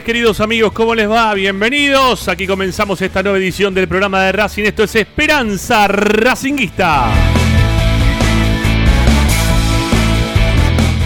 Queridos 0.00 0.40
amigos, 0.40 0.72
¿cómo 0.72 0.94
les 0.94 1.08
va? 1.08 1.34
Bienvenidos. 1.34 2.26
Aquí 2.28 2.46
comenzamos 2.46 3.02
esta 3.02 3.22
nueva 3.22 3.36
edición 3.36 3.74
del 3.74 3.86
programa 3.86 4.22
de 4.22 4.32
Racing. 4.32 4.64
Esto 4.64 4.84
es 4.84 4.96
Esperanza 4.96 5.86
Racinguista. 5.86 7.12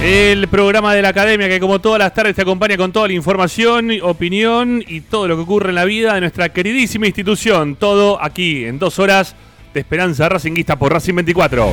El 0.00 0.46
programa 0.46 0.94
de 0.94 1.02
la 1.02 1.08
academia 1.08 1.48
que 1.48 1.58
como 1.58 1.80
todas 1.80 1.98
las 1.98 2.14
tardes 2.14 2.36
te 2.36 2.42
acompaña 2.42 2.76
con 2.76 2.92
toda 2.92 3.08
la 3.08 3.14
información, 3.14 3.90
opinión 4.02 4.84
y 4.86 5.00
todo 5.00 5.26
lo 5.26 5.34
que 5.34 5.42
ocurre 5.42 5.70
en 5.70 5.74
la 5.74 5.84
vida 5.84 6.14
de 6.14 6.20
nuestra 6.20 6.50
queridísima 6.50 7.06
institución. 7.06 7.74
Todo 7.74 8.22
aquí 8.22 8.66
en 8.66 8.78
dos 8.78 9.00
horas 9.00 9.34
de 9.74 9.80
Esperanza 9.80 10.28
Racinguista 10.28 10.78
por 10.78 10.92
Racing 10.92 11.14
24. 11.16 11.70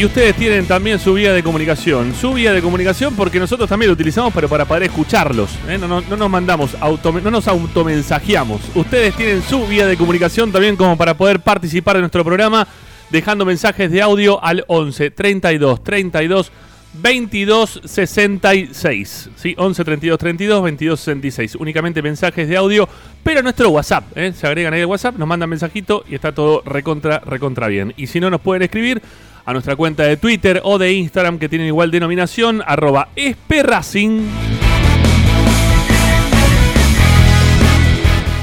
Y 0.00 0.06
ustedes 0.06 0.34
tienen 0.34 0.64
también 0.64 0.98
su 0.98 1.12
vía 1.12 1.34
de 1.34 1.42
comunicación. 1.42 2.14
Su 2.14 2.32
vía 2.32 2.54
de 2.54 2.62
comunicación 2.62 3.14
porque 3.14 3.38
nosotros 3.38 3.68
también 3.68 3.88
lo 3.88 3.92
utilizamos, 3.92 4.32
pero 4.32 4.48
para 4.48 4.64
poder 4.64 4.84
escucharlos. 4.84 5.50
¿eh? 5.68 5.76
No, 5.76 6.00
nos 6.00 6.30
mandamos, 6.30 6.74
auto, 6.80 7.12
no 7.12 7.30
nos 7.30 7.46
automensajeamos. 7.46 8.62
Ustedes 8.74 9.14
tienen 9.14 9.42
su 9.42 9.66
vía 9.66 9.86
de 9.86 9.98
comunicación 9.98 10.52
también 10.52 10.76
como 10.76 10.96
para 10.96 11.12
poder 11.12 11.40
participar 11.40 11.96
de 11.96 12.00
nuestro 12.00 12.24
programa, 12.24 12.66
dejando 13.10 13.44
mensajes 13.44 13.90
de 13.90 14.00
audio 14.00 14.42
al 14.42 14.64
11 14.68 15.10
32 15.10 15.84
32 15.84 16.50
22 16.94 17.82
66. 17.84 19.30
¿sí? 19.36 19.54
11 19.58 19.84
32 19.84 20.18
32 20.18 20.62
22 20.62 20.98
66. 20.98 21.56
Únicamente 21.56 22.00
mensajes 22.00 22.48
de 22.48 22.56
audio, 22.56 22.88
pero 23.22 23.42
nuestro 23.42 23.68
WhatsApp. 23.68 24.16
¿eh? 24.16 24.32
Se 24.32 24.46
agregan 24.46 24.72
ahí 24.72 24.80
el 24.80 24.86
WhatsApp, 24.86 25.18
nos 25.18 25.28
mandan 25.28 25.50
mensajito 25.50 26.04
y 26.08 26.14
está 26.14 26.32
todo 26.32 26.62
recontra, 26.64 27.18
recontra 27.18 27.68
bien. 27.68 27.92
Y 27.98 28.06
si 28.06 28.18
no, 28.18 28.30
nos 28.30 28.40
pueden 28.40 28.62
escribir 28.62 29.02
a 29.44 29.52
nuestra 29.52 29.76
cuenta 29.76 30.04
de 30.04 30.16
Twitter 30.16 30.60
o 30.64 30.78
de 30.78 30.92
Instagram 30.92 31.38
que 31.38 31.48
tienen 31.48 31.68
igual 31.68 31.90
denominación, 31.90 32.62
arroba 32.66 33.08
esperracing. 33.16 34.28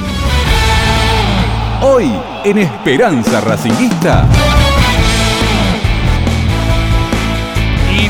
Hoy 1.81 2.11
en 2.43 2.57
Esperanza 2.57 3.39
Racinguista. 3.39 4.27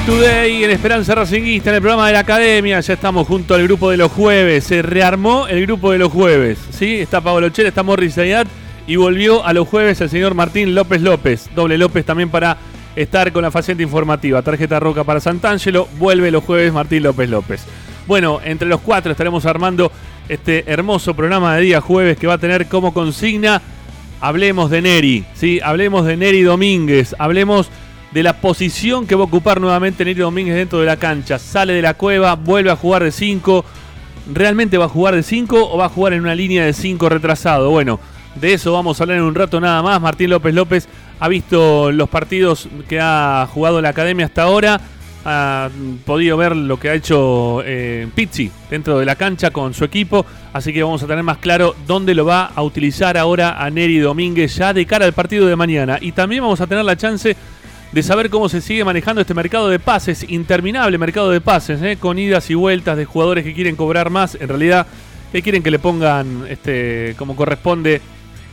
Today 0.05 0.63
en 0.63 0.71
Esperanza 0.71 1.13
Racinguista, 1.13 1.69
en 1.69 1.75
el 1.75 1.81
programa 1.81 2.07
de 2.07 2.13
la 2.13 2.19
Academia. 2.19 2.79
Ya 2.79 2.93
estamos 2.93 3.27
junto 3.27 3.53
al 3.53 3.63
grupo 3.63 3.91
de 3.91 3.97
los 3.97 4.11
jueves. 4.11 4.63
Se 4.63 4.81
rearmó 4.81 5.47
el 5.47 5.61
grupo 5.67 5.91
de 5.91 5.99
los 5.99 6.11
jueves. 6.11 6.57
¿sí? 6.71 6.95
Está 6.99 7.21
Pablo 7.21 7.49
Chel, 7.49 7.67
está 7.67 7.83
Morris 7.83 8.15
Zayat 8.15 8.47
y 8.87 8.95
volvió 8.95 9.45
a 9.45 9.53
los 9.53 9.67
jueves 9.67 10.01
el 10.01 10.09
señor 10.09 10.33
Martín 10.33 10.73
López 10.73 11.01
López. 11.01 11.49
Doble 11.55 11.77
López 11.77 12.03
también 12.03 12.29
para 12.29 12.57
estar 12.95 13.31
con 13.31 13.43
la 13.43 13.51
faceta 13.51 13.83
informativa. 13.83 14.41
Tarjeta 14.41 14.79
roca 14.79 15.03
para 15.03 15.19
Santangelo. 15.19 15.87
Vuelve 15.99 16.31
los 16.31 16.43
jueves 16.43 16.73
Martín 16.73 17.03
López 17.03 17.29
López. 17.29 17.65
Bueno, 18.07 18.39
entre 18.43 18.67
los 18.67 18.81
cuatro 18.81 19.11
estaremos 19.11 19.45
armando 19.45 19.91
este 20.27 20.63
hermoso 20.65 21.13
programa 21.13 21.55
de 21.55 21.61
día 21.61 21.79
jueves 21.81 22.17
que 22.17 22.25
va 22.25 22.33
a 22.33 22.39
tener 22.39 22.65
como 22.65 22.91
consigna 22.93 23.61
Hablemos 24.19 24.69
de 24.69 24.81
Neri, 24.83 25.25
¿sí? 25.33 25.59
Hablemos 25.63 26.05
de 26.05 26.15
Neri 26.15 26.43
Domínguez, 26.43 27.15
hablemos 27.17 27.69
de 28.11 28.23
la 28.23 28.33
posición 28.33 29.07
que 29.07 29.15
va 29.15 29.21
a 29.21 29.25
ocupar 29.25 29.61
nuevamente 29.61 30.03
Neri 30.03 30.19
Domínguez 30.19 30.55
dentro 30.55 30.79
de 30.79 30.85
la 30.85 30.97
cancha. 30.97 31.39
Sale 31.39 31.73
de 31.73 31.81
la 31.81 31.93
cueva, 31.93 32.35
vuelve 32.35 32.69
a 32.71 32.75
jugar 32.75 33.03
de 33.03 33.11
5. 33.11 33.65
¿Realmente 34.33 34.77
va 34.77 34.85
a 34.85 34.89
jugar 34.89 35.15
de 35.15 35.23
5 35.23 35.71
o 35.71 35.77
va 35.77 35.85
a 35.85 35.89
jugar 35.89 36.13
en 36.13 36.21
una 36.21 36.35
línea 36.35 36.65
de 36.65 36.73
5 36.73 37.09
retrasado? 37.09 37.69
Bueno, 37.69 37.99
de 38.35 38.53
eso 38.53 38.73
vamos 38.73 38.99
a 38.99 39.03
hablar 39.03 39.17
en 39.17 39.23
un 39.23 39.35
rato 39.35 39.59
nada 39.59 39.81
más. 39.81 40.01
Martín 40.01 40.29
López 40.29 40.53
López 40.53 40.87
ha 41.19 41.27
visto 41.27 41.91
los 41.91 42.09
partidos 42.09 42.67
que 42.87 42.99
ha 43.01 43.47
jugado 43.51 43.81
la 43.81 43.89
academia 43.89 44.25
hasta 44.25 44.43
ahora. 44.43 44.79
Ha 45.23 45.69
podido 46.03 46.35
ver 46.35 46.55
lo 46.55 46.79
que 46.79 46.89
ha 46.89 46.95
hecho 46.95 47.61
eh, 47.63 48.07
Pizzi 48.15 48.51
dentro 48.71 48.97
de 48.97 49.05
la 49.05 49.15
cancha 49.15 49.51
con 49.51 49.73
su 49.73 49.85
equipo. 49.85 50.25
Así 50.51 50.73
que 50.73 50.83
vamos 50.83 51.03
a 51.03 51.07
tener 51.07 51.23
más 51.23 51.37
claro 51.37 51.75
dónde 51.87 52.15
lo 52.15 52.25
va 52.25 52.45
a 52.55 52.63
utilizar 52.63 53.17
ahora 53.17 53.63
a 53.63 53.69
Neri 53.69 53.99
Domínguez 53.99 54.55
ya 54.55 54.73
de 54.73 54.85
cara 54.85 55.05
al 55.05 55.13
partido 55.13 55.45
de 55.45 55.55
mañana. 55.55 55.97
Y 56.01 56.11
también 56.11 56.41
vamos 56.41 56.59
a 56.59 56.67
tener 56.67 56.83
la 56.83 56.97
chance 56.97 57.37
de 57.91 58.03
saber 58.03 58.29
cómo 58.29 58.47
se 58.47 58.61
sigue 58.61 58.85
manejando 58.85 59.21
este 59.21 59.33
mercado 59.33 59.69
de 59.69 59.79
pases, 59.79 60.25
interminable 60.29 60.97
mercado 60.97 61.29
de 61.29 61.41
pases, 61.41 61.81
¿eh? 61.81 61.97
con 61.99 62.17
idas 62.17 62.49
y 62.49 62.55
vueltas 62.55 62.97
de 62.97 63.05
jugadores 63.05 63.43
que 63.43 63.53
quieren 63.53 63.75
cobrar 63.75 64.09
más, 64.09 64.35
en 64.39 64.47
realidad 64.47 64.87
que 65.31 65.41
quieren 65.41 65.63
que 65.63 65.71
le 65.71 65.79
pongan 65.79 66.45
este, 66.49 67.15
como 67.17 67.35
corresponde, 67.35 68.01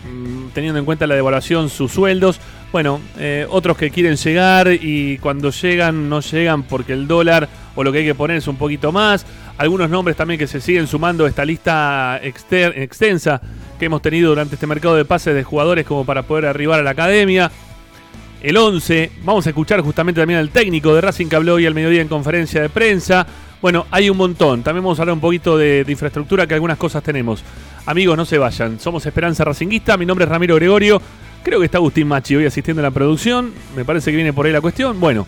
mm, 0.05 0.49
teniendo 0.55 0.79
en 0.79 0.85
cuenta 0.85 1.07
la 1.07 1.15
devaluación, 1.15 1.69
sus 1.71 1.93
sueldos. 1.93 2.41
Bueno, 2.73 3.01
eh, 3.19 3.47
otros 3.49 3.77
que 3.77 3.91
quieren 3.91 4.17
llegar 4.17 4.69
y 4.73 5.19
cuando 5.19 5.51
llegan 5.51 6.09
no 6.09 6.21
llegan 6.21 6.65
porque 6.65 6.93
el 6.93 7.09
dólar 7.09 7.49
o 7.75 7.83
lo 7.83 7.93
que 7.93 7.99
hay 7.99 8.05
que 8.05 8.15
poner 8.15 8.37
es 8.37 8.47
un 8.47 8.57
poquito 8.57 8.93
más. 8.93 9.25
Algunos 9.57 9.89
nombres 9.89 10.17
también 10.17 10.39
que 10.39 10.47
se 10.47 10.61
siguen 10.61 10.87
sumando 10.87 11.25
a 11.25 11.29
esta 11.29 11.45
lista 11.45 12.21
extensa 12.23 13.41
que 13.79 13.87
hemos 13.87 14.03
tenido 14.03 14.29
durante 14.29 14.57
este 14.57 14.67
mercado 14.67 14.97
de 14.97 15.05
pases 15.05 15.35
de 15.35 15.43
jugadores 15.45 15.87
como 15.87 16.05
para 16.05 16.25
poder 16.25 16.47
arribar 16.47 16.79
a 16.79 16.83
la 16.83 16.91
academia 16.91 17.51
el 18.43 18.57
11. 18.57 19.11
Vamos 19.25 19.47
a 19.47 19.51
escuchar 19.51 19.81
justamente 19.81 20.21
también 20.21 20.39
al 20.41 20.51
técnico 20.51 20.95
de 20.95 21.01
Racing 21.01 21.27
que 21.27 21.37
habló 21.37 21.55
hoy 21.55 21.67
al 21.67 21.75
mediodía 21.75 22.03
en 22.03 22.09
conferencia 22.09 22.61
de 22.61 22.69
prensa. 22.69 23.27
Bueno, 23.61 23.87
hay 23.91 24.09
un 24.09 24.17
montón. 24.17 24.63
También 24.63 24.85
vamos 24.85 24.99
a 24.99 25.03
hablar 25.03 25.15
un 25.15 25.21
poquito 25.21 25.59
de, 25.59 25.85
infraestructura, 25.89 26.47
que 26.47 26.55
algunas 26.55 26.79
cosas 26.79 27.03
tenemos. 27.03 27.43
Amigos, 27.87 28.17
no 28.17 28.25
se 28.25 28.39
vayan. 28.39 28.79
Somos 28.79 29.05
Esperanza 29.07 29.45
Racinguista. 29.45 29.97
Mi 29.97 30.07
nombre 30.07 30.25
es 30.25 30.31
Ramiro 30.31 30.55
Gregorio. 30.55 31.01
Creo 31.43 31.59
que 31.59 31.65
está 31.65 31.79
Agustín 31.79 32.07
Machi 32.07 32.37
hoy 32.37 32.47
asistiendo 32.47 32.81
a 32.81 32.85
la 32.85 32.91
producción. 32.91 33.53
Me 33.75 33.85
parece 33.85 34.11
que 34.11 34.17
viene 34.17 34.33
por 34.33 34.47
ahí 34.47 34.53
la 34.53 34.61
cuestión. 34.61 35.01
Bueno, 35.01 35.27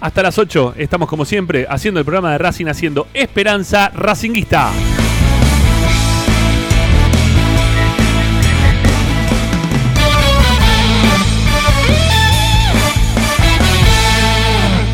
hasta 0.00 0.22
las 0.22 0.38
8 0.38 0.74
estamos 0.76 1.08
como 1.08 1.24
siempre 1.24 1.66
haciendo 1.68 2.00
el 2.00 2.04
programa 2.04 2.32
de 2.32 2.38
Racing, 2.38 2.66
haciendo 2.66 3.06
Esperanza 3.14 3.90
Racinguista. 3.94 4.72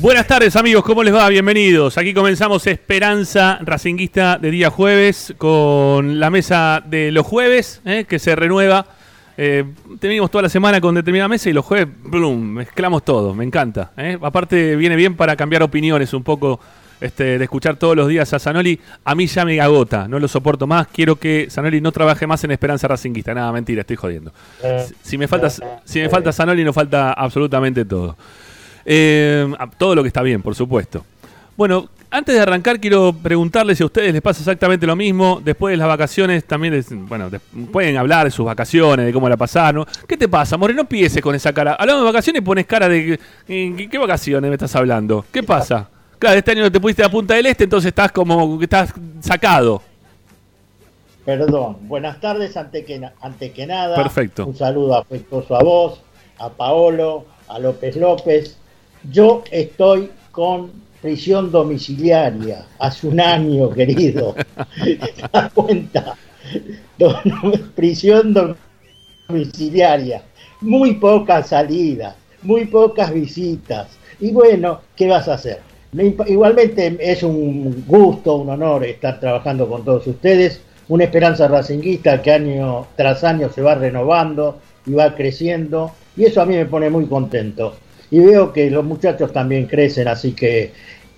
Buenas 0.00 0.26
tardes 0.26 0.56
amigos, 0.56 0.82
¿cómo 0.82 1.02
les 1.02 1.14
va? 1.14 1.28
Bienvenidos. 1.28 1.98
Aquí 1.98 2.14
comenzamos 2.14 2.66
Esperanza 2.66 3.58
Racinguista 3.60 4.38
de 4.38 4.50
día 4.50 4.70
jueves 4.70 5.34
con 5.36 6.18
la 6.18 6.30
mesa 6.30 6.82
de 6.86 7.12
los 7.12 7.26
jueves 7.26 7.82
eh, 7.84 8.06
que 8.08 8.18
se 8.18 8.34
renueva. 8.34 8.86
Eh, 9.36 9.64
tenemos 9.98 10.30
toda 10.30 10.42
la 10.42 10.48
semana 10.48 10.80
con 10.80 10.94
determinada 10.94 11.28
mesa 11.28 11.50
y 11.50 11.52
los 11.52 11.66
jueves, 11.66 11.88
blum, 12.02 12.40
mezclamos 12.40 13.04
todo, 13.04 13.34
me 13.34 13.44
encanta. 13.44 13.92
Eh. 13.98 14.18
Aparte 14.22 14.76
viene 14.76 14.96
bien 14.96 15.14
para 15.14 15.36
cambiar 15.36 15.62
opiniones 15.62 16.14
un 16.14 16.22
poco, 16.22 16.58
este, 17.00 17.38
de 17.38 17.44
escuchar 17.44 17.76
todos 17.76 17.96
los 17.96 18.08
días 18.08 18.32
a 18.32 18.38
Zanoli. 18.38 18.78
A 19.04 19.14
mí 19.14 19.26
ya 19.26 19.44
me 19.44 19.60
agota, 19.60 20.08
no 20.08 20.18
lo 20.18 20.28
soporto 20.28 20.66
más. 20.66 20.86
Quiero 20.88 21.16
que 21.16 21.48
Zanoli 21.50 21.80
no 21.80 21.92
trabaje 21.92 22.26
más 22.26 22.42
en 22.44 22.50
Esperanza 22.52 22.88
Racinguista. 22.88 23.34
Nada, 23.34 23.52
mentira, 23.52 23.80
estoy 23.80 23.96
jodiendo. 23.96 24.32
Si 25.02 25.18
me 25.18 25.28
falta, 25.28 25.50
si 25.50 26.00
me 26.00 26.08
falta 26.08 26.32
Zanoli, 26.32 26.64
no 26.64 26.72
falta 26.72 27.12
absolutamente 27.12 27.84
todo. 27.84 28.16
Eh, 28.84 29.52
todo 29.78 29.94
lo 29.94 30.02
que 30.02 30.08
está 30.08 30.22
bien, 30.22 30.42
por 30.42 30.54
supuesto. 30.54 31.04
Bueno, 31.56 31.88
antes 32.12 32.34
de 32.34 32.40
arrancar 32.40 32.80
quiero 32.80 33.12
preguntarles 33.12 33.78
si 33.78 33.84
a 33.84 33.86
ustedes 33.86 34.12
les 34.12 34.22
pasa 34.22 34.40
exactamente 34.40 34.86
lo 34.86 34.96
mismo. 34.96 35.40
Después 35.44 35.72
de 35.72 35.76
las 35.76 35.86
vacaciones 35.86 36.44
también, 36.44 36.82
bueno, 37.06 37.30
pueden 37.70 37.96
hablar 37.96 38.24
de 38.24 38.30
sus 38.30 38.44
vacaciones, 38.44 39.06
de 39.06 39.12
cómo 39.12 39.28
la 39.28 39.36
pasaron. 39.36 39.86
¿Qué 40.08 40.16
te 40.16 40.28
pasa, 40.28 40.56
More? 40.56 40.74
No 40.74 40.80
empieces 40.82 41.22
con 41.22 41.34
esa 41.34 41.52
cara. 41.52 41.74
Hablando 41.74 42.02
de 42.02 42.06
vacaciones 42.06 42.42
pones 42.42 42.66
cara 42.66 42.88
de... 42.88 43.18
¿qué, 43.46 43.88
¿Qué 43.90 43.98
vacaciones 43.98 44.48
me 44.48 44.54
estás 44.54 44.74
hablando? 44.74 45.24
¿Qué 45.30 45.42
pasa? 45.42 45.88
Claro, 46.20 46.38
este 46.38 46.52
año 46.52 46.70
te 46.70 46.78
pusiste 46.78 47.02
a 47.02 47.10
Punta 47.10 47.34
del 47.34 47.46
Este, 47.46 47.64
entonces 47.64 47.88
estás 47.88 48.12
como 48.12 48.58
que 48.58 48.64
estás 48.64 48.92
sacado. 49.20 49.82
Perdón. 51.24 51.78
Buenas 51.88 52.20
tardes, 52.20 52.56
ante 52.56 52.84
que, 52.84 53.00
ante 53.20 53.50
que 53.52 53.66
nada. 53.66 53.96
Perfecto. 53.96 54.46
Un 54.46 54.54
saludo 54.54 54.96
afectuoso 54.98 55.56
a 55.56 55.64
vos, 55.64 56.02
a 56.38 56.50
Paolo, 56.50 57.24
a 57.48 57.58
López 57.58 57.96
López 57.96 58.56
yo 59.08 59.44
estoy 59.50 60.10
con 60.30 60.70
prisión 61.00 61.50
domiciliaria 61.50 62.66
hace 62.78 63.06
un 63.08 63.18
año, 63.20 63.70
querido. 63.74 64.34
¿Te 64.84 64.98
das 65.32 65.52
cuenta? 65.52 66.16
prisión 67.74 68.56
domiciliaria. 69.26 70.22
Muy 70.60 70.94
pocas 70.96 71.48
salidas, 71.48 72.14
muy 72.42 72.66
pocas 72.66 73.10
visitas. 73.10 73.88
Y 74.20 74.32
bueno, 74.32 74.82
¿qué 74.94 75.08
vas 75.08 75.26
a 75.28 75.34
hacer? 75.34 75.69
Igualmente 75.92 76.96
es 77.00 77.22
un 77.22 77.84
gusto, 77.86 78.36
un 78.36 78.50
honor 78.50 78.84
estar 78.84 79.18
trabajando 79.18 79.68
con 79.68 79.84
todos 79.84 80.06
ustedes. 80.06 80.60
Una 80.88 81.04
esperanza 81.04 81.46
racinguista 81.48 82.20
que 82.20 82.32
año 82.32 82.86
tras 82.96 83.22
año 83.24 83.48
se 83.48 83.62
va 83.62 83.74
renovando 83.74 84.58
y 84.86 84.92
va 84.92 85.14
creciendo. 85.14 85.92
Y 86.16 86.24
eso 86.24 86.40
a 86.40 86.46
mí 86.46 86.56
me 86.56 86.66
pone 86.66 86.90
muy 86.90 87.06
contento 87.06 87.74
y 88.10 88.18
veo 88.18 88.52
que 88.52 88.70
los 88.70 88.84
muchachos 88.84 89.32
también 89.32 89.66
crecen, 89.66 90.08
así 90.08 90.32
que 90.32 90.72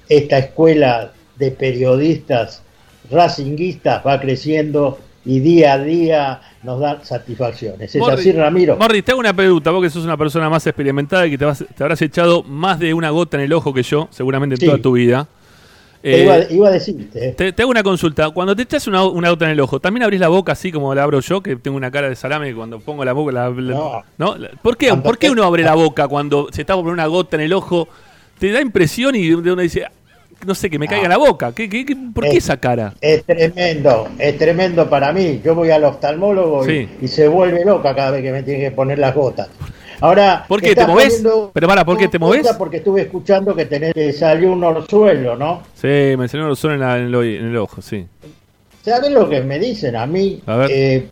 esta 0.09 0.39
escuela 0.39 1.13
de 1.37 1.51
periodistas 1.51 2.63
racinguistas 3.11 4.07
va 4.07 4.21
creciendo 4.21 4.99
y 5.25 5.41
día 5.41 5.75
a 5.75 5.79
día 5.79 6.41
nos 6.63 6.81
da 6.81 7.05
satisfacciones. 7.05 7.95
¿Es 7.95 8.09
así, 8.09 8.33
Ramiro? 8.33 8.77
Morri, 8.77 9.03
te 9.03 9.13
hago 9.13 9.21
una 9.21 9.35
pregunta, 9.35 9.71
vos 9.71 9.83
que 9.83 9.91
sos 9.91 10.05
una 10.05 10.17
persona 10.17 10.49
más 10.51 10.67
experimentada 10.67 11.27
y 11.27 11.31
que 11.31 11.39
te, 11.39 11.47
te 11.75 11.83
habrás 11.83 12.03
echado 12.03 12.43
más 12.43 12.79
de 12.79 12.95
una 12.95 13.11
gota 13.11 13.37
en 13.37 13.45
el 13.45 13.53
ojo 13.53 13.73
que 13.73 13.83
yo, 13.83 14.09
seguramente 14.11 14.57
en 14.57 14.69
toda 14.69 14.83
tu 14.83 14.93
vida. 14.93 15.27
Eh, 16.05 16.49
iba, 16.51 16.69
a 16.69 16.71
decirte. 16.73 17.33
Te, 17.33 17.63
hago 17.63 17.71
una 17.71 17.85
consulta. 17.85 18.31
Cuando 18.31 18.57
te 18.57 18.63
echas 18.63 18.89
una, 18.89 19.05
una, 19.05 19.31
gota 19.31 19.45
en 19.45 19.53
el 19.53 19.61
ojo, 19.61 19.79
¿también 19.79 20.03
abrís 20.03 20.19
la 20.19 20.29
boca 20.29 20.53
así 20.53 20.73
como 20.73 20.93
la 20.95 21.05
abro 21.05 21.21
yo, 21.21 21.41
que 21.41 21.55
tengo 21.55 21.77
una 21.77 21.93
cara 21.93 22.09
de 22.09 22.17
salame 22.17 22.53
cuando 22.55 22.81
pongo 22.81 23.05
la 23.05 23.13
boca? 23.13 23.53
no. 24.19 24.37
¿Por, 24.63 24.77
qué, 24.77 24.93
¿Por 24.97 25.19
qué 25.19 25.31
uno 25.31 25.45
abre 25.45 25.63
la 25.63 25.75
boca 25.75 26.09
cuando 26.09 26.49
se 26.51 26.63
está 26.63 26.75
poniendo 26.75 26.95
una 26.95 27.07
gota 27.07 27.37
en 27.37 27.43
el 27.43 27.53
ojo? 27.53 27.89
Te 28.39 28.51
da 28.51 28.61
impresión 28.61 29.15
y 29.15 29.31
uno 29.31 29.63
dice, 29.63 29.87
no 30.47 30.55
sé, 30.55 30.71
que 30.71 30.79
me 30.79 30.87
caiga 30.87 31.05
en 31.05 31.11
la 31.11 31.19
boca. 31.19 31.53
¿Qué, 31.53 31.69
qué, 31.69 31.85
por 32.15 32.25
qué 32.25 32.37
esa 32.37 32.57
cara? 32.57 32.95
Es 33.01 33.25
tremendo, 33.25 34.09
es 34.19 34.39
tremendo 34.39 34.89
para 34.89 35.13
mí. 35.13 35.41
Yo 35.45 35.55
voy 35.55 35.71
al 35.71 35.85
oftalmólogo 35.85 36.69
y, 36.69 37.09
se 37.09 37.29
vuelve 37.29 37.65
loca 37.65 37.95
cada 37.95 38.13
vez 38.13 38.23
que 38.23 38.33
me 38.33 38.43
tiene 38.43 38.61
que 38.61 38.71
poner 38.71 38.99
las 38.99 39.15
gotas. 39.15 39.49
Ahora, 40.01 40.45
¿por 40.49 40.61
qué 40.61 40.75
te 40.75 40.87
moves? 40.87 41.23
Pero 41.53 41.69
para, 41.69 41.85
¿por 41.85 41.97
qué 41.97 42.09
te 42.09 42.19
moves? 42.19 42.47
Porque 42.59 42.79
estuve 42.79 43.03
escuchando 43.03 43.55
que 43.55 43.67
tenés, 43.67 43.95
que 43.95 44.13
salió 44.13 44.53
un 44.53 44.65
orzuelo, 44.65 45.37
¿no? 45.37 45.63
Sí, 45.75 46.17
me 46.19 46.27
salió 46.27 46.47
un 46.47 46.51
orzuelo 46.51 47.23
en, 47.23 47.29
en, 47.29 47.45
el, 47.47 47.57
ojo, 47.57 47.81
sí. 47.81 48.07
¿Sabes 48.83 49.13
lo 49.13 49.29
que 49.29 49.43
me 49.43 49.61
dicen 49.61 49.95
a 49.95 50.07
mí? 50.07 50.43
A 50.45 50.67
eh, 50.69 51.09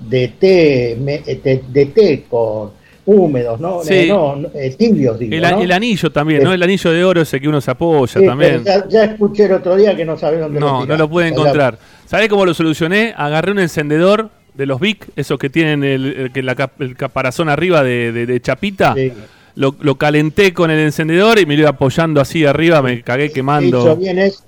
de 0.00 0.28
té, 0.28 0.96
de, 0.96 1.86
té 1.86 2.24
con, 2.28 2.70
húmedos, 3.06 3.60
¿no? 3.60 3.82
Sí. 3.82 3.94
Eh, 3.94 4.06
no, 4.08 4.36
no, 4.36 4.48
eh, 4.54 4.74
tibios, 4.76 5.18
digo, 5.18 5.34
El, 5.34 5.42
¿no? 5.42 5.60
el 5.62 5.72
anillo 5.72 6.10
también, 6.10 6.42
¿no? 6.42 6.52
El 6.52 6.62
anillo 6.62 6.90
de 6.92 7.04
oro 7.04 7.20
ese 7.22 7.40
que 7.40 7.48
uno 7.48 7.60
se 7.60 7.70
apoya 7.70 8.20
Sí, 8.20 8.26
también. 8.26 8.64
Ya, 8.64 8.86
ya 8.88 9.04
escuché 9.04 9.44
el 9.44 9.52
otro 9.52 9.76
día 9.76 9.94
que 9.96 10.04
no 10.04 10.18
sabés 10.18 10.40
dónde 10.40 10.58
No, 10.60 10.66
no 10.72 10.82
tiraste. 10.82 10.98
lo 10.98 11.08
pude 11.08 11.28
encontrar. 11.28 11.78
¿Sabés 12.06 12.28
cómo 12.28 12.44
lo 12.44 12.52
solucioné? 12.52 13.14
Agarré 13.16 13.52
un 13.52 13.58
encendedor 13.60 14.30
de 14.54 14.66
los 14.66 14.80
Vic, 14.80 15.06
esos 15.16 15.38
que 15.38 15.50
tienen 15.50 15.84
el, 15.84 16.30
el, 16.34 16.46
la 16.46 16.70
el 16.80 16.96
caparazón 16.96 17.48
arriba 17.48 17.82
de, 17.82 18.10
de- 18.12 18.26
de 18.26 18.40
chapita. 18.40 18.94
Sí. 18.94 19.12
Lo, 19.54 19.74
lo 19.80 19.94
calenté 19.94 20.52
con 20.52 20.70
el 20.70 20.78
encendedor 20.80 21.38
y 21.38 21.46
me 21.46 21.54
lo 21.54 21.60
iba 21.62 21.70
apoyando 21.70 22.20
así 22.20 22.44
arriba, 22.44 22.82
me 22.82 23.00
cagué 23.02 23.30
quemando. 23.32 23.98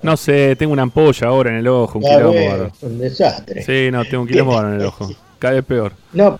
No 0.02 0.16
sé, 0.18 0.54
tengo 0.56 0.72
una 0.74 0.82
ampolla 0.82 1.28
ahora 1.28 1.48
en 1.50 1.56
el 1.56 1.68
ojo, 1.68 1.98
un 1.98 2.04
quilombo. 2.04 2.70
un 2.82 2.98
desastre. 2.98 3.62
Sí, 3.62 3.90
no, 3.90 4.04
tengo 4.04 4.24
un 4.24 4.28
quilombo 4.28 4.52
ahora 4.54 4.74
en 4.74 4.80
el 4.80 4.86
ojo. 4.86 5.08
Cada 5.38 5.54
vez 5.54 5.64
peor. 5.64 5.92
No, 6.12 6.38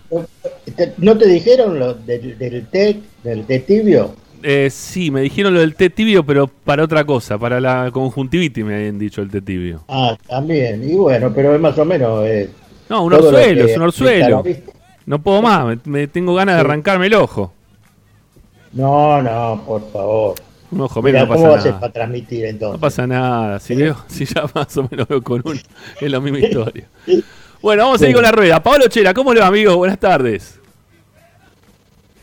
¿no 0.99 1.19
te 1.19 1.27
dijeron 1.29 1.79
lo 1.79 1.95
del, 1.95 2.37
del 2.39 2.67
té, 2.69 3.01
del 3.23 3.47
té 3.47 3.61
tibio? 3.61 4.15
Eh, 4.43 4.71
sí, 4.71 5.11
me 5.11 5.21
dijeron 5.23 5.53
lo 5.55 5.61
del 5.61 5.75
té 5.75 5.91
tibio, 5.91 6.25
pero 6.25 6.47
para 6.47 6.85
otra 6.85 7.05
cosa, 7.05 7.39
para 7.39 7.61
la 7.61 7.91
conjuntivitis 7.93 8.65
me 8.65 8.77
habían 8.77 8.99
dicho 8.99 9.21
el 9.21 9.31
té 9.31 9.41
tibio. 9.43 9.85
Ah, 9.89 10.17
también. 10.29 10.89
Y 10.89 10.95
bueno, 10.97 11.33
pero 11.35 11.55
es 11.55 11.61
más 11.61 11.77
o 11.79 11.85
menos... 11.85 12.25
eh, 12.27 12.51
No, 12.89 13.05
un 13.05 13.13
orzuelo, 13.15 13.65
es 13.67 13.77
un 13.77 13.83
orzuelo. 13.83 14.51
No 15.07 15.23
puedo 15.23 15.43
más, 15.43 15.67
me, 15.67 15.79
me 15.85 16.07
tengo 16.09 16.35
ganas 16.35 16.57
de 16.57 16.61
arrancarme 16.61 17.07
el 17.07 17.15
ojo. 17.15 17.53
No, 18.73 19.23
no, 19.23 19.63
por 19.67 19.91
favor. 19.93 20.35
Un 20.71 20.81
ojo 20.83 21.03
Mira, 21.03 21.25
menos 21.25 21.29
no 21.31 21.35
¿cómo 21.35 21.49
pasa 21.49 21.69
nada. 21.69 21.81
para 21.81 21.93
transmitir 21.93 22.45
entonces? 22.47 22.73
No 22.73 22.79
pasa 22.79 23.07
nada, 23.07 23.59
si 23.59 23.75
veo, 23.75 23.97
si 24.09 24.25
ya 24.27 24.45
más 24.55 24.77
o 24.77 24.89
menos 24.91 25.09
veo 25.09 25.23
con 25.23 25.43
uno, 25.45 25.61
es 26.01 26.11
la 26.11 26.21
misma 26.21 26.39
historia. 26.41 26.89
Bueno, 27.61 27.83
vamos 27.85 27.97
a 27.97 27.99
seguir 27.99 28.15
con 28.15 28.23
la 28.23 28.33
rueda. 28.33 28.63
Pablo 28.63 28.87
Chela, 28.89 29.13
¿cómo 29.13 29.35
le 29.35 29.41
va, 29.41 29.47
amigo? 29.49 29.77
Buenas 29.77 29.99
tardes. 29.99 30.61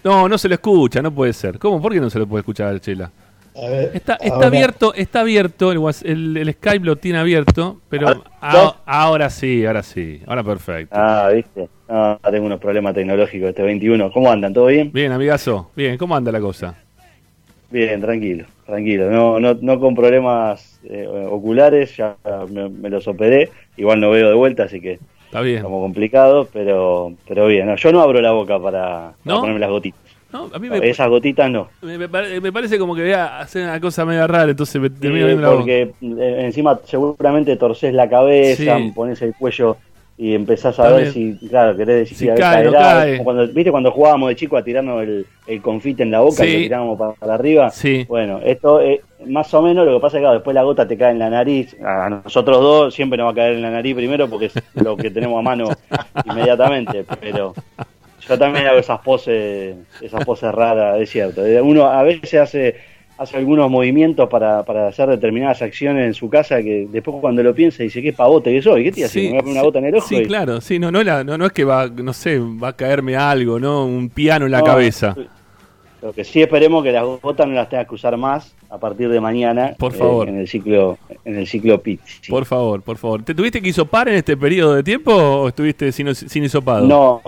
No, 0.03 0.29
no 0.29 0.37
se 0.37 0.47
lo 0.47 0.53
escucha, 0.55 1.01
no 1.01 1.11
puede 1.11 1.33
ser. 1.33 1.57
¿Cómo? 1.59 1.81
¿Por 1.81 1.91
qué 1.91 1.99
no 1.99 2.09
se 2.09 2.19
lo 2.19 2.27
puede 2.27 2.41
escuchar 2.41 2.67
al 2.67 2.79
Chela? 2.79 3.11
A 3.55 3.69
ver, 3.69 3.91
Está, 3.93 4.15
está 4.15 4.47
abierto, 4.47 4.93
está 4.93 5.21
abierto, 5.21 5.71
el, 5.71 5.79
el, 6.03 6.37
el 6.37 6.53
Skype 6.53 6.85
lo 6.85 6.97
tiene 6.97 7.19
abierto, 7.19 7.79
pero 7.89 8.07
¿Ahora? 8.09 8.21
a- 8.41 8.75
ahora 8.85 9.29
sí, 9.29 9.65
ahora 9.65 9.81
sí, 9.81 10.21
ahora 10.27 10.43
perfecto. 10.43 10.93
Ah, 10.97 11.29
viste. 11.33 11.69
No, 11.87 12.19
tengo 12.29 12.45
unos 12.47 12.59
problemas 12.59 12.93
tecnológicos 12.93 13.49
este 13.49 13.63
21. 13.63 14.11
¿Cómo 14.11 14.29
andan? 14.29 14.53
¿Todo 14.53 14.65
bien? 14.67 14.91
Bien, 14.91 15.11
amigazo, 15.11 15.71
bien, 15.75 15.97
¿cómo 15.97 16.15
anda 16.15 16.31
la 16.33 16.41
cosa? 16.41 16.75
Bien, 17.71 17.99
tranquilo, 18.01 18.45
tranquilo. 18.65 19.09
No, 19.09 19.39
no, 19.39 19.57
no 19.59 19.79
con 19.79 19.95
problemas 19.95 20.79
eh, 20.83 21.07
oculares, 21.29 21.95
ya 21.95 22.17
me, 22.49 22.69
me 22.69 22.89
los 22.89 23.07
operé. 23.07 23.51
Igual 23.77 24.01
no 24.01 24.11
veo 24.11 24.27
de 24.29 24.35
vuelta, 24.35 24.63
así 24.63 24.81
que 24.81 24.99
Está 25.25 25.41
bien. 25.41 25.61
como 25.63 25.81
complicado, 25.81 26.47
pero 26.53 27.13
pero 27.27 27.47
bien. 27.47 27.65
No, 27.67 27.75
yo 27.75 27.91
no 27.91 28.01
abro 28.01 28.21
la 28.21 28.31
boca 28.31 28.59
para, 28.59 28.81
para 28.81 29.13
¿No? 29.23 29.39
ponerme 29.41 29.59
las 29.59 29.69
gotitas. 29.69 29.99
No, 30.31 30.49
a 30.53 30.59
mí 30.59 30.69
me, 30.69 30.77
Esas 30.89 31.09
gotitas 31.09 31.49
no. 31.49 31.69
me, 31.81 31.97
me 31.97 32.09
pare- 32.09 32.41
me 32.41 32.51
parece 32.51 32.77
como 32.77 32.93
que 32.95 33.03
voy 33.03 33.11
a 33.13 33.39
hacer 33.39 33.63
una 33.63 33.79
cosa 33.79 34.05
media 34.05 34.27
rara, 34.27 34.49
entonces 34.51 34.81
me 34.81 34.89
termino 34.89 35.25
Sí, 35.25 35.33
viendo 35.33 35.41
la 35.41 35.47
boca. 35.49 35.59
porque 35.59 35.81
eh, 36.01 36.45
encima 36.45 36.79
seguramente 36.83 37.55
torces 37.55 37.93
la 37.93 38.09
cabeza, 38.09 38.77
Sí. 38.77 38.91
pones 38.93 39.21
el 39.21 39.33
cuello 39.33 39.77
y 40.17 40.33
empezás 40.33 40.79
a 40.79 40.83
También. 40.83 41.03
ver 41.03 41.13
si, 41.13 41.47
claro, 41.49 41.75
querés 41.75 41.95
decir 42.09 42.17
Si 42.17 42.29
a 42.29 42.33
ver, 42.33 42.39
cae, 42.41 42.63
no 42.63 42.71
cae. 42.71 43.23
Cuando, 43.23 43.47
¿Viste 43.49 43.71
cuando 43.71 43.91
jugábamos 43.91 44.29
de 44.29 44.35
chico 44.37 44.55
a 44.55 44.63
tirarnos 44.63 45.03
el, 45.03 45.25
el 45.45 45.61
confite 45.61 46.03
en 46.03 46.11
la 46.11 46.21
boca 46.21 46.43
Sí. 46.43 46.49
y 46.49 46.53
lo 46.53 46.59
tirábamos 46.59 46.97
para, 46.99 47.11
para 47.13 47.33
arriba? 47.33 47.69
Sí. 47.69 48.05
Bueno, 48.07 48.39
esto 48.43 48.79
es 48.79 49.01
más 49.27 49.53
o 49.53 49.61
menos 49.61 49.85
lo 49.85 49.95
que 49.95 49.99
pasa 50.01 50.17
es 50.17 50.19
que 50.19 50.23
claro, 50.23 50.35
después 50.35 50.53
la 50.53 50.63
gota 50.63 50.87
te 50.87 50.97
cae 50.97 51.11
en 51.11 51.19
la 51.19 51.29
nariz. 51.29 51.75
A 51.83 52.09
nosotros 52.09 52.61
dos 52.61 52.93
siempre 52.93 53.17
nos 53.17 53.27
va 53.27 53.31
a 53.31 53.35
caer 53.35 53.55
en 53.55 53.61
la 53.61 53.71
nariz 53.71 53.93
primero 53.95 54.29
porque 54.29 54.45
es 54.45 54.53
lo 54.75 54.95
que 54.95 55.09
tenemos 55.11 55.37
a 55.37 55.41
mano 55.41 55.67
inmediatamente. 56.25 57.03
Pero 57.19 57.53
yo 58.27 58.37
también 58.39 58.67
hago 58.67 58.79
esas 58.79 58.99
poses, 58.99 59.75
esas 60.01 60.23
poses 60.25 60.51
raras, 60.53 60.99
es 60.99 61.09
cierto. 61.09 61.41
Uno 61.61 61.85
a 61.85 62.03
veces 62.03 62.35
hace, 62.35 62.75
hace 63.17 63.37
algunos 63.37 63.69
movimientos 63.71 64.27
para, 64.29 64.63
para 64.63 64.87
hacer 64.87 65.07
determinadas 65.09 65.61
acciones 65.61 66.05
en 66.05 66.13
su 66.13 66.29
casa 66.29 66.61
que 66.61 66.87
después 66.91 67.17
cuando 67.21 67.41
lo 67.43 67.53
piensa 67.55 67.83
dice, 67.83 68.01
qué 68.01 68.11
pavote 68.13 68.51
que 68.51 68.61
soy, 68.61 68.83
¿qué 68.83 68.91
te 68.91 69.05
hace? 69.05 69.21
¿Me 69.23 69.29
voy 69.29 69.37
a 69.37 69.41
poner 69.41 69.53
una 69.53 69.61
gota 69.63 69.79
en 69.79 69.85
el 69.85 69.95
ojo? 69.95 70.07
Sí, 70.07 70.15
Y- 70.17 70.25
claro, 70.25 70.59
sí, 70.61 70.79
no, 70.79 70.91
no, 70.91 71.01
la- 71.03 71.23
no, 71.23 71.37
no 71.37 71.45
es 71.45 71.51
que 71.53 71.63
va, 71.63 71.87
no 71.87 72.13
sé, 72.13 72.39
va 72.39 72.69
a 72.69 72.73
caerme 72.75 73.15
algo, 73.15 73.59
¿no? 73.59 73.85
Un 73.85 74.09
piano 74.09 74.45
en 74.45 74.51
la 74.51 74.59
No, 74.59 74.65
cabeza. 74.65 75.15
Lo 76.01 76.13
que 76.13 76.23
sí 76.23 76.39
esperemos 76.41 76.83
que 76.83 76.91
las 76.91 77.03
gotas 77.21 77.47
no 77.47 77.53
las 77.53 77.67
tengas 77.67 77.87
que 77.87 77.95
usar 77.95 78.15
más 78.15 78.53
a 78.69 78.77
partir 78.77 79.09
de 79.09 79.19
mañana 79.19 79.73
Por 79.79 79.93
eh, 79.93 79.97
favor. 79.97 80.29
en 80.29 80.37
el 80.39 80.47
ciclo 80.47 80.97
en 81.23 81.37
el 81.37 81.47
ciclo 81.47 81.81
PIT. 81.81 81.99
sí. 82.21 82.29
Por 82.31 82.45
favor, 82.45 82.83
por 82.83 82.97
favor. 82.97 83.23
¿Te 83.23 83.33
tuviste 83.33 83.59
que 83.61 83.69
hisopar 83.69 84.07
en 84.09 84.15
este 84.15 84.37
periodo 84.37 84.75
de 84.75 84.83
tiempo 84.83 85.11
o 85.13 85.47
estuviste 85.47 85.91
sin, 85.91 86.13
sin 86.13 86.43
hisopado? 86.43 86.85
No, 86.85 87.21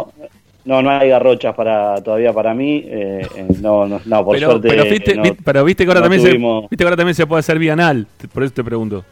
no, 0.68 0.82
no 0.84 0.90
hay 0.92 1.10
garrochas 1.10 1.56
para 1.56 1.96
todavía 2.04 2.32
para 2.34 2.54
mí. 2.54 2.84
eh, 2.86 3.26
eh, 3.36 3.46
no, 3.62 3.88
no, 3.88 4.00
no, 4.06 4.24
por 4.26 4.36
pero, 4.36 4.52
suerte. 4.52 4.68
pero, 4.70 4.84
viste, 4.84 5.16
no, 5.16 5.24
pero 5.44 5.64
viste 5.64 5.84
que 5.86 5.90
ahora 5.90 6.02
no 6.02 6.04
también 6.06 6.22
tuvimos- 6.24 6.62
se, 6.64 6.68
viste 6.70 6.78
que 6.78 6.84
ahora 6.84 6.96
también 6.98 7.16
se 7.16 7.26
puede 7.26 7.40
hacer 7.40 7.58
vía 7.58 7.74
anal, 7.74 8.06
por 8.34 8.44
eso 8.44 8.54
te 8.54 8.64
pregunto. 8.64 9.04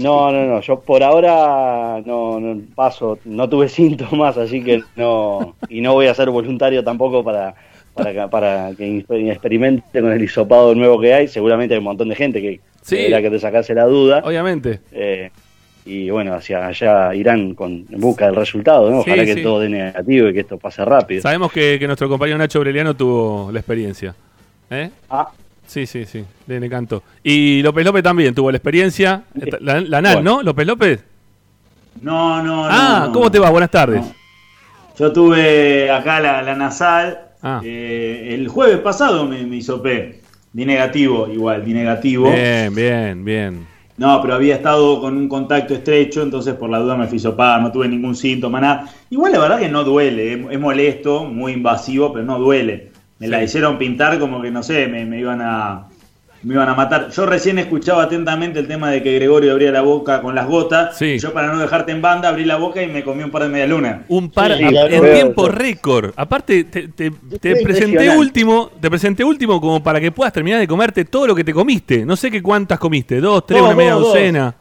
no, 0.00 0.32
no, 0.32 0.44
no. 0.46 0.60
Yo 0.60 0.80
por 0.80 1.02
ahora 1.02 2.02
no, 2.04 2.40
no 2.40 2.60
paso, 2.74 3.18
no 3.24 3.48
tuve 3.48 3.68
síntomas, 3.80 4.36
así 4.36 4.62
que 4.62 4.82
no 4.96 5.54
y 5.68 5.80
no 5.80 5.92
voy 5.94 6.06
a 6.08 6.14
ser 6.14 6.28
voluntario 6.30 6.82
tampoco 6.84 7.22
para 7.24 7.54
para 7.94 8.12
que, 8.12 8.28
para 8.28 8.70
que 8.76 8.98
experimente 9.30 10.00
con 10.02 10.12
el 10.12 10.22
hisopado 10.22 10.74
nuevo 10.74 11.00
que 11.00 11.14
hay. 11.14 11.28
Seguramente 11.28 11.74
hay 11.74 11.78
un 11.78 11.84
montón 11.84 12.08
de 12.10 12.14
gente 12.16 12.42
que 12.42 12.60
Sí. 12.82 12.96
que 13.08 13.30
te 13.30 13.38
sacase 13.40 13.74
la 13.74 13.84
duda. 13.84 14.22
Obviamente. 14.24 14.80
Eh, 14.92 15.30
y 15.86 16.10
bueno, 16.10 16.34
hacia 16.34 16.66
allá 16.66 17.14
irán 17.14 17.54
con, 17.54 17.86
en 17.90 18.00
busca 18.00 18.26
del 18.26 18.34
resultado, 18.34 18.90
¿no? 18.90 19.02
Sí, 19.02 19.10
Ojalá 19.10 19.24
que 19.24 19.34
sí. 19.34 19.42
todo 19.42 19.60
dé 19.60 19.68
negativo 19.68 20.28
y 20.28 20.34
que 20.34 20.40
esto 20.40 20.58
pase 20.58 20.84
rápido. 20.84 21.22
Sabemos 21.22 21.52
que, 21.52 21.78
que 21.78 21.86
nuestro 21.86 22.08
compañero 22.08 22.36
Nacho 22.36 22.60
Breliano 22.60 22.94
tuvo 22.94 23.50
la 23.52 23.60
experiencia. 23.60 24.14
¿Eh? 24.70 24.90
Ah, 25.08 25.28
Sí, 25.66 25.84
sí, 25.86 26.04
sí, 26.04 26.24
le, 26.46 26.60
le 26.60 26.66
encantó. 26.66 27.02
Y 27.24 27.60
López 27.62 27.84
López 27.84 28.02
también 28.02 28.34
tuvo 28.34 28.50
la 28.52 28.56
experiencia. 28.56 29.24
La, 29.60 29.80
la 29.80 30.00
Bueno. 30.00 30.22
¿no? 30.22 30.42
López 30.42 30.66
López. 30.66 31.04
No, 32.00 32.42
no, 32.42 32.56
no. 32.62 32.68
ah, 32.70 33.04
no, 33.06 33.12
¿cómo 33.12 33.24
no. 33.26 33.30
te 33.30 33.38
va? 33.38 33.50
Buenas 33.50 33.70
tardes. 33.70 34.00
No. 34.00 34.14
Yo 34.98 35.12
tuve 35.12 35.90
acá 35.90 36.20
la, 36.20 36.42
la 36.42 36.54
nasal. 36.54 37.20
Ah. 37.42 37.60
eh, 37.64 38.30
el 38.32 38.48
jueves 38.48 38.78
pasado 38.78 39.26
me, 39.26 39.44
me 39.44 39.56
hisopé. 39.56 40.20
Di 40.52 40.64
negativo, 40.64 41.28
igual, 41.28 41.64
di 41.64 41.74
negativo. 41.74 42.30
Bien, 42.30 42.74
bien, 42.74 43.24
bien. 43.24 43.75
No, 43.98 44.20
pero 44.20 44.34
había 44.34 44.56
estado 44.56 45.00
con 45.00 45.16
un 45.16 45.28
contacto 45.28 45.74
estrecho, 45.74 46.22
entonces 46.22 46.54
por 46.54 46.68
la 46.68 46.78
duda 46.78 46.96
me 46.96 47.06
fui 47.06 47.16
hisopar, 47.16 47.62
no 47.62 47.72
tuve 47.72 47.88
ningún 47.88 48.14
síntoma, 48.14 48.60
nada. 48.60 48.90
Igual 49.08 49.32
la 49.32 49.38
verdad 49.38 49.58
que 49.58 49.68
no 49.70 49.84
duele, 49.84 50.34
es, 50.34 50.40
es 50.50 50.60
molesto, 50.60 51.24
muy 51.24 51.52
invasivo, 51.52 52.12
pero 52.12 52.24
no 52.24 52.38
duele. 52.38 52.90
Me 53.18 53.28
la 53.28 53.42
hicieron 53.42 53.78
pintar 53.78 54.18
como 54.18 54.42
que, 54.42 54.50
no 54.50 54.62
sé, 54.62 54.86
me, 54.88 55.06
me 55.06 55.18
iban 55.18 55.40
a 55.40 55.88
me 56.46 56.54
iban 56.54 56.68
a 56.68 56.74
matar. 56.74 57.10
Yo 57.10 57.26
recién 57.26 57.58
escuchaba 57.58 58.04
atentamente 58.04 58.60
el 58.60 58.68
tema 58.68 58.90
de 58.90 59.02
que 59.02 59.12
Gregorio 59.16 59.50
abría 59.50 59.72
la 59.72 59.80
boca 59.80 60.22
con 60.22 60.34
las 60.36 60.46
gotas. 60.46 60.96
Sí. 60.96 61.18
Yo 61.18 61.32
para 61.32 61.48
no 61.48 61.58
dejarte 61.58 61.90
en 61.90 62.00
banda 62.00 62.28
abrí 62.28 62.44
la 62.44 62.54
boca 62.56 62.80
y 62.80 62.86
me 62.86 63.02
comí 63.02 63.24
un 63.24 63.32
par 63.32 63.42
de 63.42 63.48
media 63.48 63.66
luna. 63.66 64.04
Un 64.08 64.30
par 64.30 64.56
Sí, 64.56 64.62
a- 64.62 64.68
claro. 64.68 64.94
en 64.94 65.12
tiempo 65.12 65.48
récord. 65.48 66.12
Aparte, 66.14 66.62
te, 66.64 66.86
te- 66.88 67.10
te 67.40 67.50
Es 67.52 67.62
presenté 67.64 68.16
último, 68.16 68.70
te 68.80 68.88
presenté 68.88 69.24
último 69.24 69.60
como 69.60 69.82
para 69.82 70.00
que 70.00 70.12
puedas 70.12 70.32
terminar 70.32 70.60
de 70.60 70.68
comerte 70.68 71.04
todo 71.04 71.26
lo 71.26 71.34
que 71.34 71.42
te 71.42 71.52
comiste. 71.52 72.06
No 72.06 72.14
sé 72.14 72.30
qué 72.30 72.40
cuántas 72.40 72.78
comiste, 72.78 73.20
dos, 73.20 73.44
tres, 73.44 73.58
Dos, 73.60 73.68
una 73.68 73.76
media 73.76 73.92
dos, 73.94 74.04
docena. 74.08 74.54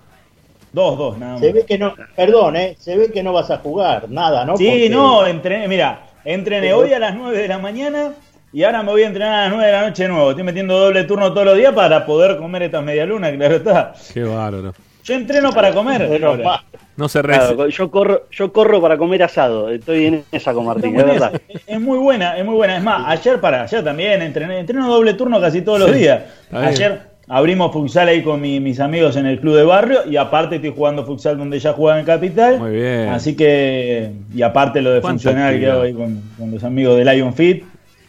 Dos, 0.74 0.98
dos, 0.98 1.18
nada 1.20 1.34
más. 1.34 1.42
Se 1.42 1.54
ve 1.54 1.66
que 1.68 1.78
no, 1.78 1.94
perdón, 2.16 2.56
¿eh? 2.56 2.76
Se 2.80 2.98
ve 2.98 3.12
que 3.12 3.22
no 3.24 3.32
vas 3.32 3.50
a 3.52 3.58
jugar, 3.60 4.10
nada, 4.10 4.44
¿no? 4.44 4.58
Sí, 4.58 4.66
Porque- 4.66 4.90
no, 4.90 5.26
entrené, 5.26 5.68
mira, 5.68 6.02
entrené 6.26 6.74
hoy 6.74 6.92
a 6.94 7.00
las 7.00 7.16
9 7.16 7.38
de 7.44 7.48
la 7.48 7.60
mañana 7.60 8.12
y 8.56 8.64
ahora 8.64 8.84
me 8.84 8.92
voy 8.92 9.04
a 9.04 9.08
entrenar 9.08 9.34
a 9.34 9.42
las 9.44 9.50
9 9.52 9.66
de 9.66 9.72
la 9.74 9.82
noche 9.82 10.04
de 10.04 10.10
nuevo. 10.10 10.30
Estoy 10.30 10.46
metiendo 10.46 10.80
doble 10.80 11.04
turno 11.04 11.30
todos 11.34 11.46
los 11.46 11.58
días 11.58 11.74
para 11.74 12.06
poder 12.06 12.38
comer 12.38 12.64
estas 12.64 12.82
medialunas, 12.86 13.34
claro 13.34 13.56
está. 13.58 13.94
Qué 14.14 14.24
bárbaro. 14.24 14.74
Yo 15.04 15.14
entreno 15.14 15.52
para 15.52 15.74
comer. 15.74 16.08
Bueno, 16.22 16.62
No 16.96 17.10
se 17.10 17.22
claro, 17.22 17.68
yo 17.68 17.92
corro, 17.92 18.22
yo 18.32 18.54
corro 18.54 18.82
para 18.82 18.98
comer 18.98 19.24
asado. 19.24 19.70
Estoy 19.70 20.06
en 20.06 20.24
esa 20.32 20.54
con 20.54 20.66
Martín, 20.66 20.96
es 20.98 21.06
verdad. 21.06 21.34
Es- 21.50 21.62
Es 21.68 21.82
muy 21.82 21.98
buena, 21.98 22.38
es 22.38 22.46
muy 22.46 22.56
buena. 22.56 22.78
Es 22.78 22.84
más, 22.84 23.04
ayer 23.08 23.42
para 23.42 23.64
ayer 23.64 23.84
también 23.84 24.22
entrené, 24.22 24.60
entreno 24.60 24.88
doble 24.88 25.16
turno 25.16 25.42
casi 25.42 25.62
todos 25.62 25.80
los 25.82 25.92
Sí, 25.92 25.98
días. 25.98 26.22
Ayer 26.54 27.02
abrimos 27.28 27.74
futsal 27.74 28.08
ahí 28.08 28.24
con 28.24 28.40
mi- 28.40 28.62
mis 28.62 28.80
amigos 28.80 29.18
en 29.18 29.26
el 29.26 29.42
club 29.42 29.58
de 29.58 29.64
barrio 29.64 30.00
y 30.10 30.16
aparte 30.16 30.56
estoy 30.56 30.72
jugando 30.74 31.06
futsal 31.06 31.38
donde 31.38 31.60
ya 31.60 31.74
jugaba 31.74 32.00
en 32.00 32.06
Capital. 32.06 32.60
Muy 32.60 32.72
bien. 32.72 33.10
Así 33.10 33.36
que, 33.36 34.12
y 34.34 34.42
aparte 34.44 34.82
lo 34.82 34.94
de 34.94 35.02
¿Cuánta 35.02 35.22
funcional 35.24 35.60
que 35.60 35.70
hago 35.70 35.82
ahí 35.82 35.94
con, 35.94 36.22
con 36.38 36.52
los 36.52 36.64
amigos 36.64 36.96
de 36.96 37.04
Lion 37.04 37.34
Fit. 37.34 37.66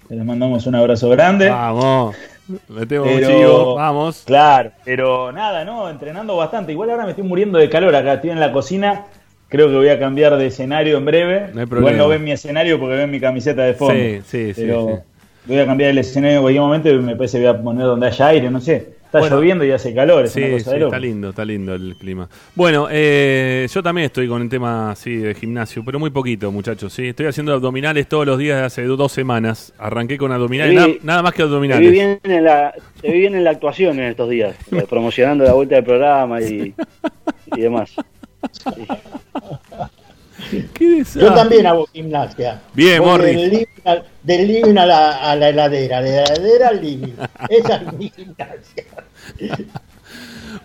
Les 0.08 0.24
mandamos 0.24 0.66
un 0.66 0.74
abrazo 0.74 1.08
grande. 1.10 1.48
Vamos. 1.48 2.16
Metemos 2.68 3.08
Pero- 3.08 3.28
chivo. 3.28 3.74
Vamos. 3.74 4.22
Claro, 4.24 4.70
pero 4.84 5.32
nada, 5.32 5.64
¿no? 5.64 5.88
Entrenando 5.90 6.36
bastante. 6.36 6.72
Igual 6.72 6.90
ahora 6.90 7.04
me 7.04 7.10
estoy 7.10 7.24
muriendo 7.24 7.58
de 7.58 7.68
calor 7.68 7.94
acá, 7.94 8.14
estoy 8.14 8.30
en 8.30 8.40
la 8.40 8.52
cocina. 8.52 9.04
Creo 9.48 9.68
que 9.68 9.76
voy 9.76 9.88
a 9.88 9.98
cambiar 9.98 10.36
de 10.36 10.46
escenario 10.46 10.96
en 10.98 11.04
breve. 11.04 11.40
No 11.40 11.44
hay 11.44 11.50
Igual 11.52 11.68
problema. 11.68 11.98
no 11.98 12.08
ven 12.08 12.24
mi 12.24 12.32
escenario 12.32 12.78
porque 12.80 12.96
ven 12.96 13.10
mi 13.10 13.20
camiseta 13.20 13.62
de 13.62 13.74
fondo. 13.74 13.94
Sí, 13.94 14.20
sí, 14.24 14.54
sí, 14.54 14.60
Pero 14.62 14.86
sí. 14.88 15.02
voy 15.46 15.58
a 15.58 15.66
cambiar 15.66 15.90
el 15.90 15.98
escenario 15.98 16.36
en 16.38 16.42
cualquier 16.42 16.62
momento 16.62 16.88
y 16.90 16.98
me 16.98 17.16
parece 17.16 17.38
que 17.40 17.46
voy 17.48 17.56
a 17.56 17.62
poner 17.62 17.86
donde 17.86 18.06
haya 18.08 18.26
aire, 18.28 18.50
no 18.50 18.60
sé. 18.60 18.95
Está 19.18 19.28
Bueno. 19.28 19.36
lloviendo 19.36 19.64
y 19.64 19.70
hace 19.70 19.94
calor, 19.94 20.24
es 20.24 20.32
Sí, 20.32 20.40
una 20.40 20.48
sí, 20.58 20.64
cosa 20.64 20.70
de 20.72 20.78
loco. 20.80 20.94
está 20.94 20.98
lindo, 21.06 21.28
está 21.30 21.44
lindo 21.44 21.74
el 21.74 21.96
clima. 21.96 22.28
Bueno, 22.54 22.88
eh, 22.90 23.66
yo 23.72 23.82
también 23.82 24.06
estoy 24.06 24.28
con 24.28 24.42
el 24.42 24.48
tema 24.48 24.90
así 24.92 25.16
de 25.16 25.34
gimnasio, 25.34 25.82
pero 25.84 25.98
muy 25.98 26.10
poquito, 26.10 26.50
muchachos. 26.52 26.92
¿sí? 26.92 27.08
Estoy 27.08 27.26
haciendo 27.26 27.52
abdominales 27.52 28.08
todos 28.08 28.26
los 28.26 28.38
días 28.38 28.58
de 28.60 28.64
hace 28.66 28.84
do- 28.84 28.96
dos 28.96 29.12
semanas. 29.12 29.72
Arranqué 29.78 30.18
con 30.18 30.32
abdominales, 30.32 31.02
nada, 31.04 31.22
más 31.22 31.32
que 31.32 31.38
Te 31.38 31.42
vi, 31.42 31.48
abdominales. 31.48 31.90
bien 31.90 32.20
en 32.22 32.44
la, 32.44 32.74
te 33.00 33.10
vi 33.12 33.18
bien 33.20 33.34
en 33.34 33.44
la 33.44 33.50
actuación 33.50 33.98
en 33.98 34.06
estos 34.06 34.28
días, 34.30 34.56
eh, 34.72 34.84
promocionando 34.90 35.44
la 35.44 35.52
vuelta 35.52 35.74
del 35.76 35.84
programa 35.84 36.40
y, 36.40 36.74
y 37.56 37.60
demás. 37.60 37.94
¿Qué. 40.74 41.04
Yo 41.14 41.34
también 41.34 41.66
hago 41.66 41.86
gimnasia. 41.86 42.60
Bien, 42.74 43.00
Voy 43.00 43.10
Morris. 43.10 43.36
Del 43.36 43.50
living, 43.50 43.66
al, 43.84 44.04
del 44.22 44.48
living 44.48 44.76
a, 44.76 44.86
la, 44.86 45.30
a 45.30 45.36
la 45.36 45.48
heladera, 45.48 46.02
de 46.02 46.10
la 46.16 46.24
heladera 46.24 46.68
al 46.68 46.80
living. 46.80 47.14
Esa 47.48 47.76
es 47.76 47.92
mi 47.92 48.10
gimnasia. 48.10 48.84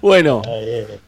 Bueno, 0.02 0.42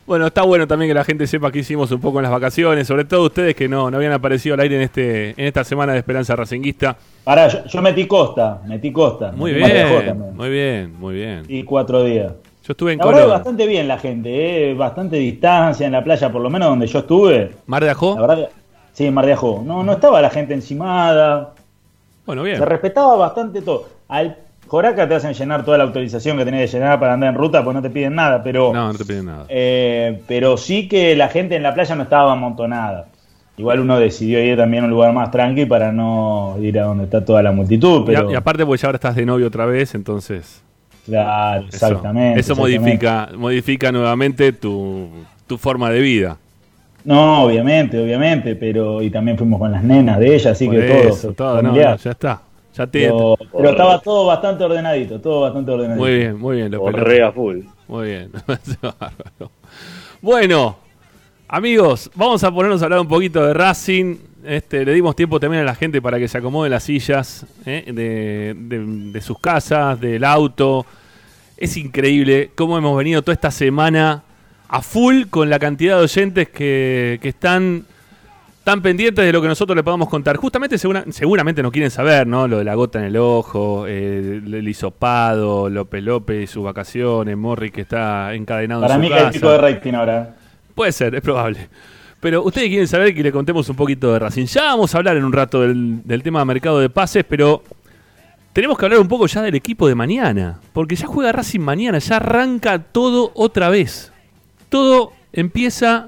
bueno, 0.05 0.27
está 0.27 0.43
bueno 0.43 0.67
también 0.67 0.89
que 0.89 0.93
la 0.93 1.03
gente 1.03 1.25
sepa 1.25 1.51
que 1.51 1.59
hicimos 1.59 1.91
un 1.91 1.99
poco 1.99 2.19
en 2.19 2.23
las 2.23 2.31
vacaciones, 2.31 2.87
sobre 2.87 3.05
todo 3.05 3.25
ustedes 3.25 3.55
que 3.55 3.67
no, 3.67 3.89
no 3.89 3.97
habían 3.97 4.11
aparecido 4.11 4.53
al 4.53 4.59
aire 4.59 4.75
en 4.75 4.81
este 4.81 5.29
en 5.31 5.47
esta 5.47 5.63
semana 5.63 5.93
de 5.93 5.99
Esperanza 5.99 6.35
Racinguista. 6.35 6.95
Pará, 7.23 7.47
yo, 7.47 7.65
yo 7.65 7.81
metí 7.81 8.05
costa, 8.05 8.61
metí 8.67 8.91
costa. 8.91 9.31
Muy 9.31 9.53
metí 9.53 9.71
bien, 9.71 10.35
muy 10.35 10.49
bien, 10.49 10.99
muy 10.99 11.15
bien. 11.15 11.43
Y 11.47 11.63
cuatro 11.63 12.03
días. 12.03 12.33
Yo 12.65 12.71
estuve 12.71 12.93
en 12.93 12.99
La 12.99 13.07
verdad 13.07 13.27
bastante 13.27 13.67
bien 13.67 13.87
la 13.87 13.97
gente, 13.97 14.69
¿eh? 14.69 14.73
bastante 14.73 15.17
distancia 15.17 15.85
en 15.85 15.91
la 15.91 16.03
playa, 16.03 16.31
por 16.31 16.41
lo 16.41 16.49
menos 16.49 16.69
donde 16.69 16.87
yo 16.87 16.99
estuve. 16.99 17.51
¿Mar 17.65 17.83
de 17.83 17.89
Ajó? 17.89 18.15
La 18.15 18.21
verdad 18.27 18.47
que, 18.47 18.62
sí, 18.93 19.05
en 19.05 19.13
Mar 19.13 19.25
de 19.25 19.33
Ajó. 19.33 19.61
No, 19.65 19.83
no 19.83 19.91
estaba 19.93 20.21
la 20.21 20.29
gente 20.29 20.53
encimada, 20.53 21.51
Bueno, 22.25 22.43
bien. 22.43 22.57
se 22.57 22.65
respetaba 22.65 23.15
bastante 23.15 23.61
todo. 23.61 23.87
Al 24.07 24.37
Joraca 24.67 25.07
te 25.07 25.15
hacen 25.15 25.33
llenar 25.33 25.63
toda 25.65 25.77
la 25.77 25.83
autorización 25.83 26.37
que 26.37 26.45
tenés 26.45 26.71
que 26.71 26.77
llenar 26.77 26.99
para 26.99 27.13
andar 27.13 27.29
en 27.29 27.35
ruta, 27.35 27.63
pues 27.63 27.75
no 27.75 27.81
te 27.81 27.89
piden 27.89 28.15
nada, 28.15 28.41
pero, 28.41 28.71
No, 28.73 28.87
no 28.91 28.97
te 28.97 29.05
piden 29.05 29.25
nada. 29.25 29.45
eh, 29.49 30.21
pero 30.27 30.55
sí 30.57 30.87
que 30.87 31.15
la 31.15 31.27
gente 31.27 31.55
en 31.55 31.63
la 31.63 31.73
playa 31.73 31.95
no 31.95 32.03
estaba 32.03 32.31
amontonada. 32.31 33.07
Igual 33.55 33.81
uno 33.81 33.99
decidió 33.99 34.43
ir 34.43 34.57
también 34.57 34.83
a 34.83 34.85
un 34.85 34.91
lugar 34.91 35.13
más 35.13 35.29
tranqui 35.29 35.65
para 35.67 35.91
no 35.91 36.55
ir 36.59 36.79
a 36.79 36.85
donde 36.85 37.03
está 37.03 37.23
toda 37.23 37.43
la 37.43 37.51
multitud, 37.51 38.01
Y 38.01 38.05
pero 38.07 38.29
a- 38.29 38.31
y, 38.31 38.35
aparte, 38.35 38.65
porque 38.65 38.81
ya 38.81 38.87
ahora 38.87 38.95
estás 38.95 39.15
de 39.15 39.25
novio 39.27 39.45
otra 39.47 39.65
vez, 39.67 39.93
entonces. 39.93 40.63
claro, 41.05 41.59
Eso, 41.67 41.67
exactamente. 41.75 42.39
Eso 42.39 42.53
exactamente. 42.53 42.79
modifica, 42.79 43.29
modifica 43.37 43.91
nuevamente 43.91 44.53
tu, 44.53 45.07
tu 45.45 45.59
forma 45.59 45.91
de 45.91 45.99
vida. 45.99 46.37
No, 47.05 47.43
obviamente, 47.43 47.99
obviamente, 48.01 48.55
pero 48.55 49.01
y 49.01 49.09
también 49.09 49.37
fuimos 49.37 49.59
con 49.59 49.71
las 49.71 49.83
nenas 49.83 50.19
de 50.19 50.35
ella, 50.35 50.51
así 50.51 50.65
Por 50.67 50.75
que 50.75 50.81
todo, 50.87 50.97
eso, 51.09 51.33
todo, 51.33 51.61
no, 51.61 51.69
familiar. 51.69 51.91
no, 51.91 51.97
ya 51.97 52.11
está. 52.11 52.41
Ya 52.75 52.87
te, 52.87 53.01
pero, 53.01 53.37
pero 53.55 53.69
estaba 53.69 53.99
todo 53.99 54.25
bastante 54.25 54.63
ordenadito, 54.63 55.19
todo 55.21 55.41
bastante 55.41 55.69
ordenadito. 55.71 56.01
muy 56.03 56.15
bien, 56.17 56.39
muy 56.39 56.55
bien. 56.57 56.71
Correa 56.75 57.31
full. 57.31 57.59
Muy 57.87 58.07
bien. 58.07 58.31
Bárbaro. 58.81 59.51
bueno, 60.21 60.77
amigos, 61.47 62.09
vamos 62.15 62.43
a 62.43 62.51
ponernos 62.51 62.81
a 62.81 62.85
hablar 62.85 62.99
un 62.99 63.07
poquito 63.07 63.45
de 63.45 63.53
Racing. 63.53 64.15
Este, 64.45 64.83
le 64.85 64.93
dimos 64.93 65.15
tiempo 65.15 65.39
también 65.39 65.61
a 65.63 65.65
la 65.65 65.75
gente 65.75 66.01
para 66.01 66.17
que 66.19 66.27
se 66.27 66.37
acomode 66.37 66.69
las 66.69 66.83
sillas 66.83 67.45
¿eh? 67.65 67.83
de, 67.93 68.55
de- 68.57 69.11
de 69.11 69.21
sus 69.21 69.39
casas, 69.39 69.99
del 70.01 70.23
auto. 70.23 70.85
Es 71.57 71.77
increíble 71.77 72.51
cómo 72.55 72.77
hemos 72.77 72.97
venido 72.97 73.21
toda 73.21 73.33
esta 73.33 73.51
semana 73.51 74.23
a 74.75 74.81
full 74.81 75.25
con 75.29 75.49
la 75.49 75.59
cantidad 75.59 75.97
de 75.97 76.03
oyentes 76.03 76.49
que, 76.49 77.19
que 77.21 77.29
están 77.29 77.85
tan 78.63 78.81
pendientes 78.81 79.23
de 79.25 79.31
lo 79.31 79.41
que 79.41 79.47
nosotros 79.47 79.75
le 79.75 79.83
podamos 79.83 80.09
contar. 80.09 80.37
Justamente, 80.37 80.77
segura- 80.77 81.03
seguramente 81.11 81.61
no 81.61 81.71
quieren 81.71 81.91
saber, 81.91 82.25
¿no? 82.25 82.47
Lo 82.47 82.57
de 82.59 82.63
la 82.63 82.73
gota 82.75 82.97
en 82.99 83.05
el 83.05 83.17
ojo, 83.17 83.85
eh, 83.87 84.41
el 84.43 84.67
hisopado, 84.67 85.69
López 85.69 86.01
López 86.03 86.43
y 86.43 86.47
sus 86.47 86.63
vacaciones, 86.63 87.35
Morri 87.37 87.71
que 87.71 87.81
está 87.81 88.33
encadenado 88.33 88.81
Para 88.81 88.95
en 88.95 89.01
mí 89.01 89.07
su 89.07 89.13
que 89.13 89.19
hay 89.19 89.25
casa. 89.25 89.33
pico 89.33 89.49
de 89.51 89.57
rating 89.57 89.93
ahora. 89.93 90.35
Puede 90.73 90.91
ser, 90.93 91.13
es 91.13 91.21
probable. 91.21 91.67
Pero 92.21 92.41
ustedes 92.41 92.69
quieren 92.69 92.87
saber 92.87 93.13
que 93.13 93.21
le 93.21 93.33
contemos 93.33 93.67
un 93.67 93.75
poquito 93.75 94.13
de 94.13 94.19
Racing. 94.19 94.45
Ya 94.45 94.63
vamos 94.63 94.95
a 94.95 94.97
hablar 94.97 95.17
en 95.17 95.25
un 95.25 95.33
rato 95.33 95.59
del, 95.61 96.01
del 96.05 96.23
tema 96.23 96.39
de 96.39 96.45
mercado 96.45 96.79
de 96.79 96.89
pases, 96.89 97.25
pero 97.27 97.61
tenemos 98.53 98.77
que 98.77 98.85
hablar 98.85 99.01
un 99.01 99.09
poco 99.09 99.27
ya 99.27 99.41
del 99.41 99.55
equipo 99.55 99.89
de 99.89 99.95
mañana. 99.95 100.61
Porque 100.71 100.95
ya 100.95 101.05
juega 101.05 101.33
Racing 101.33 101.59
mañana, 101.59 101.99
ya 101.99 102.15
arranca 102.15 102.79
todo 102.79 103.31
otra 103.35 103.67
vez. 103.67 104.12
Todo 104.73 105.13
empieza 105.31 106.07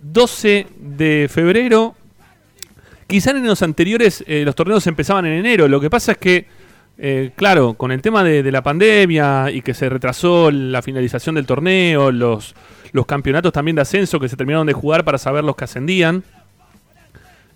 12 0.00 0.68
de 0.78 1.28
febrero. 1.28 1.96
Quizá 3.08 3.32
en 3.32 3.44
los 3.44 3.60
anteriores 3.60 4.22
eh, 4.28 4.44
los 4.44 4.54
torneos 4.54 4.86
empezaban 4.86 5.26
en 5.26 5.32
enero. 5.32 5.66
Lo 5.66 5.80
que 5.80 5.90
pasa 5.90 6.12
es 6.12 6.18
que, 6.18 6.46
eh, 6.96 7.32
claro, 7.34 7.74
con 7.74 7.90
el 7.90 8.00
tema 8.00 8.22
de, 8.22 8.52
la 8.52 8.62
pandemia 8.62 9.50
y 9.50 9.62
que 9.62 9.74
se 9.74 9.88
retrasó 9.88 10.52
la 10.52 10.80
finalización 10.80 11.34
del 11.34 11.44
torneo, 11.44 12.12
los, 12.12 12.54
los 12.92 13.04
campeonatos 13.04 13.52
también 13.52 13.74
de 13.74 13.82
ascenso 13.82 14.20
que 14.20 14.28
se 14.28 14.36
terminaron 14.36 14.68
de 14.68 14.74
jugar 14.74 15.04
para 15.04 15.18
saber 15.18 15.42
los 15.42 15.56
que 15.56 15.64
ascendían, 15.64 16.22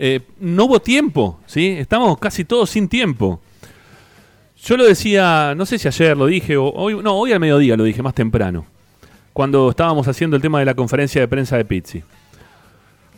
eh, 0.01 0.23
no 0.41 0.65
hubo 0.65 0.81
tiempo, 0.81 1.39
¿sí? 1.47 1.69
Estamos 1.69 2.19
casi 2.19 2.45
todos 2.45 2.69
sin 2.71 2.89
tiempo. 2.89 3.41
Yo 4.61 4.77
lo 4.77 4.87
decía, 4.87 5.55
no 5.57 5.67
sé 5.67 5.79
si 5.79 5.87
ayer 5.87 6.17
lo 6.17 6.27
dije, 6.27 6.57
o 6.57 6.65
hoy, 6.73 7.01
no, 7.01 7.15
hoy 7.15 7.31
al 7.31 7.39
mediodía 7.39 7.77
lo 7.77 7.85
dije, 7.85 8.03
más 8.03 8.15
temprano, 8.15 8.67
cuando 9.37 9.69
estábamos 9.69 10.09
haciendo 10.09 10.35
el 10.35 10.41
tema 10.41 10.61
de 10.61 10.65
la 10.65 10.73
conferencia 10.73 11.21
de 11.21 11.29
prensa 11.29 11.59
de 11.59 11.67
Pizzi. 11.67 12.03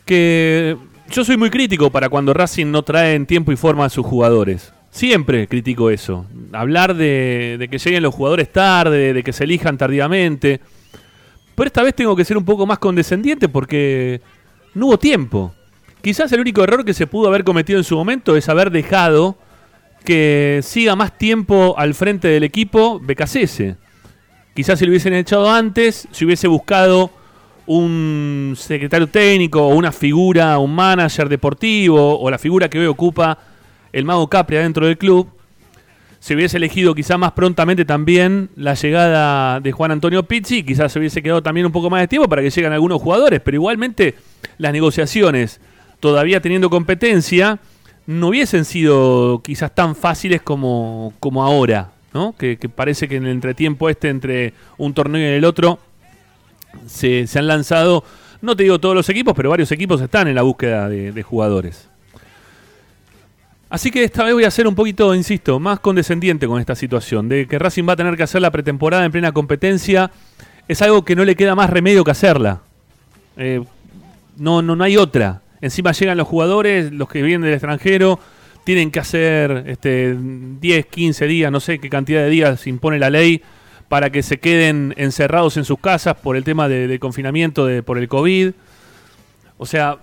Que 0.05 0.77
yo 1.13 1.25
soy 1.25 1.37
muy 1.37 1.49
crítico 1.49 1.91
para 1.91 2.09
cuando 2.09 2.35
Racing 2.35 2.73
no 2.73 2.83
trae 2.83 3.15
en 3.15 3.25
tiempo 3.25 3.53
y 3.53 3.57
forma 3.57 3.85
a 3.85 3.89
sus 3.89 4.05
jugadores. 4.05 4.73
Siempre 4.91 5.47
critico 5.47 5.91
eso. 5.91 6.27
Hablar 6.53 6.97
de, 6.97 7.55
de 7.61 7.69
que 7.69 7.79
lleguen 7.79 8.03
los 8.03 8.13
jugadores 8.13 8.51
tarde, 8.51 9.13
de 9.13 9.23
que 9.23 9.33
se 9.33 9.45
elijan 9.45 9.79
tardíamente. 9.79 10.61
Pero 11.55 11.69
esta 11.69 11.85
vez 11.85 11.95
tengo 11.95 12.17
que 12.17 12.25
ser 12.25 12.37
un 12.37 12.45
poco 12.45 12.67
más 12.67 12.81
condescendiente 12.81 13.49
porque 13.49 14.21
no 14.75 14.87
hubo 14.87 14.99
tiempo. 14.99 15.55
Quizás 16.03 16.33
el 16.33 16.41
único 16.41 16.65
error 16.65 16.85
que 16.85 16.95
se 16.95 17.07
pudo 17.07 17.29
haber 17.29 17.45
cometido 17.45 17.79
en 17.79 17.85
su 17.85 17.95
momento 17.95 18.37
es 18.37 18.49
haber 18.49 18.73
dejado 18.73 19.39
que 20.05 20.59
siga 20.65 20.97
más 20.97 21.17
tiempo 21.17 21.77
al 21.79 21.95
frente 21.95 22.27
del 22.27 22.43
equipo 22.43 22.99
Becasese. 22.99 23.77
Quizás 24.59 24.77
si 24.77 24.87
lo 24.87 24.91
hubiesen 24.91 25.15
echado 25.15 25.49
antes, 25.49 26.09
si 26.11 26.25
hubiese 26.25 26.49
buscado 26.49 27.13
un 27.67 28.55
secretario 28.57 29.07
técnico 29.07 29.65
o 29.65 29.69
una 29.69 29.93
figura, 29.93 30.59
un 30.59 30.75
manager 30.75 31.29
deportivo 31.29 32.19
o 32.19 32.29
la 32.29 32.39
figura 32.39 32.69
que 32.69 32.81
hoy 32.81 32.87
ocupa 32.87 33.39
el 33.93 34.05
Mago 34.05 34.27
Capria 34.27 34.63
dentro 34.63 34.85
del 34.85 34.99
club, 34.99 35.29
se 36.19 36.35
hubiese 36.35 36.57
elegido 36.57 36.93
quizás 36.93 37.17
más 37.21 37.31
prontamente 37.31 37.85
también 37.85 38.51
la 38.57 38.75
llegada 38.75 39.61
de 39.61 39.71
Juan 39.71 39.93
Antonio 39.93 40.25
Pizzi, 40.25 40.65
quizás 40.65 40.91
se 40.91 40.99
hubiese 40.99 41.23
quedado 41.23 41.41
también 41.41 41.65
un 41.65 41.71
poco 41.71 41.89
más 41.89 42.01
de 42.01 42.09
tiempo 42.09 42.29
para 42.29 42.43
que 42.43 42.51
lleguen 42.51 42.73
algunos 42.73 43.01
jugadores, 43.01 43.41
pero 43.41 43.55
igualmente 43.55 44.17
las 44.57 44.73
negociaciones, 44.73 45.61
todavía 46.01 46.41
teniendo 46.41 46.69
competencia, 46.69 47.61
no 48.07 48.27
hubiesen 48.27 48.65
sido 48.65 49.41
quizás 49.41 49.73
tan 49.73 49.95
fáciles 49.95 50.43
como, 50.43 51.13
como 51.21 51.45
ahora, 51.45 51.93
Que, 52.39 52.57
parece 52.75 53.09
que 53.09 53.17
en 53.17 53.25
el 53.25 53.33
entretiempo 53.33 53.89
este 53.89 54.09
entre 54.09 54.55
un 54.77 54.95
torneo 54.95 55.21
y 55.21 55.37
el 55.37 55.45
otro 55.45 55.79
se, 56.87 57.27
se 57.27 57.39
han 57.39 57.47
lanzado, 57.47 58.05
no 58.41 58.57
te 58.57 58.65
digo 58.65 58.79
todos 58.79 58.95
los 58.95 59.09
equipos, 59.09 59.35
pero 59.35 59.51
varios 59.51 59.71
equipos 59.73 60.01
están 60.01 60.29
en 60.29 60.35
la 60.35 60.43
búsqueda 60.43 60.89
de, 60.89 61.13
de 61.13 61.23
jugadores. 61.23 61.89
Así 63.71 63.91
que 63.91 64.03
esta 64.03 64.25
vez 64.25 64.33
voy 64.33 64.45
a 64.45 64.51
ser 64.51 64.67
un 64.67 64.75
poquito, 64.75 65.15
insisto, 65.15 65.61
más 65.61 65.81
condescendiente 65.81 66.47
con 66.47 66.59
esta 66.59 66.75
situación, 66.75 67.29
de 67.29 67.47
que 67.47 67.59
Racing 67.59 67.87
va 67.87 67.93
a 67.93 67.97
tener 67.97 68.17
que 68.17 68.23
hacer 68.23 68.41
la 68.41 68.51
pretemporada 68.51 69.05
en 69.05 69.13
plena 69.13 69.33
competencia, 69.33 70.11
es 70.67 70.81
algo 70.81 71.05
que 71.05 71.15
no 71.15 71.25
le 71.25 71.37
queda 71.37 71.55
más 71.55 71.69
remedio 71.69 72.03
que 72.03 72.11
hacerla. 72.11 72.63
Eh, 73.37 73.63
no, 74.39 74.63
no, 74.63 74.75
no 74.75 74.85
hay 74.85 74.97
otra. 74.97 75.43
Encima 75.61 75.93
llegan 75.93 76.17
los 76.17 76.27
jugadores, 76.27 76.93
los 76.93 77.09
que 77.09 77.21
vienen 77.21 77.43
del 77.43 77.55
extranjero, 77.55 78.19
tienen 78.69 78.91
que 78.91 78.99
hacer 78.99 79.65
este, 79.67 80.15
10, 80.15 80.87
15 80.89 81.27
días, 81.27 81.51
no 81.51 81.59
sé 81.59 81.79
qué 81.79 81.89
cantidad 81.89 82.21
de 82.21 82.29
días 82.29 82.67
impone 82.67 82.99
la 82.99 83.09
ley, 83.09 83.41
para 83.89 84.11
que 84.11 84.23
se 84.23 84.41
queden 84.41 84.93
encerrados 84.99 85.57
en 85.57 85.65
sus 85.65 85.79
casas 85.79 86.17
por 86.17 86.37
el 86.37 86.45
tema 86.45 86.69
de, 86.69 86.99
confinamiento 86.99 87.65
de, 87.65 87.83
por 87.83 87.97
el 87.97 88.09
COVID. 88.09 88.53
O 89.57 89.65
sea, 89.65 90.01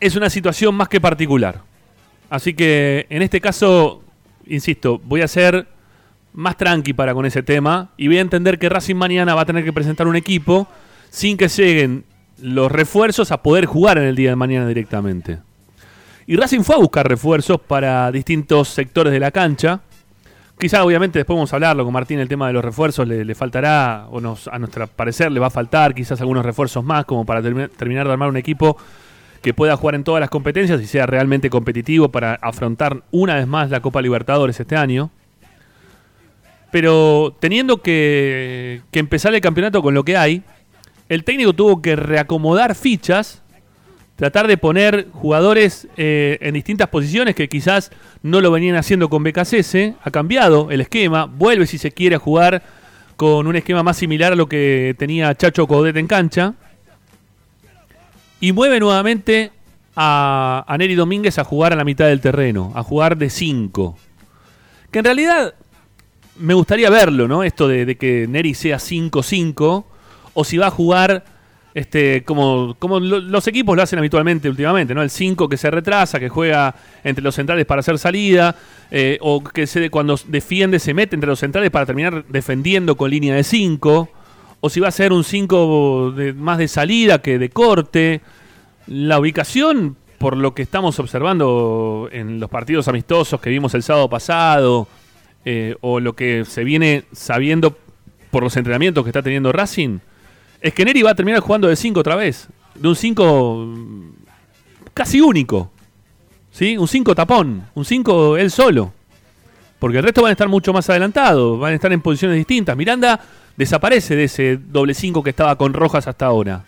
es 0.00 0.16
una 0.16 0.28
situación 0.28 0.74
más 0.74 0.90
que 0.90 1.00
particular. 1.00 1.62
Así 2.28 2.52
que 2.52 3.06
en 3.08 3.22
este 3.22 3.40
caso, 3.40 4.02
insisto, 4.46 5.00
voy 5.02 5.22
a 5.22 5.28
ser 5.28 5.66
más 6.34 6.58
tranqui 6.58 6.92
para 6.92 7.14
con 7.14 7.24
ese 7.24 7.42
tema 7.42 7.92
y 7.96 8.06
voy 8.06 8.18
a 8.18 8.20
entender 8.20 8.58
que 8.58 8.68
Racing 8.68 8.96
mañana 8.96 9.34
va 9.34 9.40
a 9.40 9.46
tener 9.46 9.64
que 9.64 9.72
presentar 9.72 10.06
un 10.06 10.16
equipo 10.16 10.68
sin 11.08 11.38
que 11.38 11.48
lleguen 11.48 12.04
los 12.38 12.70
refuerzos 12.70 13.32
a 13.32 13.42
poder 13.42 13.64
jugar 13.64 13.96
en 13.96 14.04
el 14.04 14.14
día 14.14 14.28
de 14.28 14.36
mañana 14.36 14.68
directamente. 14.68 15.38
Y 16.26 16.36
Racing 16.36 16.60
fue 16.60 16.76
a 16.76 16.78
buscar 16.78 17.08
refuerzos 17.08 17.60
para 17.60 18.10
distintos 18.12 18.68
sectores 18.68 19.12
de 19.12 19.20
la 19.20 19.30
cancha. 19.30 19.80
Quizá 20.58 20.84
obviamente 20.84 21.18
después 21.18 21.36
vamos 21.36 21.52
a 21.52 21.56
hablarlo 21.56 21.84
con 21.84 21.92
Martín 21.92 22.20
el 22.20 22.28
tema 22.28 22.46
de 22.46 22.52
los 22.52 22.64
refuerzos, 22.64 23.08
le, 23.08 23.34
faltará, 23.34 24.06
o 24.10 24.18
a 24.18 24.58
nuestro 24.58 24.86
parecer 24.86 25.32
le 25.32 25.40
va 25.40 25.48
a 25.48 25.50
faltar 25.50 25.94
quizás 25.94 26.20
algunos 26.20 26.44
refuerzos 26.44 26.84
más 26.84 27.04
como 27.04 27.26
para 27.26 27.40
termi- 27.40 27.68
terminar 27.70 28.06
de 28.06 28.12
armar 28.12 28.28
un 28.28 28.36
equipo 28.36 28.76
que 29.40 29.54
pueda 29.54 29.76
jugar 29.76 29.96
en 29.96 30.04
todas 30.04 30.20
las 30.20 30.30
competencias 30.30 30.80
y 30.80 30.86
sea 30.86 31.06
realmente 31.06 31.50
competitivo 31.50 32.10
para 32.10 32.34
afrontar 32.34 33.02
una 33.10 33.34
vez 33.34 33.48
más 33.48 33.70
la 33.70 33.80
Copa 33.80 34.00
Libertadores 34.00 34.60
este 34.60 34.76
año. 34.76 35.10
Pero 36.70 37.36
teniendo 37.40 37.82
que 37.82 38.82
empezar 38.92 39.34
el 39.34 39.40
campeonato 39.40 39.82
con 39.82 39.94
lo 39.94 40.04
que 40.04 40.16
hay, 40.16 40.44
el 41.08 41.24
técnico 41.24 41.52
tuvo 41.54 41.82
que 41.82 41.96
reacomodar 41.96 42.76
fichas, 42.76 43.41
tratar 44.22 44.46
de 44.46 44.56
poner 44.56 45.08
jugadores 45.10 45.88
eh, 45.96 46.38
en 46.42 46.54
distintas 46.54 46.86
posiciones 46.86 47.34
que 47.34 47.48
quizás 47.48 47.90
no 48.22 48.40
lo 48.40 48.52
venían 48.52 48.76
haciendo 48.76 49.10
con 49.10 49.24
BKCS, 49.24 49.96
ha 50.00 50.12
cambiado 50.12 50.70
el 50.70 50.80
esquema, 50.80 51.24
vuelve 51.24 51.66
si 51.66 51.76
se 51.76 51.90
quiere 51.90 52.14
a 52.14 52.18
jugar 52.20 52.62
con 53.16 53.48
un 53.48 53.56
esquema 53.56 53.82
más 53.82 53.96
similar 53.96 54.34
a 54.34 54.36
lo 54.36 54.48
que 54.48 54.94
tenía 54.96 55.34
Chacho 55.34 55.66
Codet 55.66 55.96
en 55.96 56.06
cancha, 56.06 56.54
y 58.38 58.52
mueve 58.52 58.78
nuevamente 58.78 59.50
a, 59.96 60.64
a 60.68 60.78
Neri 60.78 60.94
Domínguez 60.94 61.40
a 61.40 61.42
jugar 61.42 61.72
a 61.72 61.76
la 61.76 61.82
mitad 61.82 62.06
del 62.06 62.20
terreno, 62.20 62.70
a 62.76 62.84
jugar 62.84 63.16
de 63.16 63.28
5. 63.28 63.98
Que 64.92 65.00
en 65.00 65.04
realidad 65.04 65.54
me 66.36 66.54
gustaría 66.54 66.90
verlo, 66.90 67.26
¿no? 67.26 67.42
Esto 67.42 67.66
de, 67.66 67.86
de 67.86 67.96
que 67.96 68.28
Neri 68.28 68.54
sea 68.54 68.76
5-5, 68.76 69.84
o 70.32 70.44
si 70.44 70.58
va 70.58 70.68
a 70.68 70.70
jugar 70.70 71.24
este, 71.74 72.22
como, 72.24 72.76
como 72.78 73.00
lo- 73.00 73.20
los 73.20 73.46
equipos 73.46 73.74
lo 73.76 73.82
hacen 73.82 73.98
habitualmente 73.98 74.48
últimamente, 74.48 74.94
¿no? 74.94 75.02
El 75.02 75.10
5 75.10 75.48
que 75.48 75.56
se 75.56 75.70
retrasa, 75.70 76.20
que 76.20 76.28
juega 76.28 76.74
entre 77.04 77.22
los 77.24 77.34
centrales 77.34 77.64
para 77.66 77.80
hacer 77.80 77.98
salida, 77.98 78.54
eh, 78.90 79.18
o 79.20 79.42
que 79.42 79.66
se, 79.66 79.88
cuando 79.90 80.18
defiende 80.26 80.78
se 80.78 80.92
mete 80.94 81.16
entre 81.16 81.28
los 81.30 81.38
centrales 81.38 81.70
para 81.70 81.86
terminar 81.86 82.24
defendiendo 82.28 82.96
con 82.96 83.10
línea 83.10 83.34
de 83.34 83.44
5, 83.44 84.08
o 84.60 84.68
si 84.70 84.80
va 84.80 84.88
a 84.88 84.92
ser 84.92 85.12
un 85.12 85.24
5 85.24 86.12
de, 86.12 86.32
más 86.34 86.58
de 86.58 86.68
salida 86.68 87.20
que 87.20 87.38
de 87.38 87.48
corte. 87.50 88.20
La 88.86 89.18
ubicación, 89.18 89.96
por 90.18 90.36
lo 90.36 90.54
que 90.54 90.62
estamos 90.62 90.98
observando 90.98 92.08
en 92.12 92.38
los 92.38 92.50
partidos 92.50 92.86
amistosos 92.88 93.40
que 93.40 93.50
vimos 93.50 93.74
el 93.74 93.82
sábado 93.82 94.08
pasado, 94.10 94.86
eh, 95.44 95.74
o 95.80 95.98
lo 96.00 96.14
que 96.14 96.44
se 96.44 96.62
viene 96.64 97.04
sabiendo 97.12 97.76
por 98.30 98.42
los 98.44 98.56
entrenamientos 98.56 99.02
que 99.04 99.10
está 99.10 99.22
teniendo 99.22 99.50
Racing, 99.52 99.98
es 100.62 100.72
que 100.72 100.84
Neri 100.84 101.02
va 101.02 101.10
a 101.10 101.14
terminar 101.14 101.40
jugando 101.40 101.66
de 101.68 101.74
5 101.74 101.98
otra 101.98 102.14
vez. 102.14 102.48
De 102.76 102.88
un 102.88 102.94
5 102.94 103.68
casi 104.94 105.20
único. 105.20 105.72
¿Sí? 106.52 106.78
Un 106.78 106.86
5 106.86 107.14
tapón. 107.16 107.66
Un 107.74 107.84
5 107.84 108.36
él 108.36 108.50
solo. 108.50 108.92
Porque 109.80 109.98
el 109.98 110.04
resto 110.04 110.22
van 110.22 110.30
a 110.30 110.32
estar 110.32 110.48
mucho 110.48 110.72
más 110.72 110.88
adelantados. 110.88 111.58
Van 111.58 111.72
a 111.72 111.74
estar 111.74 111.92
en 111.92 112.00
posiciones 112.00 112.36
distintas. 112.36 112.76
Miranda 112.76 113.20
desaparece 113.56 114.14
de 114.14 114.24
ese 114.24 114.56
doble 114.56 114.94
5 114.94 115.22
que 115.24 115.30
estaba 115.30 115.56
con 115.56 115.74
Rojas 115.74 116.06
hasta 116.06 116.26
ahora. 116.26 116.64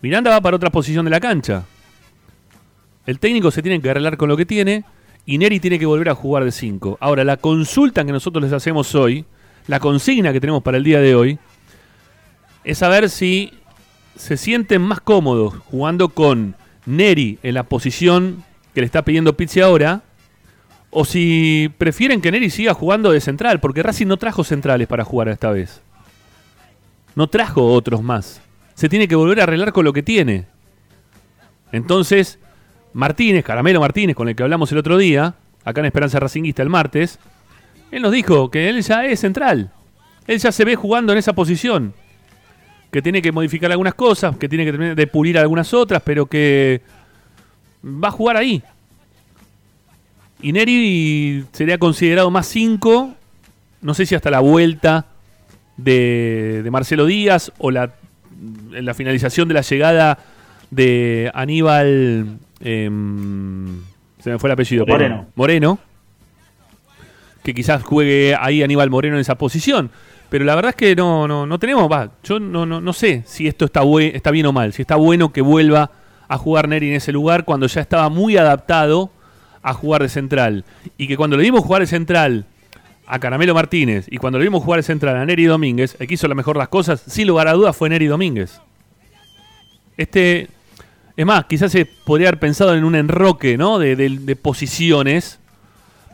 Miranda 0.00 0.30
va 0.30 0.40
para 0.40 0.56
otra 0.56 0.70
posición 0.70 1.04
de 1.04 1.10
la 1.10 1.20
cancha. 1.20 1.64
El 3.06 3.18
técnico 3.18 3.50
se 3.50 3.60
tiene 3.60 3.80
que 3.80 3.90
arreglar 3.90 4.16
con 4.16 4.28
lo 4.28 4.36
que 4.36 4.46
tiene. 4.46 4.84
Y 5.26 5.38
Neri 5.38 5.58
tiene 5.58 5.80
que 5.80 5.86
volver 5.86 6.10
a 6.10 6.14
jugar 6.14 6.44
de 6.44 6.52
5. 6.52 6.98
Ahora, 7.00 7.24
la 7.24 7.38
consulta 7.38 8.04
que 8.04 8.12
nosotros 8.12 8.44
les 8.44 8.52
hacemos 8.52 8.94
hoy, 8.94 9.24
la 9.66 9.80
consigna 9.80 10.32
que 10.32 10.40
tenemos 10.40 10.62
para 10.62 10.76
el 10.76 10.84
día 10.84 11.00
de 11.00 11.16
hoy, 11.16 11.38
es 12.64 12.78
saber 12.78 13.10
si 13.10 13.52
se 14.16 14.36
sienten 14.36 14.82
más 14.82 15.00
cómodos 15.00 15.54
jugando 15.70 16.10
con 16.10 16.56
Neri 16.86 17.38
en 17.42 17.54
la 17.54 17.64
posición 17.64 18.44
que 18.74 18.80
le 18.80 18.86
está 18.86 19.04
pidiendo 19.04 19.36
Pizzi 19.36 19.60
ahora, 19.60 20.02
o 20.90 21.04
si 21.04 21.72
prefieren 21.78 22.20
que 22.20 22.32
Neri 22.32 22.50
siga 22.50 22.74
jugando 22.74 23.12
de 23.12 23.20
central, 23.20 23.60
porque 23.60 23.82
Racing 23.82 24.06
no 24.06 24.16
trajo 24.16 24.44
centrales 24.44 24.88
para 24.88 25.04
jugar 25.04 25.28
esta 25.28 25.50
vez. 25.50 25.82
No 27.14 27.28
trajo 27.28 27.72
otros 27.72 28.02
más. 28.02 28.40
Se 28.74 28.88
tiene 28.88 29.08
que 29.08 29.14
volver 29.14 29.40
a 29.40 29.44
arreglar 29.44 29.72
con 29.72 29.84
lo 29.84 29.92
que 29.92 30.02
tiene. 30.02 30.46
Entonces, 31.72 32.38
Martínez, 32.92 33.44
Caramelo 33.44 33.80
Martínez, 33.80 34.16
con 34.16 34.28
el 34.28 34.34
que 34.34 34.42
hablamos 34.42 34.72
el 34.72 34.78
otro 34.78 34.98
día, 34.98 35.34
acá 35.64 35.80
en 35.80 35.86
Esperanza 35.86 36.18
Racinguista 36.18 36.62
el 36.62 36.68
martes, 36.68 37.18
él 37.90 38.02
nos 38.02 38.12
dijo 38.12 38.50
que 38.50 38.68
él 38.68 38.82
ya 38.82 39.06
es 39.06 39.20
central. 39.20 39.72
Él 40.26 40.38
ya 40.38 40.52
se 40.52 40.64
ve 40.64 40.76
jugando 40.76 41.12
en 41.12 41.18
esa 41.18 41.32
posición. 41.32 41.94
Que 42.90 43.02
tiene 43.02 43.22
que 43.22 43.32
modificar 43.32 43.70
algunas 43.70 43.94
cosas, 43.94 44.36
que 44.36 44.48
tiene 44.48 44.64
que 44.64 44.72
terminar 44.72 44.96
de 44.96 45.06
pulir 45.06 45.38
algunas 45.38 45.72
otras, 45.72 46.02
pero 46.04 46.26
que 46.26 46.80
va 47.84 48.08
a 48.08 48.12
jugar 48.12 48.36
ahí. 48.36 48.62
Y 50.42 50.52
Neri 50.52 51.44
sería 51.52 51.78
considerado 51.78 52.30
más 52.30 52.46
5, 52.46 53.14
no 53.82 53.94
sé 53.94 54.06
si 54.06 54.14
hasta 54.14 54.30
la 54.30 54.40
vuelta 54.40 55.06
de, 55.76 56.62
de 56.64 56.70
Marcelo 56.70 57.06
Díaz 57.06 57.52
o 57.58 57.70
la, 57.70 57.92
la 58.70 58.94
finalización 58.94 59.48
de 59.48 59.54
la 59.54 59.60
llegada 59.60 60.18
de 60.70 61.30
Aníbal. 61.34 62.38
em, 62.60 63.80
se 64.20 64.30
me 64.30 64.38
fue 64.38 64.48
el 64.48 64.52
apellido. 64.52 64.86
Moreno. 64.86 65.26
Moreno. 65.34 65.78
Que 67.42 67.54
quizás 67.54 67.82
juegue 67.82 68.36
ahí 68.38 68.62
Aníbal 68.62 68.90
Moreno 68.90 69.16
en 69.16 69.20
esa 69.20 69.36
posición. 69.36 69.90
Pero 70.30 70.44
la 70.44 70.54
verdad 70.54 70.70
es 70.70 70.76
que 70.76 70.94
no, 70.96 71.26
no, 71.28 71.44
no 71.44 71.58
tenemos. 71.58 71.90
Va, 71.90 72.10
yo 72.24 72.38
no, 72.40 72.64
no, 72.64 72.80
no 72.80 72.92
sé 72.92 73.22
si 73.26 73.46
esto 73.48 73.64
está, 73.66 73.82
está 74.12 74.30
bien 74.30 74.46
o 74.46 74.52
mal. 74.52 74.72
Si 74.72 74.80
está 74.82 74.96
bueno 74.96 75.32
que 75.32 75.40
vuelva 75.42 75.90
a 76.28 76.38
jugar 76.38 76.68
Neri 76.68 76.88
en 76.88 76.94
ese 76.94 77.10
lugar 77.12 77.44
cuando 77.44 77.66
ya 77.66 77.80
estaba 77.80 78.08
muy 78.08 78.36
adaptado 78.36 79.10
a 79.62 79.74
jugar 79.74 80.02
de 80.02 80.08
central. 80.08 80.64
Y 80.96 81.08
que 81.08 81.16
cuando 81.16 81.36
le 81.36 81.42
dimos 81.42 81.64
jugar 81.64 81.82
de 81.82 81.88
central 81.88 82.46
a 83.06 83.18
Caramelo 83.18 83.54
Martínez 83.54 84.06
y 84.08 84.18
cuando 84.18 84.38
le 84.38 84.44
vimos 84.44 84.62
jugar 84.62 84.78
de 84.78 84.84
central 84.84 85.16
a 85.16 85.26
Neri 85.26 85.44
Domínguez, 85.46 85.96
el 85.98 86.06
que 86.06 86.14
hizo 86.14 86.28
la 86.28 86.36
mejor 86.36 86.56
las 86.56 86.68
cosas, 86.68 87.02
sin 87.04 87.26
lugar 87.26 87.48
a 87.48 87.52
dudas, 87.54 87.76
fue 87.76 87.88
Neri 87.90 88.06
Domínguez. 88.06 88.60
Este, 89.96 90.48
es 91.16 91.26
más, 91.26 91.44
quizás 91.46 91.72
se 91.72 91.84
podría 91.84 92.28
haber 92.28 92.38
pensado 92.40 92.74
en 92.76 92.84
un 92.84 92.94
enroque 92.94 93.58
¿no? 93.58 93.78
de- 93.78 93.96
de 93.96 94.36
posiciones 94.36 95.38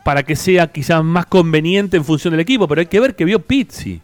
para 0.03 0.23
que 0.23 0.35
sea 0.35 0.67
quizás 0.71 1.03
más 1.03 1.25
conveniente 1.25 1.97
en 1.97 2.03
función 2.05 2.31
del 2.31 2.39
equipo, 2.39 2.67
pero 2.67 2.79
hay 2.81 2.87
que 2.87 2.99
ver 2.99 3.15
que 3.15 3.25
vio 3.25 3.39
Pizzi. 3.39 4.01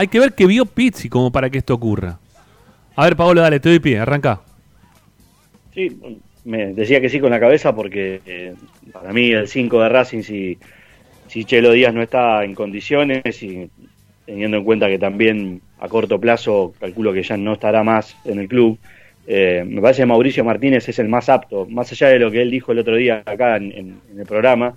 Hay 0.00 0.08
que 0.08 0.18
ver 0.18 0.32
que 0.32 0.46
vio 0.46 0.64
Pizzi 0.64 1.10
como 1.10 1.30
para 1.30 1.50
que 1.50 1.58
esto 1.58 1.74
ocurra. 1.74 2.18
A 2.96 3.04
ver, 3.04 3.16
Paolo, 3.16 3.42
dale, 3.42 3.60
te 3.60 3.68
doy 3.68 3.80
pie, 3.80 3.98
arranca. 3.98 4.40
Sí, 5.74 5.94
me 6.46 6.72
decía 6.72 7.02
que 7.02 7.10
sí 7.10 7.20
con 7.20 7.30
la 7.30 7.38
cabeza 7.38 7.74
porque 7.74 8.22
eh, 8.24 8.54
para 8.94 9.12
mí 9.12 9.30
el 9.30 9.46
5 9.46 9.82
de 9.82 9.88
Racing, 9.90 10.22
si, 10.22 10.56
si 11.26 11.44
Chelo 11.44 11.72
Díaz 11.72 11.92
no 11.92 12.00
está 12.00 12.42
en 12.44 12.54
condiciones 12.54 13.42
y 13.42 13.68
teniendo 14.24 14.56
en 14.56 14.64
cuenta 14.64 14.88
que 14.88 14.98
también 14.98 15.60
a 15.78 15.86
corto 15.86 16.18
plazo 16.18 16.72
calculo 16.80 17.12
que 17.12 17.22
ya 17.22 17.36
no 17.36 17.52
estará 17.52 17.84
más 17.84 18.16
en 18.24 18.38
el 18.38 18.48
club, 18.48 18.78
eh, 19.26 19.66
me 19.68 19.82
parece 19.82 20.00
que 20.00 20.06
Mauricio 20.06 20.46
Martínez 20.46 20.88
es 20.88 20.98
el 20.98 21.10
más 21.10 21.28
apto, 21.28 21.66
más 21.66 21.92
allá 21.92 22.08
de 22.08 22.20
lo 22.20 22.30
que 22.30 22.40
él 22.40 22.50
dijo 22.50 22.72
el 22.72 22.78
otro 22.78 22.96
día 22.96 23.22
acá 23.26 23.58
en, 23.58 24.00
el 24.16 24.24
programa, 24.26 24.72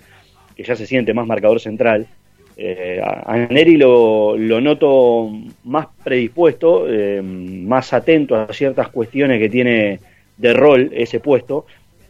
que 0.54 0.66
ya 0.66 0.76
se 0.76 0.86
siente 0.86 1.14
más 1.14 1.26
marcador 1.26 1.62
central. 1.62 2.08
Eh, 2.56 3.02
a 3.04 3.36
Neri 3.50 3.78
lo, 3.78 4.38
lo 4.38 4.62
noto 4.62 5.32
más 5.64 5.88
predispuesto, 6.04 6.86
eh, 6.88 7.22
más 7.22 7.94
atento 7.94 8.36
a 8.36 8.48
ciertas 8.54 8.90
cuestiones 8.90 9.40
que 9.40 9.50
tiene 9.50 10.00
de 10.38 10.54
rol 10.54 10.92
ese 10.94 11.20
puesto, 11.20 11.66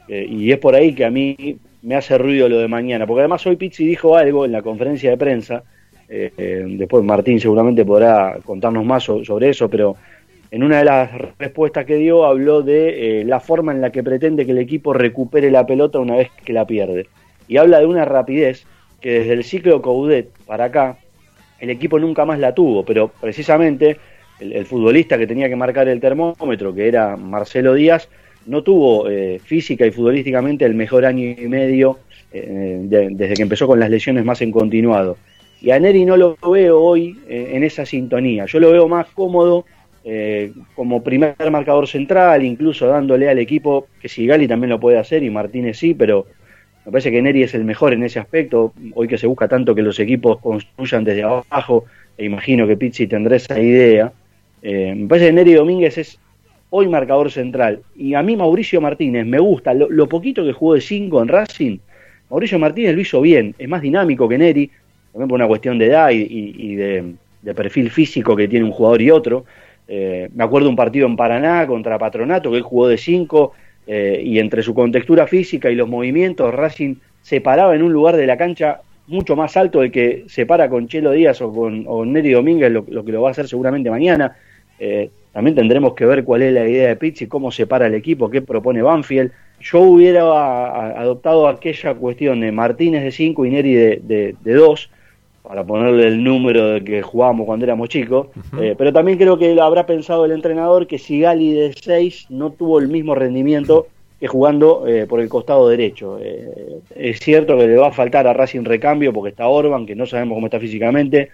eh, 0.08 0.26
y 0.30 0.52
es 0.52 0.58
por 0.60 0.76
ahí 0.76 0.94
que 0.94 1.06
a 1.06 1.12
mí 1.12 1.58
me 1.84 1.96
hace 1.96 2.18
ruido 2.18 2.50
lo 2.50 2.60
de 2.60 2.68
mañana, 2.68 3.08
porque 3.08 3.22
además 3.22 3.46
hoy 3.48 3.56
Pizzi 3.56 3.86
dijo 3.86 4.18
algo 4.18 4.44
en 4.46 4.52
la 4.52 4.62
conferencia 4.62 5.12
de 5.12 5.18
prensa, 5.18 5.64
eh, 6.10 6.64
después 6.78 7.04
Martín 7.04 7.40
seguramente 7.40 7.86
podrá 7.86 8.38
contarnos 8.44 8.86
más 8.86 9.04
so- 9.04 9.24
sobre 9.24 9.50
eso, 9.50 9.70
pero 9.70 9.96
en 10.52 10.62
una 10.64 10.80
de 10.80 10.86
las 10.86 11.10
respuestas 11.40 11.86
que 11.86 11.96
dio 11.96 12.26
habló 12.26 12.62
de 12.62 13.24
la 13.26 13.40
forma 13.40 13.72
en 13.72 13.82
la 13.82 13.92
que 13.92 14.04
pretende 14.04 14.46
que 14.46 14.52
el 14.52 14.60
equipo 14.60 14.94
recupere 14.94 15.50
la 15.50 15.66
pelota 15.66 16.00
una 16.00 16.16
vez 16.18 16.30
que 16.44 16.54
la 16.54 16.68
pierde. 16.68 17.08
Y 17.48 17.58
habla 17.58 17.80
de 17.80 17.88
una 17.88 18.06
rapidez 18.06 18.66
que 19.04 19.20
desde 19.20 19.34
el 19.34 19.44
ciclo 19.44 19.82
Coudet 19.82 20.30
para 20.48 20.66
acá 20.66 20.98
el 21.60 21.70
equipo 21.70 22.00
nunca 22.00 22.26
más 22.26 22.40
la 22.40 22.56
tuvo, 22.56 22.84
pero 22.84 23.10
precisamente 23.10 23.98
el, 24.40 24.66
futbolista 24.66 25.18
que 25.18 25.28
tenía 25.28 25.50
que 25.50 25.56
marcar 25.56 25.88
el 25.88 26.00
termómetro, 26.00 26.74
que 26.74 26.88
era 26.88 27.16
Marcelo 27.18 27.74
Díaz, 27.74 28.10
no 28.46 28.64
tuvo 28.64 29.10
eh, 29.10 29.40
física 29.44 29.86
y 29.86 29.92
futbolísticamente 29.92 30.66
el 30.66 30.74
mejor 30.74 31.06
año 31.06 31.36
y 31.38 31.48
medio 31.48 32.00
eh, 32.32 32.80
de- 32.84 33.10
desde 33.12 33.36
que 33.36 33.44
empezó 33.44 33.68
con 33.68 33.80
las 33.80 33.90
lesiones 33.90 34.26
más 34.26 34.42
en 34.42 34.52
continuado. 34.52 35.18
Y 35.62 35.72
a 35.72 35.80
Neri 35.80 36.04
no 36.04 36.18
lo 36.18 36.36
veo 36.52 36.82
hoy 36.82 37.18
eh, 37.30 37.52
en 37.54 37.64
esa 37.64 37.86
sintonía. 37.86 38.46
Yo 38.46 38.60
lo 38.60 38.72
veo 38.72 38.88
más 38.90 39.08
cómodo 39.14 39.66
eh, 40.04 40.52
como 40.76 41.02
primer 41.04 41.36
marcador 41.52 41.88
central, 41.88 42.44
incluso 42.44 42.88
dándole 42.88 43.30
al 43.30 43.40
equipo, 43.40 43.88
que 44.02 44.10
Sigali 44.10 44.48
también 44.48 44.72
lo 44.72 44.80
puede 44.80 44.98
hacer 44.98 45.24
y 45.24 45.30
Martínez 45.30 45.78
sí, 45.78 45.94
pero 45.94 46.26
me 46.86 46.92
parece 46.92 47.12
que 47.12 47.22
Neri 47.22 47.44
es 47.44 47.54
el 47.54 47.64
mejor 47.64 47.94
en 47.94 48.04
ese 48.04 48.20
aspecto. 48.20 48.74
Hoy 48.94 49.08
que 49.08 49.18
se 49.18 49.28
busca 49.28 49.48
tanto 49.48 49.74
que 49.74 49.82
los 49.82 50.00
equipos 50.00 50.40
construyan 50.40 51.04
desde 51.04 51.24
abajo, 51.24 51.86
e 52.18 52.26
imagino 52.26 52.68
que 52.68 52.78
Pizzi 52.78 53.08
tendrá 53.08 53.36
esa 53.36 53.60
idea. 53.60 54.12
eh, 54.62 54.94
me 54.96 55.08
parece 55.08 55.28
que 55.28 55.34
Neri 55.34 55.54
Domínguez 55.54 55.98
es 55.98 56.20
hoy 56.70 56.88
marcador 56.88 57.32
central. 57.32 57.82
Y 57.96 58.16
a 58.16 58.24
mí 58.24 58.36
Mauricio 58.36 58.82
Martínez 58.82 59.26
me 59.26 59.40
gusta, 59.40 59.74
lo, 59.74 60.10
poquito 60.10 60.44
que 60.44 60.54
jugó 60.54 60.74
de 60.74 60.82
5 60.82 61.22
en 61.22 61.28
Racing, 61.28 61.78
Mauricio 62.30 62.58
Martínez 62.58 62.96
lo 62.96 63.02
hizo 63.02 63.22
bien, 63.22 63.54
es 63.60 63.70
más 63.70 63.82
dinámico 63.82 64.28
que 64.28 64.38
Neri, 64.38 64.72
también 65.12 65.30
por 65.30 65.36
una 65.36 65.48
cuestión 65.48 65.78
de 65.78 65.86
edad 65.86 66.10
y, 66.12 66.76
de 66.76 67.54
perfil 67.54 67.92
físico 67.92 68.36
que 68.36 68.48
tiene 68.48 68.66
un 68.66 68.72
jugador 68.72 69.02
y 69.02 69.12
otro. 69.12 69.46
Eh, 69.88 70.30
me 70.34 70.44
acuerdo 70.44 70.70
un 70.70 70.76
partido 70.76 71.06
en 71.06 71.16
Paraná 71.16 71.68
contra 71.68 72.00
Patronato 72.00 72.50
que 72.50 72.58
él 72.58 72.64
jugó 72.64 72.88
de 72.88 72.98
5 72.98 73.54
y 73.88 74.40
entre 74.40 74.64
su 74.64 74.74
contextura 74.74 75.28
física 75.28 75.70
y 75.70 75.76
los 75.76 75.90
movimientos, 75.90 76.54
Racing 76.54 76.96
se 77.22 77.42
paraba 77.42 77.76
en 77.76 77.84
un 77.84 77.92
lugar 77.92 78.16
de 78.16 78.28
la 78.28 78.38
cancha 78.38 78.82
mucho 79.08 79.36
más 79.36 79.58
alto 79.58 79.82
del 79.82 79.92
que 79.92 80.26
se 80.28 80.46
para 80.46 80.70
con 80.70 80.88
Chelo 80.88 81.12
Díaz 81.12 81.42
o 81.42 81.52
con, 81.54 82.14
Neri 82.14 82.32
Domínguez, 82.32 82.72
lo, 82.72 82.86
que 82.86 83.12
lo 83.12 83.22
va 83.22 83.30
a 83.30 83.32
hacer 83.32 83.48
seguramente 83.48 83.90
mañana. 83.90 84.36
Eh, 84.80 85.10
también 85.32 85.56
tendremos 85.56 85.94
que 85.94 86.06
ver 86.06 86.24
cuál 86.24 86.44
es 86.44 86.54
la 86.54 86.68
idea 86.68 86.90
de 86.90 86.96
Pizzi, 86.96 87.28
cómo 87.28 87.52
se 87.52 87.68
para 87.68 87.88
el 87.88 87.96
equipo, 87.96 88.30
qué 88.30 88.42
propone 88.42 88.82
Banfield. 88.82 89.32
Yo 89.60 89.82
hubiera 89.82 91.00
adoptado 91.00 91.48
aquella 91.48 91.96
cuestión 91.96 92.42
de 92.42 92.52
Martínez 92.52 93.04
de 93.04 93.12
5 93.12 93.46
y 93.46 93.50
Neri 93.50 93.74
de 93.74 94.36
2, 94.44 94.90
para 95.44 95.66
ponerle 95.66 96.08
el 96.08 96.24
número 96.24 96.70
de 96.70 96.84
que 96.84 97.02
jugábamos 97.02 97.46
cuando 97.46 97.66
éramos 97.66 97.90
chicos. 97.90 98.28
Eh, 98.60 98.76
pero 98.78 98.94
también 98.94 99.18
creo 99.18 99.38
que 99.38 99.60
habrá 99.60 99.86
pensado 99.86 100.26
el 100.26 100.32
entrenador 100.32 100.88
que 100.88 100.98
Sigali 100.98 101.54
de 101.54 101.74
6 101.74 102.28
no 102.30 102.52
tuvo 102.52 102.80
el 102.80 102.88
mismo 102.88 103.14
rendimiento 103.14 103.88
que 104.22 104.28
jugando 104.28 104.88
eh, 104.88 105.06
por 105.06 105.20
el 105.20 105.28
costado 105.28 105.68
derecho. 105.68 106.18
Eh, 106.22 106.80
es 106.96 107.20
cierto 107.20 107.58
que 107.58 107.68
le 107.68 107.76
va 107.76 107.90
a 107.90 107.92
faltar 107.92 108.26
a 108.26 108.32
Racing 108.32 108.64
recambio 108.64 109.12
porque 109.12 109.32
está 109.32 109.48
Orban, 109.48 109.86
que 109.86 109.96
no 109.96 110.06
sabemos 110.06 110.38
cómo 110.38 110.48
está 110.48 110.62
físicamente, 110.62 111.30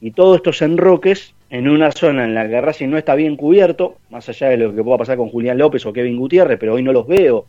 y 0.00 0.10
todos 0.10 0.38
estos 0.38 0.60
enroques 0.60 1.32
en 1.48 1.68
una 1.68 1.92
zona 1.92 2.24
en 2.24 2.34
la 2.34 2.48
que 2.48 2.60
Racing 2.60 2.88
no 2.88 2.98
está 2.98 3.14
bien 3.14 3.36
cubierto, 3.36 3.94
más 4.10 4.28
allá 4.28 4.48
de 4.48 4.56
lo 4.56 4.74
que 4.74 4.82
pueda 4.82 4.98
pasar 4.98 5.16
con 5.16 5.28
Julián 5.28 5.56
López 5.56 5.86
o 5.86 5.92
Kevin 5.92 6.16
Gutiérrez, 6.16 6.58
pero 6.58 6.74
hoy 6.74 6.82
no 6.82 6.92
los 6.92 7.06
veo 7.06 7.46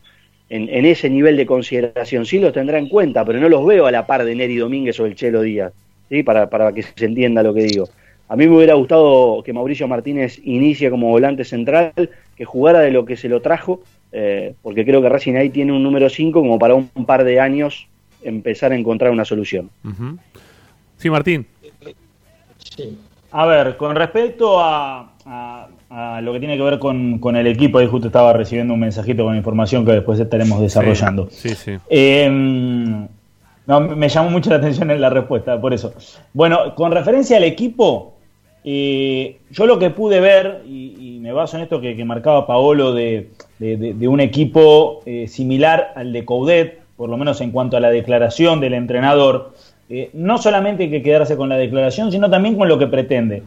en, 0.48 0.68
en 0.68 0.86
ese 0.86 1.10
nivel 1.10 1.36
de 1.36 1.44
consideración. 1.44 2.24
Sí 2.24 2.38
los 2.38 2.52
tendrá 2.52 2.78
en 2.78 2.88
cuenta, 2.88 3.24
pero 3.24 3.40
no 3.40 3.48
los 3.48 3.66
veo 3.66 3.86
a 3.86 3.90
la 3.90 4.06
par 4.06 4.24
de 4.24 4.36
Neri 4.36 4.56
Domínguez 4.58 5.00
o 5.00 5.06
el 5.06 5.16
Chelo 5.16 5.42
Díaz, 5.42 5.72
¿sí? 6.08 6.22
para, 6.22 6.48
para 6.50 6.72
que 6.72 6.82
se 6.82 7.04
entienda 7.04 7.42
lo 7.42 7.52
que 7.54 7.62
digo. 7.62 7.88
A 8.28 8.36
mí 8.36 8.46
me 8.46 8.56
hubiera 8.56 8.74
gustado 8.74 9.42
que 9.42 9.52
Mauricio 9.52 9.88
Martínez 9.88 10.38
inicie 10.44 10.90
como 10.90 11.08
volante 11.08 11.44
central, 11.44 11.92
que 12.36 12.44
jugara 12.44 12.80
de 12.80 12.90
lo 12.90 13.04
que 13.06 13.16
se 13.16 13.28
lo 13.28 13.40
trajo, 13.40 13.80
eh, 14.12 14.54
porque 14.62 14.84
creo 14.84 15.00
que 15.00 15.08
Racing 15.08 15.34
ahí 15.34 15.48
tiene 15.50 15.72
un 15.72 15.82
número 15.82 16.08
5 16.08 16.40
como 16.40 16.58
para 16.58 16.74
un 16.74 16.88
par 17.06 17.24
de 17.24 17.40
años 17.40 17.86
empezar 18.22 18.72
a 18.72 18.76
encontrar 18.76 19.10
una 19.12 19.24
solución. 19.24 19.70
Sí, 20.98 21.08
Martín. 21.08 21.46
Sí. 22.76 22.98
A 23.30 23.46
ver, 23.46 23.76
con 23.76 23.94
respecto 23.94 24.58
a, 24.60 25.12
a- 25.24 25.68
a 25.90 26.20
lo 26.20 26.32
que 26.34 26.38
tiene 26.38 26.56
que 26.58 26.62
ver 26.62 26.78
con, 26.78 27.18
con 27.18 27.34
el 27.36 27.46
equipo, 27.46 27.78
ahí 27.78 27.86
justo 27.86 28.08
estaba 28.08 28.32
recibiendo 28.34 28.74
un 28.74 28.80
mensajito 28.80 29.24
con 29.24 29.36
información 29.36 29.84
que 29.86 29.92
después 29.92 30.18
estaremos 30.20 30.60
desarrollando. 30.60 31.28
Sí, 31.30 31.50
sí. 31.50 31.76
Eh, 31.88 33.06
no, 33.68 33.80
me 33.80 34.08
llamó 34.08 34.30
mucho 34.30 34.48
la 34.48 34.56
atención 34.56 34.90
en 34.90 35.00
la 35.00 35.10
respuesta, 35.10 35.60
por 35.60 35.74
eso. 35.74 35.92
Bueno, 36.32 36.74
con 36.74 36.90
referencia 36.90 37.36
al 37.36 37.44
equipo, 37.44 38.14
eh, 38.64 39.38
yo 39.50 39.66
lo 39.66 39.78
que 39.78 39.90
pude 39.90 40.20
ver, 40.20 40.62
y, 40.66 41.18
me 41.20 41.32
baso 41.32 41.58
en 41.58 41.64
esto 41.64 41.78
que, 41.78 42.02
marcaba 42.06 42.46
Paolo, 42.46 42.94
de 42.94 43.28
un 43.60 44.20
equipo 44.20 45.02
eh, 45.04 45.28
similar 45.28 45.92
al 45.94 46.14
de 46.14 46.24
Coudet, 46.24 46.80
por 46.96 47.10
lo 47.10 47.18
menos 47.18 47.42
en 47.42 47.50
cuanto 47.50 47.76
a 47.76 47.80
la 47.80 47.90
declaración 47.90 48.58
del 48.60 48.72
entrenador, 48.72 49.52
eh, 49.90 50.08
no 50.14 50.38
solamente 50.38 50.84
hay 50.84 50.90
que 50.90 51.02
quedarse 51.02 51.36
con 51.36 51.50
la 51.50 51.58
declaración, 51.58 52.10
sino 52.10 52.30
también 52.30 52.56
con 52.56 52.68
lo 52.68 52.78
que 52.78 52.86
pretende. 52.86 53.42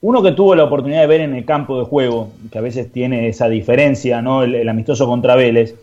Uno 0.00 0.20
que 0.20 0.32
tuvo 0.32 0.56
la 0.56 0.64
oportunidad 0.64 1.02
de 1.02 1.06
ver 1.06 1.20
en 1.20 1.34
el 1.34 1.44
campo 1.44 1.78
de 1.78 1.84
juego, 1.84 2.30
que 2.50 2.58
a 2.58 2.60
veces 2.60 2.90
tiene 2.90 3.28
esa 3.28 3.48
diferencia, 3.48 4.20
¿no? 4.20 4.42
el, 4.42 4.56
el 4.56 4.68
amistoso 4.68 5.06
contra 5.06 5.36
Vélez, 5.36 5.76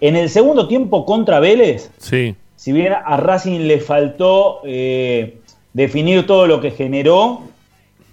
en 0.00 0.14
el 0.14 0.28
segundo 0.28 0.68
tiempo 0.68 1.04
contra 1.04 1.40
Vélez, 1.40 1.90
Sí. 1.98 2.36
Si 2.62 2.70
bien 2.70 2.92
a 2.92 3.16
Racing 3.16 3.66
le 3.66 3.80
faltó 3.80 4.60
eh, 4.62 5.38
definir 5.72 6.28
todo 6.28 6.46
lo 6.46 6.60
que 6.60 6.70
generó, 6.70 7.40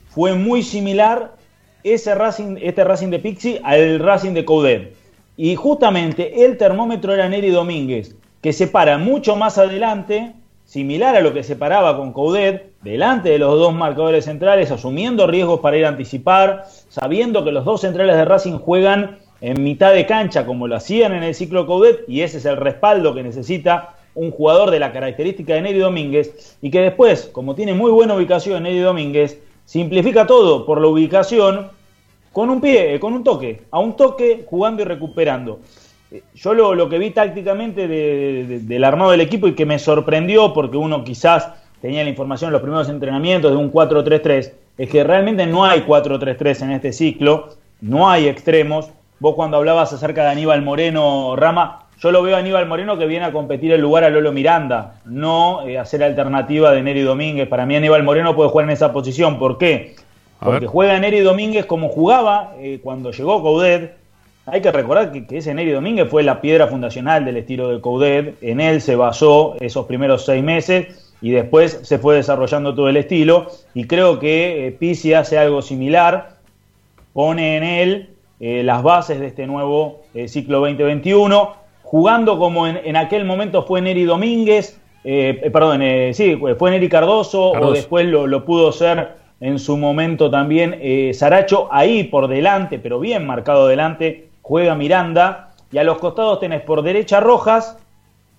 fue 0.09 0.33
muy 0.33 0.63
similar 0.63 1.35
ese 1.83 2.15
Racing, 2.15 2.57
este 2.59 2.83
Racing 2.83 3.09
de 3.09 3.19
Pixi 3.19 3.59
al 3.63 3.99
Racing 3.99 4.33
de 4.33 4.45
Coudet. 4.45 4.95
Y 5.37 5.55
justamente 5.55 6.45
el 6.45 6.57
termómetro 6.57 7.13
era 7.13 7.29
Neri 7.29 7.51
Domínguez, 7.51 8.15
que 8.41 8.51
se 8.51 8.65
para 8.65 8.97
mucho 8.97 9.35
más 9.35 9.59
adelante, 9.59 10.33
similar 10.65 11.15
a 11.15 11.21
lo 11.21 11.31
que 11.31 11.43
se 11.43 11.55
paraba 11.55 11.95
con 11.95 12.11
Coudet, 12.11 12.71
delante 12.81 13.29
de 13.29 13.37
los 13.37 13.53
dos 13.53 13.75
marcadores 13.75 14.25
centrales, 14.25 14.71
asumiendo 14.71 15.27
riesgos 15.27 15.59
para 15.59 15.77
ir 15.77 15.85
a 15.85 15.89
anticipar, 15.89 16.65
sabiendo 16.89 17.43
que 17.43 17.51
los 17.51 17.65
dos 17.65 17.81
centrales 17.81 18.15
de 18.15 18.25
Racing 18.25 18.57
juegan 18.57 19.19
en 19.41 19.61
mitad 19.61 19.93
de 19.93 20.07
cancha 20.07 20.47
como 20.47 20.67
lo 20.67 20.75
hacían 20.75 21.13
en 21.13 21.21
el 21.21 21.35
ciclo 21.35 21.67
Coudet, 21.67 21.99
y 22.07 22.21
ese 22.21 22.39
es 22.39 22.45
el 22.45 22.57
respaldo 22.57 23.13
que 23.13 23.21
necesita 23.21 23.93
un 24.19 24.31
jugador 24.31 24.69
de 24.71 24.79
la 24.79 24.91
característica 24.91 25.53
de 25.53 25.61
Neri 25.61 25.79
Domínguez, 25.79 26.57
y 26.61 26.69
que 26.69 26.81
después, 26.81 27.29
como 27.31 27.55
tiene 27.55 27.73
muy 27.73 27.91
buena 27.91 28.15
ubicación 28.15 28.63
Neri 28.63 28.79
Domínguez, 28.79 29.39
simplifica 29.65 30.27
todo 30.27 30.65
por 30.65 30.81
la 30.81 30.87
ubicación 30.87 31.67
con 32.33 32.49
un 32.49 32.59
pie, 32.61 32.95
eh, 32.95 32.99
con 32.99 33.13
un 33.13 33.23
toque, 33.23 33.61
a 33.71 33.79
un 33.79 33.95
toque, 33.95 34.45
jugando 34.49 34.81
y 34.81 34.85
recuperando. 34.85 35.59
Eh, 36.11 36.23
Yo 36.35 36.53
lo, 36.53 36.89
que 36.89 36.97
vi 36.99 37.11
tácticamente 37.11 37.87
de- 37.87 38.45
de- 38.45 38.59
del 38.59 38.83
armado 38.83 39.11
del 39.11 39.21
equipo 39.21 39.47
y 39.47 39.53
que 39.55 39.65
me 39.65 39.79
sorprendió, 39.79 40.53
porque 40.53 40.77
uno 40.77 41.03
quizás 41.03 41.49
tenía 41.81 42.03
la 42.03 42.09
información 42.09 42.49
en 42.49 42.53
los 42.53 42.61
primeros 42.61 42.89
entrenamientos 42.89 43.51
de 43.51 43.57
un 43.57 43.71
4-3-3, 43.71 44.53
es 44.77 44.89
que 44.89 45.03
realmente 45.03 45.45
no 45.45 45.63
hay 45.65 45.81
4-3-3 45.81 46.61
en 46.61 46.71
este 46.71 46.91
ciclo, 46.93 47.49
no 47.81 48.09
hay 48.09 48.27
extremos. 48.27 48.89
Vos 49.19 49.35
cuando 49.35 49.57
hablabas 49.57 49.93
acerca 49.93 50.23
de 50.23 50.29
Aníbal 50.29 50.61
Moreno, 50.61 51.35
Rama, 51.35 51.85
yo 51.99 52.11
lo 52.11 52.23
veo 52.23 52.35
a 52.35 52.39
Aníbal 52.39 52.67
Moreno 52.67 52.97
que 52.97 53.05
viene 53.05 53.25
a 53.25 53.31
competir 53.31 53.71
el 53.71 53.81
lugar 53.81 54.03
a 54.03 54.09
Lolo 54.09 54.31
Miranda, 54.31 55.01
no 55.05 55.67
eh, 55.67 55.77
hacer 55.77 56.03
alternativa 56.03 56.71
de 56.71 56.81
Neri 56.81 57.01
Domínguez. 57.01 57.47
Para 57.47 57.65
mí 57.65 57.75
Aníbal 57.75 58.03
Moreno 58.03 58.35
puede 58.35 58.49
jugar 58.49 58.65
en 58.65 58.71
esa 58.71 58.93
posición. 58.93 59.37
¿Por 59.37 59.57
qué? 59.57 59.95
Porque 60.39 60.67
juega 60.67 60.97
Neri 60.99 61.19
Domínguez 61.19 61.65
como 61.65 61.89
jugaba 61.89 62.53
eh, 62.59 62.79
cuando 62.81 63.11
llegó 63.11 63.41
Coudet. 63.41 63.97
Hay 64.45 64.61
que 64.61 64.71
recordar 64.71 65.11
que, 65.11 65.27
que 65.27 65.37
ese 65.39 65.53
Neri 65.53 65.71
Domínguez 65.71 66.09
fue 66.09 66.23
la 66.23 66.41
piedra 66.41 66.67
fundacional 66.67 67.25
del 67.25 67.37
estilo 67.37 67.69
de 67.69 67.81
Coudet. 67.81 68.37
En 68.41 68.61
él 68.61 68.81
se 68.81 68.95
basó 68.95 69.55
esos 69.59 69.85
primeros 69.85 70.25
seis 70.25 70.43
meses 70.43 71.09
y 71.21 71.31
después 71.31 71.79
se 71.83 71.99
fue 71.99 72.15
desarrollando 72.15 72.73
todo 72.73 72.89
el 72.89 72.97
estilo. 72.97 73.47
Y 73.73 73.85
creo 73.85 74.19
que 74.19 74.67
eh, 74.67 74.71
Pizzi 74.71 75.13
hace 75.13 75.37
algo 75.37 75.61
similar. 75.61 76.37
Pone 77.13 77.57
en 77.57 77.63
él 77.63 78.09
eh, 78.39 78.63
las 78.63 78.83
bases 78.83 79.19
de 79.19 79.27
este 79.27 79.47
nuevo 79.47 80.03
eh, 80.13 80.27
ciclo 80.27 80.59
2021. 80.59 81.55
Jugando 81.91 82.37
como 82.37 82.67
en, 82.67 82.79
en 82.83 82.95
aquel 82.95 83.25
momento 83.25 83.63
fue 83.63 83.81
Neri 83.81 84.03
Domínguez. 84.05 84.79
eh, 85.03 85.39
eh, 85.43 85.49
perdón, 85.49 85.81
eh, 85.81 86.11
sí, 86.13 86.39
fue 86.59 86.69
Neri 86.69 86.87
Cardoso, 86.87 87.51
Cardoso. 87.53 87.71
o 87.71 87.73
después 87.73 88.05
lo, 88.05 88.27
lo 88.27 88.45
pudo 88.45 88.71
ser 88.71 89.13
en 89.41 89.57
su 89.57 89.75
momento 89.75 90.29
también 90.29 90.77
eh, 90.81 91.11
Saracho, 91.15 91.67
ahí 91.71 92.03
por 92.03 92.27
delante, 92.27 92.77
pero 92.77 92.99
bien 92.99 93.25
marcado 93.25 93.67
delante, 93.67 94.27
juega 94.43 94.75
Miranda, 94.75 95.49
y 95.71 95.79
a 95.79 95.83
los 95.83 95.97
costados 95.97 96.39
tenés 96.39 96.61
por 96.61 96.83
derecha 96.83 97.19
Rojas, 97.21 97.77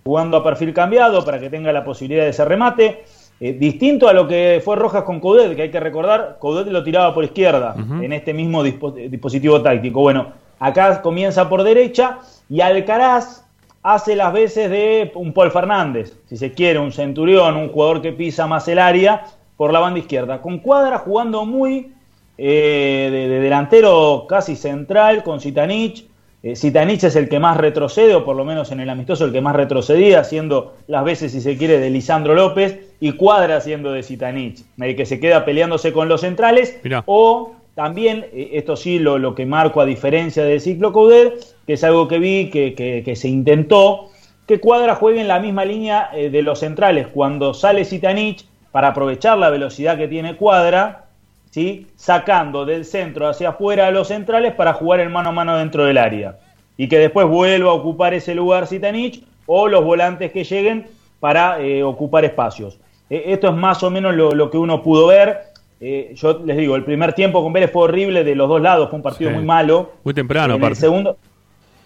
jugando 0.05 0.37
a 0.37 0.45
perfil 0.45 0.73
cambiado 0.73 1.25
para 1.25 1.41
que 1.41 1.51
tenga 1.51 1.73
la 1.73 1.83
posibilidad 1.85 2.23
de 2.25 2.31
ese 2.31 2.45
remate, 2.45 3.03
eh, 3.41 3.53
distinto 3.55 4.09
a 4.09 4.13
lo 4.13 4.29
que 4.29 4.61
fue 4.65 4.77
Rojas 4.77 5.03
con 5.03 5.19
Coudet, 5.19 5.57
que 5.57 5.63
hay 5.63 5.71
que 5.73 5.81
recordar, 5.81 6.37
Coudet 6.39 6.69
lo 6.69 6.85
tiraba 6.85 7.13
por 7.15 7.25
izquierda 7.25 7.75
en 8.01 8.13
este 8.13 8.33
mismo 8.33 8.63
dispo- 8.63 8.93
dispositivo 8.93 9.61
táctico. 9.61 10.01
Bueno, 10.03 10.27
acá 10.61 11.01
comienza 11.03 11.49
por 11.49 11.63
derecha 11.65 12.19
y 12.51 12.61
Alcaraz 12.61 13.47
hace 13.83 14.17
las 14.17 14.33
veces 14.33 14.69
de 14.69 15.11
un 15.15 15.33
Paul 15.33 15.51
Fernández, 15.51 16.15
si 16.29 16.37
se 16.37 16.53
quiere, 16.53 16.79
un 16.79 16.93
centurión, 16.93 17.57
un 17.57 17.69
jugador 17.71 18.03
que 18.03 18.13
pisa 18.13 18.47
más 18.47 18.69
el 18.69 18.79
área 18.79 19.25
por 19.57 19.73
la 19.73 19.79
banda 19.79 20.01
izquierda, 20.01 20.43
con 20.43 20.59
Cuadra 20.59 20.99
jugando 20.99 21.47
muy 21.47 21.93
eh, 22.37 23.09
de, 23.11 23.29
de 23.29 23.41
delantero 23.41 24.27
casi 24.29 24.57
central 24.57 25.23
con 25.23 25.41
Zitanich. 25.41 26.07
Eh, 26.43 26.57
Zitanich 26.57 27.05
es 27.05 27.17
el 27.17 27.29
que 27.29 27.39
más 27.39 27.57
retrocede, 27.57 28.15
o 28.15 28.25
por 28.25 28.35
lo 28.35 28.45
menos 28.45 28.73
en 28.73 28.81
el 28.81 28.91
amistoso 28.91 29.27
el 29.27 29.33
que 29.33 29.43
más 29.43 29.55
retrocedía, 29.55 30.21
haciendo 30.21 30.75
las 30.87 31.05
veces, 31.05 31.33
si 31.33 31.41
se 31.41 31.57
quiere, 31.57 31.79
de 31.79 31.91
Lisandro 31.91 32.35
López, 32.35 32.81
y 32.99 33.13
Cuadra 33.13 33.61
siendo 33.61 33.93
de 33.93 34.03
Zitanich, 34.03 34.65
el 34.79 34.97
que 34.97 35.07
se 35.07 35.21
queda 35.21 35.45
peleándose 35.45 35.93
con 35.93 36.09
los 36.09 36.23
centrales, 36.23 36.81
Mirá. 36.83 37.03
o 37.07 37.53
también, 37.81 38.27
eh, 38.35 38.51
esto 38.53 38.77
sí 38.77 38.99
lo, 38.99 39.17
lo 39.17 39.35
que 39.35 39.47
marco 39.47 39.81
a 39.81 39.87
diferencia 39.87 40.45
del 40.45 40.61
ciclo 40.61 40.93
Coudet, 40.93 41.33
que 41.67 41.73
es 41.73 41.83
algo 41.83 42.09
que 42.09 42.19
vi 42.19 42.51
que, 42.51 42.75
que- 42.75 43.17
se 43.17 43.29
intentó, 43.29 44.11
que 44.47 44.61
Cuadra 44.61 44.95
juegue 44.97 45.23
en 45.23 45.29
la 45.29 45.41
misma 45.41 45.65
línea 45.65 46.11
eh, 46.13 46.29
de 46.29 46.43
los 46.43 46.59
centrales. 46.59 47.07
Cuando 47.07 47.55
sale 47.55 47.87
Zitanich, 47.87 48.45
para 48.71 48.89
aprovechar 48.89 49.39
la 49.39 49.49
velocidad 49.49 49.97
que 49.97 50.09
tiene 50.09 50.37
Cuadra, 50.37 51.07
¿sí? 51.51 51.87
sacando 51.97 52.67
del 52.67 52.85
centro 52.85 53.27
hacia 53.27 53.49
afuera 53.49 53.87
a 53.87 53.91
los 53.93 54.09
centrales 54.09 54.53
para 54.53 54.75
jugar 54.75 55.01
el 55.01 55.09
mano 55.09 55.31
a 55.31 55.33
mano 55.33 55.57
dentro 55.57 55.87
del 55.87 55.97
área. 55.97 56.37
Y 56.77 56.87
que 56.87 56.99
después 56.99 57.27
vuelva 57.29 57.71
a 57.71 57.75
ocupar 57.75 58.13
ese 58.13 58.35
lugar 58.35 58.67
Zitanich 58.67 59.25
o 59.47 59.69
los 59.69 59.83
volantes 59.83 60.33
que 60.33 60.45
lleguen 60.45 60.87
para 61.19 61.61
eh, 61.63 61.83
ocupar 61.83 62.27
espacios. 62.27 62.79
Esto 63.09 63.49
es 63.49 63.55
más 63.55 63.83
o 63.83 63.91
menos 63.91 64.15
lo, 64.15 64.33
lo 64.33 64.51
que 64.51 64.59
uno 64.59 64.83
pudo 64.83 65.07
ver. 65.07 65.50
Eh, 65.81 66.13
yo 66.15 66.41
les 66.45 66.57
digo, 66.59 66.77
el 66.77 66.85
primer 66.85 67.15
tiempo 67.15 67.43
con 67.43 67.53
Vélez 67.53 67.71
fue 67.73 67.85
horrible 67.85 68.23
de 68.23 68.35
los 68.35 68.49
dos 68.49 68.61
lados, 68.61 68.91
fue 68.91 68.97
un 68.99 69.03
partido 69.03 69.31
Sí. 69.31 69.37
muy 69.37 69.45
malo. 69.47 69.93
Muy 70.05 70.13
temprano, 70.15 70.55
En 70.55 70.61
el 70.61 70.65
aparte. 70.67 70.81
segundo, 70.81 71.17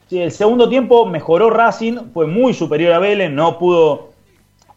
sí, 0.08 0.18
el 0.20 0.32
segundo 0.32 0.68
tiempo 0.68 1.06
mejoró 1.06 1.48
Racing, 1.50 1.98
fue 2.12 2.26
muy 2.26 2.54
superior 2.54 2.92
a 2.92 2.98
Vélez, 2.98 3.30
no 3.30 3.58
pudo 3.58 4.10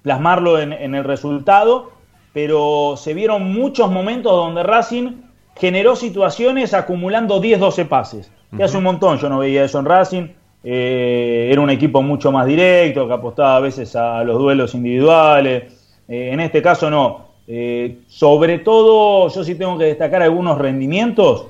plasmarlo 0.03 0.59
en, 0.59 0.71
en 0.71 0.93
el 0.95 1.03
resultado, 1.03 1.91
pero 2.31 2.93
se 2.95 3.13
vieron 3.15 3.51
muchos 3.51 3.89
momentos 3.91 4.31
donde 4.31 4.61
Racing 4.61 5.13
generó 5.55 5.95
situaciones 5.95 6.73
acumulando 6.75 7.41
10-12 7.41 7.87
pases. 7.87 8.31
Que 8.55 8.63
hace 8.63 8.77
un 8.77 8.83
montón 8.83 9.17
yo 9.17 9.27
no 9.29 9.39
veía 9.39 9.63
eso 9.65 9.79
en 9.79 9.85
Racing. 9.85 10.27
eh, 10.63 11.49
era 11.51 11.61
un 11.61 11.69
equipo 11.69 12.01
mucho 12.01 12.31
más 12.31 12.45
directo, 12.45 13.07
que 13.07 13.13
apostaba 13.13 13.55
a 13.57 13.59
veces 13.61 13.95
a 13.95 14.23
los 14.23 14.37
duelos 14.37 14.73
individuales. 14.75 15.63
Eh, 16.07 16.29
en 16.33 16.39
este 16.41 16.61
caso 16.61 16.89
no. 16.89 17.26
Eh, 17.47 17.99
sobre 18.07 18.59
todo, 18.59 19.29
yo 19.29 19.43
sí 19.43 19.55
tengo 19.55 19.77
que 19.77 19.85
destacar 19.85 20.21
algunos 20.21 20.57
rendimientos. 20.57 21.47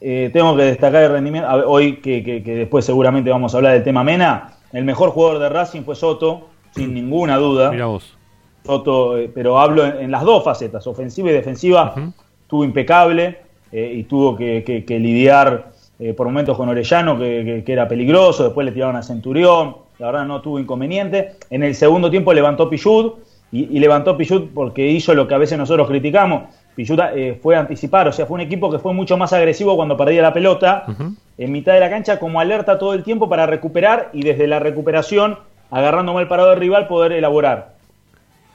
tengo 0.00 0.56
que 0.56 0.62
destacar 0.62 1.02
el 1.02 1.12
rendimiento. 1.12 1.48
hoy, 1.66 1.96
que, 1.96 2.42
después 2.44 2.84
seguramente 2.84 3.30
vamos 3.30 3.52
a 3.54 3.58
hablar 3.58 3.74
del 3.74 3.84
tema 3.84 4.04
Mena, 4.04 4.54
el 4.72 4.84
mejor 4.84 5.10
jugador 5.10 5.40
de 5.40 5.48
Racing 5.48 5.82
fue 5.82 5.96
Soto, 5.96 6.48
sin 6.74 6.94
ninguna 6.94 7.36
duda. 7.36 7.70
Mira 7.70 7.86
vos. 7.86 8.16
Soto, 8.64 9.16
pero 9.34 9.58
hablo 9.58 9.84
en, 9.84 10.10
las 10.10 10.22
dos 10.22 10.44
facetas, 10.44 10.86
ofensiva 10.86 11.30
y 11.30 11.32
defensiva, 11.32 11.94
estuvo 12.42 12.64
impecable 12.64 13.40
y 13.72 14.04
tuvo 14.04 14.36
que 14.36 14.84
lidiar 14.88 15.70
eh, 16.02 16.14
por 16.14 16.26
momentos 16.26 16.56
con 16.56 16.66
Orellano, 16.66 17.18
que, 17.18 17.62
era 17.66 17.86
peligroso, 17.86 18.44
después 18.44 18.64
le 18.64 18.72
tiraron 18.72 18.96
a 18.96 19.02
Centurión, 19.02 19.76
la 19.98 20.06
verdad 20.06 20.24
no 20.24 20.40
tuvo 20.40 20.58
inconveniente. 20.58 21.32
En 21.50 21.62
el 21.62 21.74
segundo 21.74 22.10
tiempo 22.10 22.32
levantó 22.32 22.70
Pichud, 22.70 23.12
y, 23.52 23.80
levantó 23.80 24.16
Pichud 24.16 24.50
porque 24.54 24.86
hizo 24.86 25.14
lo 25.14 25.26
que 25.26 25.34
a 25.34 25.38
veces 25.38 25.58
nosotros 25.58 25.88
criticamos. 25.88 26.44
Pichud 26.76 27.00
eh, 27.14 27.38
fue 27.42 27.56
a 27.56 27.60
anticipar, 27.60 28.06
o 28.06 28.12
sea, 28.12 28.26
fue 28.26 28.36
un 28.36 28.42
equipo 28.42 28.70
que 28.70 28.78
fue 28.78 28.94
mucho 28.94 29.16
más 29.16 29.32
agresivo 29.32 29.74
cuando 29.74 29.96
perdía 29.96 30.22
la 30.22 30.32
pelota, 30.32 30.86
en 31.36 31.52
mitad 31.52 31.72
de 31.72 31.80
la 31.80 31.90
cancha, 31.90 32.20
como 32.20 32.40
alerta 32.40 32.78
todo 32.78 32.94
el 32.94 33.02
tiempo 33.02 33.28
para 33.28 33.46
recuperar 33.46 34.10
y 34.12 34.22
desde 34.22 34.46
la 34.46 34.60
recuperación, 34.60 35.38
agarrando 35.70 36.14
mal 36.14 36.28
parado 36.28 36.50
del 36.50 36.60
rival, 36.60 36.86
poder 36.86 37.12
elaborar. 37.12 37.74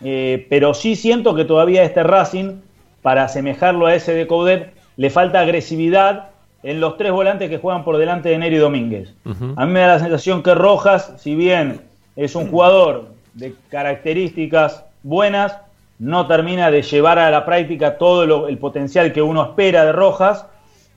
Eh, 0.01 0.47
pero 0.49 0.73
sí 0.73 0.95
siento 0.95 1.35
que 1.35 1.45
todavía 1.45 1.83
este 1.83 2.03
Racing, 2.03 2.61
para 3.01 3.25
asemejarlo 3.25 3.87
a 3.87 3.95
ese 3.95 4.13
de 4.13 4.27
Coudet, 4.27 4.73
le 4.95 5.09
falta 5.09 5.41
agresividad 5.41 6.29
en 6.63 6.79
los 6.79 6.97
tres 6.97 7.11
volantes 7.11 7.49
que 7.49 7.57
juegan 7.57 7.83
por 7.83 7.97
delante 7.97 8.29
de 8.29 8.37
Neri 8.37 8.57
Domínguez. 8.57 9.13
A 9.55 9.65
mí 9.65 9.71
me 9.73 9.81
da 9.81 9.87
la 9.87 9.99
sensación 9.99 10.41
que 10.41 10.55
Rojas, 10.55 11.13
si 11.17 11.35
bien 11.35 11.81
es 12.15 12.33
un 12.35 12.47
jugador 12.47 13.14
de 13.35 13.53
características 13.69 14.83
buenas, 15.03 15.57
no 15.99 16.25
termina 16.27 16.71
de 16.71 16.81
llevar 16.81 17.19
a 17.19 17.29
la 17.29 17.45
práctica 17.45 17.97
todo 17.97 18.47
el 18.47 18.57
potencial 18.57 19.13
que 19.13 19.21
uno 19.21 19.43
espera 19.43 19.85
de 19.85 19.91
Rojas. 19.91 20.45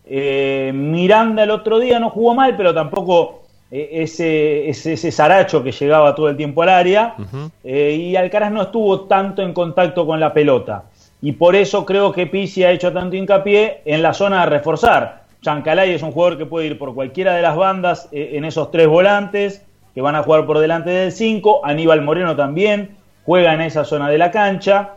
Eh, 0.06 0.72
Miranda 0.74 1.42
el 1.42 1.50
otro 1.50 1.78
día 1.78 2.00
no 2.00 2.10
jugó 2.10 2.34
mal, 2.34 2.56
pero 2.56 2.72
tampoco 2.72 3.42
eh, 3.70 3.90
ese, 3.92 4.68
ese, 4.68 4.94
ese, 4.94 5.12
zaracho 5.12 5.62
que 5.62 5.72
llegaba 5.72 6.14
todo 6.14 6.28
el 6.28 6.36
tiempo 6.36 6.62
al 6.62 6.70
área. 6.70 7.14
Eh, 7.62 7.96
y 8.00 8.16
Alcaraz 8.16 8.50
no 8.50 8.62
estuvo 8.62 9.02
tanto 9.02 9.42
en 9.42 9.52
contacto 9.52 10.06
con 10.06 10.18
la 10.18 10.32
pelota. 10.32 10.84
Y 11.20 11.32
por 11.32 11.56
eso 11.56 11.84
creo 11.84 12.12
que 12.12 12.26
Pizzi 12.26 12.64
ha 12.64 12.70
hecho 12.70 12.92
tanto 12.92 13.16
hincapié 13.16 13.82
en 13.84 14.02
la 14.02 14.14
zona 14.14 14.40
de 14.40 14.50
reforzar. 14.50 15.24
Chancalay 15.42 15.92
es 15.92 16.02
un 16.02 16.12
jugador 16.12 16.38
que 16.38 16.46
puede 16.46 16.66
ir 16.66 16.78
por 16.78 16.94
cualquiera 16.94 17.34
de 17.34 17.42
las 17.42 17.56
bandas 17.56 18.08
en 18.12 18.44
esos 18.44 18.70
tres 18.70 18.88
volantes 18.88 19.64
que 19.98 20.02
van 20.02 20.14
a 20.14 20.22
jugar 20.22 20.46
por 20.46 20.60
delante 20.60 20.90
del 20.90 21.10
5. 21.10 21.62
Aníbal 21.64 22.02
Moreno 22.02 22.36
también 22.36 22.90
juega 23.24 23.52
en 23.52 23.62
esa 23.62 23.84
zona 23.84 24.08
de 24.08 24.16
la 24.16 24.30
cancha. 24.30 24.90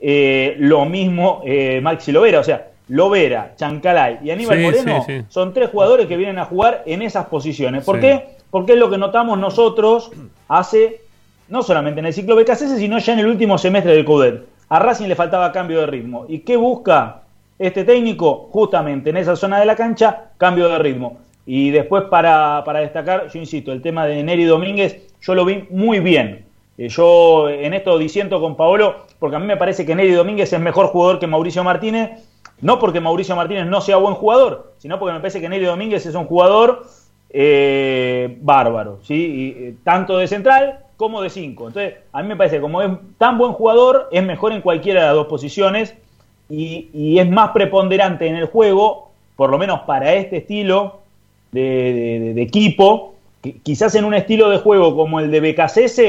Eh, 0.00 0.56
lo 0.58 0.86
mismo 0.86 1.40
eh, 1.44 1.78
Maxi 1.80 2.10
Lovera, 2.10 2.40
o 2.40 2.42
sea, 2.42 2.66
Lovera, 2.88 3.52
Chancalay 3.54 4.18
y 4.24 4.30
Aníbal 4.32 4.58
Moreno 4.58 5.06
son 5.28 5.54
tres 5.54 5.70
jugadores 5.70 6.08
que 6.08 6.16
vienen 6.16 6.40
a 6.40 6.46
jugar 6.46 6.82
en 6.84 7.00
esas 7.02 7.26
posiciones. 7.26 7.84
¿Por 7.84 8.00
qué? 8.00 8.38
Porque 8.50 8.72
es 8.72 8.78
lo 8.80 8.90
que 8.90 8.98
notamos 8.98 9.38
nosotros 9.38 10.10
hace, 10.48 11.00
no 11.46 11.62
solamente 11.62 12.00
en 12.00 12.06
el 12.06 12.12
ciclo 12.12 12.34
BKC, 12.34 12.76
sino 12.76 12.98
ya 12.98 13.12
en 13.12 13.20
el 13.20 13.28
último 13.28 13.56
semestre 13.56 13.92
del 13.92 14.04
CUDET. 14.04 14.46
A 14.68 14.80
Racing 14.80 15.06
le 15.06 15.14
faltaba 15.14 15.52
cambio 15.52 15.78
de 15.78 15.86
ritmo. 15.86 16.24
¿Y 16.28 16.40
qué 16.40 16.56
busca? 16.56 17.22
este 17.60 17.84
técnico 17.84 18.48
justamente 18.50 19.10
en 19.10 19.18
esa 19.18 19.36
zona 19.36 19.60
de 19.60 19.66
la 19.66 19.76
cancha, 19.76 20.30
cambio 20.38 20.68
de 20.70 20.78
ritmo. 20.78 21.18
Y 21.52 21.72
después 21.72 22.04
para, 22.04 22.62
destacar, 22.74 23.28
yo 23.28 23.40
insisto, 23.40 23.72
el 23.72 23.82
tema 23.82 24.06
de 24.06 24.22
Neri 24.22 24.44
Domínguez, 24.44 25.12
yo 25.20 25.34
lo 25.34 25.44
vi 25.44 25.66
muy 25.70 25.98
bien. 25.98 26.46
Eh, 26.78 26.88
yo 26.88 27.48
en 27.48 27.74
esto 27.74 27.98
disiento 27.98 28.40
con 28.40 28.54
Paolo, 28.54 29.06
porque 29.18 29.34
a 29.34 29.40
mí 29.40 29.46
me 29.46 29.56
parece 29.56 29.84
que 29.84 29.96
Neri 29.96 30.12
Domínguez 30.12 30.52
es 30.52 30.60
mejor 30.60 30.86
jugador 30.86 31.18
que 31.18 31.26
Mauricio 31.26 31.64
Martínez, 31.64 32.24
no 32.60 32.78
porque 32.78 33.00
Mauricio 33.00 33.34
Martínez 33.34 33.66
no 33.66 33.80
sea 33.80 33.96
buen 33.96 34.14
jugador, 34.14 34.74
sino 34.78 35.00
porque 35.00 35.14
me 35.14 35.18
parece 35.18 35.40
que 35.40 35.48
Neri 35.48 35.64
Domínguez 35.64 36.06
es 36.06 36.14
un 36.14 36.26
jugador 36.26 36.86
eh, 37.30 38.38
bárbaro, 38.42 39.00
¿sí? 39.02 39.56
Eh, 39.58 39.74
tanto 39.82 40.18
de 40.18 40.28
central 40.28 40.84
como 40.96 41.20
de 41.20 41.30
cinco. 41.30 41.66
Entonces, 41.66 41.94
a 42.12 42.22
mí 42.22 42.28
me 42.28 42.36
parece 42.36 42.58
que 42.58 42.62
como 42.62 42.80
es 42.80 42.92
tan 43.18 43.38
buen 43.38 43.54
jugador, 43.54 44.08
es 44.12 44.22
mejor 44.22 44.52
en 44.52 44.60
cualquiera 44.60 45.00
de 45.00 45.06
las 45.06 45.16
dos 45.16 45.26
posiciones 45.26 45.96
y, 46.48 47.18
es 47.18 47.28
más 47.28 47.50
preponderante 47.50 48.28
en 48.28 48.36
el 48.36 48.46
juego, 48.46 49.10
por 49.34 49.50
lo 49.50 49.58
menos 49.58 49.80
para 49.80 50.14
este 50.14 50.36
estilo 50.36 51.00
de, 51.52 52.40
equipo, 52.42 53.14
quizás 53.62 53.94
en 53.94 54.04
un 54.04 54.14
estilo 54.14 54.50
de 54.50 54.58
juego 54.58 54.96
como 54.96 55.20
el 55.20 55.30
de 55.30 55.40
BKCS 55.40 56.00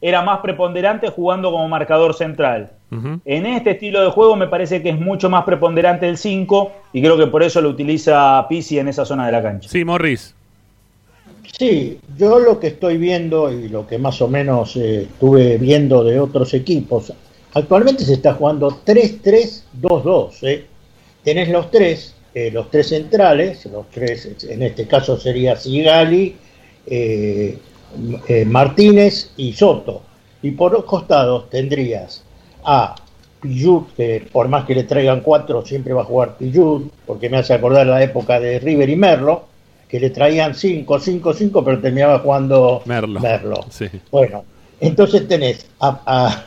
era 0.00 0.22
más 0.22 0.40
preponderante 0.40 1.08
jugando 1.08 1.50
como 1.50 1.68
marcador 1.68 2.14
central. 2.14 2.72
En 3.24 3.44
este 3.44 3.72
estilo 3.72 4.02
de 4.02 4.10
juego 4.10 4.34
me 4.34 4.46
parece 4.46 4.82
que 4.82 4.88
es 4.88 4.98
mucho 4.98 5.28
más 5.28 5.44
preponderante 5.44 6.08
el 6.08 6.16
5 6.16 6.72
y 6.94 7.02
creo 7.02 7.18
que 7.18 7.26
por 7.26 7.42
eso 7.42 7.60
lo 7.60 7.68
utiliza 7.68 8.46
Pisi 8.48 8.78
en 8.78 8.88
esa 8.88 9.04
zona 9.04 9.26
de 9.26 9.32
la 9.32 9.42
cancha. 9.42 9.68
Sí, 9.68 9.84
Morris. 9.84 10.34
Sí, 11.58 11.98
yo 12.16 12.38
lo 12.38 12.58
que 12.60 12.68
estoy 12.68 12.96
viendo 12.96 13.52
y 13.52 13.68
lo 13.68 13.86
que 13.86 13.98
más 13.98 14.22
o 14.22 14.28
menos 14.28 14.76
eh, 14.76 15.02
estuve 15.02 15.58
viendo 15.58 16.02
de 16.04 16.18
otros 16.20 16.54
equipos, 16.54 17.12
Actualmente 17.54 18.04
se 18.04 18.14
está 18.14 18.34
jugando 18.34 18.70
3-3-2-2. 18.84 20.42
¿eh? 20.42 20.66
Tenés 21.24 21.48
los 21.48 21.70
tres, 21.70 22.14
eh, 22.46 22.50
los 22.52 22.70
tres 22.70 22.88
centrales, 22.88 23.66
los 23.66 23.90
tres, 23.90 24.44
en 24.48 24.62
este 24.62 24.86
caso 24.86 25.18
sería 25.18 25.56
Sigali, 25.56 26.36
eh, 26.86 27.58
eh, 28.28 28.44
Martínez 28.44 29.32
y 29.36 29.52
Soto. 29.52 30.02
Y 30.42 30.52
por 30.52 30.72
los 30.72 30.84
costados 30.84 31.50
tendrías 31.50 32.22
a 32.64 32.94
Pillud, 33.40 33.84
que 33.96 34.28
por 34.30 34.46
más 34.48 34.64
que 34.66 34.74
le 34.74 34.84
traigan 34.84 35.20
cuatro, 35.20 35.64
siempre 35.64 35.92
va 35.92 36.02
a 36.02 36.04
jugar 36.04 36.36
Pillud, 36.36 36.82
porque 37.06 37.28
me 37.28 37.38
hace 37.38 37.54
acordar 37.54 37.86
la 37.86 38.02
época 38.02 38.38
de 38.38 38.60
River 38.60 38.88
y 38.88 38.96
Merlo, 38.96 39.46
que 39.88 39.98
le 39.98 40.10
traían 40.10 40.54
cinco, 40.54 41.00
cinco, 41.00 41.34
cinco, 41.34 41.64
pero 41.64 41.80
terminaba 41.80 42.20
jugando 42.20 42.82
Merlo. 43.20 43.64
Bueno, 44.10 44.44
entonces 44.80 45.26
tenés 45.26 45.66
a 45.80 46.44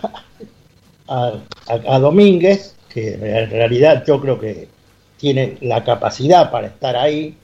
a, 1.11 1.99
Domínguez, 1.99 2.75
que 2.89 3.13
en 3.13 3.49
realidad 3.49 4.03
yo 4.05 4.21
creo 4.21 4.39
que 4.39 4.67
tiene 5.21 5.55
la 5.61 5.85
capacidad 5.85 6.51
para 6.51 6.67
estar 6.67 6.97
ahí, 6.97 7.35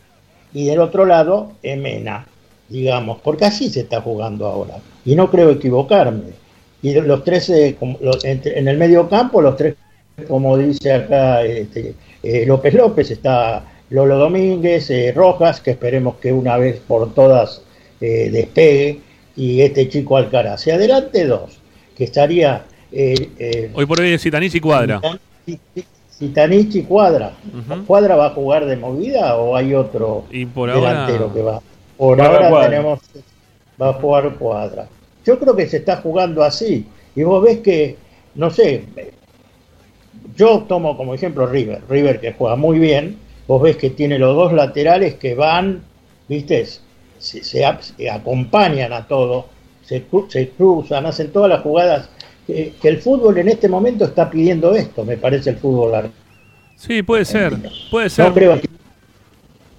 y 0.54 0.66
del 0.66 0.80
otro 0.80 1.06
lado, 1.06 1.54
Emena, 1.64 2.28
digamos, 2.68 3.20
porque 3.24 3.46
así 3.46 3.70
se 3.70 3.82
está 3.82 4.02
jugando 4.02 4.46
ahora. 4.48 4.80
Y 5.06 5.16
no 5.16 5.32
creo 5.32 5.52
equivocarme. 5.52 6.32
Y 6.82 6.94
los 6.96 7.24
tres, 7.24 7.50
eh, 7.52 7.78
en 7.80 8.68
el 8.68 8.78
medio 8.78 9.08
campo, 9.08 9.42
los 9.42 9.56
tres, 9.56 9.76
como 10.28 10.58
dice 10.58 10.92
acá 10.92 11.44
este, 11.44 11.94
eh, 12.24 12.46
López 12.46 12.74
López, 12.74 13.12
está 13.12 13.64
Lolo 13.92 14.18
Domínguez, 14.18 14.90
eh, 14.90 15.14
Rojas, 15.16 15.62
que 15.62 15.72
esperemos 15.72 16.16
que 16.18 16.34
una 16.34 16.58
vez 16.58 16.82
por 16.86 17.14
todas 17.14 17.62
despegue, 18.00 19.00
y 19.36 19.62
este 19.62 19.88
chico 19.88 20.18
Alcaraz. 20.18 20.68
Y 20.68 20.72
adelante 20.72 21.26
dos, 21.26 21.60
que 21.96 22.04
estaría 22.04 22.64
eh, 22.92 23.72
hoy 23.74 23.86
por 23.86 24.00
hoy 24.00 24.14
es 24.14 24.22
Citanichi 24.22 24.60
Cuadra. 24.60 25.02
Citanichi 26.18 26.84
Cuadra. 26.84 27.34
¿Cuadra 27.86 28.16
va 28.16 28.28
a 28.28 28.30
jugar 28.32 28.66
de 28.66 28.76
movida 28.76 29.38
o 29.38 29.56
hay 29.56 29.74
otro 29.74 30.26
delantero 30.32 31.34
que 31.34 31.42
va? 31.42 31.62
Por 31.98 32.20
ahora 32.22 32.70
tenemos. 32.70 33.00
Va 33.80 33.90
a 33.90 33.94
jugar 33.94 34.36
Cuadra. 34.36 34.88
Yo 35.24 35.38
creo 35.40 35.56
que 35.56 35.68
se 35.68 35.78
está 35.78 35.98
jugando 35.98 36.44
así. 36.44 36.88
Y 37.16 37.24
vos 37.24 37.44
ves 37.44 37.60
que, 37.60 37.98
no 38.36 38.50
sé, 38.50 38.86
yo 40.36 40.64
tomo 40.68 40.98
como 40.98 41.14
ejemplo 41.14 41.46
River. 41.46 41.84
River 41.88 42.20
que 42.20 42.34
juega 42.34 42.56
muy 42.56 42.80
bien. 42.80 43.20
Vos 43.48 43.62
ves 43.62 43.78
que 43.78 43.92
tiene 43.92 44.18
los 44.18 44.36
dos 44.36 44.54
laterales 44.54 45.16
que 45.16 45.36
van, 45.36 45.84
viste, 46.28 46.66
se, 47.20 47.66
acompañan 48.12 48.92
a 48.92 49.08
todo, 49.08 49.46
se, 49.84 50.04
se 50.28 50.50
cruzan, 50.50 51.06
hacen 51.06 51.32
todas 51.32 51.50
las 51.50 51.62
jugadas 51.62 52.10
que, 52.48 52.74
el 52.84 52.98
fútbol 53.00 53.38
en 53.38 53.50
este 53.50 53.68
momento 53.68 54.06
está 54.06 54.30
pidiendo 54.30 54.74
esto, 54.74 55.04
me 55.04 55.18
parece 55.18 55.52
el 55.52 55.58
fútbol 55.58 56.10
Sí, 56.76 57.04
puede 57.04 57.26
ser, 57.26 57.54
puede 57.92 58.10
ser. 58.10 58.32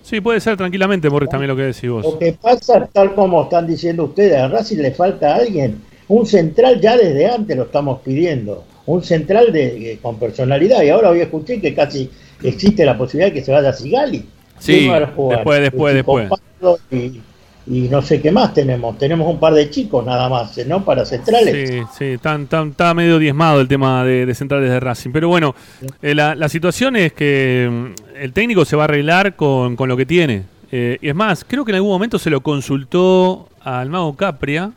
Sí, 0.02 0.20
puede 0.20 0.40
ser 0.40 0.57
tranquilamente, 0.57 1.11
Morris, 1.11 1.28
también 1.28 1.48
lo 1.48 1.57
que 1.57 1.64
decís 1.64 1.88
vos. 1.90 2.04
Lo 2.04 2.18
que 2.18 2.33
pasa, 2.33 2.88
tal 2.92 3.14
como 3.14 3.42
están 3.42 3.66
diciendo 3.66 4.04
ustedes, 4.04 4.37
a 4.37 4.48
Racing 4.48 4.78
le 4.78 4.92
falta 4.92 5.35
a 5.35 5.37
alguien. 5.37 5.83
Un 6.09 6.24
central 6.24 6.81
ya 6.81 6.96
desde 6.96 7.26
antes 7.26 7.54
lo 7.57 7.64
estamos 7.64 8.00
pidiendo. 8.00 8.64
Un 8.87 9.02
central 9.02 9.52
de, 9.52 9.98
con 10.00 10.19
personalidad. 10.19 10.83
Y 10.83 10.88
ahora 10.88 11.10
hoy 11.10 11.21
escuché 11.21 11.60
que 11.60 11.75
casi 11.75 12.10
existe 12.42 12.87
la 12.87 12.96
posibilidad 12.96 13.33
de 13.33 13.38
que 13.38 13.44
se 13.44 13.52
vaya 13.52 13.69
a 13.69 13.73
Sigali. 13.75 14.25
Sí, 14.58 14.88
después, 14.88 15.60
después, 15.60 15.94
después 15.94 16.31
y 16.90 17.21
no 17.69 18.00
sé 18.02 18.21
qué 18.21 18.33
más 18.33 18.54
tenemos. 18.54 18.96
Tenemos 18.98 19.31
un 19.31 19.38
par 19.38 19.52
de 19.52 19.69
chicos 19.69 20.04
nada 20.04 20.29
más, 20.29 20.56
¿no? 20.66 20.85
Para 20.85 21.04
centrales. 21.04 21.69
Sí, 21.69 21.83
sí, 21.98 22.04
está, 22.04 22.94
medio 22.94 23.19
diezmado 23.19 23.60
el 23.60 23.69
tema 23.69 24.04
de, 24.04 24.35
centrales 24.35 24.71
de 24.71 24.81
Racing. 24.81 25.10
Pero 25.10 25.29
bueno, 25.29 25.54
eh, 26.02 26.14
la, 26.14 26.48
situación 26.48 26.96
es 26.96 27.12
que 27.12 27.69
mm, 27.71 28.16
el 28.23 28.33
técnico 28.33 28.64
se 28.64 28.77
va 28.77 28.85
a 28.85 28.87
arreglar 28.87 29.37
con, 29.37 29.77
lo 29.77 29.96
que 29.96 30.06
tiene. 30.06 30.44
Eh, 30.73 30.98
y 31.00 31.08
es 31.08 31.14
más, 31.14 31.44
creo 31.46 31.64
que 31.64 31.73
en 31.73 31.77
algún 31.77 31.90
momento 31.90 32.19
se 32.19 32.31
lo 32.31 32.40
consultó 32.40 33.48
al 33.62 33.90
mago 33.90 34.16
Capria 34.16 34.73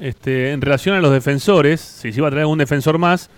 este, 0.00 0.52
en 0.52 0.60
relación 0.60 0.96
a 0.96 1.00
los 1.00 1.12
defensores, 1.12 1.80
si 1.80 2.12
se 2.12 2.18
iba 2.18 2.28
a 2.28 2.30
traer 2.30 2.42
algún 2.42 2.58
defensor 2.58 2.98
más. 2.98 3.30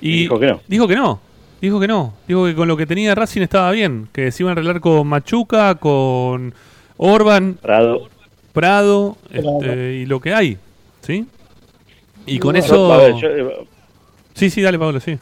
Y 0.00 0.22
Dijo 0.22 0.40
que 0.40 0.46
no. 0.46 0.60
Dijo 0.66 0.88
que 0.88 0.96
no. 0.96 1.20
Dijo 1.60 1.80
que 1.80 1.88
no. 1.88 2.14
Dijo 2.26 2.46
que 2.46 2.54
con 2.54 2.68
lo 2.68 2.76
que 2.76 2.86
tenía 2.86 3.14
Racing 3.14 3.42
estaba 3.42 3.70
bien. 3.70 4.08
Que 4.12 4.32
se 4.32 4.42
iban 4.42 4.50
a 4.50 4.52
arreglar 4.52 4.80
con 4.80 5.06
Machuca, 5.06 5.76
con 5.76 6.52
Orban, 6.96 7.54
Prado. 7.60 8.08
Prado 8.54 9.16
Prado. 9.30 9.58
este, 9.60 9.92
y 9.96 10.06
lo 10.06 10.20
que 10.20 10.32
hay. 10.32 10.56
¿Sí? 11.02 11.26
Y 12.24 12.38
con 12.38 12.56
eso. 12.56 12.96
Ver, 12.96 13.14
yo, 13.16 13.28
eh, 13.28 13.66
Sí, 14.34 14.48
sí, 14.48 14.62
dale, 14.62 14.78
Pablo, 14.78 14.98
sí. 15.00 15.18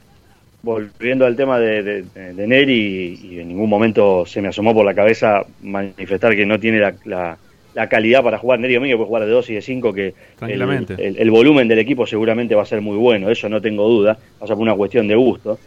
volviendo 0.63 1.27
al 1.27 1.35
tema 1.37 1.59
de, 1.59 1.83
de, 1.83 2.03
de 2.35 2.47
Neri, 2.47 3.19
y 3.23 3.41
en 3.41 3.49
ningún 3.49 3.69
momento 3.69 4.25
se 4.27 4.41
me 4.41 4.49
asomó 4.49 4.73
por 4.73 4.85
la 4.87 4.95
cabeza 4.95 5.45
manifestar 5.63 6.37
que 6.37 6.47
no 6.47 6.61
tiene 6.61 6.79
la, 6.79 6.95
la- 7.05 7.39
la 7.75 7.89
calidad 7.89 8.23
para 8.23 8.37
jugar. 8.39 8.61
Neri 8.61 8.75
Domínguez 8.75 8.97
puede 8.99 9.07
jugar 9.09 9.25
de 9.25 9.31
2 9.33 9.49
y 9.51 9.55
de 9.55 9.63
5, 9.63 9.93
que 9.95 10.07
el, 10.09 10.15
Tranquilamente. 10.39 10.95
el- 11.09 11.17
el 11.19 11.31
volumen 11.31 11.69
del 11.69 11.79
equipo 11.79 12.07
seguramente 12.07 12.55
va 12.55 12.63
a 12.63 12.67
ser 12.67 12.81
muy 12.83 12.97
bueno, 12.99 13.31
eso 13.31 13.49
no 13.49 13.61
tengo 13.63 13.89
duda, 13.89 14.13
va 14.41 14.45
a 14.45 14.47
ser 14.47 14.57
por 14.57 14.63
una 14.63 14.75
cuestión 14.75 15.09
de 15.09 15.15
gusto. 15.17 15.59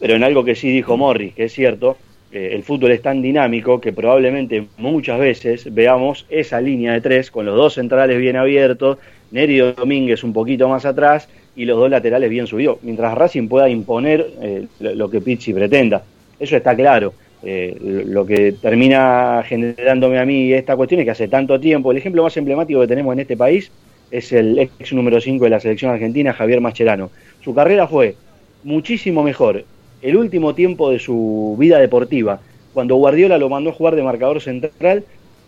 Pero 0.00 0.14
en 0.16 0.24
algo 0.24 0.42
que 0.44 0.54
sí 0.54 0.70
dijo 0.72 0.96
Morris, 0.96 1.34
que 1.34 1.44
es 1.44 1.52
cierto, 1.52 1.96
eh, 2.32 2.50
el 2.54 2.62
fútbol 2.62 2.92
es 2.92 3.02
tan 3.02 3.20
dinámico 3.20 3.80
que 3.80 3.92
probablemente 3.92 4.66
muchas 4.78 5.20
veces 5.20 5.72
veamos 5.72 6.24
esa 6.30 6.60
línea 6.60 6.94
de 6.94 7.02
tres 7.02 7.30
con 7.30 7.44
los 7.44 7.54
dos 7.54 7.74
centrales 7.74 8.18
bien 8.18 8.36
abiertos, 8.36 8.98
Neri 9.30 9.58
Domínguez 9.58 10.24
un 10.24 10.32
poquito 10.32 10.66
más 10.68 10.86
atrás 10.86 11.28
y 11.54 11.66
los 11.66 11.78
dos 11.78 11.90
laterales 11.90 12.30
bien 12.30 12.46
subidos, 12.46 12.78
mientras 12.82 13.14
Racing 13.14 13.48
pueda 13.48 13.68
imponer 13.68 14.26
eh, 14.40 14.66
lo, 14.80 15.10
que 15.10 15.20
Pizzi 15.20 15.52
pretenda. 15.52 16.02
Eso 16.40 16.56
está 16.56 16.74
claro. 16.74 17.12
Eh, 17.44 17.76
lo 18.06 18.24
que 18.24 18.52
termina 18.52 19.42
generándome 19.44 20.18
a 20.18 20.24
mí 20.24 20.52
esta 20.52 20.76
cuestión 20.76 21.00
es 21.00 21.04
que 21.04 21.10
hace 21.10 21.28
tanto 21.28 21.60
tiempo, 21.60 21.90
el 21.90 21.98
ejemplo 21.98 22.22
más 22.22 22.36
emblemático 22.36 22.80
que 22.80 22.86
tenemos 22.86 23.12
en 23.12 23.20
este 23.20 23.36
país 23.36 23.70
es 24.10 24.32
el 24.32 24.58
ex 24.58 24.92
número 24.92 25.20
5 25.20 25.44
de 25.44 25.50
la 25.50 25.60
selección 25.60 25.90
argentina, 25.90 26.32
Javier 26.32 26.60
Mascherano. 26.60 27.10
Su 27.42 27.54
carrera 27.54 27.88
fue 27.88 28.14
muchísimo 28.62 29.22
mejor 29.22 29.64
el 30.02 30.16
último 30.16 30.54
tiempo 30.54 30.90
de 30.90 30.98
su 30.98 31.56
vida 31.58 31.78
deportiva, 31.78 32.40
cuando 32.74 32.96
Guardiola 32.96 33.38
lo 33.38 33.48
mandó 33.48 33.70
a 33.70 33.74
jugar 33.74 33.96
de 33.96 34.02
marcador 34.02 34.40
central, 34.40 35.04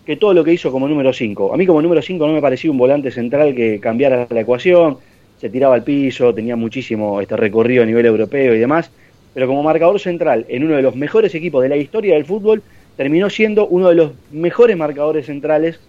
que 0.06 0.16
todo 0.16 0.34
lo 0.34 0.44
que 0.44 0.52
hizo 0.52 0.70
como 0.70 0.88
número 0.88 1.12
5. 1.12 1.52
A 1.52 1.56
mí 1.56 1.66
como 1.66 1.82
número 1.82 2.02
5 2.02 2.26
no 2.26 2.32
me 2.32 2.40
parecía 2.40 2.70
un 2.70 2.78
volante 2.78 3.10
central 3.10 3.54
que 3.54 3.80
cambiara 3.80 4.26
la 4.30 4.40
ecuación, 4.40 4.98
se 5.40 5.50
tiraba 5.50 5.74
al 5.74 5.82
piso, 5.82 6.32
tenía 6.34 6.56
muchísimo 6.56 7.20
este 7.20 7.36
recorrido 7.36 7.82
a 7.82 7.86
nivel 7.86 8.06
europeo 8.06 8.54
y 8.54 8.58
demás, 8.58 8.90
pero 9.32 9.46
como 9.46 9.62
marcador 9.62 9.98
central 9.98 10.46
en 10.48 10.64
uno 10.64 10.76
de 10.76 10.82
los 10.82 10.94
mejores 10.94 11.34
equipos 11.34 11.62
de 11.62 11.68
la 11.70 11.76
historia 11.76 12.14
del 12.14 12.24
fútbol, 12.24 12.62
terminó 12.96 13.28
siendo 13.30 13.66
uno 13.66 13.88
de 13.88 13.96
los 13.96 14.12
mejores 14.30 14.76
marcadores 14.76 15.26
centrales 15.26 15.80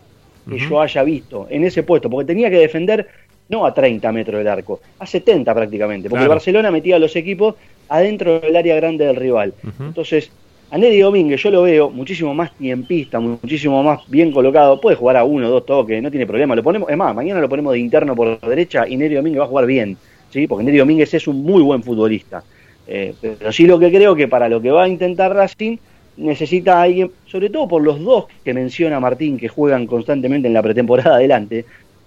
que 0.50 0.60
yo 0.60 0.80
haya 0.80 1.04
visto 1.04 1.48
en 1.50 1.64
ese 1.64 1.84
puesto, 1.84 2.10
porque 2.10 2.28
tenía 2.28 2.50
que 2.50 2.60
defender 2.60 3.08
no 3.50 3.66
a 3.66 3.74
30 3.74 4.12
metros 4.12 4.40
del 4.40 4.48
arco, 4.48 4.80
a 5.00 5.06
70 5.06 5.54
prácticamente, 5.54 6.10
porque 6.10 6.22
Claro. 6.22 6.36
Barcelona 6.36 6.72
metía 6.72 6.96
a 6.96 7.00
los 7.00 7.16
equipos 7.16 7.56
adentro 7.90 8.40
del 8.40 8.56
área 8.56 8.76
grande 8.76 9.06
del 9.06 9.16
rival. 9.16 9.54
Entonces, 9.80 10.32
a 10.72 10.78
Neri 10.78 11.00
Domínguez 11.00 11.42
yo 11.42 11.52
lo 11.52 11.62
veo 11.62 11.90
muchísimo 11.90 12.34
más 12.34 12.52
tiempista, 12.58 13.20
muchísimo 13.20 13.84
más 13.84 14.02
bien 14.08 14.32
colocado, 14.32 14.82
puede 14.82 14.96
jugar 14.96 15.18
a 15.18 15.24
uno 15.24 15.50
dos 15.50 15.66
toques, 15.66 16.02
no 16.02 16.10
tiene 16.10 16.26
problema, 16.26 16.56
lo 16.56 16.64
ponemos, 16.64 16.90
es 16.90 16.98
más, 16.98 17.14
mañana 17.14 17.40
lo 17.40 17.48
ponemos 17.48 17.74
de 17.74 17.80
interno 17.80 18.16
por 18.16 18.40
derecha 18.42 18.88
y 18.88 18.98
Neri 18.98 19.16
Domínguez 19.16 19.42
va 19.42 19.46
a 19.46 19.50
jugar 19.50 19.68
bien, 19.68 19.96
¿sí? 20.32 20.48
porque 20.48 20.64
Neri 20.64 20.80
Domínguez 20.80 21.14
es 21.14 21.28
un 21.28 21.44
muy 21.44 21.62
buen 21.62 21.84
futbolista. 21.84 22.44
Eh, 22.88 23.14
pero 23.20 23.52
sí 23.52 23.66
lo 23.66 23.80
que 23.80 23.92
creo 23.92 24.16
que 24.16 24.28
para 24.28 24.48
lo 24.48 24.62
que 24.62 24.70
va 24.70 24.84
a 24.84 24.88
intentar 24.88 25.34
Racing 25.34 25.78
necesita 26.18 26.80
a 26.80 26.84
alguien, 26.84 27.12
sobre 27.26 27.50
todo 27.50 27.68
por 27.68 27.82
los 27.82 28.00
dos 28.00 28.26
que 28.44 28.54
menciona 28.54 29.00
Martín, 29.00 29.38
que 29.38 29.48
juegan 29.48 29.86
constantemente 29.86 30.48
en 30.48 30.54
la 30.54 30.62
pretemporada 30.62 31.16
adelante, 31.16 31.66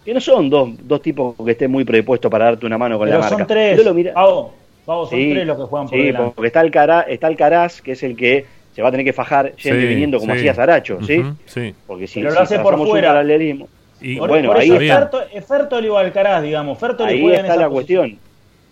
que 0.09 0.15
no 0.15 0.21
son 0.23 0.49
dos, 0.49 0.71
dos 0.89 1.03
tipos 1.03 1.35
que 1.45 1.51
estén 1.51 1.71
muy 1.71 1.85
predispuestos 1.85 2.31
para 2.31 2.47
darte 2.47 2.65
una 2.65 2.79
mano 2.79 2.97
con 2.97 3.07
Pero 3.09 3.19
la 3.19 3.25
marca. 3.25 3.37
son 3.37 3.47
tres. 3.47 3.85
Lo 3.85 3.93
mira- 3.93 4.15
Pavo, 4.15 4.55
Pavo, 4.87 5.07
son 5.07 5.19
Sí, 5.19 5.31
tres 5.35 5.47
los 5.47 5.57
que 5.59 5.63
juegan 5.65 5.87
por 5.87 5.99
sí, 5.99 6.05
delante. 6.07 6.33
porque 6.35 6.47
está 6.47 6.61
el, 6.63 6.71
Cara, 6.71 7.01
está 7.03 7.29
el 7.29 7.37
Caraz, 7.37 7.83
que 7.83 7.93
es 7.93 8.03
el 8.03 8.17
que 8.17 8.47
se 8.75 8.81
va 8.81 8.89
a 8.89 8.91
tener 8.91 9.05
que 9.05 9.13
fajar 9.13 9.55
yendo 9.57 9.81
Sí, 9.81 9.85
y 9.85 9.89
viniendo 9.89 10.19
como 10.19 10.33
sí. 10.33 10.39
hacía 10.39 10.55
Saracho, 10.55 10.99
¿sí? 11.07 11.23
Sí. 11.45 11.75
Porque 11.87 12.07
si, 12.07 12.21
Pero 12.21 12.31
lo 12.31 12.37
si 12.39 12.43
hace 12.43 12.55
por 12.57 12.63
trazamos 12.69 12.87
un 12.87 12.91
fuera. 12.93 13.09
paralelismo, 13.09 13.69
Y 14.01 14.17
Por, 14.17 14.31
bueno, 14.31 14.49
por 14.49 14.57
ahí 14.57 14.71
es 14.71 14.79
bien. 14.79 14.97
Ferto- 14.97 15.23
es 15.31 15.45
Fertoli 15.45 15.89
o 15.89 15.99
Alcaraz, 15.99 16.43
digamos. 16.43 16.79
Fertoli 16.79 17.13
ahí 17.13 17.33
está 17.35 17.57
la 17.57 17.69
posición. 17.69 18.09
cuestión. 18.13 18.19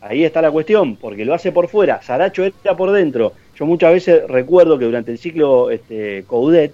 Ahí 0.00 0.24
está 0.24 0.40
la 0.40 0.50
cuestión, 0.50 0.96
porque 0.96 1.26
lo 1.26 1.34
hace 1.34 1.52
por 1.52 1.68
fuera. 1.68 2.00
Saracho 2.00 2.44
está 2.46 2.74
por 2.74 2.92
dentro. 2.92 3.34
Yo 3.58 3.66
muchas 3.66 3.92
veces 3.92 4.26
recuerdo 4.26 4.78
que 4.78 4.86
durante 4.86 5.10
el 5.12 5.18
ciclo 5.18 5.70
este, 5.70 6.24
Coudet 6.26 6.72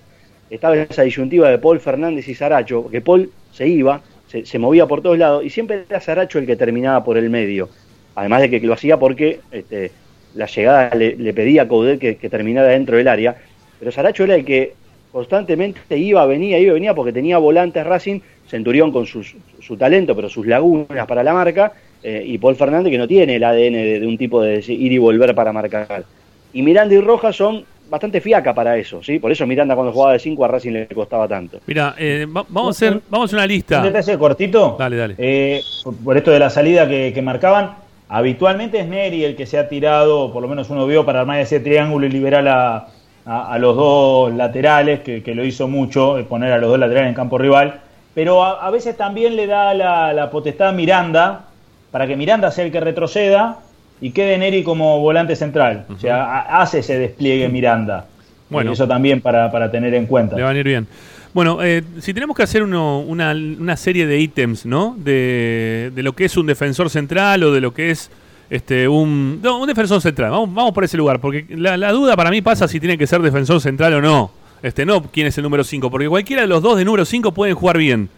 estaba 0.50 0.76
esa 0.76 1.02
disyuntiva 1.02 1.48
de 1.50 1.58
Paul 1.58 1.80
Fernández 1.80 2.28
y 2.28 2.34
Saracho, 2.36 2.88
que 2.90 3.00
Paul 3.00 3.30
se 3.52 3.66
iba, 3.66 4.02
se, 4.45 4.59
movía 4.59 4.87
por 4.87 5.03
todos 5.03 5.18
lados 5.18 5.45
y 5.45 5.51
siempre 5.51 5.85
era 5.89 6.01
Saracho 6.01 6.39
el 6.39 6.47
que 6.47 6.57
terminaba 6.57 7.05
por 7.05 7.18
el 7.18 7.28
medio. 7.30 7.68
Además 8.14 8.43
de 8.43 8.51
que 8.51 8.61
lo 8.61 8.72
hacía 8.72 8.99
porque 8.99 9.41
este, 9.51 9.91
la 10.35 10.47
llegada 10.47 10.95
le, 10.95 11.35
pedía 11.35 11.62
a 11.62 11.68
Coudet 11.68 11.99
que, 11.99 12.28
terminara 12.28 12.68
dentro 12.68 12.97
del 12.97 13.09
área. 13.09 13.37
Pero 13.78 13.93
Saracho 13.93 14.24
era 14.24 14.35
el 14.35 14.45
que 14.45 14.74
constantemente 15.11 15.97
iba, 15.97 16.24
venía, 16.26 16.59
iba, 16.59 16.74
venía 16.74 16.95
porque 16.95 17.12
tenía 17.12 17.39
volantes 17.39 17.85
Racing, 17.87 18.20
Centurión 18.49 18.93
con 18.93 19.07
sus- 19.07 19.35
su 19.61 19.76
talento, 19.76 20.14
pero 20.16 20.28
sus 20.28 20.47
lagunas 20.47 21.07
para 21.07 21.22
la 21.22 21.33
marca, 21.33 21.72
eh, 22.03 22.22
y 22.26 22.39
Paul 22.39 22.57
Fernández 22.57 22.91
que 22.91 22.99
no 22.99 23.09
tiene 23.09 23.37
el 23.37 23.45
ADN 23.45 23.72
de, 23.85 24.01
de 24.01 24.07
un 24.07 24.18
tipo 24.18 24.43
de 24.43 24.64
ir 24.66 24.93
y 24.93 24.99
volver 24.99 25.35
para 25.35 25.53
marcar. 25.53 26.05
Y 26.53 26.62
Miranda 26.62 26.95
y 26.95 27.01
Rojas 27.01 27.37
son 27.37 27.64
bastante 27.93 28.22
fiaca 28.22 28.55
para 28.55 28.76
eso, 28.78 29.03
¿sí? 29.03 29.18
Por 29.18 29.30
eso 29.30 29.47
Miranda 29.47 29.74
cuando 29.74 29.93
jugaba 29.93 30.14
de 30.14 30.18
5 30.18 30.45
a 30.45 30.49
Racing 30.49 30.72
le 30.72 30.86
costaba 30.88 31.28
tanto. 31.28 31.59
Mira, 31.66 31.95
eh, 31.99 32.26
va- 32.26 32.45
vamos, 32.49 32.68
a 32.68 32.86
hacer, 32.86 33.01
vamos 33.11 33.24
a 33.24 33.26
hacer 33.26 33.36
una 33.36 33.45
Un 33.45 33.49
lista. 33.51 33.82
detalle 33.82 34.18
cortito. 34.18 34.76
Dale, 34.78 34.97
dale. 34.97 35.14
Eh, 35.18 35.61
por, 36.03 36.16
esto 36.16 36.30
de 36.30 36.38
la 36.38 36.49
salida 36.49 36.88
que, 36.88 37.12
que 37.12 37.20
marcaban, 37.20 37.72
habitualmente 38.09 38.80
es 38.80 38.86
Neri 38.88 39.24
el 39.24 39.36
que 39.36 39.45
se 39.45 39.59
ha 39.59 39.68
tirado, 39.68 40.32
por 40.32 40.40
lo 40.43 40.49
menos 40.49 40.70
uno 40.70 40.86
vio, 40.86 41.05
para 41.05 41.20
armar 41.20 41.38
ese 41.40 41.61
triángulo 41.61 42.07
y 42.07 42.09
liberar 42.09 42.49
a, 42.49 42.86
a- 43.26 43.53
a 43.53 43.59
los 43.59 43.76
dos 43.76 44.32
laterales, 44.34 45.01
que, 45.01 45.22
que 45.22 45.34
lo 45.34 45.45
hizo 45.45 45.68
mucho, 45.68 46.18
eh, 46.18 46.24
poner 46.24 46.51
a 46.53 46.59
los 46.59 46.70
dos 46.70 46.78
laterales 46.78 47.11
en 47.11 47.14
campo 47.14 47.36
rival. 47.36 47.80
Pero 48.14 48.43
a, 48.43 48.66
a 48.66 48.70
veces 48.70 48.97
también 48.97 49.36
le 49.36 49.47
da 49.47 49.74
la, 49.74 50.12
la 50.14 50.30
potestad 50.30 50.68
a 50.68 50.72
Miranda, 50.72 51.45
para 51.90 52.07
que 52.07 52.16
Miranda 52.16 52.51
sea 52.51 52.64
el 52.64 52.72
que 52.72 52.80
retroceda 52.80 53.59
y 54.03 54.11
quede 54.11 54.36
Neri 54.36 54.62
como 54.62 55.00
volante 55.00 55.34
central. 55.36 55.86
O 55.88 55.98
sea, 55.98 56.24
ha- 56.24 56.61
hace 56.61 56.80
ese 56.80 56.98
despliegue 56.98 57.48
Miranda. 57.48 58.05
Bueno. 58.50 58.70
Y 58.70 58.74
eso 58.74 58.86
también 58.86 59.22
para, 59.22 59.50
para 59.50 59.70
tener 59.70 59.94
en 59.94 60.05
cuenta. 60.07 60.36
Le 60.36 60.42
va 60.42 60.50
a 60.50 60.53
venir 60.53 60.66
bien. 60.66 60.86
Bueno, 61.32 61.62
eh, 61.62 61.82
si 62.00 62.12
tenemos 62.12 62.36
que 62.36 62.42
hacer 62.42 62.62
uno- 62.62 63.00
una, 63.00 63.30
una 63.32 63.76
serie 63.78 64.07
de 64.07 64.20
ítems, 64.20 64.66
¿no? 64.66 64.94
De, 64.98 65.90
de 65.94 66.03
lo 66.03 66.12
que 66.12 66.26
es 66.26 66.36
un 66.36 66.46
defensor 66.46 66.90
central 66.90 67.42
o 67.44 67.53
de 67.53 67.62
lo 67.62 67.72
que 67.72 67.90
es 67.90 68.11
este 68.50 68.86
un, 68.86 69.40
no, 69.42 69.59
un 69.59 69.66
defensor 69.66 70.03
central. 70.03 70.30
Vamos, 70.30 70.53
vamos 70.53 70.72
por 70.72 70.84
ese 70.84 70.98
lugar, 70.98 71.20
porque 71.20 71.46
la, 71.57 71.78
la 71.78 71.90
duda 71.92 72.14
para 72.16 72.28
mí 72.30 72.42
pasa 72.42 72.68
si 72.68 72.78
tiene 72.78 72.98
que 72.98 73.07
ser 73.07 73.22
defensor 73.22 73.62
central 73.62 73.94
o 73.94 74.03
no. 74.03 74.30
Este, 74.62 74.84
no 74.84 75.03
quién 75.05 75.26
es 75.26 75.38
el 75.38 75.44
número 75.44 75.64
5, 75.64 75.90
porque 75.90 76.07
cualquiera 76.09 76.42
de 76.42 76.48
los 76.48 76.61
dos 76.62 76.76
de 76.76 76.84
número 76.84 77.05
5 77.07 77.32
pueden 77.32 77.55
jugar 77.55 77.78
bien. 77.78 78.11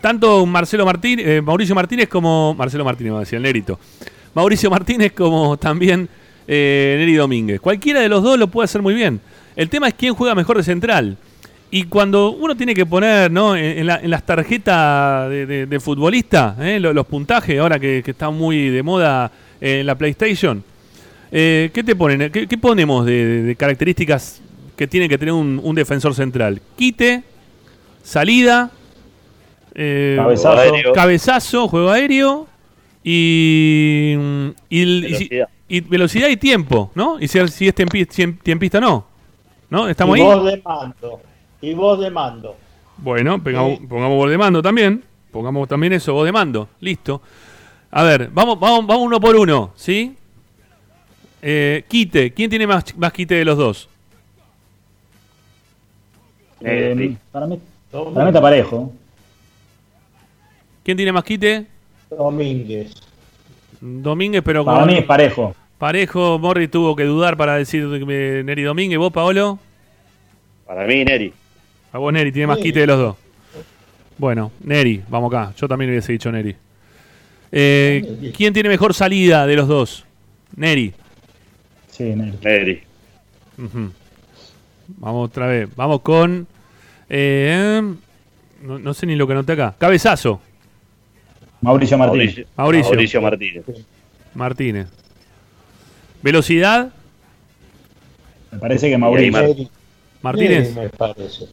Tanto 0.00 0.44
Marcelo 0.46 0.84
Martínez, 0.84 1.26
eh, 1.26 1.42
Mauricio 1.42 1.74
Martínez 1.74 2.08
como. 2.08 2.54
Marcelo 2.54 2.84
Martínez, 2.84 3.12
va 3.12 3.18
a 3.18 3.20
decir, 3.20 3.36
el 3.36 3.42
Nerito. 3.42 3.78
Mauricio 4.34 4.70
Martínez 4.70 5.12
como 5.12 5.56
también 5.56 6.08
eh, 6.48 6.96
Neri 6.98 7.14
Domínguez. 7.14 7.60
Cualquiera 7.60 8.00
de 8.00 8.08
los 8.08 8.22
dos 8.22 8.38
lo 8.38 8.48
puede 8.48 8.64
hacer 8.64 8.82
muy 8.82 8.94
bien. 8.94 9.20
El 9.56 9.68
tema 9.68 9.88
es 9.88 9.94
quién 9.94 10.14
juega 10.14 10.34
mejor 10.34 10.56
de 10.56 10.62
central. 10.62 11.16
Y 11.70 11.84
cuando 11.84 12.32
uno 12.32 12.54
tiene 12.54 12.74
que 12.74 12.84
poner 12.84 13.30
¿no? 13.30 13.56
en, 13.56 13.78
en 13.78 13.86
la- 13.86 13.96
en 14.00 14.10
las 14.10 14.24
tarjetas 14.26 15.30
de, 15.30 15.46
de- 15.46 15.66
de 15.66 15.80
futbolista, 15.80 16.54
¿eh? 16.60 16.78
lo- 16.80 16.92
los, 16.92 17.06
puntajes, 17.06 17.58
ahora 17.58 17.78
que, 17.78 18.02
que 18.04 18.10
está 18.10 18.28
muy 18.30 18.68
de 18.68 18.82
moda 18.82 19.30
eh, 19.60 19.80
en 19.80 19.86
la 19.86 19.94
PlayStation, 19.94 20.62
eh, 21.30 21.70
¿qué 21.72 21.82
te 21.82 21.96
ponen? 21.96 22.30
¿Qué, 22.30 22.46
qué 22.46 22.58
ponemos 22.58 23.06
de, 23.06 23.54
características 23.58 24.42
que 24.76 24.86
tiene 24.86 25.08
que 25.08 25.16
tener 25.16 25.32
un, 25.32 25.58
un 25.62 25.74
defensor 25.74 26.14
central? 26.14 26.60
Quite, 26.76 27.22
salida, 28.02 28.70
eh. 29.74 30.18
Aéreo. 30.44 30.92
cabezazo, 30.92 31.68
juego 31.68 31.90
aéreo 31.90 32.46
y, 33.04 34.14
y, 34.68 35.00
Velocidad. 35.02 35.48
y 35.68 35.80
velocidad 35.80 36.28
y 36.28 36.36
tiempo, 36.36 36.90
¿no? 36.94 37.18
Y 37.20 37.28
si, 37.28 37.46
si 37.48 37.68
es 37.68 37.74
tiempi- 37.74 38.38
tiempista 38.42 38.80
no. 38.80 39.06
¿No? 39.70 39.88
¿Estamos 39.88 40.16
y 40.18 40.20
ahí? 40.20 40.26
voz 40.26 40.44
de 40.44 40.62
mando. 40.64 41.20
Y 41.60 41.74
voz 41.74 42.00
de 42.00 42.10
mando. 42.10 42.56
Bueno, 42.98 43.42
pongamos, 43.42 43.78
Sí. 43.78 43.86
pongamos 43.88 44.16
voz 44.16 44.30
de 44.30 44.38
mando 44.38 44.62
también. 44.62 45.02
Pongamos 45.30 45.66
también 45.68 45.94
eso, 45.94 46.12
voz 46.12 46.26
de 46.26 46.32
mando. 46.32 46.68
Listo. 46.80 47.22
A 47.90 48.02
ver, 48.02 48.28
vamos, 48.32 48.60
vamos, 48.60 48.86
vamos 48.86 49.06
uno 49.06 49.20
por 49.20 49.34
uno, 49.34 49.72
¿sí? 49.76 50.14
Eh, 51.40 51.84
quite. 51.88 52.32
¿Quién 52.32 52.50
tiene 52.50 52.66
más, 52.66 52.96
más 52.96 53.12
quite 53.12 53.34
de 53.34 53.44
los 53.44 53.56
dos? 53.58 53.88
Eh, 56.60 56.94
Eh, 56.96 57.16
para, 57.32 57.46
mí, 57.46 57.58
para 57.90 58.24
mí 58.24 58.28
está 58.28 58.40
parejo. 58.40 58.92
¿Quién 60.84 60.96
tiene 60.96 61.12
más 61.12 61.24
quite? 61.24 61.66
Domínguez. 62.16 62.92
Domínguez, 63.80 64.42
pero 64.44 64.64
Para 64.64 64.78
con 64.80 64.88
mí 64.88 64.94
es 64.98 65.04
parejo. 65.04 65.54
parejo. 65.78 66.38
Morri 66.38 66.68
tuvo 66.68 66.94
que 66.94 67.04
dudar 67.04 67.36
para 67.36 67.56
decir 67.56 67.84
Neri 67.86 68.62
Domínguez. 68.62 68.98
¿Vos, 68.98 69.12
Paolo? 69.12 69.58
Para 70.66 70.86
mí, 70.86 71.04
Neri. 71.04 71.32
A 71.92 71.98
vos, 71.98 72.12
Neri, 72.12 72.32
tiene 72.32 72.46
más 72.46 72.58
Sí. 72.58 72.64
quite 72.64 72.80
de 72.80 72.86
los 72.86 72.98
dos. 72.98 73.16
Bueno, 74.18 74.52
Neri, 74.62 75.02
vamos 75.08 75.32
acá. 75.34 75.52
Yo 75.56 75.66
también 75.68 75.90
hubiese 75.90 76.12
dicho 76.12 76.30
Neri. 76.30 76.54
Eh, 77.50 78.32
¿Quién 78.36 78.54
tiene 78.54 78.68
mejor 78.68 78.94
salida 78.94 79.46
de 79.46 79.56
los 79.56 79.68
dos? 79.68 80.04
Neri. 80.56 80.92
Sí, 81.88 82.04
Neri. 82.04 82.38
Neri. 82.42 82.82
Vamos 84.98 85.28
otra 85.28 85.46
vez. 85.46 85.68
Vamos 85.76 86.00
con. 86.02 86.46
eh, 87.08 87.82
no, 88.62 88.78
no 88.78 88.94
sé 88.94 89.06
ni 89.06 89.16
lo 89.16 89.26
que 89.26 89.32
anoté 89.32 89.52
acá. 89.52 89.74
Cabezazo. 89.76 90.40
Mauricio 91.62 91.96
Martínez. 91.96 92.46
Mauricio, 92.56 93.20
Martínez. 93.22 93.64
Martínez. 94.34 94.88
Velocidad. 96.22 96.92
Me 98.50 98.58
parece 98.58 98.90
que 98.90 98.98
Mauricio. 98.98 99.32
Mar- 99.32 99.44
Neri- 99.46 99.68
Martínez. 100.22 100.74
Me 100.76 100.88
parece. 100.90 101.44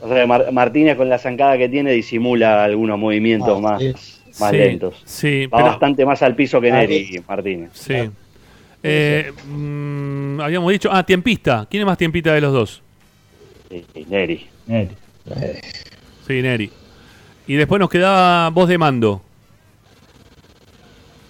O 0.00 0.08
sea, 0.08 0.26
Mar- 0.26 0.52
Martínez 0.52 0.96
con 0.96 1.08
la 1.08 1.18
zancada 1.18 1.56
que 1.56 1.68
tiene 1.68 1.92
disimula 1.92 2.64
algunos 2.64 2.98
movimientos 2.98 3.56
Ah, 3.58 3.60
más, 3.60 3.80
sí. 3.82 3.92
más 4.40 4.50
Sí, 4.50 4.56
lentos. 4.56 4.94
Sí, 5.04 5.46
Va 5.46 5.58
pero. 5.58 5.70
bastante 5.70 6.04
más 6.04 6.22
al 6.22 6.34
piso 6.36 6.60
que 6.60 6.70
Ah, 6.70 6.76
Neri. 6.76 7.22
Martínez. 7.26 7.70
Sí. 7.74 7.94
Eh, 8.82 9.32
mm, 9.48 10.40
habíamos 10.40 10.70
dicho. 10.72 10.88
Ah, 10.92 11.04
tiempista. 11.04 11.66
¿Quién 11.70 11.82
es 11.82 11.86
más 11.86 11.98
tiempista 11.98 12.32
de 12.34 12.40
los 12.40 12.52
dos? 12.52 12.82
Sí, 13.70 13.84
Neri. 14.08 14.46
Neri. 14.66 14.90
Eh, 15.30 15.60
Sí, 16.26 16.42
Neri. 16.42 16.70
Y 17.48 17.54
después 17.56 17.80
nos 17.80 17.88
quedaba 17.90 18.50
voz 18.50 18.68
de 18.68 18.78
mando. 18.78 19.20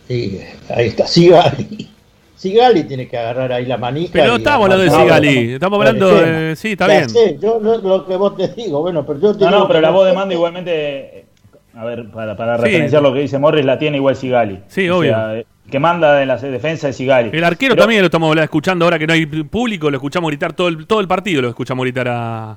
sí, 0.07 0.41
ahí 0.75 0.89
está, 0.89 1.07
Sigali. 1.07 1.89
Sigali 2.37 2.85
tiene 2.85 3.09
que 3.09 3.19
agarrar 3.19 3.53
ahí 3.53 3.67
la 3.67 3.77
manija. 3.79 4.13
Pero 4.13 4.27
no 4.29 4.35
y 4.35 4.37
estamos 4.39 4.65
hablando 4.65 4.85
de 4.85 4.91
Sigali. 4.91 5.53
Estamos 5.55 5.79
hablando 5.79 6.15
de. 6.15 6.57
Sí, 6.57 6.73
está 6.73 6.87
Ya 6.87 6.97
bien. 6.99 7.11
sé, 7.11 7.39
yo 7.41 7.59
lo, 7.61 7.79
lo 7.79 8.07
que 8.07 8.17
vos 8.17 8.37
te 8.37 8.49
digo, 8.49 8.81
bueno, 8.81 9.05
pero 9.05 9.19
yo 9.21 9.33
te 9.37 9.45
No, 9.45 9.51
digo 9.51 9.61
no, 9.63 9.69
pero 9.69 9.81
la 9.81 9.91
voz 9.91 10.07
de 10.07 10.13
mando 10.13 10.35
igualmente, 10.35 11.27
a 11.75 11.85
ver, 11.85 12.11
para, 12.11 12.37
para 12.37 12.57
Sí. 12.59 12.65
referenciar 12.65 13.03
lo 13.03 13.13
que 13.13 13.21
dice 13.21 13.39
Morris, 13.39 13.65
la 13.65 13.79
tiene 13.79 13.97
igual 13.97 14.15
Sigali. 14.17 14.61
Sí, 14.69 14.89
O 14.89 14.99
obvio. 14.99 15.11
sea, 15.15 15.43
que 15.71 15.79
manda 15.81 16.23
en 16.23 16.29
la 16.29 16.37
defensa 16.37 16.89
es 16.89 16.97
Sigali. 16.97 17.31
El 17.33 17.45
arquero 17.45 17.75
Pero- 17.75 17.83
también 17.83 18.01
lo 18.03 18.07
estamos 18.07 18.37
escuchando 18.37 18.85
ahora 18.85 18.99
que 18.99 19.07
no 19.07 19.13
hay 19.13 19.27
público, 19.27 19.91
lo 19.91 19.97
escuchamos 19.97 20.29
gritar 20.31 20.53
todo 20.53 20.69
el, 20.69 20.87
todo 20.87 21.01
el 21.01 21.09
partido, 21.09 21.43
lo 21.43 21.49
escuchamos 21.49 21.83
gritar 21.85 22.07
a, 22.09 22.51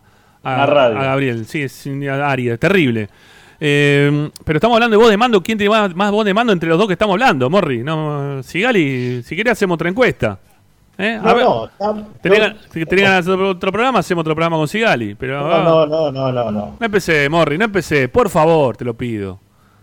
a, 0.44 0.58
La 0.58 0.66
radio. 0.68 0.98
a 1.00 1.04
Gabriel. 1.06 1.46
Sí, 1.46 1.64
es 1.64 1.88
a 2.08 2.30
Ari, 2.32 2.50
es 2.50 2.60
terrible. 2.60 3.10
Eh, 3.64 4.30
pero 4.44 4.58
estamos 4.58 4.76
hablando 4.76 4.98
de 4.98 5.02
voz 5.04 5.12
de 5.12 5.18
mando. 5.18 5.42
¿Quién 5.44 5.56
tiene 5.58 5.70
más, 5.70 5.96
más 5.96 6.12
voz 6.12 6.26
de 6.26 6.34
mando 6.34 6.52
entre 6.52 6.68
los 6.68 6.80
dos 6.80 6.88
que 6.88 6.94
estamos 6.94 7.14
hablando, 7.14 7.48
Morri? 7.48 7.84
No, 7.84 8.42
Sigali, 8.42 9.22
si 9.24 9.36
querés 9.36 9.52
hacemos 9.54 9.76
otra 9.76 9.88
encuesta. 9.88 10.40
¿Eh? 10.98 11.14
A 11.14 11.22
No, 11.28 11.36
ver, 11.36 11.44
no, 11.46 11.66
está- 11.68 11.96
¿tenés, 12.22 12.40
yo- 12.40 12.46
gan- 12.46 12.58
si 12.74 12.86
tenés 12.86 13.06
ganas 13.06 13.26
de 13.26 13.32
hacer 13.34 13.44
otro 13.46 13.72
programa? 13.72 14.00
Hacemos 14.00 14.22
otro 14.24 14.34
programa 14.36 14.58
con 14.58 14.68
Sigali. 14.68 15.14
Pero 15.16 15.40
ah, 15.54 15.64
no, 15.64 15.86
no, 15.86 16.12
no, 16.12 16.12
no, 16.12 16.32
no, 16.32 16.52
no. 16.52 16.76
no 16.80 16.86
empecé, 16.86 17.30
Morri, 17.30 17.58
no 17.60 17.66
empecé. 17.66 18.10
Por 18.10 18.30
favor, 18.30 18.76
te 18.76 18.84
lo 18.84 18.96
pido. 18.96 19.40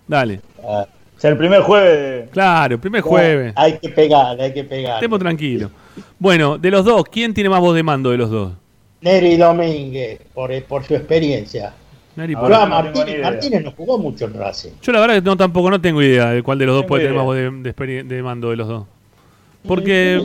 Dale. 0.08 0.40
Ah, 0.62 0.84
O 1.16 1.20
sea, 1.20 1.30
el 1.30 1.36
primer 1.36 1.62
jueves 1.62 2.30
Claro, 2.30 2.74
el 2.74 2.80
primer 2.80 3.00
no, 3.02 3.08
jueves. 3.08 3.52
Hay 3.56 3.78
que 3.78 3.88
pegar, 3.90 4.40
hay 4.40 4.52
que 4.52 4.64
pegar. 4.64 4.94
Estemos 4.96 5.18
tranquilos. 5.20 5.70
Bueno, 6.18 6.58
de 6.58 6.70
los 6.70 6.84
dos, 6.84 7.04
¿quién 7.10 7.32
tiene 7.32 7.48
más 7.50 7.60
voz 7.60 7.74
de 7.76 7.82
mando 7.84 8.10
de 8.10 8.18
los 8.18 8.28
dos? 8.30 8.52
Neri 9.00 9.36
Domínguez, 9.36 10.20
por, 10.34 10.50
por 10.64 10.84
su 10.84 10.94
experiencia. 10.96 11.72
Neri, 12.18 12.34
por- 12.36 12.50
no 12.50 12.62
ni 12.64 12.70
Martínez. 12.70 13.22
Martínez 13.22 13.64
no 13.64 13.70
jugó 13.72 13.98
mucho 13.98 14.26
en 14.26 14.34
Racing. 14.34 14.70
Yo 14.82 14.92
la 14.92 15.00
verdad 15.00 15.14
que 15.16 15.22
no, 15.22 15.36
tampoco 15.36 15.70
no 15.70 15.80
tengo 15.80 16.02
idea 16.02 16.30
de 16.30 16.42
cuál 16.42 16.58
de 16.58 16.66
los 16.66 16.74
dos 16.76 16.84
puede 16.84 17.04
tener 17.04 17.16
más 17.16 17.24
voz 17.24 17.36
de, 17.36 18.02
de 18.04 18.22
mando 18.22 18.50
de 18.50 18.56
los 18.56 18.68
dos. 18.68 18.86
Porque, 19.66 20.20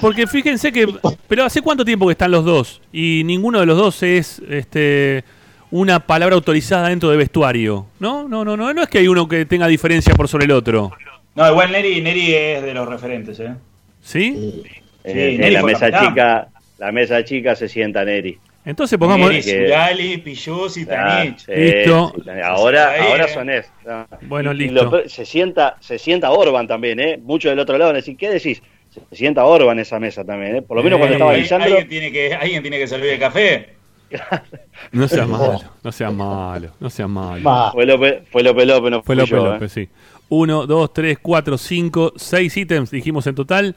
porque 0.00 0.26
fíjense 0.26 0.72
que, 0.72 0.86
pero 1.28 1.44
¿hace 1.44 1.60
cuánto 1.60 1.84
tiempo 1.84 2.06
que 2.06 2.12
están 2.12 2.30
los 2.30 2.44
dos? 2.44 2.80
Y 2.92 3.22
ninguno 3.24 3.60
de 3.60 3.66
los 3.66 3.76
dos 3.76 4.02
es 4.02 4.40
este 4.48 5.24
una 5.70 6.00
palabra 6.00 6.34
autorizada 6.34 6.88
dentro 6.88 7.08
de 7.10 7.16
vestuario. 7.16 7.86
¿No? 7.98 8.28
No, 8.28 8.44
no, 8.44 8.56
no, 8.56 8.72
no 8.74 8.82
es 8.82 8.88
que 8.88 8.98
hay 8.98 9.08
uno 9.08 9.26
que 9.28 9.46
tenga 9.46 9.66
diferencia 9.68 10.14
por 10.14 10.28
sobre 10.28 10.44
el 10.44 10.50
otro. 10.50 10.92
No, 11.34 11.50
igual 11.50 11.72
Neri, 11.72 12.00
Neri 12.02 12.34
es 12.34 12.62
de 12.62 12.74
los 12.74 12.86
referentes, 12.88 13.40
¿eh? 13.40 13.54
¿Sí? 14.02 14.34
Sí. 14.34 14.62
En, 15.04 15.12
Sí, 15.14 15.20
en 15.34 15.40
Neri 15.40 15.54
la 15.54 15.62
mesa 15.62 15.90
capitán. 15.90 16.08
chica, 16.08 16.48
la 16.78 16.92
mesa 16.92 17.24
chica 17.24 17.56
se 17.56 17.68
sienta 17.68 18.04
Neri. 18.04 18.38
Entonces 18.64 18.96
pongamos 18.98 19.30
Pillus 19.30 20.76
y 20.76 20.82
Ah, 20.82 20.86
Tanich. 20.88 21.48
Listo. 21.48 22.12
sí, 22.24 22.30
ahora, 22.44 22.94
ahora 23.02 23.24
eh. 23.24 23.28
son 23.34 23.50
es. 23.50 23.70
No. 23.84 24.06
Bueno, 24.22 24.52
Y- 24.52 24.56
y 24.56 24.58
listo. 24.68 24.84
lo 24.84 25.08
se 25.08 25.24
sienta, 25.24 25.76
se 25.80 25.98
sienta 25.98 26.30
Orban 26.30 26.66
también, 26.68 27.00
¿eh? 27.00 27.18
Muchos 27.22 27.50
del 27.50 27.58
otro 27.58 27.76
lado 27.76 27.88
van 27.88 27.96
a 27.96 27.98
decir, 27.98 28.16
¿qué 28.16 28.30
decís? 28.30 28.62
Se 29.10 29.16
sienta 29.16 29.44
Orban 29.44 29.78
esa 29.80 29.98
mesa 29.98 30.24
también, 30.24 30.56
¿eh? 30.56 30.62
Por 30.62 30.76
lo 30.76 30.82
menos 30.82 30.98
Eh, 30.98 31.00
cuando 31.00 31.14
estaba 31.14 31.32
Ahí- 31.32 31.40
Lisandro. 31.42 31.68
alguien, 31.70 31.88
tiene 31.88 32.12
que, 32.12 32.34
alguien 32.34 32.62
tiene 32.62 32.78
que 32.78 32.86
servir 32.86 33.10
el 33.10 33.18
café. 33.18 33.68
No 34.92 35.08
sea 35.08 35.26
malo, 35.26 35.60
no 35.82 35.90
sea 35.92 36.10
malo, 36.10 36.70
no 36.80 36.90
sea 36.90 37.08
malo. 37.08 37.40
Ma, 37.40 37.72
Fue 37.72 37.86
López, 37.86 38.22
fue 38.30 38.42
López 38.42 38.66
López, 38.66 38.90
no 38.90 39.02
Fue 39.02 39.16
López 39.16 39.30
yo, 39.30 39.46
¿eh? 39.46 39.50
López, 39.54 39.72
sí. 39.72 39.88
Uno, 40.28 40.66
dos, 40.66 40.92
tres, 40.92 41.18
cuatro, 41.20 41.56
cinco, 41.56 42.12
seis 42.16 42.56
ítems 42.56 42.90
dijimos 42.90 43.26
en 43.26 43.34
total. 43.34 43.76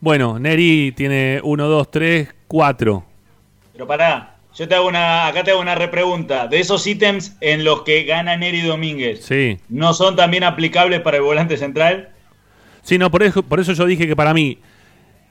Bueno, 0.00 0.38
Neri 0.38 0.92
tiene 0.96 1.40
uno, 1.42 1.68
dos, 1.68 1.90
tres, 1.90 2.32
cuatro. 2.48 3.04
Pero 3.82 3.88
pará, 3.88 4.36
yo 4.54 4.68
te 4.68 4.76
hago 4.76 4.86
una, 4.86 5.26
acá 5.26 5.42
te 5.42 5.50
hago 5.50 5.60
una 5.60 5.74
repregunta. 5.74 6.46
De 6.46 6.60
esos 6.60 6.86
ítems 6.86 7.36
en 7.40 7.64
los 7.64 7.82
que 7.82 8.04
gana 8.04 8.36
Neri 8.36 8.60
Domínguez, 8.60 9.24
Sí. 9.24 9.58
¿no 9.68 9.92
son 9.92 10.14
también 10.14 10.44
aplicables 10.44 11.00
para 11.00 11.16
el 11.16 11.24
volante 11.24 11.56
central? 11.56 12.10
Sí, 12.82 12.96
no, 12.96 13.10
por 13.10 13.24
eso, 13.24 13.42
por 13.42 13.58
eso 13.58 13.72
yo 13.72 13.84
dije 13.86 14.06
que 14.06 14.14
para 14.14 14.32
mí, 14.34 14.58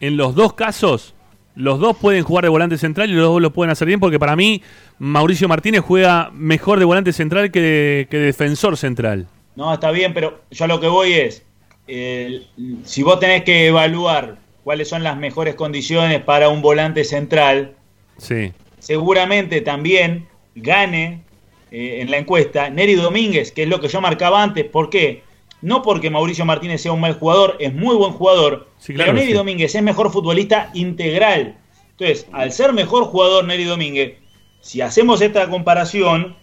en 0.02 0.18
los 0.18 0.36
dos 0.36 0.52
casos, 0.52 1.16
los 1.56 1.80
dos 1.80 1.95
pueden 1.95 2.26
jugar 2.26 2.43
de 2.43 2.49
volante 2.49 2.78
central 2.78 3.10
y 3.10 3.14
los 3.14 3.24
dos 3.24 3.41
lo 3.41 3.54
pueden 3.54 3.72
hacer 3.72 3.88
bien, 3.88 4.02
porque 4.02 4.20
para 4.20 4.36
mí, 4.36 4.62
Mauricio 4.99 5.47
Martínez 5.47 5.80
juega 5.80 6.30
mejor 6.34 6.78
de 6.80 6.84
volante 6.84 7.14
central 7.14 7.52
que 7.52 7.62
de, 7.62 8.08
que 8.12 8.18
de 8.18 8.26
defensor 8.26 8.76
central. 8.76 9.28
No, 9.56 9.74
está 9.74 9.91
bien, 9.91 10.14
pero 10.14 10.41
yo 10.52 10.66
a 10.66 10.68
lo 10.68 10.82
que 10.82 10.88
voy 10.88 11.14
es, 11.14 11.45
eh, 11.88 12.41
si 12.84 13.02
vos 13.02 13.18
tenés 13.22 13.45
que 13.45 13.68
evaluar 13.68 14.39
cuáles 14.66 14.89
son 14.89 15.04
las 15.04 15.16
mejores 15.16 15.56
condiciones 15.56 16.22
para 16.22 16.49
un 16.49 16.62
volante 16.62 17.06
central, 17.06 17.76
Sí. 18.22 18.53
seguramente 18.80 19.61
también 19.61 20.28
gane 20.55 21.24
eh, 21.72 22.01
en 22.01 22.11
la 22.11 22.17
encuesta 22.17 22.69
Neri 22.69 22.95
Domínguez, 22.95 23.51
que 23.51 23.63
es 23.63 23.69
lo 23.69 23.80
que 23.80 23.88
yo 23.88 23.99
marcaba 24.01 24.43
antes. 24.43 24.65
¿Por 24.65 24.89
qué? 24.89 25.24
No 25.61 25.82
porque 25.82 26.09
Mauricio 26.09 26.45
Martínez 26.45 26.82
sea 26.82 26.91
un 26.91 26.99
mal 27.01 27.13
jugador, 27.13 27.55
es 27.59 27.74
muy 27.74 27.95
buen 27.95 28.11
jugador, 28.13 28.67
Sí, 28.78 28.93
claro 28.93 29.11
pero 29.11 29.19
Neri 29.19 29.32
sí. 29.32 29.38
Domínguez 29.38 29.76
es 29.76 29.82
mejor 29.84 30.11
futbolista 30.11 30.69
integral. 30.74 31.57
Entonces, 31.91 32.28
al 32.32 32.51
ser 32.51 32.74
mejor 32.74 33.05
jugador 33.05 33.45
Neri 33.45 33.63
Domínguez, 33.63 34.17
si 34.61 34.82
hacemos 34.82 35.22
esta 35.22 35.49
comparación, 35.49 36.36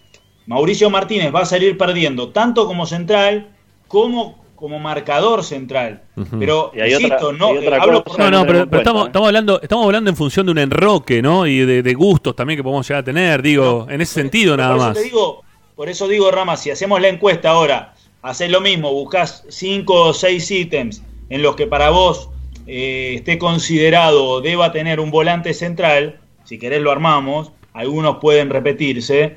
Mauricio 0.46 0.88
Martínez 0.90 1.34
va 1.34 1.40
a 1.40 1.46
salir 1.46 1.76
perdiendo 1.76 2.30
tanto 2.30 2.66
como 2.66 2.86
central 2.86 3.50
como 3.88 4.42
como 4.58 4.78
marcador 4.78 5.44
central. 5.44 6.02
Pero, 6.38 6.72
Y 6.74 6.80
hay 6.80 6.92
insisto, 6.92 7.14
otra- 7.28 7.38
no, 7.38 7.46
hay 7.52 7.58
otra 7.58 7.76
eh, 7.76 7.80
hablo 7.80 8.04
por- 8.04 8.18
No, 8.18 8.30
no, 8.30 8.40
no 8.40 8.46
pero, 8.46 8.62
estamos, 8.78 9.04
¿eh? 9.04 9.06
estamos 9.06 9.26
hablando, 9.28 9.60
estamos 9.62 9.86
hablando 9.86 10.10
en 10.10 10.16
función 10.16 10.46
de 10.46 10.52
un 10.52 10.58
enroque, 10.58 11.22
¿no? 11.22 11.46
Y 11.46 11.58
de, 11.60 11.82
de 11.82 11.94
gustos 11.94 12.34
también 12.34 12.56
que 12.56 12.62
podemos 12.64 12.86
llegar 12.88 13.02
a 13.02 13.04
tener, 13.04 13.40
digo, 13.42 13.86
en 13.88 14.00
ese 14.00 14.14
sentido 14.14 14.56
nada 14.56 14.70
por 14.70 14.78
más. 14.80 14.90
Eso 14.96 15.00
te 15.00 15.04
digo, 15.04 15.44
por 15.76 15.88
eso 15.88 16.08
digo, 16.08 16.30
Rama, 16.30 16.56
si 16.56 16.70
hacemos 16.70 17.00
la 17.00 17.08
encuesta 17.08 17.50
ahora, 17.50 17.94
haces 18.22 18.50
lo 18.50 18.60
mismo, 18.60 18.92
buscas 18.92 19.44
cinco 19.48 19.94
o 20.08 20.12
seis 20.12 20.50
ítems 20.50 21.02
en 21.30 21.42
los 21.42 21.54
que 21.54 21.66
para 21.68 21.90
vos 21.90 22.30
eh, 22.66 23.12
esté 23.16 23.38
considerado 23.38 24.24
o 24.24 24.40
deba 24.40 24.72
tener 24.72 24.98
un 24.98 25.10
volante 25.12 25.54
central, 25.54 26.18
si 26.44 26.58
querés 26.58 26.82
lo 26.82 26.90
armamos, 26.90 27.52
algunos 27.74 28.16
pueden 28.16 28.50
repetirse. 28.50 29.36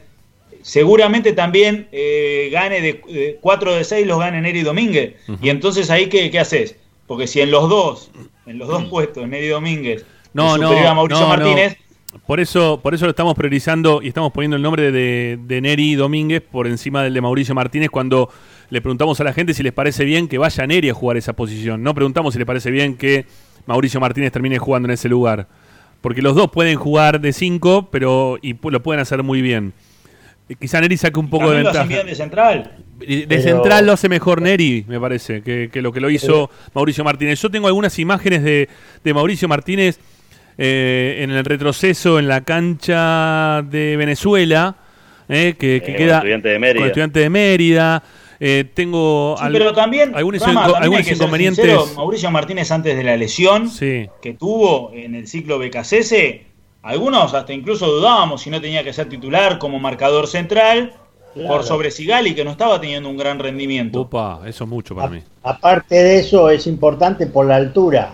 Seguramente 0.61 1.33
también 1.33 1.87
eh, 1.91 2.49
gane 2.51 2.81
de 2.81 3.37
4 3.41 3.75
de 3.75 3.83
6 3.83 4.07
los 4.07 4.19
gane 4.19 4.41
Neri 4.41 4.61
Domínguez. 4.61 5.15
Y 5.41 5.49
entonces 5.49 5.89
ahí, 5.89 6.07
¿qué, 6.07 6.29
qué 6.31 6.39
haces? 6.39 6.75
Porque 7.07 7.27
si 7.27 7.41
en 7.41 7.51
los 7.51 7.69
dos, 7.69 8.11
en 8.45 8.57
los 8.57 8.67
dos 8.67 8.85
puestos, 8.85 9.27
Neri 9.27 9.47
Domínguez 9.47 10.05
No, 10.33 10.57
no, 10.57 10.69
a 10.69 10.93
Mauricio 10.93 11.25
no, 11.25 11.35
no. 11.35 11.43
Martínez, 11.43 11.77
Por 12.25 12.39
eso, 12.39 12.79
por 12.81 12.93
eso 12.93 13.05
lo 13.05 13.11
estamos 13.11 13.35
priorizando 13.35 14.01
y 14.01 14.07
estamos 14.07 14.31
poniendo 14.31 14.55
el 14.55 14.61
nombre 14.61 14.91
de, 14.91 15.37
de 15.41 15.61
Neri 15.61 15.95
Domínguez 15.95 16.41
por 16.41 16.67
encima 16.67 17.03
del 17.03 17.13
de 17.13 17.21
Mauricio 17.21 17.55
Martínez 17.55 17.89
cuando 17.89 18.29
le 18.69 18.81
preguntamos 18.81 19.19
a 19.19 19.23
la 19.23 19.33
gente 19.33 19.53
si 19.53 19.63
les 19.63 19.73
parece 19.73 20.05
bien 20.05 20.27
que 20.27 20.37
vaya 20.37 20.65
Neri 20.65 20.89
a 20.89 20.93
jugar 20.93 21.17
esa 21.17 21.33
posición. 21.33 21.83
No 21.83 21.93
preguntamos 21.93 22.33
si 22.33 22.39
les 22.39 22.47
parece 22.47 22.71
bien 22.71 22.95
que 22.95 23.25
Mauricio 23.65 23.99
Martínez 23.99 24.31
termine 24.31 24.57
jugando 24.57 24.87
en 24.87 24.93
ese 24.93 25.09
lugar. 25.09 25.47
Porque 26.01 26.21
los 26.21 26.35
dos 26.35 26.49
pueden 26.49 26.77
jugar 26.77 27.21
de 27.21 27.31
5, 27.31 27.89
pero 27.91 28.37
y 28.41 28.55
lo 28.61 28.81
pueden 28.81 29.01
hacer 29.01 29.21
muy 29.21 29.41
bien. 29.41 29.73
Eh, 30.51 30.55
Quizá 30.59 30.81
Neri 30.81 30.97
saque 30.97 31.19
un 31.19 31.29
poco 31.29 31.51
de 31.51 31.63
también 31.63 31.63
lo 31.63 31.71
ventaja. 31.71 31.87
bien 31.87 32.05
de 32.07 32.15
central. 32.15 32.71
De 32.99 33.25
Pero- 33.27 33.41
central 33.41 33.85
lo 33.85 33.93
hace 33.93 34.09
mejor 34.09 34.41
Neri, 34.41 34.85
me 34.87 34.99
parece, 34.99 35.41
que, 35.41 35.69
que 35.71 35.81
lo 35.81 35.91
que 35.91 35.99
lo 35.99 36.09
hizo 36.09 36.49
Mauricio 36.75 37.03
Martínez. 37.03 37.41
Yo 37.41 37.49
tengo 37.49 37.67
algunas 37.67 37.97
imágenes 37.99 38.43
de, 38.43 38.69
de 39.03 39.13
Mauricio 39.13 39.47
Martínez 39.47 39.99
eh, 40.57 41.19
en 41.23 41.31
el 41.31 41.43
retroceso 41.45 42.19
en 42.19 42.27
la 42.27 42.41
cancha 42.41 43.63
de 43.63 43.95
Venezuela, 43.97 44.75
eh, 45.29 45.55
que, 45.57 45.81
que 45.83 45.93
Eh, 45.93 45.95
queda 45.95 46.19
con 46.19 46.27
Estudiante 46.27 46.49
de 46.49 46.59
Mérida. 46.59 46.79
con 46.79 46.87
Estudiante 46.87 47.19
de 47.21 47.29
Mérida. 47.29 48.03
Eh, 48.43 48.65
tengo 48.73 49.35
Sí, 49.37 49.45
al- 49.45 49.53
pero 49.53 49.71
también, 49.73 50.13
algunos, 50.15 50.41
Rama, 50.41 50.51
inco- 50.53 50.55
también 50.73 50.83
algunos 50.83 50.97
hay 50.99 51.03
que 51.03 51.09
ser 51.09 51.17
inconvenientes. 51.17 51.65
sincero, 51.65 51.95
Mauricio 51.95 52.31
Martínez 52.31 52.71
antes 52.71 52.97
de 52.97 53.03
la 53.03 53.15
lesión 53.17 53.69
Sí, 53.69 54.09
que 54.21 54.33
tuvo 54.33 54.91
en 54.93 55.13
el 55.15 55.27
ciclo 55.27 55.57
BKCS 55.59 56.41
Algunos 56.83 57.33
hasta 57.33 57.53
incluso 57.53 57.85
dudábamos 57.87 58.41
si 58.41 58.49
no 58.49 58.59
tenía 58.59 58.83
que 58.83 58.93
ser 58.93 59.07
titular 59.07 59.59
como 59.59 59.79
marcador 59.79 60.27
central 60.27 60.93
Claro. 61.33 61.47
por 61.49 61.63
sobre 61.63 61.91
Sigali, 61.91 62.35
que 62.35 62.43
no 62.43 62.51
estaba 62.51 62.81
teniendo 62.81 63.07
un 63.07 63.15
gran 63.15 63.39
rendimiento. 63.39 64.01
Opa, 64.01 64.41
eso 64.47 64.65
es 64.65 64.69
mucho 64.69 64.93
para 64.95 65.07
A- 65.07 65.11
mí. 65.11 65.21
aparte 65.43 65.95
de 65.95 66.19
eso, 66.19 66.49
es 66.49 66.67
importante 66.67 67.25
por 67.27 67.45
la 67.45 67.55
altura. 67.55 68.13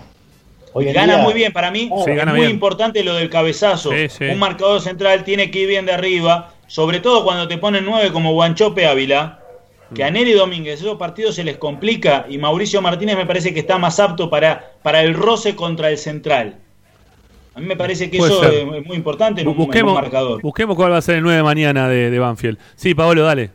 Hoy 0.72 0.84
Gana 0.92 1.14
día- 1.14 1.22
muy 1.24 1.32
bien, 1.34 1.52
para 1.52 1.70
mí 1.72 1.90
Sí, 2.04 2.10
es 2.12 2.16
gana 2.16 2.30
muy 2.30 2.40
bien. 2.42 2.52
importante 2.52 3.02
lo 3.02 3.14
del 3.14 3.28
cabezazo. 3.30 3.90
Sí, 3.90 4.08
sí. 4.08 4.24
Un 4.26 4.38
marcador 4.38 4.80
central 4.80 5.24
tiene 5.24 5.50
que 5.50 5.60
ir 5.60 5.68
bien 5.68 5.84
de 5.86 5.92
arriba, 5.94 6.52
sobre 6.68 7.00
todo 7.00 7.24
cuando 7.24 7.48
te 7.48 7.58
ponen 7.58 7.84
nueve 7.86 8.12
como 8.12 8.34
Guanchope 8.34 8.86
Ávila, 8.86 9.40
que 9.94 10.04
Mm. 10.04 10.06
a 10.06 10.10
Neri 10.10 10.32
Domínguez 10.34 10.80
esos 10.80 10.96
partidos 10.98 11.34
se 11.34 11.42
les 11.42 11.56
complica 11.56 12.26
y 12.28 12.38
Mauricio 12.38 12.80
Martínez 12.82 13.16
me 13.16 13.26
parece 13.26 13.52
que 13.52 13.60
está 13.60 13.78
más 13.78 13.98
apto 13.98 14.30
para, 14.30 14.74
para 14.82 15.02
el 15.02 15.14
roce 15.14 15.56
contra 15.56 15.90
el 15.90 15.98
central. 15.98 16.58
A 17.58 17.60
mí 17.60 17.66
me 17.66 17.74
parece 17.74 18.08
que 18.08 18.18
Puede 18.18 18.32
eso 18.32 18.42
ser. 18.44 18.54
es, 18.54 18.86
muy 18.86 18.96
importante 18.96 19.40
en 19.40 19.48
un, 19.48 19.54
en 19.54 19.58
un 19.60 19.66
Busquemos, 19.66 19.94
marcador. 19.94 20.40
busquemos 20.40 20.76
cuál 20.76 20.92
va 20.92 20.98
a 20.98 21.02
ser 21.02 21.16
el 21.16 21.22
9 21.24 21.38
de 21.38 21.42
mañana 21.42 21.88
de, 21.88 22.08
de 22.08 22.18
Banfield. 22.20 22.56
Sí, 22.76 22.94
Pablo, 22.94 23.24
dale. 23.24 23.50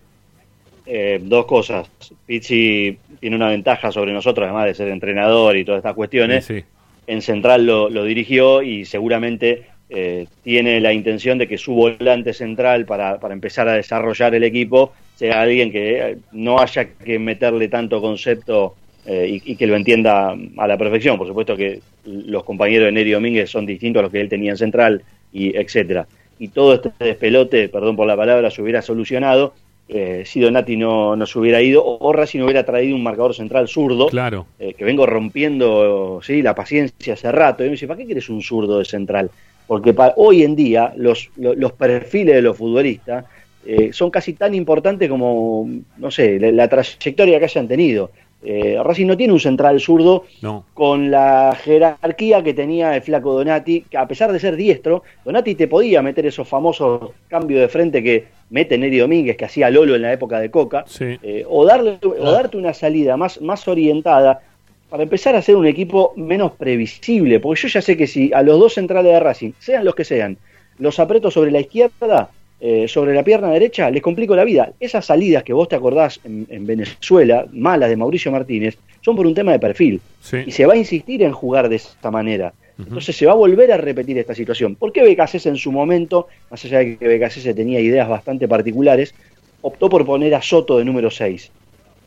Eh, 0.86 1.22
dos 1.24 1.45
cosas. 1.45 1.89
Pizzi 2.26 2.97
tiene 3.22 3.38
una 3.38 3.47
ventaja 3.47 3.93
sobre 3.93 4.12
nosotros, 4.12 4.43
además 4.43 4.66
de 4.66 4.74
ser 4.74 4.89
entrenador 4.89 5.56
y 5.56 5.64
todas 5.64 5.80
estas 5.80 5.93
cuestiones. 5.93 6.43
Sí, 6.43 6.60
sí. 6.60 6.66
En 7.08 7.22
Central 7.22 7.66
lo, 7.66 7.89
lo 7.89 8.04
dirigió 8.04 8.62
y 8.62 8.84
seguramente 8.84 9.68
eh, 9.89 10.28
tiene 10.43 10.82
la 10.82 10.91
intención 10.91 11.38
de 11.38 11.47
que 11.47 11.58
su 11.58 11.74
volante 11.74 12.34
central 12.34 12.86
para, 12.86 13.22
para 13.22 13.34
empezar 13.34 13.70
a 13.70 13.74
desarrollar 13.74 14.36
el 14.36 14.43
equipo 14.43 14.91
sea 15.16 15.39
alguien 15.43 15.72
que 15.72 15.99
eh, 16.12 16.18
no 16.34 16.60
haya 16.60 16.89
que 16.89 17.20
meterle 17.20 17.70
tanto 17.70 18.01
concepto 18.01 18.76
eh, 19.06 19.39
y, 19.45 19.51
y 19.51 19.56
que 19.56 19.68
lo 19.68 19.76
entienda 19.76 20.36
a 20.58 20.68
la 20.68 20.78
perfección. 20.78 21.18
Por 21.18 21.28
supuesto 21.28 21.56
que 21.58 21.80
los 22.06 22.43
compañeros 22.43 22.86
de 22.86 22.91
Neri 22.91 23.12
Domínguez 23.12 23.49
son 23.49 23.66
distintos 23.66 23.99
a 23.99 24.04
los 24.04 24.12
que 24.12 24.22
él 24.22 24.30
tenía 24.30 24.51
en 24.51 24.58
Central 24.58 25.01
y 25.32 25.56
etcétera. 25.58 26.08
Y 26.39 26.49
todo 26.49 26.74
este 26.74 26.91
despelote, 26.99 27.70
perdón 27.70 27.95
por 27.95 28.08
la 28.08 28.18
palabra, 28.18 28.49
se 28.51 28.62
hubiera 28.62 28.82
solucionado 28.82 29.54
eh, 29.89 30.24
si 30.26 30.39
Donati 30.39 30.78
no, 30.78 31.16
no 31.16 31.26
se 31.26 31.38
hubiera 31.38 31.62
ido 31.62 31.84
o 31.86 32.14
Racing 32.14 32.39
hubiera 32.41 32.66
traído 32.66 32.95
un 32.95 33.04
marcador 33.04 33.34
central 33.36 33.68
zurdo 33.68 34.08
Claro. 34.08 34.45
eh, 34.58 34.74
que 34.74 34.86
vengo 34.86 35.06
rompiendo 35.06 36.20
sí 36.24 36.41
la 36.41 36.56
paciencia 36.56 37.14
hace 37.14 37.32
rato. 37.32 37.64
Y 37.64 37.68
me 37.68 37.72
dice, 37.74 37.88
¿para 37.88 37.97
qué 37.99 38.06
quieres 38.06 38.30
un 38.30 38.41
zurdo 38.41 38.80
de 38.80 38.86
central? 38.86 39.30
Porque 39.68 39.93
pa- 39.93 40.14
hoy 40.18 40.43
en 40.43 40.56
día 40.56 40.93
los, 40.97 41.30
lo- 41.38 41.54
los 41.56 41.74
perfiles 41.74 42.36
de 42.36 42.41
los 42.41 42.58
futbolistas 42.58 43.26
eh, 43.66 43.91
son 43.93 44.10
casi 44.10 44.34
tan 44.34 44.54
importantes 44.56 45.10
como, 45.10 45.70
no 45.97 46.12
sé, 46.12 46.39
la, 46.39 46.51
la 46.51 46.68
trayectoria 46.68 47.39
que 47.39 47.45
hayan 47.45 47.68
tenido. 47.68 48.12
Eh, 48.46 48.78
Racing 48.84 49.08
no 49.08 49.16
tiene 49.16 49.32
un 49.34 49.39
central 49.39 49.80
zurdo 49.80 50.26
No. 50.41 50.66
con 50.74 51.10
la 51.10 51.58
jerarquía 51.64 52.44
que 52.44 52.54
tenía 52.54 52.96
el 52.96 53.02
flaco 53.02 53.34
Donati, 53.34 53.82
que 53.89 53.98
a 53.98 54.06
pesar 54.08 54.32
de 54.34 54.39
ser 54.39 54.56
diestro, 54.56 55.04
Donati 55.24 55.56
te 55.56 55.68
podía 55.68 56.02
meter 56.02 56.26
esos 56.26 56.48
famosos 56.48 57.12
cambios 57.30 57.62
de 57.62 57.68
frente 57.70 58.04
que 58.04 58.26
mete 58.50 58.78
Neri 58.78 58.98
Domínguez, 58.98 59.38
que 59.38 59.46
hacía 59.46 59.70
Lolo 59.70 59.96
en 59.96 60.02
la 60.02 60.12
época 60.14 60.39
de 60.39 60.52
Coca, 60.52 60.84
Sí. 60.88 61.18
eh, 61.24 61.46
o, 61.48 61.66
darle, 61.66 61.98
o 62.04 62.32
darte 62.32 62.58
una 62.58 62.74
salida 62.74 63.16
más, 63.18 63.39
más 63.41 63.68
orientada 63.68 64.41
para 64.89 65.04
empezar 65.04 65.34
a 65.36 65.39
hacer 65.39 65.56
un 65.56 65.66
equipo 65.66 66.14
menos 66.18 66.52
previsible, 66.52 67.39
porque 67.39 67.62
yo 67.62 67.68
ya 67.70 67.82
sé 67.82 67.98
que 67.98 68.06
si 68.08 68.32
a 68.34 68.44
los 68.44 68.60
dos 68.60 68.74
centrales 68.76 69.12
de 69.14 69.20
Racing, 69.20 69.52
sean 69.58 69.86
los 69.86 69.96
que 69.96 70.04
sean, 70.04 70.38
los 70.78 71.00
aprieto 71.00 71.32
sobre 71.32 71.50
la 71.50 71.62
izquierda, 71.62 72.30
eh, 72.66 72.88
sobre 72.88 73.14
la 73.14 73.26
pierna 73.26 73.49
derecha, 73.49 73.91
les 73.91 74.01
complico 74.01 74.38
la 74.38 74.45
vida. 74.45 74.72
Esas 74.80 75.05
salidas 75.05 75.43
que 75.43 75.51
vos 75.51 75.68
te 75.68 75.76
acordás 75.76 76.22
en, 76.24 76.47
en 76.49 76.66
Venezuela, 76.66 77.45
malas 77.51 77.89
de 77.89 77.97
Mauricio 77.97 78.32
Martínez, 78.32 78.78
son 79.01 79.18
por 79.18 79.28
un 79.28 79.34
tema 79.34 79.51
de 79.51 79.59
perfil. 79.59 79.99
Sí. 80.22 80.38
Y 80.45 80.51
se 80.51 80.66
va 80.66 80.72
a 80.72 80.78
insistir 80.78 81.24
en 81.24 81.34
jugar 81.34 81.68
de 81.68 81.76
esta 81.76 82.09
manera. 82.09 82.53
Entonces 82.80 83.18
se 83.18 83.26
va 83.26 83.34
a 83.34 83.36
volver 83.36 83.70
a 83.74 83.76
repetir 83.76 84.18
esta 84.18 84.34
situación. 84.34 84.76
¿Por 84.76 84.93
qué 84.93 85.03
Becasés 85.03 85.45
en 85.45 85.57
su 85.57 85.74
momento, 85.74 86.30
más 86.49 86.64
allá 86.64 86.80
de 86.80 86.95
que 86.95 87.05
Becasés 87.05 87.53
tenía 87.53 87.82
ideas 87.82 88.07
bastante 88.07 88.47
particulares, 88.47 89.14
optó 89.61 89.89
por 89.89 90.05
poner 90.05 90.34
a 90.34 90.41
Soto 90.41 90.78
de 90.78 90.86
número 90.86 91.11
6? 91.11 91.51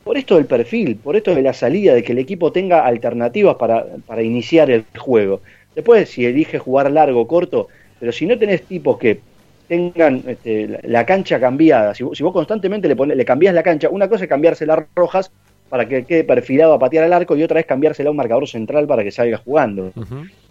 Por 0.04 0.16
esto 0.16 0.36
del 0.36 0.46
perfil, 0.46 0.96
por 0.96 1.16
esto 1.16 1.34
de 1.34 1.42
la 1.42 1.52
salida, 1.52 1.92
de 1.92 2.02
que 2.02 2.12
el 2.12 2.18
equipo 2.18 2.50
tenga 2.50 2.86
alternativas 2.86 3.56
para, 3.56 3.84
para 4.06 4.22
iniciar 4.22 4.70
el 4.70 4.86
juego. 4.96 5.42
Después, 5.74 6.08
si 6.08 6.24
elige 6.24 6.58
jugar 6.58 6.90
largo 6.90 7.20
o 7.20 7.26
corto, 7.26 7.68
pero 8.00 8.10
si 8.10 8.24
no 8.24 8.38
tenés 8.38 8.62
tipos 8.62 8.96
que 8.96 9.20
tengan 9.68 10.22
este, 10.26 10.68
la, 10.68 10.78
la 10.82 11.06
cancha 11.06 11.38
cambiada, 11.40 11.94
si, 11.94 12.04
vos- 12.04 12.16
si 12.16 12.22
vos 12.24 12.32
constantemente 12.32 12.88
le, 12.88 12.96
pones, 12.96 13.16
le 13.16 13.24
cambiás 13.24 13.54
la 13.54 13.62
cancha, 13.62 13.88
una 13.90 14.08
cosa 14.08 14.24
es 14.24 14.28
cambiarse 14.30 14.66
las 14.66 14.80
rojas 14.94 15.30
para 15.68 15.88
que 15.88 16.04
quede 16.04 16.24
perfilado 16.24 16.74
a 16.74 16.78
patear 16.78 17.04
al 17.04 17.12
arco 17.12 17.36
y 17.36 17.42
otra 17.42 17.58
es 17.60 17.66
cambiársela 17.66 18.08
a 18.08 18.12
un 18.12 18.16
marcador 18.16 18.46
central 18.48 18.86
para 18.86 19.02
que 19.02 19.10
salga 19.10 19.38
jugando. 19.38 19.92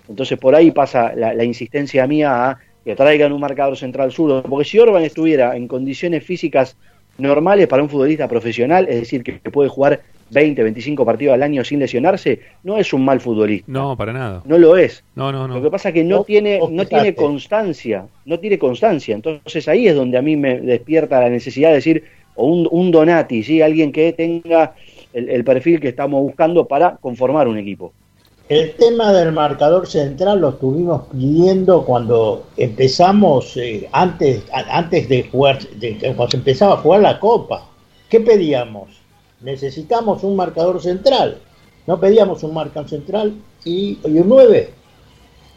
Entonces 0.10 0.38
por 0.38 0.54
ahí 0.56 0.72
pasa 0.72 1.14
la, 1.16 1.34
la 1.34 1.44
insistencia 1.44 2.06
mía 2.08 2.50
a 2.52 2.58
que 2.84 2.96
traigan 2.96 3.32
un 3.32 3.42
marcador 3.42 3.76
central 3.78 4.12
zurdo, 4.12 4.44
porque 4.44 4.66
si 4.66 4.78
Orban 4.78 5.04
estuviera 5.04 5.56
en 5.56 5.68
condiciones 5.68 6.24
físicas 6.24 6.78
normales 7.18 7.68
para 7.68 7.82
un 7.82 7.90
futbolista 7.90 8.28
profesional, 8.28 8.86
es 8.88 9.00
decir, 9.00 9.24
que, 9.24 9.40
que 9.40 9.50
puede 9.50 9.70
jugar 9.70 10.02
20, 10.30 10.64
25 10.64 11.06
partidos 11.06 11.34
al 11.36 11.44
año 11.44 11.64
sin 11.64 11.80
lesionarse, 11.80 12.40
no 12.64 12.78
es 12.78 12.92
un 12.94 13.06
mal 13.06 13.20
futbolista. 13.22 13.72
No, 13.72 13.96
para 13.96 14.14
nada. 14.14 14.42
No 14.46 14.58
lo 14.58 14.78
es. 14.78 15.04
No, 15.16 15.32
no, 15.32 15.48
Lo 15.48 15.56
que 15.56 15.62
no. 15.62 15.72
pasa 15.72 15.90
es 15.90 15.94
que 15.94 16.04
no 16.04 16.24
tiene, 16.24 16.60
no 16.70 16.86
tiene 16.86 17.14
constancia, 17.16 18.06
no 18.26 18.40
tiene 18.40 18.58
constancia. 18.60 19.16
Entonces 19.16 19.68
ahí 19.68 19.88
es 19.88 19.96
donde 19.96 20.18
a 20.18 20.22
mí 20.22 20.36
me 20.36 20.60
despierta 20.60 21.20
la 21.22 21.30
necesidad 21.30 21.70
de 21.70 21.76
decir, 21.76 22.04
o 22.36 22.48
un, 22.48 22.68
un 22.72 22.92
Donati, 22.92 23.44
¿sí? 23.44 23.62
alguien 23.62 23.92
que 23.92 24.12
tenga 24.14 24.74
el, 25.14 25.30
el 25.30 25.44
perfil 25.44 25.80
que 25.80 25.90
estamos 25.90 26.22
buscando 26.22 26.66
para 26.68 26.98
conformar 26.98 27.48
un 27.48 27.58
equipo. 27.58 27.94
El 28.50 28.74
tema 28.74 29.12
del 29.12 29.32
marcador 29.32 29.88
central 29.88 30.40
lo 30.42 30.50
estuvimos 30.50 31.04
pidiendo 31.12 31.84
cuando 31.84 32.46
empezamos, 32.58 33.58
eh, 33.58 33.88
antes, 33.92 34.44
a- 34.54 34.78
antes 34.78 35.10
de 35.10 35.24
jugar, 35.24 35.60
de, 35.80 35.96
cuando 35.98 36.30
se 36.30 36.38
empezaba 36.38 36.74
a 36.74 36.78
jugar 36.78 37.02
la 37.02 37.20
Copa. 37.20 37.68
¿Qué 38.10 38.20
pedíamos? 38.20 38.90
Necesitamos 39.42 40.24
un 40.24 40.36
marcador 40.36 40.82
central. 40.82 41.38
No 41.88 42.00
pedíamos 42.00 42.44
un 42.44 42.54
marcador 42.54 42.90
central 42.90 43.34
y, 43.64 44.00
y 44.04 44.20
un 44.20 44.28
9. 44.30 44.70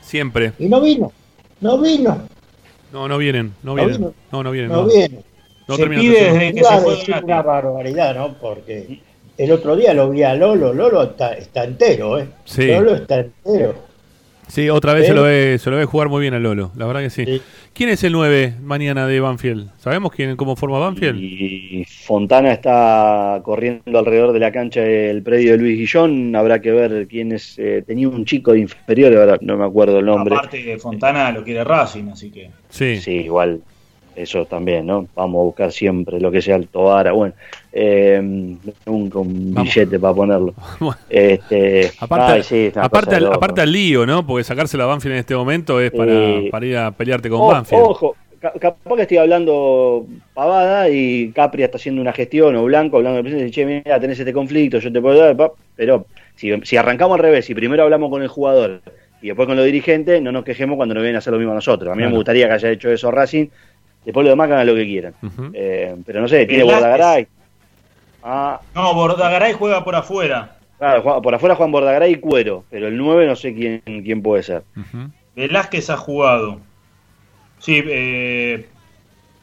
Siempre. 0.03 0.53
Y 0.59 0.66
no 0.66 0.81
vino. 0.81 1.12
No 1.61 1.79
vino. 1.81 2.22
No, 2.93 3.09
no 3.09 3.18
vienen. 3.18 3.53
No 3.62 3.74
No 3.74 3.74
vienen. 3.76 3.97
vino. 3.99 4.14
No, 4.33 4.43
no 4.43 4.51
vienen. 4.51 4.70
No 4.72 4.83
no. 4.83 4.89
viene. 4.89 5.24
No 5.66 5.76
Se 5.76 5.83
terminan 5.83 6.03
pide 6.05 6.24
desde 6.33 6.53
que 6.55 6.59
Iba 6.61 6.68
se 6.70 6.74
a 6.74 6.79
fue 6.81 6.91
decir 6.93 7.07
Donati. 7.09 7.24
una 7.26 7.43
barbaridad, 7.43 8.14
¿no? 8.14 8.35
Porque 8.39 9.01
el 9.37 9.53
otro 9.53 9.76
día 9.76 9.93
lo 9.95 10.09
vi 10.11 10.22
a 10.22 10.35
Lolo. 10.35 10.72
Lolo 10.72 11.03
está, 11.03 11.33
está 11.35 11.64
entero, 11.64 12.18
¿eh? 12.18 12.29
Sí. 12.45 12.66
Lolo 12.68 12.95
está 12.95 13.20
entero. 13.20 13.74
Sí, 14.47 14.70
otra 14.70 14.95
vez 14.95 15.05
¿Eh? 15.05 15.09
se 15.09 15.14
lo, 15.14 15.22
ve, 15.24 15.59
se 15.61 15.68
lo 15.70 15.76
ve 15.76 15.85
jugar 15.85 16.09
muy 16.09 16.22
bien 16.22 16.33
a 16.33 16.39
Lolo. 16.39 16.70
La 16.76 16.87
verdad 16.87 17.03
que 17.03 17.11
sí. 17.11 17.24
Sí. 17.26 17.43
¿Quién 17.73 17.91
es 17.91 18.03
el 18.03 18.12
9 18.12 18.55
mañana 18.61 19.07
de 19.07 19.21
Banfield? 19.21 19.71
¿Sabemos 19.79 20.12
quién, 20.12 20.37
cómo 20.37 20.57
forma 20.57 20.79
Banfield? 20.79 21.19
Y 21.21 21.85
Fontana 21.85 22.53
está 22.53 23.41
corriendo 23.45 23.99
alrededor 23.99 24.33
de 24.33 24.41
la 24.41 24.51
cancha 24.51 24.81
del 24.81 25.23
predio 25.23 25.53
de 25.53 25.59
Luis 25.59 25.79
Guillón. 25.79 26.35
Habrá 26.35 26.61
que 26.61 26.73
ver 26.73 27.07
quién 27.07 27.33
es. 27.33 27.59
eh, 27.59 27.85
tenía 27.87 28.09
un 28.09 28.25
chico 28.25 28.53
de 28.53 28.61
inferior, 28.61 29.16
ahora 29.16 29.39
no 29.41 29.57
me 29.57 29.64
acuerdo 29.64 30.01
el 30.01 30.07
nombre. 30.07 30.35
Aparte, 30.35 30.77
Fontana 30.79 31.31
lo 31.31 31.45
quiere 31.45 31.62
Racing, 31.62 32.09
así 32.09 32.31
que. 32.31 32.51
Sí. 32.69 32.97
Sí, 32.97 33.12
igual, 33.12 33.61
eso 34.23 34.45
también, 34.47 34.87
¿no? 34.87 35.07
Vamos 35.14 35.41
a 35.41 35.45
buscar 35.45 35.73
siempre 35.73 36.21
lo 36.21 36.31
que 36.31 36.43
sea 36.43 36.57
Alto 36.57 36.85
Vara. 36.85 37.12
Bueno, 37.12 37.35
eh, 37.73 38.21
nunca 38.87 39.19
un 39.19 39.55
Vamos. 39.55 39.75
billete 39.75 39.99
para 39.99 40.14
ponerlo. 40.14 40.55
Bueno, 40.81 40.97
Este, 41.09 41.91
aparte, 42.01 42.33
ay, 42.33 42.43
sí, 42.43 42.73
aparte, 42.75 43.16
al, 43.16 43.27
aparte 43.33 43.61
al 43.61 43.71
lío, 43.73 44.07
¿no? 44.07 44.27
Porque 44.27 44.45
sacársela 44.45 44.85
a 44.85 44.87
Banfield 44.89 45.14
en 45.14 45.19
este 45.21 45.35
momento 45.37 45.81
es 45.81 45.91
para, 45.91 46.12
Eh, 46.12 46.49
para 46.51 46.66
ir 46.66 46.77
a 46.77 46.91
pelearte 46.91 47.29
con 47.29 47.41
O- 47.41 47.47
Banfield. 47.49 47.83
Ojo, 47.83 48.16
ca- 48.41 48.53
capaz 48.59 48.97
que 48.97 49.03
estoy 49.03 49.19
hablando 49.19 50.07
pavada 50.35 50.89
y 50.89 51.31
Capri 51.33 51.62
está 51.62 51.77
haciendo 51.77 52.01
una 52.01 52.12
gestión 52.12 52.57
o 52.57 52.64
Blanco 52.64 52.97
hablando 52.99 53.16
de 53.16 53.23
presidente 53.23 53.49
y 53.49 53.53
che, 53.53 53.64
mira, 53.66 54.01
tenés 54.01 54.19
este 54.19 54.33
conflicto, 54.33 54.79
yo 54.79 54.93
te 54.93 55.01
puedo 55.01 55.19
dar, 55.19 55.37
pero 55.77 56.07
si, 56.37 56.51
si 56.62 56.77
arrancamos 56.77 57.16
al 57.16 57.23
revés, 57.23 57.45
si 57.45 57.55
primero 57.55 57.83
hablamos 57.83 58.11
con 58.11 58.23
el 58.23 58.29
jugador 58.29 58.81
y 59.21 59.27
después 59.27 59.47
con 59.49 59.57
los 59.57 59.66
dirigentes, 59.66 60.23
no 60.23 60.31
nos 60.31 60.45
quejemos 60.45 60.77
cuando 60.77 60.95
nos 60.95 61.03
vienen 61.03 61.16
a 61.16 61.19
hacer 61.19 61.33
lo 61.33 61.39
mismo 61.41 61.51
a 61.53 61.57
nosotros. 61.57 61.91
A 61.91 61.95
mí 61.97 61.99
Claro. 62.03 62.11
me 62.11 62.16
gustaría 62.16 62.47
que 62.47 62.53
haya 62.55 62.71
hecho 62.71 62.89
eso 62.91 63.11
Racing, 63.11 63.47
después 64.09 64.24
los 64.24 64.32
demás 64.32 64.50
hagan 64.50 64.66
lo 64.66 64.74
que 64.74 64.84
quieran. 64.86 65.14
Eh, 65.52 65.94
pero 66.04 66.20
no 66.20 66.28
sé, 66.28 66.46
tiene. 66.46 66.64
Bordagaray. 66.64 67.26
Ah, 68.22 68.61
No, 68.74 68.94
Bordagaray 68.94 69.52
juega 69.52 69.84
por 69.84 69.94
afuera. 69.94 70.56
claro, 70.78 71.22
por 71.22 71.34
afuera 71.34 71.54
Juan 71.54 71.70
Bordagaray 71.72 72.12
y 72.12 72.16
Cuero, 72.16 72.64
pero 72.70 72.88
el 72.88 72.96
9 72.96 73.26
no 73.26 73.36
sé 73.36 73.54
quién, 73.54 73.82
quién 73.84 74.22
puede 74.22 74.42
ser. 74.42 74.62
Ujú. 74.76 75.11
Velázquez 75.36 75.90
ha 75.90 75.96
jugado. 75.96 76.61
Sí, 77.61 77.82
eh, 77.86 78.68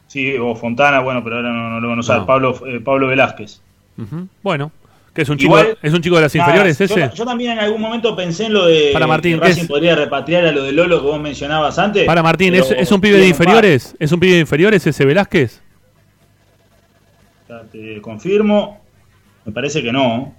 sí, 0.06 0.36
o 0.38 0.54
Fontana, 0.54 1.00
bueno, 1.00 1.22
pero 1.24 1.36
ahora 1.36 1.50
no, 1.50 1.70
no 1.70 1.80
lo 1.80 1.88
van 1.88 1.98
a 1.98 2.00
usar. 2.00 2.18
No. 2.20 2.26
Pablo, 2.26 2.54
eh, 2.66 2.80
Pablo 2.80 3.06
Velázquez. 3.08 3.60
Bueno, 4.42 4.72
que 5.16 5.22
es 5.22 5.28
un 5.30 5.40
Igual- 5.40 5.66
chico, 5.70 5.78
es 5.82 5.92
un 5.94 6.00
chico 6.02 6.14
de 6.16 6.22
las 6.22 6.34
Nada, 6.36 6.46
inferiores 6.50 6.80
ese. 6.80 7.10
yo 7.14 7.24
también 7.24 7.52
en 7.52 7.58
algún 7.58 7.80
momento 7.80 8.14
pensé 8.14 8.44
en 8.46 8.52
lo 8.52 8.66
de 8.66 8.90
Para 8.92 9.06
Martín, 9.08 9.32
que 9.34 9.40
¿qué 9.40 9.46
Racing 9.48 9.62
es? 9.62 9.68
podría 9.68 9.96
repatriar 9.96 10.44
a 10.46 10.52
lo 10.52 10.62
de 10.62 10.72
Lolo 10.72 11.00
que 11.00 11.06
vos 11.06 11.18
mencionabas 11.20 11.78
antes. 11.78 12.04
Para 12.04 12.22
Martín, 12.22 12.52
pero 12.52 12.64
¿es, 12.64 12.70
es 12.70 12.92
un 12.92 13.00
pibe 13.00 13.14
de 13.16 13.22
par. 13.22 13.28
inferiores? 13.30 13.96
¿Es 13.98 14.12
un 14.12 14.20
pibe 14.20 14.34
de 14.34 14.40
inferiores 14.40 14.86
ese 14.86 15.04
Velázquez? 15.04 15.60
Ya 17.48 17.62
Te 17.72 18.00
confirmo. 18.00 18.80
Me 19.44 19.52
parece 19.52 19.82
que 19.82 19.92
no. 19.92 20.34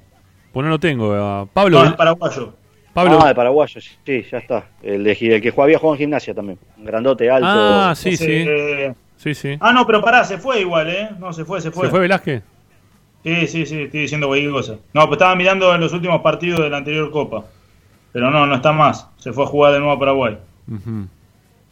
Pues 0.52 0.64
no 0.64 0.70
lo 0.70 0.80
tengo. 0.80 1.14
ah, 1.16 1.48
Pablo, 1.52 1.84
No, 1.84 1.90
es 1.90 1.96
paraguayo. 1.96 2.54
Pablo. 2.94 3.20
Ah, 3.22 3.28
de 3.28 3.36
paraguayo, 3.36 3.80
sí, 3.80 3.92
sí, 4.06 4.26
ya 4.32 4.38
está. 4.40 4.66
El, 4.82 5.04
de, 5.04 5.12
el 5.12 5.42
que 5.42 5.54
había 5.58 5.78
jugado 5.78 5.96
en 5.96 6.00
gimnasia 6.00 6.34
también. 6.34 6.58
Un 6.78 6.86
grandote, 6.86 7.30
alto. 7.30 7.48
Ah, 7.50 7.94
sí, 7.96 8.10
Ese, 8.10 8.26
sí. 8.26 8.32
eh, 8.48 8.94
Sí, 9.18 9.34
sí. 9.34 9.58
Ah, 9.60 9.72
no, 9.74 9.86
pero 9.88 10.02
pará, 10.02 10.24
se 10.24 10.38
fue 10.38 10.62
igual, 10.62 10.88
¿eh? 10.90 11.10
No, 11.20 11.34
se 11.34 11.44
fue, 11.46 11.60
se 11.62 11.72
fue. 11.72 11.86
¿Se 11.86 11.90
fue 11.92 12.00
Velázquez? 12.02 12.44
Sí, 13.24 13.48
sí, 13.48 13.66
sí, 13.66 13.82
estoy 13.82 14.02
diciendo 14.02 14.28
cualquier 14.28 14.52
cosa. 14.52 14.76
No, 14.94 15.02
pues 15.08 15.14
estaba 15.18 15.36
mirando 15.36 15.74
en 15.76 15.82
los 15.82 15.92
últimos 15.94 16.22
partidos 16.22 16.62
de 16.62 16.70
la 16.70 16.78
anterior 16.78 17.12
Copa. 17.12 17.44
Pero 18.14 18.32
no, 18.32 18.46
no 18.46 18.56
está 18.56 18.72
más. 18.72 19.08
Se 19.18 19.34
fue 19.34 19.44
a 19.44 19.48
jugar 19.48 19.74
de 19.74 19.80
nuevo 19.80 19.94
a 19.94 20.00
Paraguay. 20.00 20.38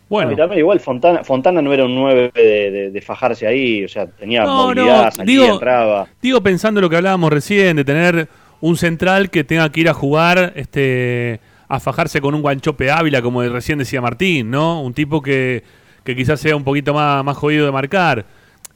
Bueno. 0.07 0.35
Bueno, 0.35 0.57
igual 0.57 0.79
Fontana, 0.79 1.23
Fontana 1.23 1.61
no 1.61 1.73
era 1.73 1.85
un 1.85 1.95
9 1.95 2.31
de, 2.33 2.71
de- 2.71 2.91
de 2.91 3.01
fajarse 3.01 3.47
ahí, 3.47 3.83
o 3.83 3.87
sea, 3.87 4.05
tenía 4.05 4.43
No, 4.43 4.67
movilidad, 4.67 5.05
no, 5.05 5.11
salía, 5.11 5.41
digo- 5.41 5.53
entraba. 5.55 6.07
digo 6.21 6.41
pensando 6.41 6.79
lo 6.79 6.89
que 6.89 6.97
hablábamos 6.97 7.31
recién, 7.33 7.75
de 7.75 7.83
tener 7.83 8.27
un 8.61 8.77
central 8.77 9.29
que 9.31 9.43
tenga 9.43 9.69
que 9.71 9.79
ir 9.81 9.89
a 9.89 9.93
jugar, 9.95 10.53
este, 10.55 11.39
a 11.67 11.79
fajarse 11.79 12.21
con 12.21 12.35
un 12.35 12.41
guanchope 12.43 12.91
Ávila, 12.91 13.21
como 13.23 13.41
recién 13.43 13.79
decía 13.79 13.99
Martín, 13.99 14.51
¿no? 14.51 14.81
Un 14.83 14.93
tipo 14.93 15.21
que, 15.23 15.63
que 16.03 16.15
quizás 16.15 16.39
sea 16.39 16.55
un 16.55 16.63
poquito 16.63 16.93
más, 16.93 17.23
más 17.25 17.35
jodido 17.35 17.65
de 17.65 17.71
marcar. 17.71 18.25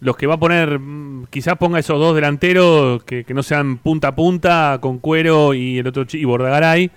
Los 0.01 0.15
que 0.15 0.27
va 0.27 0.35
a 0.35 0.39
poner, 0.39 0.79
mm, 0.79 1.27
quizás 1.29 1.57
ponga 1.57 1.79
esos 1.79 1.99
dos 1.99 2.15
delanteros 2.15 3.03
que, 3.03 3.23
que 3.23 3.33
no 3.33 3.43
sean 3.43 3.77
punta 3.77 4.09
a 4.09 4.15
punta, 4.15 4.77
con 4.81 4.99
cuero 4.99 5.53
y 5.53 5.79
el 5.79 5.87
otro 5.87 6.05
y 6.11 6.23
Bordagaray, 6.25 6.91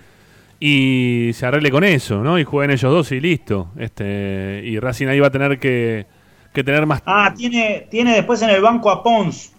y 0.61 1.33
se 1.35 1.45
arregle 1.45 1.73
con 1.73 1.83
eso, 1.83 2.23
¿no? 2.23 2.39
Y 2.39 2.45
jueguen 2.45 2.71
ellos 2.71 2.93
dos 2.93 3.11
y 3.11 3.21
listo. 3.21 3.69
Este, 3.77 4.63
y 4.65 4.79
Racing 4.79 5.09
ahí 5.09 5.19
va 5.19 5.27
a 5.27 5.33
tener 5.33 5.59
que, 5.59 6.07
que 6.53 6.63
tener 6.63 6.87
más. 6.87 7.03
Ah, 7.05 7.35
tiene, 7.37 7.89
tiene 7.91 8.15
después 8.15 8.41
en 8.43 8.51
el 8.51 8.61
banco 8.61 8.89
a 8.91 9.03
Pons, 9.03 9.53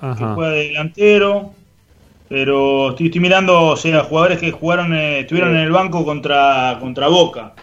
que 0.00 0.24
juega 0.24 0.50
de 0.50 0.66
delantero. 0.68 1.52
Pero 2.28 2.90
estoy, 2.90 3.06
estoy 3.06 3.20
mirando, 3.20 3.60
o 3.60 3.76
sea, 3.76 4.04
jugadores 4.04 4.38
que 4.38 4.52
jugaron, 4.52 4.94
eh, 4.94 5.20
estuvieron 5.20 5.50
en 5.50 5.62
el 5.62 5.72
banco 5.72 6.04
contra, 6.04 6.76
contra 6.80 7.08
Boca. 7.08 7.54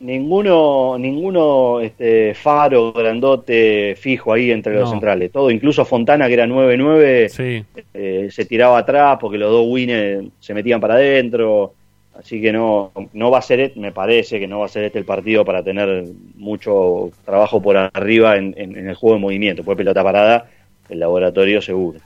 Ninguno, 0.00 0.96
ninguno 0.98 1.80
este, 1.80 2.34
faro, 2.34 2.92
grandote, 2.92 3.96
fijo 3.98 4.32
ahí 4.32 4.50
entre 4.50 4.74
los 4.74 4.84
No. 4.84 4.90
centrales. 4.90 5.32
Todo, 5.32 5.50
incluso 5.50 5.84
Fontana, 5.84 6.26
que 6.28 6.34
era 6.34 6.46
9-9, 6.46 7.28
Sí. 7.30 7.64
eh, 7.94 8.28
se 8.30 8.44
tiraba 8.44 8.78
atrás 8.78 9.16
porque 9.20 9.38
los 9.38 9.50
dos 9.50 9.64
winners 9.66 10.26
se 10.38 10.52
metían 10.54 10.80
para 10.80 10.94
adentro. 10.94 11.72
Así 12.18 12.40
que 12.40 12.50
no, 12.52 12.92
no 13.12 13.30
va 13.30 13.38
a 13.38 13.42
ser, 13.42 13.72
me 13.76 13.92
parece 13.92 14.38
que 14.40 14.46
no 14.46 14.60
va 14.60 14.66
a 14.66 14.68
ser 14.70 14.84
este 14.84 14.98
el 14.98 15.04
partido 15.04 15.44
para 15.44 15.62
tener 15.62 16.04
mucho 16.36 17.10
trabajo 17.24 17.60
por 17.60 17.76
arriba 17.76 18.36
en, 18.36 18.54
en- 18.56 18.76
en 18.76 18.88
el 18.88 18.94
juego 18.94 19.16
de 19.16 19.20
movimiento. 19.20 19.62
Pues 19.64 19.76
pelota 19.76 20.02
parada, 20.02 20.46
el 20.88 20.98
laboratorio 21.00 21.60
seguro. 21.60 21.98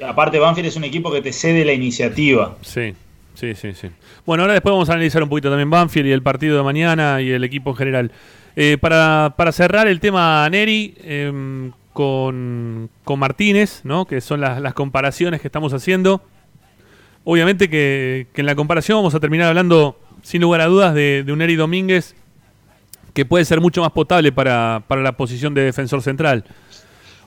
Y 0.00 0.04
aparte, 0.04 0.38
Banfield 0.40 0.68
es 0.68 0.76
un 0.76 0.82
equipo 0.84 1.12
que 1.12 1.22
te 1.22 1.32
cede 1.32 1.64
la 1.64 1.72
iniciativa. 1.72 2.56
Sí, 2.62 2.92
sí, 3.34 3.54
sí, 3.54 3.74
sí. 3.74 3.88
Bueno, 4.24 4.42
ahora 4.42 4.54
después 4.54 4.72
vamos 4.72 4.88
a 4.88 4.92
analizar 4.92 5.22
un 5.22 5.28
poquito 5.28 5.48
también 5.48 5.70
Banfield 5.70 6.08
y 6.08 6.12
el 6.12 6.22
partido 6.22 6.56
de 6.56 6.62
mañana 6.62 7.20
y 7.20 7.30
el 7.30 7.44
equipo 7.44 7.70
en 7.70 7.76
general. 7.76 8.12
Eh, 8.54 8.76
para, 8.80 9.34
para 9.36 9.52
cerrar 9.52 9.88
el 9.88 9.98
tema 10.00 10.48
Neri 10.50 10.94
em, 11.02 11.72
con, 11.92 12.90
con 13.04 13.18
Martínez, 13.18 13.80
¿no? 13.84 14.04
que 14.06 14.20
son 14.20 14.40
las, 14.40 14.74
comparaciones 14.74 15.40
que 15.40 15.48
estamos 15.48 15.72
haciendo. 15.72 16.22
Obviamente 17.24 17.70
que, 17.70 18.26
que 18.32 18.40
en 18.42 18.46
la 18.46 18.54
comparación 18.54 18.98
vamos 18.98 19.14
a 19.14 19.20
terminar 19.20 19.48
hablando, 19.48 19.98
sin 20.22 20.42
lugar 20.42 20.60
a 20.60 20.66
dudas, 20.66 20.94
de, 20.94 21.22
de 21.24 21.32
un 21.32 21.38
Neri 21.38 21.56
Domínguez 21.56 22.14
que 23.14 23.24
puede 23.24 23.44
ser 23.44 23.60
mucho 23.60 23.82
más 23.82 23.92
potable 23.92 24.32
para, 24.32 24.82
para 24.86 25.02
la 25.02 25.12
posición 25.12 25.54
de 25.54 25.62
defensor 25.62 26.02
central. 26.02 26.44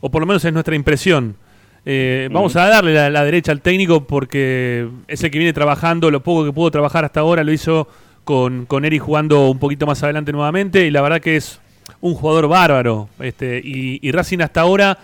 O 0.01 0.09
por 0.09 0.21
lo 0.21 0.25
menos 0.25 0.43
es 0.45 0.53
nuestra 0.53 0.75
impresión. 0.75 1.37
Eh, 1.85 2.29
vamos 2.31 2.55
a 2.55 2.67
darle 2.67 2.93
la, 2.95 3.09
la 3.11 3.23
derecha 3.23 3.51
al 3.51 3.61
técnico 3.61 4.05
porque 4.07 4.87
es 5.07 5.23
el 5.23 5.29
que 5.29 5.37
viene 5.37 5.53
trabajando, 5.53 6.09
lo 6.09 6.21
poco 6.23 6.43
que 6.43 6.51
pudo 6.51 6.71
trabajar 6.71 7.05
hasta 7.05 7.19
ahora 7.19 7.43
lo 7.43 7.51
hizo 7.53 7.87
con, 8.23 8.65
con 8.65 8.85
Eri 8.85 8.97
jugando 8.97 9.49
un 9.51 9.59
poquito 9.59 9.85
más 9.85 10.01
adelante 10.01 10.31
nuevamente 10.31 10.87
y 10.87 10.89
la 10.91 11.01
verdad 11.01 11.21
que 11.21 11.35
es 11.35 11.59
un 12.01 12.15
jugador 12.15 12.47
bárbaro. 12.47 13.07
Este, 13.19 13.61
y, 13.63 13.99
y 14.01 14.11
Racing 14.11 14.39
hasta 14.41 14.61
ahora 14.61 14.97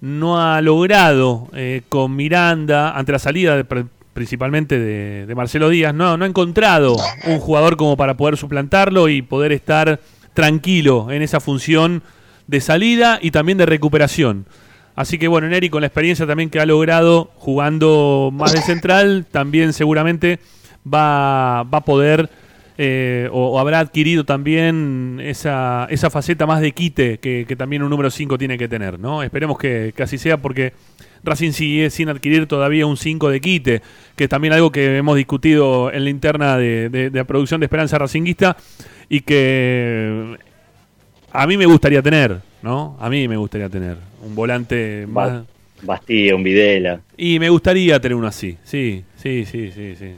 no 0.00 0.40
ha 0.40 0.60
logrado 0.60 1.48
eh, 1.54 1.82
con 1.88 2.16
Miranda, 2.16 2.96
ante 2.98 3.12
la 3.12 3.18
salida 3.20 3.56
de- 3.56 3.86
principalmente 4.12 4.76
de, 4.80 5.26
de 5.26 5.34
Marcelo 5.36 5.68
Díaz, 5.68 5.94
no, 5.94 6.16
no 6.16 6.24
ha 6.24 6.28
encontrado 6.28 6.96
un 7.28 7.38
jugador 7.38 7.76
como 7.76 7.96
para 7.96 8.16
poder 8.16 8.36
suplantarlo 8.36 9.08
y 9.08 9.22
poder 9.22 9.52
estar 9.52 10.00
tranquilo 10.34 11.12
en 11.12 11.22
esa 11.22 11.38
función 11.38 12.02
de 12.48 12.60
salida 12.60 13.20
y 13.22 13.30
también 13.30 13.58
de 13.58 13.66
recuperación. 13.66 14.46
Así 14.98 15.16
que 15.16 15.28
bueno, 15.28 15.46
Neri 15.46 15.70
con 15.70 15.80
la 15.82 15.86
experiencia 15.86 16.26
también 16.26 16.50
que 16.50 16.58
ha 16.58 16.66
logrado 16.66 17.30
jugando 17.36 18.30
más 18.32 18.52
de 18.52 18.60
central, 18.62 19.26
también 19.30 19.72
seguramente 19.72 20.40
va, 20.84 21.62
va 21.62 21.78
a 21.78 21.84
poder 21.84 22.28
eh, 22.78 23.28
o, 23.30 23.60
habrá 23.60 23.78
adquirido 23.78 24.24
también 24.24 25.20
esa, 25.22 25.86
esa 25.90 26.10
faceta 26.10 26.46
más 26.46 26.60
de 26.60 26.72
quite 26.72 27.18
que, 27.18 27.46
también 27.56 27.84
un 27.84 27.90
número 27.90 28.10
5 28.10 28.38
tiene 28.38 28.58
que 28.58 28.66
tener. 28.66 28.98
¿no? 28.98 29.22
Esperemos 29.22 29.56
que, 29.56 29.92
que 29.96 30.02
así 30.02 30.18
sea 30.18 30.36
porque 30.38 30.72
Racing 31.22 31.52
sigue 31.52 31.90
sin 31.90 32.08
adquirir 32.08 32.46
todavía 32.46 32.84
un 32.84 32.96
5 32.96 33.30
de 33.30 33.40
quite, 33.40 33.82
que 34.16 34.24
es 34.24 34.30
también 34.30 34.52
algo 34.52 34.72
que 34.72 34.96
hemos 34.96 35.16
discutido 35.16 35.92
en 35.92 36.02
la 36.02 36.10
interna 36.10 36.56
de, 36.56 36.88
de- 36.88 37.10
de 37.10 37.18
la 37.20 37.24
producción 37.24 37.60
de 37.60 37.66
Esperanza 37.66 37.98
Racinguista 37.98 38.56
y 39.08 39.20
que 39.20 40.36
a 41.32 41.46
mí 41.46 41.56
me 41.56 41.66
gustaría 41.66 42.02
tener, 42.02 42.40
¿no? 42.62 42.96
A 43.00 43.08
mí 43.08 43.28
me 43.28 43.36
gustaría 43.36 43.68
tener 43.68 43.96
un 44.24 44.34
volante 44.34 45.06
más... 45.08 45.30
Ba- 45.32 45.44
Bastilla, 45.80 46.34
un 46.34 46.42
Videla. 46.42 47.00
Y 47.16 47.38
me 47.38 47.48
gustaría 47.50 48.00
tener 48.00 48.16
uno 48.16 48.26
así, 48.26 48.56
sí, 48.64 49.04
sí, 49.16 49.44
sí, 49.44 49.70
sí, 49.72 49.94
sí. 49.96 50.10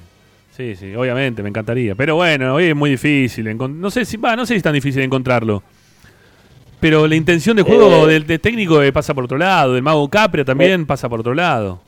Sí, 0.56 0.74
sí, 0.74 0.94
obviamente, 0.94 1.42
me 1.42 1.48
encantaría. 1.50 1.94
Pero 1.94 2.16
bueno, 2.16 2.54
hoy 2.54 2.64
es 2.64 2.76
muy 2.76 2.90
difícil. 2.90 3.56
No 3.56 3.90
sé 3.90 4.04
si 4.04 4.16
va, 4.18 4.36
no 4.36 4.44
sé 4.44 4.54
si 4.54 4.56
es 4.58 4.62
tan 4.62 4.74
difícil 4.74 5.02
encontrarlo. 5.02 5.62
Pero 6.80 7.06
la 7.06 7.14
intención 7.14 7.56
de 7.56 7.62
juego 7.62 8.08
Eh. 8.08 8.12
del, 8.14 8.26
del 8.26 8.40
técnico 8.40 8.82
eh, 8.82 8.92
pasa 8.92 9.14
por 9.14 9.24
otro 9.24 9.36
lado. 9.38 9.74
Del 9.74 9.82
mago 9.82 10.08
Capria 10.08 10.44
también 10.44 10.86
pasa 10.86 11.08
por 11.08 11.20
otro 11.20 11.34
lado. 11.34 11.80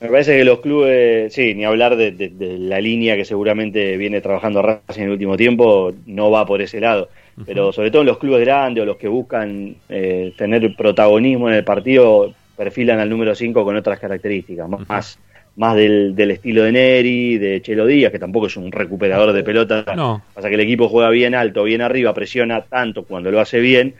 Me 0.00 0.08
parece 0.08 0.36
que 0.38 0.44
los 0.44 0.60
clubes, 0.60 1.32
sí, 1.32 1.54
ni 1.54 1.64
hablar 1.64 1.96
de, 1.96 2.10
de- 2.12 2.30
de 2.30 2.58
la 2.58 2.80
línea 2.80 3.16
que 3.16 3.26
seguramente 3.26 3.98
viene 3.98 4.22
trabajando 4.22 4.62
Racing 4.62 5.00
en 5.02 5.04
el 5.06 5.10
último 5.12 5.36
tiempo, 5.36 5.92
no 6.06 6.30
va 6.30 6.46
por 6.46 6.62
ese 6.62 6.80
lado. 6.80 7.10
Pero 7.46 7.72
sobre 7.72 7.90
todo 7.90 8.02
en 8.02 8.08
los 8.08 8.18
clubes 8.18 8.40
grandes 8.40 8.82
o 8.82 8.86
los 8.86 8.96
que 8.96 9.08
buscan 9.08 9.74
eh, 9.88 10.32
tener 10.36 10.74
protagonismo 10.76 11.48
en 11.48 11.56
el 11.56 11.64
partido, 11.64 12.32
perfilan 12.56 12.98
al 13.00 13.08
número 13.08 13.34
5 13.34 13.64
con 13.64 13.76
otras 13.76 13.98
características, 13.98 14.68
más, 14.68 15.18
más 15.56 15.76
del, 15.76 16.14
del 16.14 16.30
estilo 16.32 16.62
de 16.64 16.72
Neri, 16.72 17.38
de 17.38 17.62
Chelo 17.62 17.86
Díaz, 17.86 18.12
que 18.12 18.18
tampoco 18.18 18.46
es 18.46 18.56
un 18.56 18.70
recuperador 18.70 19.32
de 19.32 19.42
pelota. 19.42 19.84
No. 19.96 20.22
Pasa 20.34 20.48
que 20.48 20.54
el 20.54 20.60
equipo 20.60 20.88
juega 20.88 21.10
bien 21.10 21.34
alto, 21.34 21.64
bien 21.64 21.80
arriba, 21.82 22.12
presiona 22.14 22.62
tanto 22.62 23.04
cuando 23.04 23.30
lo 23.30 23.40
hace 23.40 23.60
bien, 23.60 23.94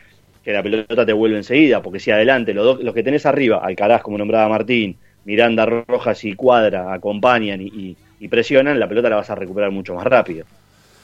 que 0.44 0.52
la 0.52 0.62
pelota 0.62 1.04
te 1.04 1.12
vuelve 1.12 1.36
enseguida, 1.36 1.82
porque 1.82 2.00
si 2.00 2.10
adelante, 2.10 2.54
los, 2.54 2.64
dos, 2.64 2.80
los 2.82 2.94
que 2.94 3.02
tenés 3.02 3.26
arriba, 3.26 3.58
Alcaraz, 3.62 4.02
como 4.02 4.16
nombraba 4.18 4.48
Martín, 4.48 4.96
Miranda, 5.24 5.66
Rojas 5.66 6.24
y 6.24 6.34
Cuadra 6.34 6.92
acompañan 6.92 7.60
y, 7.60 7.66
y- 7.66 7.96
y 8.20 8.28
presionan, 8.28 8.78
la 8.78 8.86
pelota 8.88 9.08
la 9.08 9.16
vas 9.16 9.30
a 9.30 9.34
recuperar 9.34 9.70
mucho 9.70 9.94
más 9.94 10.04
rápido. 10.06 10.44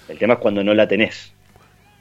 El 0.09 0.19
tema 0.19 0.35
es 0.35 0.41
cuando 0.41 0.63
no 0.63 0.75
la 0.75 0.87
tenés. 0.87 1.33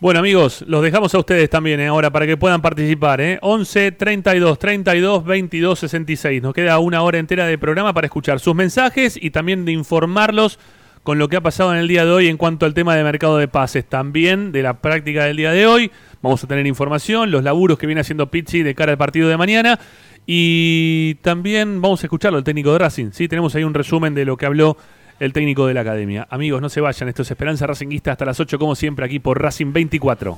Bueno, 0.01 0.19
amigos, 0.19 0.65
los 0.67 0.83
dejamos 0.83 1.15
a 1.15 1.19
ustedes 1.19 1.49
también 1.49 1.79
eh, 1.79 1.87
ahora 1.87 2.11
para 2.11 2.27
que 2.27 2.35
puedan 2.35 2.61
participar. 2.61 3.21
Eh. 3.21 3.39
11 3.41 3.93
32 3.93 4.59
32 4.59 5.23
22 5.23 5.79
66. 5.79 6.41
Nos 6.41 6.53
queda 6.53 6.79
una 6.79 7.01
hora 7.01 7.17
entera 7.17 7.47
de 7.47 7.57
programa 7.57 7.93
para 7.93 8.05
escuchar 8.05 8.41
sus 8.41 8.53
mensajes 8.53 9.17
y 9.19 9.29
también 9.29 9.63
de 9.63 9.71
informarlos 9.71 10.59
con 11.03 11.17
lo 11.17 11.29
que 11.29 11.37
ha 11.37 11.41
pasado 11.41 11.73
en 11.73 11.79
el 11.79 11.87
día 11.87 12.03
de 12.03 12.11
hoy 12.11 12.27
en 12.27 12.35
cuanto 12.35 12.65
al 12.65 12.73
tema 12.73 12.93
de 12.93 13.05
mercado 13.05 13.37
de 13.37 13.47
pases. 13.47 13.85
También 13.85 14.51
de 14.51 14.63
la 14.63 14.81
práctica 14.81 15.23
del 15.23 15.37
día 15.37 15.51
de 15.51 15.65
hoy. 15.65 15.89
Vamos 16.21 16.43
a 16.43 16.47
tener 16.47 16.67
información, 16.67 17.31
los 17.31 17.43
laburos 17.43 17.77
que 17.77 17.85
viene 17.85 18.01
haciendo 18.01 18.29
Pizzi 18.29 18.63
de 18.63 18.75
cara 18.75 18.91
al 18.91 18.97
partido 18.97 19.29
de 19.29 19.37
mañana. 19.37 19.79
Y 20.27 21.15
también 21.21 21.81
vamos 21.81 22.03
a 22.03 22.07
escucharlo, 22.07 22.37
el 22.37 22.43
técnico 22.43 22.73
de 22.73 22.79
Racing. 22.79 23.11
Sí, 23.13 23.29
tenemos 23.29 23.55
ahí 23.55 23.63
un 23.63 23.73
resumen 23.73 24.13
de 24.13 24.25
lo 24.25 24.35
que 24.35 24.45
habló 24.45 24.75
el 25.19 25.33
técnico 25.33 25.67
de 25.67 25.73
la 25.73 25.81
academia. 25.81 26.27
Amigos, 26.29 26.61
no 26.61 26.69
se 26.69 26.81
vayan, 26.81 27.09
esto 27.09 27.21
es 27.21 27.31
Esperanza 27.31 27.67
Racinguista 27.67 28.11
hasta 28.11 28.25
las 28.25 28.39
8 28.39 28.59
como 28.59 28.75
siempre 28.75 29.05
aquí 29.05 29.19
por 29.19 29.41
Racing 29.41 29.73
24. 29.73 30.37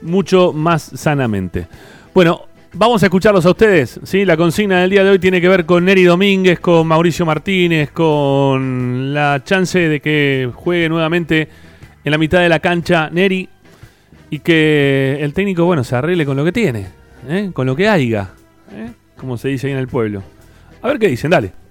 mucho 0.00 0.52
más 0.52 0.82
sanamente 0.82 1.68
bueno 2.12 2.51
Vamos 2.74 3.02
a 3.02 3.06
escucharlos 3.06 3.44
a 3.44 3.50
ustedes. 3.50 4.00
¿sí? 4.02 4.24
La 4.24 4.36
consigna 4.36 4.80
del 4.80 4.90
día 4.90 5.04
de 5.04 5.10
hoy 5.10 5.18
tiene 5.18 5.40
que 5.40 5.48
ver 5.48 5.66
con 5.66 5.84
Neri 5.84 6.04
Domínguez, 6.04 6.58
con 6.58 6.86
Mauricio 6.86 7.26
Martínez, 7.26 7.90
con 7.90 9.12
la 9.12 9.42
chance 9.44 9.78
de 9.78 10.00
que 10.00 10.50
juegue 10.54 10.88
nuevamente 10.88 11.48
en 12.02 12.10
la 12.10 12.16
mitad 12.16 12.40
de 12.40 12.48
la 12.48 12.60
cancha 12.60 13.10
Neri 13.10 13.48
y 14.30 14.38
que 14.38 15.18
el 15.20 15.34
técnico, 15.34 15.66
bueno, 15.66 15.84
se 15.84 15.94
arregle 15.94 16.24
con 16.24 16.36
lo 16.36 16.44
que 16.44 16.52
tiene, 16.52 16.86
¿eh? 17.28 17.50
con 17.52 17.66
lo 17.66 17.76
que 17.76 17.88
haya, 17.88 18.30
¿eh? 18.72 18.90
como 19.18 19.36
se 19.36 19.48
dice 19.48 19.66
ahí 19.66 19.74
en 19.74 19.78
el 19.78 19.88
pueblo. 19.88 20.22
A 20.80 20.88
ver 20.88 20.98
qué 20.98 21.08
dicen, 21.08 21.30
dale. 21.30 21.61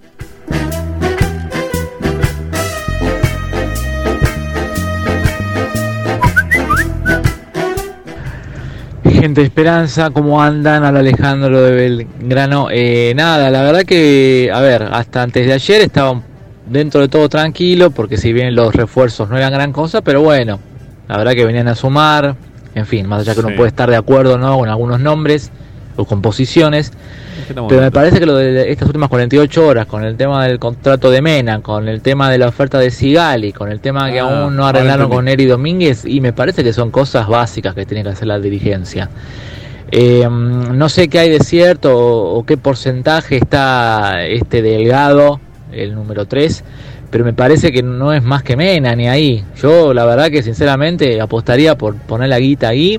Gente 9.22 9.40
de 9.40 9.46
Esperanza, 9.46 10.10
¿cómo 10.10 10.42
andan? 10.42 10.82
Al 10.82 10.96
Alejandro 10.96 11.62
de 11.62 11.70
Belgrano. 11.70 12.66
Eh, 12.72 13.12
nada, 13.14 13.50
la 13.50 13.62
verdad 13.62 13.84
que, 13.84 14.50
a 14.52 14.60
ver, 14.60 14.88
hasta 14.90 15.22
antes 15.22 15.46
de 15.46 15.52
ayer 15.52 15.80
estaba 15.80 16.20
dentro 16.66 17.02
de 17.02 17.06
todo 17.06 17.28
tranquilo, 17.28 17.92
porque 17.92 18.16
si 18.16 18.32
bien 18.32 18.56
los 18.56 18.74
refuerzos 18.74 19.30
no 19.30 19.36
eran 19.36 19.52
gran 19.52 19.72
cosa, 19.72 20.00
pero 20.00 20.22
bueno, 20.22 20.58
la 21.06 21.18
verdad 21.18 21.34
que 21.34 21.44
venían 21.44 21.68
a 21.68 21.76
sumar, 21.76 22.34
en 22.74 22.84
fin, 22.84 23.06
más 23.06 23.20
allá 23.20 23.34
que 23.34 23.46
uno 23.46 23.54
puede 23.54 23.68
estar 23.68 23.88
de 23.88 23.94
acuerdo 23.94 24.38
no 24.38 24.58
con 24.58 24.68
algunos 24.68 24.98
nombres 24.98 25.52
o 25.96 26.04
composiciones, 26.04 26.92
pero 27.68 27.80
me 27.80 27.90
parece 27.90 28.18
que 28.18 28.26
lo 28.26 28.36
de 28.36 28.70
estas 28.70 28.86
últimas 28.86 29.08
48 29.08 29.66
horas, 29.66 29.86
con 29.86 30.04
el 30.04 30.16
tema 30.16 30.46
del 30.46 30.58
contrato 30.58 31.10
de 31.10 31.22
Mena, 31.22 31.60
con 31.60 31.88
el 31.88 32.00
tema 32.00 32.30
de 32.30 32.38
la 32.38 32.48
oferta 32.48 32.78
de 32.78 32.90
Sigali, 32.90 33.52
con 33.52 33.70
el 33.70 33.80
tema 33.80 34.10
que 34.10 34.20
Ah, 34.20 34.44
aún 34.44 34.56
no 34.56 34.66
arreglaron 34.66 35.10
con 35.10 35.28
Eri 35.28 35.46
Domínguez, 35.46 36.04
y 36.04 36.20
me 36.20 36.32
parece 36.32 36.62
que 36.64 36.72
son 36.72 36.90
cosas 36.90 37.28
básicas 37.28 37.74
que 37.74 37.84
tiene 37.86 38.02
que 38.02 38.10
hacer 38.10 38.28
la 38.28 38.38
dirigencia. 38.38 39.10
Eh, 39.90 40.26
no 40.28 40.88
sé 40.88 41.08
qué 41.08 41.18
hay 41.18 41.28
de 41.28 41.40
cierto 41.40 41.94
o, 41.94 42.38
o 42.38 42.46
qué 42.46 42.56
porcentaje 42.56 43.36
está 43.36 44.24
este 44.24 44.62
Delgado, 44.62 45.38
el 45.70 45.94
número 45.94 46.26
3, 46.26 46.64
pero 47.10 47.24
me 47.24 47.34
parece 47.34 47.72
que 47.72 47.82
no 47.82 48.14
es 48.14 48.22
más 48.22 48.42
que 48.42 48.56
Mena 48.56 48.96
ni 48.96 49.06
ahí. 49.08 49.44
Yo 49.60 49.92
la 49.92 50.06
verdad 50.06 50.30
que 50.30 50.42
sinceramente 50.42 51.20
apostaría 51.20 51.76
por 51.76 51.94
poner 51.96 52.30
la 52.30 52.38
guita 52.38 52.68
ahí, 52.68 52.98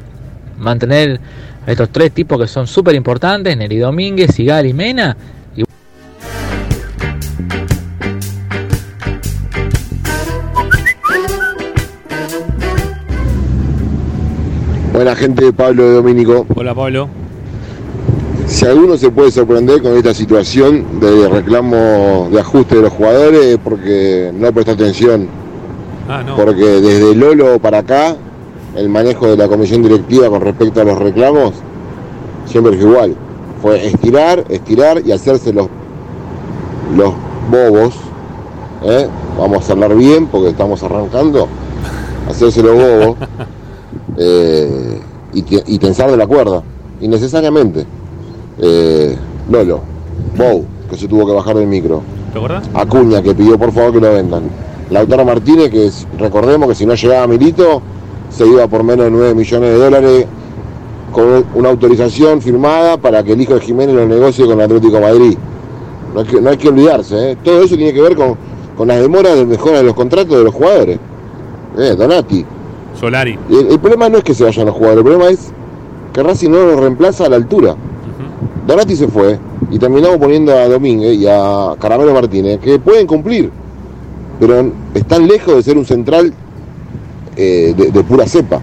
mantener 0.59 1.19
estos 1.65 1.89
tres 1.89 2.11
tipos 2.11 2.37
que 2.39 2.47
son 2.47 2.67
súper 2.67 2.93
importantes, 2.93 3.55
Neri 3.55 3.77
Domínguez, 3.77 4.35
Sigal 4.35 4.65
y 4.65 4.73
Mena. 4.73 5.15
Y... 5.55 5.63
Buena 14.91 15.15
gente, 15.15 15.45
de 15.45 15.53
Pablo 15.53 15.83
de 15.83 15.93
Domínico. 15.93 16.45
Hola, 16.53 16.75
Pablo. 16.75 17.07
Si 18.45 18.65
alguno 18.65 18.97
se 18.97 19.09
puede 19.09 19.31
sorprender 19.31 19.81
con 19.81 19.95
esta 19.95 20.13
situación 20.13 20.99
de 20.99 21.29
reclamo 21.29 22.27
de 22.29 22.41
ajuste 22.41 22.75
de 22.75 22.81
los 22.81 22.91
jugadores, 22.91 23.57
porque 23.63 24.31
no 24.33 24.51
presta 24.51 24.73
atención. 24.73 25.29
Ah, 26.09 26.21
no. 26.23 26.35
Porque 26.35 26.81
desde 26.81 27.15
Lolo 27.15 27.57
para 27.59 27.77
acá 27.77 28.17
el 28.75 28.89
manejo 28.89 29.27
de 29.27 29.37
la 29.37 29.47
comisión 29.47 29.81
directiva 29.83 30.29
con 30.29 30.41
respecto 30.41 30.81
a 30.81 30.83
los 30.83 30.97
reclamos 30.97 31.53
siempre 32.45 32.73
fue 32.77 32.89
igual. 32.89 33.15
Fue 33.61 33.85
estirar, 33.87 34.43
estirar 34.49 35.01
y 35.05 35.11
hacerse 35.11 35.53
los, 35.53 35.67
los 36.95 37.13
bobos. 37.49 37.93
¿eh? 38.83 39.07
Vamos 39.39 39.69
a 39.69 39.73
hablar 39.73 39.95
bien 39.95 40.27
porque 40.27 40.49
estamos 40.49 40.83
arrancando. 40.83 41.47
Hacerse 42.29 42.61
los 42.61 42.73
bobos 42.75 43.17
eh, 44.17 44.99
y, 45.33 45.41
te- 45.43 45.63
y 45.65 45.77
tensar 45.79 46.11
de 46.11 46.17
la 46.17 46.27
cuerda, 46.27 46.61
innecesariamente. 47.01 47.85
Eh, 48.59 49.17
Lolo, 49.49 49.81
Bow, 50.37 50.65
que 50.89 50.97
se 50.97 51.07
tuvo 51.07 51.25
que 51.25 51.33
bajar 51.33 51.55
del 51.55 51.67
micro. 51.67 52.01
¿Te 52.31 52.37
acordás? 52.39 52.69
Acuña, 52.73 53.21
que 53.21 53.33
pidió 53.33 53.57
por 53.57 53.71
favor 53.71 53.93
que 53.93 53.99
lo 54.01 54.13
vendan. 54.13 54.43
Lautaro 54.89 55.25
Martínez, 55.25 55.69
que 55.71 55.89
recordemos 56.17 56.67
que 56.69 56.75
si 56.75 56.85
no 56.85 56.93
llegaba 56.95 57.27
Milito, 57.27 57.81
se 58.35 58.47
iba 58.47 58.67
por 58.67 58.83
menos 58.83 59.05
de 59.05 59.11
9 59.11 59.35
millones 59.35 59.69
de 59.69 59.77
dólares 59.77 60.25
con 61.11 61.45
una 61.53 61.69
autorización 61.69 62.41
firmada 62.41 62.97
para 62.97 63.23
que 63.23 63.33
el 63.33 63.41
hijo 63.41 63.53
de 63.53 63.61
Jiménez 63.61 63.95
lo 63.95 64.07
negocie 64.07 64.45
con 64.45 64.55
el 64.55 64.65
Atlético 64.65 64.95
de 64.95 65.01
Madrid. 65.01 65.37
No 66.13 66.19
hay 66.21 66.25
que, 66.25 66.41
no 66.41 66.49
hay 66.49 66.57
que 66.57 66.69
olvidarse, 66.69 67.31
¿eh? 67.31 67.37
todo 67.43 67.61
eso 67.61 67.75
tiene 67.75 67.93
que 67.93 68.01
ver 68.01 68.15
con, 68.15 68.35
con 68.75 68.87
las 68.87 68.99
demoras 68.99 69.35
de 69.35 69.45
mejora 69.45 69.77
de 69.77 69.83
los 69.83 69.93
contratos 69.93 70.37
de 70.37 70.43
los 70.43 70.53
jugadores. 70.53 70.99
Eh, 71.77 71.95
Donati. 71.97 72.45
Solari. 72.99 73.37
El, 73.49 73.71
el 73.71 73.79
problema 73.79 74.09
no 74.09 74.17
es 74.17 74.23
que 74.23 74.33
se 74.33 74.43
vayan 74.43 74.65
los 74.65 74.75
jugadores, 74.75 74.97
el 74.99 75.03
problema 75.03 75.29
es 75.31 75.51
que 76.13 76.23
Racing 76.23 76.49
no 76.49 76.65
lo 76.65 76.79
reemplaza 76.79 77.25
a 77.25 77.29
la 77.29 77.35
altura. 77.35 77.75
Donati 78.67 78.95
se 78.95 79.07
fue 79.07 79.37
y 79.71 79.77
terminamos 79.79 80.17
poniendo 80.17 80.53
a 80.53 80.67
Domínguez 80.67 81.17
y 81.17 81.27
a 81.27 81.73
Caramelo 81.79 82.13
Martínez, 82.13 82.59
que 82.59 82.79
pueden 82.79 83.07
cumplir, 83.07 83.51
pero 84.39 84.71
están 84.93 85.27
lejos 85.27 85.55
de 85.55 85.63
ser 85.63 85.77
un 85.77 85.85
central 85.85 86.33
eh, 87.35 87.73
de, 87.75 87.91
de 87.91 88.03
pura 88.03 88.25
cepa. 88.27 88.61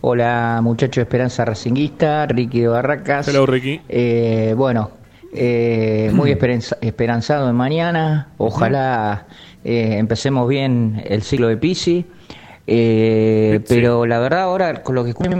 Hola 0.00 0.60
muchachos 0.62 0.96
de 0.96 1.02
Esperanza 1.02 1.44
Racinguista, 1.44 2.26
Ricky 2.26 2.60
de 2.60 2.68
Barracas. 2.68 3.26
Hello, 3.28 3.46
Ricky. 3.46 3.80
Eh, 3.88 4.54
bueno, 4.56 4.90
eh, 5.32 6.10
muy 6.12 6.30
esperanza- 6.36 6.76
esperanzado 6.80 7.48
en 7.48 7.56
mañana. 7.56 8.28
Ojalá 8.36 9.26
eh, 9.64 9.96
empecemos 9.98 10.46
bien 10.48 11.02
el 11.06 11.22
ciclo 11.22 11.48
de 11.48 11.56
Pisi. 11.56 12.04
Eh, 12.66 13.60
Pero 13.68 14.06
la 14.06 14.18
verdad 14.20 14.40
ahora 14.42 14.82
con 14.82 14.94
lo 14.94 15.04
que 15.04 15.10
escuché, 15.10 15.30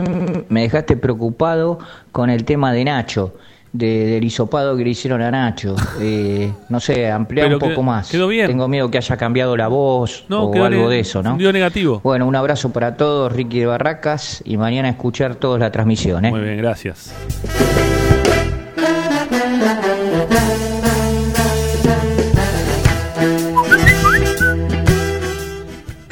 me 0.49 0.62
dejaste 0.62 0.97
preocupado 0.97 1.79
con 2.12 2.29
el 2.31 2.45
tema 2.45 2.72
de 2.72 2.85
Nacho, 2.85 3.35
de- 3.72 4.07
del 4.07 4.25
hisopado 4.25 4.77
que 4.77 4.85
le 4.85 4.91
hicieron 4.91 5.22
a 5.22 5.31
Nacho. 5.31 5.75
Eh, 6.01 6.53
no 6.68 6.81
sé, 6.81 7.11
ampliar 7.11 7.47
un 7.53 7.59
poco 7.59 7.72
quedó- 7.72 7.83
más. 7.83 8.11
quedó 8.11 8.29
bien. 8.29 8.47
Tengo 8.47 8.68
miedo 8.68 8.91
que 8.91 8.99
haya 8.99 9.16
cambiado 9.16 9.57
la 9.57 9.68
voz 9.68 10.27
No, 10.29 10.45
o 10.45 10.64
algo 10.64 10.89
de 10.89 11.01
eso, 11.01 11.22
¿no? 11.22 11.37
dio 11.37 11.53
negativo. 11.53 12.01
Bueno, 12.05 12.27
un 12.27 12.37
abrazo 12.37 12.70
para 12.72 12.95
todos, 12.97 13.33
Ricky 13.33 13.61
de 13.61 13.66
Barracas, 13.66 14.43
y 14.45 14.57
mañana 14.59 14.91
escuchar 14.91 15.35
todos 15.37 15.59
la 15.59 15.72
transmisión. 15.72 16.25
¿eh? 16.27 16.31
Muy 16.31 16.41
bien, 16.41 16.59
gracias. 16.59 17.14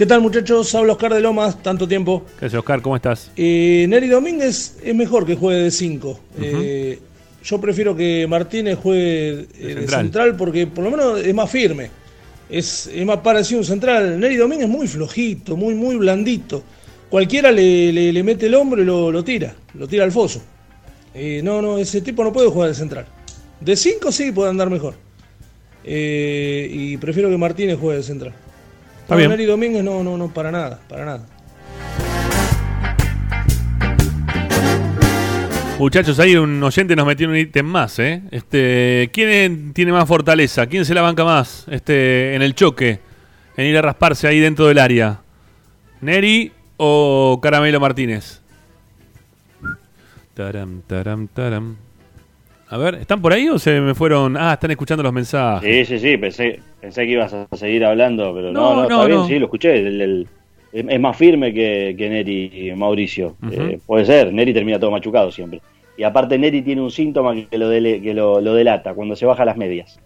¿Qué 0.02 0.06
tal 0.06 0.20
muchachos? 0.20 0.74
Habla 0.74 0.94
Oscar 0.94 1.14
de 1.14 1.20
Lomas, 1.20 1.62
tanto 1.62 1.86
tiempo. 1.86 2.24
¿Qué 2.40 2.46
haces, 2.46 2.58
Oscar? 2.58 2.82
¿Cómo 2.82 2.96
estás? 2.96 3.30
Eh, 3.36 3.86
Neri 3.88 4.08
Domínguez 4.08 4.76
es 4.82 4.94
mejor 4.96 5.24
que 5.24 5.36
juegue 5.36 5.62
de 5.62 5.70
5. 5.70 6.20
yo 7.44 7.60
prefiero 7.60 7.94
que 7.94 8.26
Martínez 8.26 8.80
juegue 8.82 9.28
eh, 9.30 9.46
de, 9.60 9.74
central. 9.74 10.00
central. 10.02 10.36
porque 10.36 10.66
por 10.66 10.82
lo 10.82 10.90
menos 10.90 11.20
es 11.24 11.32
más 11.32 11.48
firme. 11.48 11.88
Es, 12.50 12.88
es 12.92 13.06
más 13.06 13.18
parecido 13.18 13.58
a 13.58 13.60
un 13.60 13.64
central. 13.64 14.18
Neri 14.18 14.34
Domínguez 14.34 14.66
es 14.68 14.74
muy 14.74 14.88
flojito, 14.88 15.56
muy, 15.56 15.76
muy 15.76 15.94
blandito. 15.94 16.64
Cualquiera 17.08 17.52
le, 17.52 17.92
le- 17.92 18.12
le 18.12 18.22
mete 18.24 18.46
el 18.46 18.56
hombro 18.56 18.82
y 18.82 18.84
lo, 18.84 19.12
lo 19.12 19.22
tira, 19.22 19.54
lo 19.74 19.86
tira 19.86 20.02
al 20.02 20.10
foso. 20.10 20.42
Eh, 21.14 21.42
no, 21.44 21.62
no, 21.62 21.78
ese 21.78 22.00
tipo 22.00 22.24
no 22.24 22.32
puede 22.32 22.48
jugar 22.48 22.70
de 22.70 22.74
central. 22.74 23.06
De 23.60 23.76
5 23.76 24.10
sí 24.10 24.32
puede 24.32 24.50
andar 24.50 24.68
mejor. 24.68 24.94
Eh, 25.84 26.68
y 26.72 26.96
prefiero 26.96 27.30
que 27.30 27.36
Martínez 27.36 27.78
juegue 27.78 27.98
de 27.98 28.02
central. 28.02 28.34
Está 29.02 29.16
bien. 29.16 29.30
Neri 29.30 29.44
Domínguez 29.44 29.84
no, 29.84 30.02
no, 30.02 30.16
no, 30.16 30.28
para 30.28 30.50
nada, 30.50 30.80
para 30.88 31.04
nada. 31.04 31.26
Muchachos, 35.78 36.20
ahí 36.20 36.36
un 36.36 36.62
oyente 36.62 36.94
nos 36.94 37.04
metió 37.04 37.28
un 37.28 37.36
ítem 37.36 37.66
más, 37.66 37.98
¿eh? 37.98 38.22
Este, 38.30 39.10
¿Quién 39.12 39.72
tiene 39.72 39.90
más 39.90 40.06
fortaleza? 40.06 40.66
¿Quién 40.66 40.84
se 40.84 40.94
la 40.94 41.02
banca 41.02 41.24
más 41.24 41.66
este, 41.68 42.36
en 42.36 42.42
el 42.42 42.54
choque? 42.54 43.00
En 43.56 43.66
ir 43.66 43.76
a 43.76 43.82
rasparse 43.82 44.28
ahí 44.28 44.38
dentro 44.38 44.68
del 44.68 44.78
área. 44.78 45.22
¿Neri 46.00 46.52
o 46.76 47.40
Caramelo 47.42 47.80
Martínez? 47.80 48.42
Taram, 50.34 50.82
taram, 50.86 51.26
taram. 51.26 51.76
A 52.72 52.78
ver, 52.78 52.94
¿están 52.94 53.20
por 53.20 53.34
ahí 53.34 53.50
o 53.50 53.58
se 53.58 53.82
me 53.82 53.94
fueron? 53.94 54.34
Ah, 54.38 54.54
están 54.54 54.70
escuchando 54.70 55.02
los 55.02 55.12
mensajes. 55.12 55.86
Sí, 55.88 55.98
sí, 55.98 55.98
sí, 56.10 56.16
pensé, 56.16 56.58
pensé 56.80 57.04
que 57.04 57.12
ibas 57.12 57.30
a 57.34 57.46
seguir 57.54 57.84
hablando, 57.84 58.32
pero 58.34 58.50
No, 58.50 58.60
no, 58.60 58.70
no, 58.70 58.76
no, 58.76 58.82
está 58.84 59.04
bien, 59.04 59.18
no. 59.18 59.26
sí, 59.26 59.38
lo 59.38 59.44
escuché. 59.44 59.78
el- 59.78 60.00
el- 60.00 60.28
es, 60.72 60.84
es 60.88 60.98
más 61.00 61.14
firme 61.14 61.52
que, 61.52 61.94
que 61.98 62.08
Neri 62.08 62.50
y 62.70 62.74
Mauricio. 62.74 63.36
Eh, 63.50 63.78
puede 63.84 64.06
ser, 64.06 64.32
Neri 64.32 64.54
termina 64.54 64.78
todo 64.78 64.90
machucado 64.90 65.30
siempre. 65.30 65.60
Y 65.98 66.02
aparte 66.02 66.38
Neri 66.38 66.62
tiene 66.62 66.80
un 66.80 66.90
síntoma 66.90 67.34
que 67.34 67.58
lo, 67.58 67.70
dele- 67.70 68.00
que 68.00 68.14
lo, 68.14 68.40
lo 68.40 68.54
delata, 68.54 68.94
cuando 68.94 69.14
se 69.16 69.26
baja 69.26 69.44
las 69.44 69.58
medias. 69.58 70.00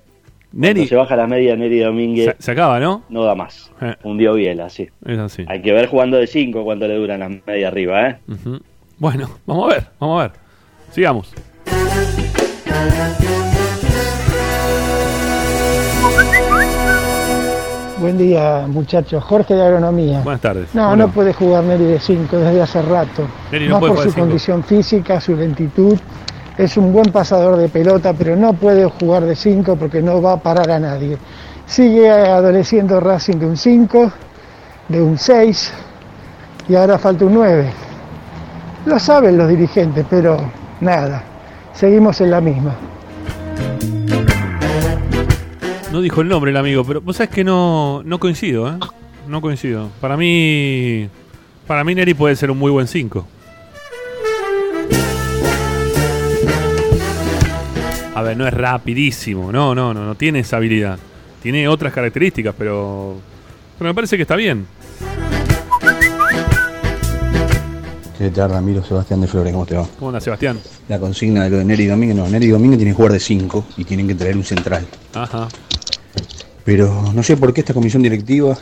Neri 0.50 0.74
Cuando 0.80 0.88
se 0.88 0.96
baja 0.96 1.14
las 1.14 1.28
medias, 1.28 1.56
Neri 1.56 1.78
Domínguez 1.78 2.34
se, 2.38 2.42
se 2.42 2.50
acaba, 2.50 2.80
¿no? 2.80 3.04
no 3.08 3.22
da 3.22 3.36
más. 3.36 3.70
Eh. 3.80 3.94
Hundió 4.02 4.34
Biela, 4.34 4.68
sí. 4.70 4.88
Es 5.06 5.18
así. 5.18 5.44
Hay 5.46 5.62
que 5.62 5.70
ver 5.70 5.86
jugando 5.86 6.16
de 6.16 6.26
5 6.26 6.64
cuánto 6.64 6.88
le 6.88 6.96
duran 6.96 7.20
las 7.20 7.30
medias 7.46 7.70
arriba, 7.70 8.08
¿eh? 8.10 8.16
Bueno, 8.98 9.30
vamos 9.46 9.70
a 9.70 9.74
ver, 9.76 9.86
vamos 10.00 10.20
a 10.20 10.22
ver. 10.26 10.32
Sigamos. 10.90 11.32
Buen 17.98 18.18
día, 18.18 18.66
muchachos. 18.68 19.24
Jorge 19.24 19.54
de 19.54 19.62
Agronomía. 19.64 20.20
Buenas 20.20 20.40
tardes. 20.42 20.74
No, 20.74 20.84
¿Cómo 20.84 20.96
no 20.96 21.08
puede 21.08 21.32
jugar 21.32 21.64
Neri 21.64 21.84
de 21.86 21.98
5 21.98 22.36
desde 22.36 22.62
hace 22.62 22.82
rato. 22.82 23.26
Neri 23.50 23.66
no 23.68 23.72
Más 23.74 23.80
puede 23.80 23.94
por 23.94 24.02
su 24.04 24.10
cinco. 24.10 24.20
condición 24.20 24.62
física, 24.64 25.20
su 25.20 25.34
lentitud. 25.34 25.98
Es 26.58 26.76
un 26.76 26.92
buen 26.92 27.10
pasador 27.10 27.56
de 27.56 27.68
pelota, 27.68 28.12
pero 28.12 28.36
no 28.36 28.52
puede 28.52 28.84
jugar 28.84 29.24
de 29.24 29.34
5 29.34 29.76
porque 29.76 30.02
no 30.02 30.20
va 30.22 30.34
a 30.34 30.36
parar 30.36 30.70
a 30.70 30.78
nadie. 30.78 31.16
Sigue 31.66 32.08
adoleciendo 32.10 33.00
Racing 33.00 33.38
de 33.38 33.46
un 33.46 33.56
5, 33.56 34.12
de 34.88 35.02
un 35.02 35.18
6 35.18 35.72
y 36.68 36.74
ahora 36.76 36.98
falta 36.98 37.24
un 37.24 37.34
9. 37.34 37.66
Lo 38.86 38.98
saben 38.98 39.36
los 39.36 39.48
dirigentes, 39.48 40.06
pero 40.08 40.36
nada. 40.80 41.22
Seguimos 41.76 42.22
en 42.22 42.30
la 42.30 42.40
misma. 42.40 42.74
No 45.92 46.00
dijo 46.00 46.22
el 46.22 46.28
nombre 46.28 46.50
el 46.50 46.56
amigo, 46.56 46.84
pero 46.84 47.02
vos 47.02 47.16
sabés 47.16 47.30
que 47.30 47.44
no, 47.44 48.02
no 48.02 48.18
coincido, 48.18 48.68
¿eh? 48.68 48.78
No 49.28 49.42
coincido. 49.42 49.90
Para 50.00 50.16
mí, 50.16 51.06
para 51.66 51.84
mí 51.84 51.94
Neri 51.94 52.14
puede 52.14 52.34
ser 52.34 52.50
un 52.50 52.58
muy 52.58 52.70
buen 52.70 52.88
5. 52.88 53.26
A 58.14 58.22
ver, 58.22 58.38
no 58.38 58.48
es 58.48 58.54
rapidísimo, 58.54 59.52
no, 59.52 59.74
no, 59.74 59.92
no, 59.92 60.06
no 60.06 60.14
tiene 60.14 60.38
esa 60.38 60.56
habilidad. 60.56 60.98
Tiene 61.42 61.68
otras 61.68 61.92
características, 61.92 62.54
pero, 62.56 63.16
pero 63.78 63.90
me 63.90 63.94
parece 63.94 64.16
que 64.16 64.22
está 64.22 64.36
bien. 64.36 64.66
¿Qué 68.26 68.32
tal, 68.32 68.50
Ramiro? 68.50 68.82
Sebastián 68.84 69.20
de 69.20 69.28
Flores, 69.28 69.52
¿cómo 69.52 69.64
te 69.66 69.76
va? 69.76 69.86
¿Cómo 70.00 70.08
anda, 70.08 70.20
Sebastián? 70.20 70.58
La 70.88 70.98
consigna 70.98 71.44
de 71.44 71.50
lo 71.50 71.58
de 71.58 71.64
Neri 71.64 71.86
Domínguez, 71.86 72.16
no, 72.16 72.26
Neri 72.28 72.48
Domínguez 72.48 72.78
tiene 72.78 72.90
que 72.90 72.96
jugar 72.96 73.12
de 73.12 73.20
5 73.20 73.64
y 73.76 73.84
tienen 73.84 74.08
que 74.08 74.16
traer 74.16 74.36
un 74.36 74.42
central. 74.42 74.84
Ajá. 75.14 75.46
Pero 76.64 77.12
no 77.14 77.22
sé 77.22 77.36
por 77.36 77.54
qué 77.54 77.60
esta 77.60 77.72
comisión 77.72 78.02
directiva, 78.02 78.58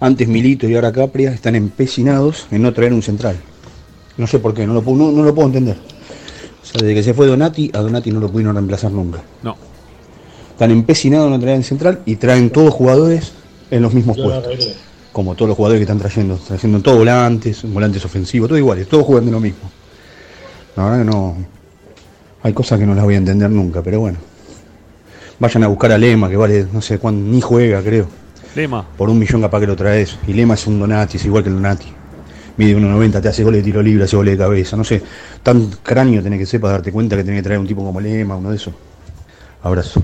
antes 0.00 0.26
Milito 0.26 0.66
y 0.68 0.74
ahora 0.74 0.90
Capria, 0.90 1.30
están 1.30 1.54
empecinados 1.54 2.48
en 2.50 2.60
no 2.60 2.72
traer 2.72 2.92
un 2.92 3.00
central. 3.02 3.36
No 4.16 4.26
sé 4.26 4.40
por 4.40 4.52
qué, 4.52 4.66
no 4.66 4.74
lo, 4.74 4.82
puedo- 4.82 4.96
no, 4.98 5.12
no 5.12 5.22
lo 5.22 5.32
puedo 5.32 5.46
entender. 5.46 5.76
O 6.60 6.66
sea, 6.66 6.80
desde 6.80 6.94
que 6.96 7.02
se 7.04 7.14
fue 7.14 7.28
Donati, 7.28 7.70
a 7.74 7.78
Donati 7.78 8.10
no 8.10 8.18
lo 8.18 8.28
pudieron 8.28 8.56
reemplazar 8.56 8.90
nunca. 8.90 9.22
No. 9.44 9.56
Están 10.50 10.72
empecinados 10.72 11.26
en 11.26 11.34
no 11.34 11.38
traer 11.38 11.58
el 11.58 11.64
central 11.64 12.00
y 12.04 12.16
traen 12.16 12.50
todos 12.50 12.74
jugadores 12.74 13.30
en 13.70 13.80
los 13.80 13.94
mismos 13.94 14.16
puestos. 14.16 14.76
Como 15.18 15.34
todos 15.34 15.48
los 15.48 15.56
jugadores 15.56 15.80
que 15.80 15.82
están 15.82 15.98
trayendo, 15.98 16.36
trayendo 16.36 16.80
todos 16.80 16.98
volantes, 16.98 17.64
volantes 17.64 18.04
ofensivos, 18.04 18.48
todo 18.48 18.56
iguales, 18.56 18.86
todos 18.86 19.04
jugando 19.04 19.32
lo 19.32 19.40
mismo. 19.40 19.68
La 20.76 20.84
verdad 20.84 20.98
que 21.00 21.04
no. 21.06 21.36
Hay 22.44 22.52
cosas 22.52 22.78
que 22.78 22.86
no 22.86 22.94
las 22.94 23.02
voy 23.02 23.14
a 23.14 23.16
entender 23.16 23.50
nunca, 23.50 23.82
pero 23.82 23.98
bueno. 23.98 24.16
Vayan 25.40 25.64
a 25.64 25.66
buscar 25.66 25.90
a 25.90 25.98
Lema, 25.98 26.30
que 26.30 26.36
vale, 26.36 26.68
no 26.72 26.80
sé 26.80 27.00
cuánto, 27.00 27.20
ni 27.20 27.40
juega, 27.40 27.82
creo. 27.82 28.06
Lema. 28.54 28.86
Por 28.96 29.10
un 29.10 29.18
millón 29.18 29.40
capaz 29.40 29.58
que 29.58 29.66
lo 29.66 29.74
traes. 29.74 30.16
Y 30.28 30.34
Lema 30.34 30.54
es 30.54 30.64
un 30.68 30.78
Donati, 30.78 31.16
es 31.16 31.24
igual 31.24 31.42
que 31.42 31.48
el 31.48 31.56
Donati. 31.56 31.92
Mide 32.56 32.76
1.90, 32.76 33.20
te 33.20 33.26
hace 33.26 33.42
goles 33.42 33.62
de 33.62 33.64
tiro 33.64 33.82
libre, 33.82 34.04
hace 34.04 34.14
goles 34.14 34.38
de 34.38 34.38
cabeza. 34.38 34.76
No 34.76 34.84
sé, 34.84 35.02
tan 35.42 35.68
cráneo 35.82 36.22
tenés 36.22 36.38
que 36.38 36.46
ser 36.46 36.60
para 36.60 36.74
darte 36.74 36.92
cuenta 36.92 37.16
que 37.16 37.24
tenés 37.24 37.40
que 37.40 37.42
traer 37.42 37.58
un 37.58 37.66
tipo 37.66 37.84
como 37.84 38.00
Lema, 38.00 38.36
uno 38.36 38.50
de 38.50 38.56
esos. 38.56 38.72
Abrazo. 39.64 40.00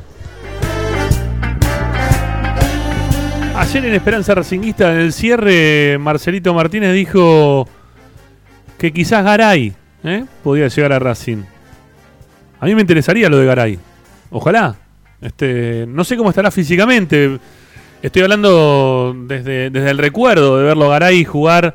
Ayer 3.56 3.84
en 3.86 3.94
Esperanza 3.94 4.34
Racinguista, 4.34 4.92
en 4.92 4.98
el 5.00 5.12
cierre, 5.12 5.96
Marcelito 5.98 6.52
Martínez 6.52 6.92
dijo 6.92 7.68
que 8.78 8.92
quizás 8.92 9.24
Garay 9.24 9.72
¿eh? 10.02 10.24
podía 10.42 10.66
llegar 10.68 10.92
a 10.92 10.98
Racing. 10.98 11.42
A 12.60 12.66
mí 12.66 12.74
me 12.74 12.80
interesaría 12.80 13.28
lo 13.28 13.38
de 13.38 13.46
Garay. 13.46 13.78
Ojalá. 14.30 14.74
Este, 15.20 15.86
no 15.88 16.02
sé 16.04 16.16
cómo 16.16 16.30
estará 16.30 16.50
físicamente. 16.50 17.38
Estoy 18.02 18.22
hablando 18.22 19.14
desde, 19.26 19.70
desde 19.70 19.90
el 19.90 19.98
recuerdo 19.98 20.58
de 20.58 20.64
verlo 20.64 20.88
Garay 20.88 21.24
jugar 21.24 21.74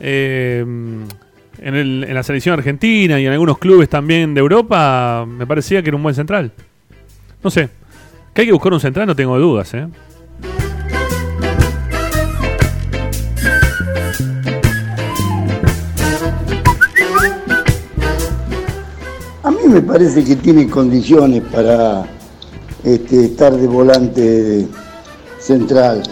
eh, 0.00 0.60
en, 0.60 1.74
el- 1.74 2.04
en 2.06 2.14
la 2.14 2.22
selección 2.22 2.52
argentina 2.58 3.18
y 3.18 3.26
en 3.26 3.32
algunos 3.32 3.58
clubes 3.58 3.88
también 3.88 4.34
de 4.34 4.40
Europa. 4.40 5.24
Me 5.26 5.46
parecía 5.46 5.82
que 5.82 5.88
era 5.88 5.96
un 5.96 6.02
buen 6.02 6.14
central. 6.14 6.52
No 7.42 7.50
sé. 7.50 7.70
Que 8.34 8.42
hay 8.42 8.46
que 8.48 8.52
buscar 8.52 8.72
un 8.74 8.80
central, 8.80 9.06
no 9.06 9.16
tengo 9.16 9.38
dudas. 9.38 9.72
¿eh? 9.74 9.86
A 19.42 19.50
mí 19.50 19.58
me 19.68 19.82
parece 19.82 20.24
que 20.24 20.36
tiene 20.36 20.68
condiciones 20.68 21.42
para 21.52 22.06
este, 22.82 23.26
estar 23.26 23.56
de 23.56 23.66
volante 23.66 24.66
central 25.38 26.02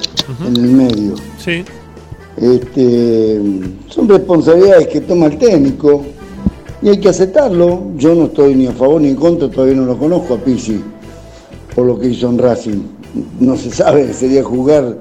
en 0.46 0.56
el 0.56 0.70
medio. 0.70 1.14
Sí. 1.38 1.64
Este, 2.36 3.40
son 3.88 4.08
responsabilidades 4.08 4.88
que 4.88 5.00
toma 5.02 5.26
el 5.26 5.38
técnico 5.38 6.04
y 6.82 6.88
hay 6.88 6.98
que 6.98 7.08
aceptarlo. 7.08 7.92
Yo 7.96 8.14
no 8.14 8.24
estoy 8.24 8.54
ni 8.54 8.66
a 8.66 8.72
favor 8.72 9.00
ni 9.00 9.08
en 9.08 9.16
contra, 9.16 9.48
todavía 9.48 9.76
no 9.76 9.84
lo 9.84 9.96
conozco 9.96 10.34
a 10.34 10.38
Pizzi 10.38 10.82
por 11.74 11.86
lo 11.86 11.98
que 11.98 12.08
hizo 12.08 12.28
en 12.28 12.38
Racing. 12.38 12.82
No 13.40 13.56
se 13.56 13.70
sabe, 13.70 14.12
sería 14.12 14.42
jugar 14.42 14.98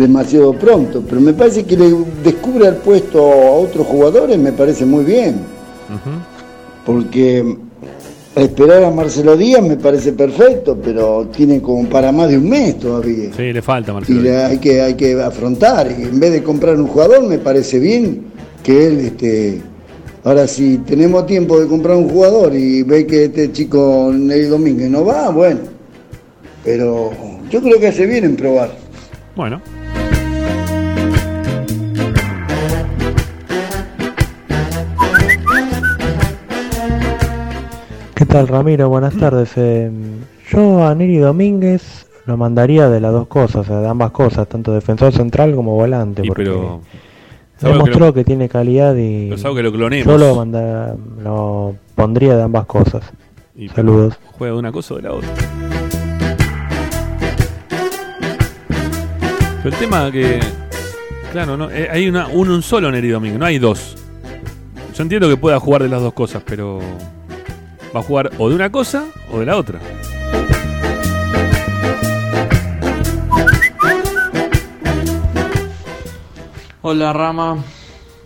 demasiado 0.00 0.52
pronto, 0.54 1.02
pero 1.08 1.20
me 1.20 1.32
parece 1.32 1.64
que 1.64 1.76
le 1.76 1.94
descubre 2.24 2.66
el 2.66 2.76
puesto 2.76 3.20
a 3.32 3.50
otros 3.52 3.86
jugadores, 3.86 4.38
me 4.38 4.52
parece 4.52 4.84
muy 4.84 5.04
bien 5.04 5.60
porque 6.84 7.56
esperar 8.34 8.84
a 8.84 8.90
Marcelo 8.90 9.36
Díaz 9.36 9.62
me 9.62 9.76
parece 9.76 10.12
perfecto, 10.12 10.76
pero 10.82 11.28
tiene 11.34 11.60
como 11.60 11.88
para 11.88 12.12
más 12.12 12.28
de 12.30 12.38
un 12.38 12.48
mes 12.48 12.78
todavía. 12.78 13.30
Sí, 13.36 13.52
le 13.52 13.62
falta 13.62 13.92
Y 13.92 13.94
Marcelo. 13.94 14.22
le 14.22 14.36
hay 14.36 14.58
que, 14.58 14.80
hay 14.80 14.94
que 14.94 15.20
afrontar. 15.20 15.88
Y 15.96 16.02
en 16.02 16.18
vez 16.20 16.32
de 16.32 16.42
comprar 16.42 16.76
un 16.76 16.86
jugador, 16.86 17.22
me 17.26 17.38
parece 17.38 17.78
bien 17.78 18.24
que 18.62 18.86
él 18.86 19.00
este, 19.00 19.62
Ahora, 20.22 20.46
si 20.46 20.78
tenemos 20.78 21.26
tiempo 21.26 21.58
de 21.58 21.66
comprar 21.66 21.96
un 21.96 22.08
jugador 22.08 22.54
y 22.54 22.82
ve 22.82 23.06
que 23.06 23.24
este 23.24 23.52
chico 23.52 24.10
Nelly 24.12 24.46
Domínguez 24.46 24.90
no 24.90 25.04
va, 25.04 25.30
bueno. 25.30 25.60
Pero 26.62 27.10
yo 27.50 27.62
creo 27.62 27.80
que 27.80 27.88
hace 27.88 28.04
bien 28.04 28.24
en 28.24 28.36
probar. 28.36 28.70
Bueno. 29.34 29.62
Tal 38.30 38.48
Ramiro? 38.48 38.88
Buenas 38.88 39.16
tardes. 39.16 39.52
Eh, 39.56 39.90
yo 40.50 40.86
a 40.86 40.94
Neri 40.94 41.18
Domínguez 41.18 42.06
lo 42.26 42.36
mandaría 42.36 42.88
de 42.88 43.00
las 43.00 43.12
dos 43.12 43.26
cosas, 43.28 43.56
o 43.56 43.64
sea, 43.64 43.80
de 43.80 43.88
ambas 43.88 44.10
cosas, 44.12 44.48
tanto 44.48 44.72
defensor 44.72 45.12
central 45.12 45.54
como 45.54 45.74
volante, 45.74 46.22
Y 46.24 46.28
porque 46.28 46.44
pero- 46.44 46.80
¿sabe 47.58 47.74
lo 47.74 47.84
que 47.84 47.90
demostró 47.90 48.06
lo- 48.06 48.14
que, 48.14 48.24
tiene 48.24 48.48
calidad 48.48 48.94
y 48.96 49.30
que 49.30 49.78
lo 49.78 49.90
yo 50.04 50.18
lo, 50.18 50.34
manda- 50.36 50.96
lo 51.22 51.74
pondría 51.94 52.36
de 52.36 52.42
ambas 52.42 52.66
cosas. 52.66 53.02
Y 53.56 53.68
Saludos. 53.68 54.18
Juega 54.38 54.54
de 54.54 54.58
una 54.58 54.72
cosa 54.72 54.94
o 54.94 54.96
de 54.98 55.02
la 55.02 55.12
otra. 55.12 55.28
Pero 59.62 59.74
el 59.74 59.74
tema 59.80 60.10
que. 60.10 60.40
Claro, 61.32 61.56
no, 61.56 61.70
eh, 61.70 61.88
hay 61.90 62.08
una, 62.08 62.26
un, 62.28 62.48
un 62.50 62.62
solo 62.62 62.90
Neri 62.90 63.08
Domínguez, 63.10 63.38
no 63.38 63.44
hay 63.46 63.58
dos. 63.58 63.96
Yo 64.96 65.02
entiendo 65.02 65.28
que 65.28 65.36
pueda 65.36 65.60
jugar 65.60 65.82
de 65.82 65.88
las 65.88 66.00
dos 66.00 66.12
cosas, 66.14 66.42
pero. 66.46 66.80
Va 67.94 68.00
a 68.00 68.02
jugar 68.02 68.30
o 68.38 68.48
de 68.48 68.54
una 68.54 68.70
cosa 68.70 69.06
o 69.32 69.40
de 69.40 69.46
la 69.46 69.56
otra. 69.56 69.78
Hola 76.82 77.12
Rama, 77.12 77.58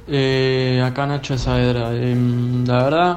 Eh, 0.07 0.83
acá 0.85 1.07
Nacho 1.07 1.39
Saavedra. 1.39 1.95
Em, 1.97 2.65
la 2.67 2.85
verdad 2.85 3.17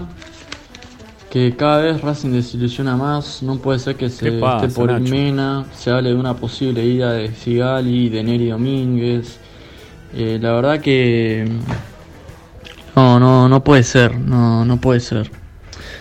que 1.29 1.53
cada 1.57 1.79
vez 1.81 2.01
Racing 2.01 2.31
desilusiona 2.31 2.95
más. 2.95 3.43
No 3.43 3.57
puede 3.57 3.79
ser 3.79 3.97
que 3.97 4.09
se 4.09 4.31
¿Qué 4.31 4.39
pasa, 4.39 4.67
esté 4.67 4.79
por 4.79 4.89
Nacho? 4.89 5.11
Mena, 5.11 5.65
se 5.75 5.91
hable 5.91 6.09
de 6.09 6.15
una 6.15 6.33
posible 6.35 6.85
ida 6.85 7.11
de 7.11 7.33
Sigali, 7.33 8.07
de 8.09 8.23
Neri 8.23 8.47
Domínguez. 8.49 9.37
Eh, 10.15 10.39
la 10.41 10.53
verdad 10.53 10.79
que 10.79 11.45
no, 12.95 13.19
no, 13.19 13.49
no 13.49 13.63
puede 13.63 13.83
ser, 13.83 14.17
no, 14.17 14.63
no 14.63 14.77
puede 14.77 15.01
ser. 15.01 15.29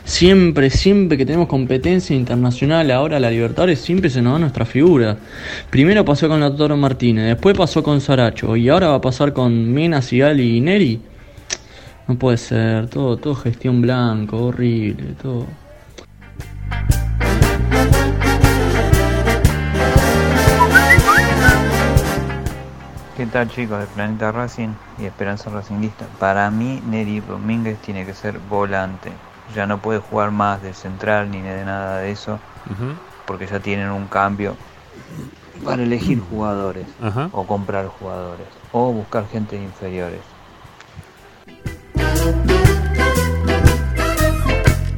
Siempre, 0.06 0.70
siempre 0.70 1.18
que 1.18 1.26
tenemos 1.26 1.48
competencia 1.48 2.14
internacional, 2.14 2.92
ahora 2.92 3.18
la 3.18 3.28
Libertadores, 3.28 3.80
siempre 3.80 4.08
se 4.08 4.22
nos 4.22 4.34
da 4.34 4.38
nuestra 4.38 4.64
figura. 4.64 5.16
Primero 5.68 6.04
pasó 6.04 6.28
con 6.28 6.38
Lautaro 6.38 6.76
Martínez, 6.76 7.26
después 7.26 7.58
pasó 7.58 7.82
con 7.82 8.00
Saracho, 8.00 8.54
y 8.54 8.68
ahora 8.68 8.86
va 8.86 8.94
a 8.94 9.00
pasar 9.00 9.32
con 9.32 9.72
Mena, 9.72 10.00
Sigali 10.00 10.58
y 10.58 10.60
Neri. 10.60 11.00
No 12.06 12.16
puede 12.16 12.36
ser, 12.36 12.88
todo, 12.88 13.16
todo 13.16 13.34
gestión 13.34 13.82
blanco, 13.82 14.46
horrible, 14.46 15.14
todo. 15.20 15.46
¿Qué 23.16 23.26
tal 23.26 23.50
chicos 23.50 23.80
de 23.80 23.86
Planeta 23.86 24.30
Racing 24.30 24.68
y 25.00 25.06
Esperanza 25.06 25.50
Racingista? 25.50 26.06
Para 26.20 26.48
mí 26.52 26.80
Neri 26.88 27.18
Domínguez 27.20 27.78
tiene 27.78 28.06
que 28.06 28.14
ser 28.14 28.38
volante. 28.48 29.10
Ya 29.54 29.66
no 29.66 29.78
puede 29.80 30.00
jugar 30.00 30.30
más 30.30 30.62
de 30.62 30.74
central 30.74 31.30
ni 31.30 31.40
de 31.40 31.64
nada 31.64 31.98
de 31.98 32.10
eso. 32.10 32.38
Porque 33.26 33.46
ya 33.46 33.60
tienen 33.60 33.90
un 33.90 34.06
cambio 34.06 34.56
para 35.64 35.82
elegir 35.82 36.20
jugadores. 36.20 36.86
O 37.32 37.46
comprar 37.46 37.86
jugadores. 37.86 38.46
O 38.72 38.92
buscar 38.92 39.26
gente 39.28 39.56
de 39.56 39.62
inferiores. 39.62 40.20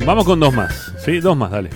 Vamos 0.04 0.24
con 0.24 0.40
dos 0.40 0.54
más. 0.54 0.92
Sí, 1.04 1.20
dos 1.20 1.36
más, 1.36 1.50
dale. 1.50 1.70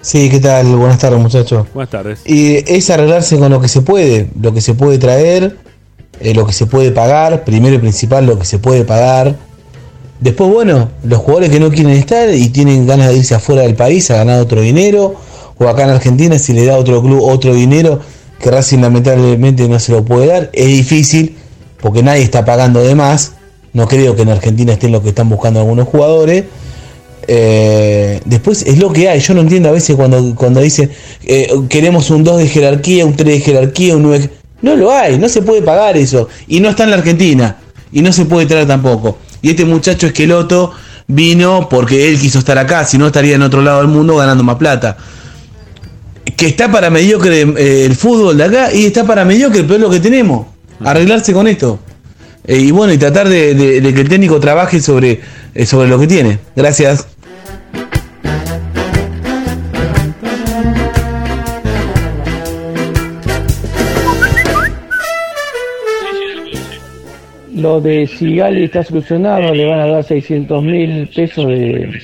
Sí, 0.00 0.30
¿qué 0.30 0.38
tal? 0.38 0.66
Buenas 0.76 0.98
tardes, 0.98 1.18
muchachos. 1.18 1.66
Buenas 1.74 1.90
tardes. 1.90 2.22
Y 2.24 2.58
es 2.72 2.88
arreglarse 2.90 3.38
con 3.38 3.50
lo 3.50 3.60
que 3.60 3.68
se 3.68 3.82
puede, 3.82 4.30
lo 4.40 4.54
que 4.54 4.60
se 4.60 4.74
puede 4.74 4.98
traer, 4.98 5.58
eh, 6.20 6.34
lo 6.34 6.46
que 6.46 6.52
se 6.52 6.66
puede 6.66 6.90
pagar, 6.90 7.44
primero 7.44 7.76
y 7.76 7.78
principal 7.78 8.26
lo 8.26 8.38
que 8.38 8.44
se 8.44 8.58
puede 8.58 8.84
pagar. 8.84 9.36
Después, 10.20 10.50
bueno, 10.50 10.88
los 11.04 11.18
jugadores 11.18 11.50
que 11.50 11.60
no 11.60 11.70
quieren 11.70 11.92
estar 11.92 12.30
y 12.32 12.48
tienen 12.48 12.86
ganas 12.86 13.08
de 13.08 13.18
irse 13.18 13.34
afuera 13.34 13.62
del 13.62 13.74
país 13.74 14.10
a 14.10 14.16
ganar 14.16 14.40
otro 14.40 14.60
dinero, 14.60 15.14
o 15.58 15.68
acá 15.68 15.84
en 15.84 15.90
Argentina 15.90 16.38
si 16.38 16.52
le 16.52 16.64
da 16.64 16.76
otro 16.76 17.02
club 17.02 17.22
otro 17.22 17.54
dinero 17.54 18.00
que 18.40 18.50
Racing 18.50 18.80
lamentablemente 18.80 19.68
no 19.68 19.78
se 19.78 19.92
lo 19.92 20.04
puede 20.04 20.26
dar, 20.26 20.50
es 20.52 20.66
difícil 20.66 21.36
porque 21.80 22.02
nadie 22.02 22.22
está 22.22 22.44
pagando 22.44 22.82
de 22.82 22.94
más. 22.94 23.32
No 23.72 23.86
creo 23.86 24.16
que 24.16 24.22
en 24.22 24.30
Argentina 24.30 24.72
estén 24.72 24.92
lo 24.92 25.02
que 25.02 25.10
están 25.10 25.28
buscando 25.28 25.60
algunos 25.60 25.88
jugadores. 25.88 26.44
Eh, 27.28 28.20
después 28.24 28.62
es 28.62 28.78
lo 28.78 28.92
que 28.92 29.08
hay. 29.08 29.20
Yo 29.20 29.34
no 29.34 29.40
entiendo 29.40 29.68
a 29.68 29.72
veces 29.72 29.96
cuando, 29.96 30.34
cuando 30.34 30.60
dicen 30.60 30.90
eh, 31.24 31.48
queremos 31.68 32.10
un 32.10 32.24
2 32.24 32.38
de 32.38 32.48
jerarquía, 32.48 33.04
un 33.04 33.14
3 33.14 33.38
de 33.38 33.40
jerarquía, 33.40 33.96
un 33.96 34.02
9. 34.04 34.30
No 34.62 34.76
lo 34.76 34.92
hay, 34.92 35.18
no 35.18 35.28
se 35.28 35.42
puede 35.42 35.62
pagar 35.62 35.96
eso. 35.96 36.28
Y 36.48 36.60
no 36.60 36.70
está 36.70 36.84
en 36.84 36.90
la 36.90 36.96
Argentina. 36.96 37.56
Y 37.92 38.02
no 38.02 38.12
se 38.12 38.24
puede 38.24 38.46
traer 38.46 38.66
tampoco. 38.66 39.18
Y 39.42 39.50
este 39.50 39.64
muchacho 39.64 40.06
Esqueloto 40.06 40.72
vino 41.06 41.68
porque 41.68 42.08
él 42.08 42.18
quiso 42.18 42.40
estar 42.40 42.58
acá, 42.58 42.84
si 42.84 42.98
no 42.98 43.06
estaría 43.06 43.36
en 43.36 43.42
otro 43.42 43.62
lado 43.62 43.78
del 43.78 43.88
mundo 43.88 44.16
ganando 44.16 44.42
más 44.42 44.56
plata. 44.56 44.96
Que 46.36 46.48
está 46.48 46.70
para 46.70 46.90
mediocre 46.90 47.42
eh, 47.42 47.84
el 47.86 47.94
fútbol 47.94 48.36
de 48.36 48.44
acá 48.44 48.72
y 48.72 48.86
está 48.86 49.04
para 49.04 49.24
mediocre, 49.24 49.62
pero 49.62 49.74
es 49.74 49.80
lo 49.80 49.90
que 49.90 50.00
tenemos. 50.00 50.46
Arreglarse 50.84 51.32
con 51.32 51.46
esto. 51.46 51.78
Eh, 52.46 52.58
y 52.58 52.70
bueno, 52.70 52.92
y 52.92 52.98
tratar 52.98 53.28
de, 53.28 53.56
que 53.94 54.00
el 54.00 54.08
técnico 54.08 54.38
trabaje 54.40 54.80
sobre, 54.80 55.20
eh, 55.54 55.66
sobre 55.66 55.88
lo 55.88 55.98
que 55.98 56.06
tiene. 56.06 56.38
Gracias. 56.54 57.06
Lo 67.66 67.80
de 67.80 68.06
Sigali 68.06 68.62
está 68.62 68.84
solucionado, 68.84 69.52
le 69.52 69.64
van 69.64 69.80
a 69.80 69.86
dar 69.88 70.04
600 70.04 70.62
mil 70.62 71.08
pesos 71.08 71.48
de, 71.48 71.98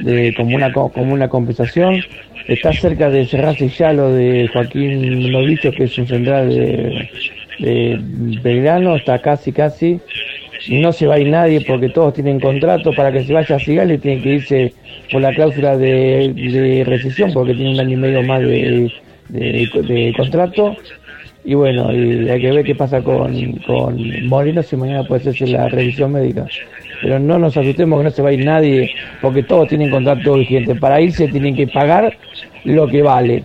de, 0.00 0.34
como, 0.34 0.56
una, 0.56 0.72
co- 0.72 0.90
como 0.90 1.12
una 1.14 1.28
compensación. 1.28 2.00
Está 2.48 2.72
cerca 2.72 3.08
de 3.08 3.26
cerrarse 3.26 3.68
ya 3.68 3.92
lo 3.92 4.12
de 4.12 4.48
Joaquín 4.52 5.30
Novicio, 5.30 5.70
que 5.70 5.84
es 5.84 5.96
un 5.98 6.08
central 6.08 6.48
de, 6.48 7.08
de 7.60 7.96
Belgrano, 8.42 8.96
está 8.96 9.20
casi, 9.20 9.52
casi. 9.52 10.00
No 10.68 10.90
se 10.92 11.06
va 11.06 11.14
a 11.14 11.20
ir 11.20 11.28
nadie 11.28 11.60
porque 11.60 11.88
todos 11.90 12.12
tienen 12.14 12.40
contrato. 12.40 12.92
Para 12.92 13.12
que 13.12 13.22
se 13.22 13.32
vaya 13.32 13.54
a 13.54 13.60
Sigali 13.60 13.98
tiene 13.98 14.20
que 14.20 14.28
irse 14.30 14.72
por 15.12 15.22
la 15.22 15.32
cláusula 15.32 15.76
de, 15.76 16.32
de 16.34 16.82
rescisión 16.84 17.32
porque 17.32 17.54
tiene 17.54 17.70
un 17.70 17.78
año 17.78 17.92
y 17.92 18.00
medio 18.00 18.22
más 18.24 18.40
de- 18.40 18.90
de 19.28 20.12
contrato. 20.16 20.74
Y 21.48 21.54
bueno, 21.54 21.92
y 21.92 22.28
hay 22.28 22.40
que 22.40 22.50
ver 22.50 22.64
qué 22.64 22.74
pasa 22.74 23.00
con, 23.02 23.52
con 23.64 24.26
Moreno 24.26 24.64
si 24.64 24.74
mañana 24.74 25.04
puede 25.04 25.20
hacerse 25.20 25.46
la 25.46 25.68
revisión 25.68 26.10
médica. 26.10 26.44
Pero 27.00 27.20
no 27.20 27.38
nos 27.38 27.56
asustemos 27.56 28.00
que 28.00 28.04
no 28.04 28.10
se 28.10 28.20
va 28.20 28.30
a 28.30 28.32
ir 28.32 28.44
nadie 28.44 28.90
porque 29.22 29.44
todos 29.44 29.68
tienen 29.68 29.88
contrato 29.88 30.34
vigente. 30.34 30.74
Para 30.74 31.00
irse 31.00 31.28
tienen 31.28 31.54
que 31.54 31.68
pagar 31.68 32.18
lo 32.64 32.88
que 32.88 33.00
vale. 33.00 33.44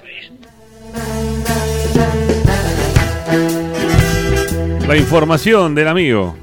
La 4.88 4.98
información 4.98 5.76
del 5.76 5.88
amigo. 5.88 6.36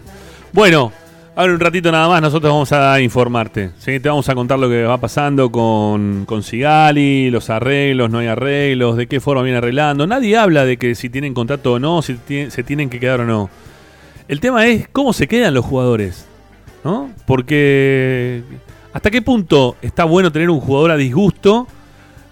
Bueno, 0.52 0.92
ahora 1.38 1.52
un 1.54 1.60
ratito 1.60 1.92
nada 1.92 2.08
más 2.08 2.20
nosotros 2.20 2.52
vamos 2.52 2.72
a 2.72 3.00
informarte. 3.00 3.70
¿sí? 3.78 4.00
Te 4.00 4.08
vamos 4.08 4.28
a 4.28 4.34
contar 4.34 4.58
lo 4.58 4.68
que 4.68 4.82
va 4.82 4.98
pasando 4.98 5.52
con, 5.52 6.24
con 6.26 6.42
Sigali, 6.42 7.30
los 7.30 7.48
arreglos, 7.48 8.10
no 8.10 8.18
hay 8.18 8.26
arreglos, 8.26 8.96
de 8.96 9.06
qué 9.06 9.20
forma 9.20 9.42
viene 9.42 9.58
arreglando. 9.58 10.04
Nadie 10.04 10.36
habla 10.36 10.64
de 10.64 10.78
que 10.78 10.96
si 10.96 11.08
tienen 11.08 11.34
contrato 11.34 11.74
o 11.74 11.78
no, 11.78 12.02
si 12.02 12.18
se 12.26 12.62
tienen 12.64 12.90
que 12.90 12.98
quedar 12.98 13.20
o 13.20 13.24
no. 13.24 13.50
El 14.26 14.40
tema 14.40 14.66
es 14.66 14.88
cómo 14.88 15.12
se 15.12 15.28
quedan 15.28 15.54
los 15.54 15.64
jugadores. 15.64 16.26
¿no? 16.82 17.08
Porque 17.24 18.42
hasta 18.92 19.08
qué 19.08 19.22
punto 19.22 19.76
está 19.80 20.04
bueno 20.04 20.32
tener 20.32 20.50
un 20.50 20.58
jugador 20.58 20.90
a 20.90 20.96
disgusto 20.96 21.68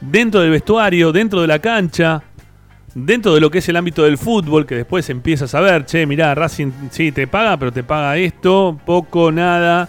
dentro 0.00 0.40
del 0.40 0.50
vestuario, 0.50 1.12
dentro 1.12 1.40
de 1.40 1.46
la 1.46 1.60
cancha, 1.60 2.24
dentro 2.98 3.34
de 3.34 3.40
lo 3.42 3.50
que 3.50 3.58
es 3.58 3.68
el 3.68 3.76
ámbito 3.76 4.02
del 4.04 4.16
fútbol, 4.16 4.64
que 4.64 4.74
después 4.74 5.08
empiezas 5.10 5.54
a 5.54 5.60
ver, 5.60 5.84
che, 5.84 6.06
mirá, 6.06 6.34
Racing 6.34 6.70
sí 6.90 7.12
te 7.12 7.26
paga, 7.26 7.58
pero 7.58 7.70
te 7.70 7.82
paga 7.84 8.16
esto, 8.16 8.78
poco, 8.86 9.30
nada. 9.30 9.88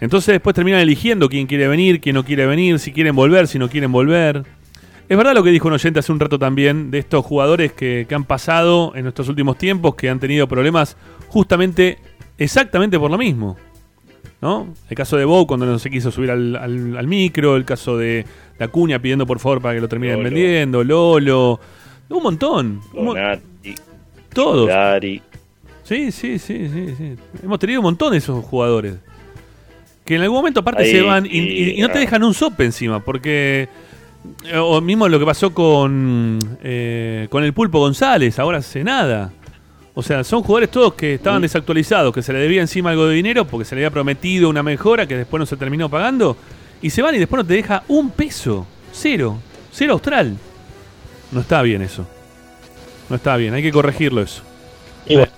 Entonces 0.00 0.32
después 0.34 0.54
terminan 0.54 0.80
eligiendo 0.80 1.28
quién 1.28 1.46
quiere 1.46 1.68
venir, 1.68 2.00
quién 2.00 2.14
no 2.14 2.24
quiere 2.24 2.46
venir, 2.46 2.78
si 2.80 2.92
quieren 2.92 3.14
volver, 3.14 3.46
si 3.46 3.58
no 3.58 3.68
quieren 3.68 3.92
volver. 3.92 4.42
Es 5.08 5.16
verdad 5.16 5.34
lo 5.34 5.42
que 5.44 5.50
dijo 5.50 5.68
un 5.68 5.74
oyente 5.74 6.00
hace 6.00 6.12
un 6.12 6.20
rato 6.20 6.38
también 6.38 6.90
de 6.90 6.98
estos 6.98 7.24
jugadores 7.24 7.72
que, 7.72 8.06
que 8.08 8.14
han 8.14 8.24
pasado 8.24 8.92
en 8.94 9.04
nuestros 9.04 9.28
últimos 9.28 9.56
tiempos, 9.56 9.94
que 9.94 10.10
han 10.10 10.18
tenido 10.20 10.46
problemas 10.48 10.96
justamente, 11.28 11.98
exactamente 12.38 12.98
por 12.98 13.10
lo 13.10 13.18
mismo. 13.18 13.56
¿No? 14.40 14.72
El 14.88 14.96
caso 14.96 15.16
de 15.16 15.24
Bow 15.24 15.46
cuando 15.48 15.66
no 15.66 15.78
se 15.80 15.90
quiso 15.90 16.10
subir 16.12 16.30
al, 16.30 16.54
al- 16.56 16.96
al 16.96 17.06
micro, 17.08 17.56
el 17.56 17.64
caso 17.64 17.96
de 17.96 18.24
la 18.58 18.68
cuña 18.68 19.00
pidiendo 19.00 19.26
por 19.26 19.40
favor 19.40 19.60
para 19.60 19.74
que 19.74 19.80
lo 19.80 19.88
terminen 19.88 20.16
Lolo. 20.18 20.24
vendiendo, 20.30 20.84
Lolo, 20.84 21.60
un 22.16 22.22
montón. 22.22 22.80
Donati, 22.92 23.74
todos. 24.32 24.70
Sí, 25.84 26.12
sí, 26.12 26.38
sí, 26.38 26.68
sí, 26.68 26.94
sí. 26.96 27.14
Hemos 27.42 27.58
tenido 27.58 27.80
un 27.80 27.84
montón 27.84 28.12
de 28.12 28.18
esos 28.18 28.44
jugadores. 28.44 28.96
Que 30.04 30.14
en 30.16 30.22
algún 30.22 30.38
momento 30.38 30.60
aparte 30.60 30.82
Ahí, 30.84 30.90
se 30.92 31.02
van 31.02 31.26
y, 31.26 31.30
y- 31.30 31.40
y- 31.40 31.70
y 31.78 31.80
no 31.82 31.88
te 31.88 31.98
ah. 31.98 32.00
dejan 32.00 32.22
un 32.24 32.34
sope 32.34 32.64
encima, 32.64 33.00
porque... 33.04 33.68
eh, 34.44 34.56
O 34.58 34.80
mismo 34.80 35.08
lo 35.08 35.18
que 35.18 35.24
pasó 35.26 35.52
con, 35.52 36.38
eh, 36.62 37.26
con 37.30 37.44
el 37.44 37.52
Pulpo 37.52 37.78
González, 37.78 38.38
ahora 38.38 38.58
hace 38.58 38.82
nada. 38.84 39.32
O 39.94 40.02
sea, 40.02 40.22
son 40.24 40.42
jugadores 40.42 40.70
todos 40.70 40.94
que 40.94 41.14
estaban 41.14 41.42
desactualizados, 41.42 42.14
que 42.14 42.22
se 42.22 42.32
le 42.32 42.38
debía 42.38 42.60
encima 42.60 42.90
algo 42.90 43.06
de 43.06 43.14
dinero 43.16 43.44
porque 43.46 43.64
se 43.64 43.74
le 43.74 43.80
había 43.82 43.90
prometido 43.90 44.48
una 44.48 44.62
mejora 44.62 45.06
que 45.08 45.16
después 45.16 45.40
no 45.40 45.46
se 45.46 45.56
terminó 45.56 45.88
pagando. 45.88 46.36
Y 46.80 46.90
se 46.90 47.02
van 47.02 47.14
y 47.14 47.18
después 47.18 47.42
no 47.42 47.46
te 47.46 47.54
deja 47.54 47.82
un 47.88 48.10
peso. 48.10 48.66
Cero. 48.92 49.38
Cero 49.72 49.94
austral. 49.94 50.36
No 51.32 51.40
está 51.40 51.62
bien 51.62 51.82
eso. 51.82 52.06
No 53.08 53.16
está 53.16 53.36
bien, 53.36 53.54
hay 53.54 53.62
que 53.62 53.72
corregirlo 53.72 54.20
eso. 54.22 54.42
Y 55.06 55.14
bueno, 55.16 55.32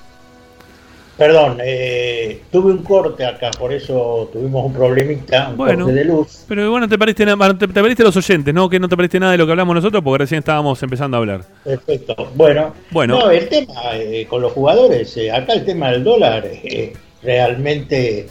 perdón, 1.16 1.58
eh, 1.62 2.42
tuve 2.50 2.72
un 2.72 2.82
corte 2.82 3.24
acá, 3.24 3.50
por 3.58 3.72
eso 3.72 4.28
tuvimos 4.32 4.64
un 4.66 4.72
problemita, 4.72 5.50
un 5.50 5.56
Bueno, 5.56 5.84
corte 5.84 5.98
de 6.00 6.04
luz. 6.06 6.44
pero 6.48 6.70
bueno, 6.70 6.88
te 6.88 6.98
perdiste, 6.98 7.24
nada- 7.26 7.56
te, 7.56 7.68
te 7.68 7.74
perdiste 7.74 8.02
los 8.02 8.16
oyentes, 8.16 8.52
¿no? 8.54 8.68
Que 8.68 8.80
no 8.80 8.88
te 8.88 8.96
perdiste 8.96 9.20
nada 9.20 9.32
de 9.32 9.38
lo 9.38 9.46
que 9.46 9.52
hablamos 9.52 9.74
nosotros 9.76 10.02
porque 10.02 10.22
recién 10.24 10.38
estábamos 10.40 10.82
empezando 10.82 11.16
a 11.16 11.20
hablar. 11.20 11.44
Perfecto. 11.62 12.16
Bueno, 12.34 12.74
Bueno. 12.90 13.18
no, 13.20 13.30
el 13.30 13.48
tema 13.48 13.74
eh, 13.94 14.26
con 14.28 14.42
los 14.42 14.52
jugadores, 14.52 15.16
eh, 15.16 15.30
acá 15.30 15.52
el 15.52 15.64
tema 15.64 15.90
del 15.92 16.02
dólar, 16.02 16.44
eh, 16.46 16.92
realmente, 17.22 18.26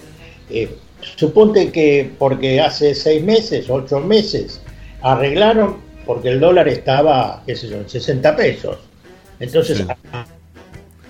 suponte 1.15 1.71
que 1.71 2.09
porque 2.17 2.59
hace 2.59 2.93
seis 2.95 3.23
meses, 3.23 3.69
ocho 3.69 3.99
meses, 3.99 4.61
arreglaron 5.01 5.77
porque 6.09 6.29
el 6.29 6.39
dólar 6.39 6.67
estaba, 6.67 7.43
qué 7.45 7.55
sé 7.55 7.67
yo, 7.69 7.75
en 7.77 7.87
60 7.87 8.35
pesos. 8.35 8.79
Entonces 9.39 9.85
a- 10.11 10.25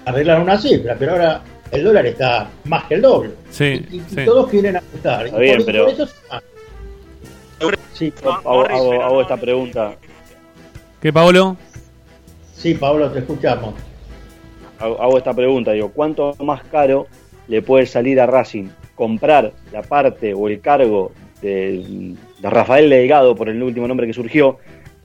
arreglaron 0.03 0.43
una 0.43 0.57
cifra, 0.57 0.97
pero 0.99 1.13
ahora 1.13 1.41
el 1.71 1.85
dólar 1.85 2.05
está 2.05 2.49
más 2.65 2.83
que 2.83 2.95
el 2.95 3.01
doble. 3.03 3.31
Sí, 3.49 3.85
Y 3.89 4.01
sí. 4.01 4.25
todos 4.25 4.49
quieren 4.49 4.75
ajustar. 4.75 5.27
Está 5.27 5.37
bien, 5.39 5.55
por, 5.55 5.65
pero- 5.67 5.83
por 5.85 5.93
eso 5.93 6.05
se- 6.05 6.13
Sí, 7.93 8.13
hago, 8.25 8.65
hago- 8.65 9.01
hago 9.01 9.21
esta 9.21 9.37
pregunta. 9.37 9.95
¿Qué, 11.01 11.13
Paolo? 11.13 11.55
Sí, 12.53 12.73
Pablo, 12.73 13.09
te 13.09 13.19
escuchamos. 13.19 13.75
Hago, 14.79 15.01
hago 15.01 15.17
esta 15.17 15.33
pregunta, 15.33 15.71
digo, 15.71 15.91
¿cuánto 15.93 16.35
más 16.43 16.61
caro 16.65 17.07
le 17.47 17.61
puede 17.61 17.85
salir 17.85 18.19
a 18.19 18.25
Racing 18.25 18.67
comprar 18.95 19.53
la 19.71 19.81
parte 19.81 20.33
o 20.33 20.49
el 20.49 20.59
cargo 20.59 21.13
de, 21.41 22.15
de 22.39 22.49
Rafael 22.49 22.89
Delgado, 22.89 23.33
por 23.33 23.47
el 23.47 23.63
último 23.63 23.87
nombre 23.87 24.05
que 24.05 24.13
surgió, 24.13 24.57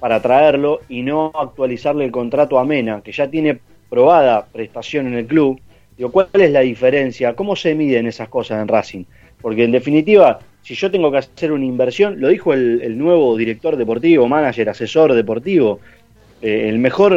para 0.04 0.20
traerlo 0.20 0.82
y 0.90 1.00
no 1.00 1.32
actualizarle 1.34 2.04
el 2.04 2.10
contrato 2.10 2.58
a 2.58 2.64
Mena, 2.66 3.00
que 3.02 3.10
ya 3.10 3.26
tiene 3.26 3.58
probada 3.88 4.44
prestación 4.44 5.06
en 5.06 5.14
el 5.14 5.24
club? 5.24 5.58
Digo, 5.96 6.12
¿cuál 6.12 6.28
es 6.34 6.50
la 6.50 6.60
diferencia? 6.60 7.32
¿Cómo 7.32 7.56
se 7.56 7.74
miden 7.74 8.06
esas 8.06 8.28
cosas 8.28 8.60
en 8.60 8.68
Racing? 8.68 9.04
Porque 9.40 9.64
en 9.64 9.72
definitiva, 9.72 10.40
si 10.60 10.74
yo 10.74 10.90
tengo 10.90 11.10
que 11.10 11.16
hacer 11.16 11.52
una 11.52 11.64
inversión, 11.64 12.20
lo 12.20 12.28
dijo 12.28 12.52
el, 12.52 12.98
nuevo 12.98 13.34
director 13.34 13.78
deportivo, 13.78 14.28
manager, 14.28 14.68
asesor 14.68 15.14
deportivo, 15.14 15.80
eh, 16.42 16.68
el 16.68 16.78
mejor 16.80 17.14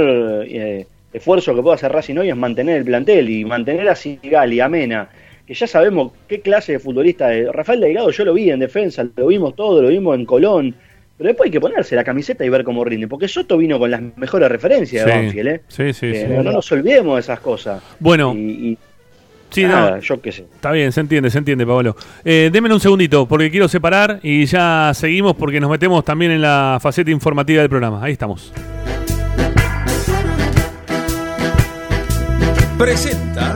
eh, 0.47 0.87
esfuerzo 1.11 1.53
que 1.53 1.61
puede 1.61 1.75
hacer 1.75 1.91
Racing 1.91 2.15
hoy 2.15 2.29
es 2.29 2.37
mantener 2.37 2.77
el 2.77 2.85
plantel 2.85 3.29
y 3.29 3.43
mantener 3.43 3.89
a 3.89 3.95
Sigali, 3.95 4.61
a 4.61 4.69
Mena, 4.69 5.09
que 5.45 5.53
ya 5.53 5.67
sabemos 5.67 6.13
qué 6.29 6.39
clase 6.39 6.71
de 6.71 6.79
futbolista 6.79 7.33
es. 7.33 7.49
Rafael 7.51 7.81
Delgado 7.81 8.11
yo 8.11 8.23
lo 8.23 8.33
vi 8.33 8.49
en 8.49 8.61
defensa, 8.61 9.05
lo 9.13 9.27
vimos 9.27 9.57
todo, 9.57 9.81
lo 9.81 9.89
vimos 9.89 10.17
en 10.17 10.25
Colón, 10.25 10.73
pero 11.17 11.29
después 11.29 11.47
hay 11.47 11.51
que 11.51 11.59
ponerse 11.59 11.95
la 11.95 12.03
camiseta 12.03 12.45
y 12.45 12.49
ver 12.49 12.63
cómo 12.63 12.83
rinde, 12.85 13.07
porque 13.07 13.27
Soto 13.27 13.57
vino 13.57 13.79
con 13.79 13.89
las 13.91 14.01
mejores 14.17 14.49
referencias 14.49 15.05
de. 15.05 15.11
Banfield, 15.11 15.47
¿eh? 15.47 15.61
Sí, 15.67 15.93
sí, 15.93 16.05
Eh, 16.07 16.25
sí. 16.27 16.33
no, 16.33 16.43
no 16.43 16.51
nos 16.51 16.71
olvidemos 16.71 17.15
de 17.15 17.19
esas 17.21 17.39
cosas. 17.39 17.81
Bueno. 17.99 18.33
Y, 18.35 18.39
y 18.71 18.77
Sí, 19.49 19.63
nada, 19.63 19.91
no. 19.91 19.99
yo 20.01 20.19
qué 20.21 20.29
sé. 20.33 20.41
Está 20.53 20.71
bien, 20.73 20.91
se 20.91 20.99
entiende, 20.99 21.29
se 21.29 21.37
entiende, 21.37 21.65
Pablo. 21.65 21.95
Eh, 22.25 22.49
démenme 22.51 22.75
un 22.75 22.81
segundito, 22.81 23.25
porque 23.29 23.49
quiero 23.49 23.69
separar 23.69 24.19
y 24.21 24.45
ya 24.45 24.91
seguimos 24.93 25.37
porque 25.37 25.61
nos 25.61 25.69
metemos 25.71 26.03
también 26.03 26.31
en 26.31 26.41
la 26.41 26.79
faceta 26.81 27.11
informativa 27.11 27.61
del 27.61 27.69
programa. 27.69 28.03
Ahí 28.03 28.11
estamos. 28.11 28.51
Presenta. 32.77 33.55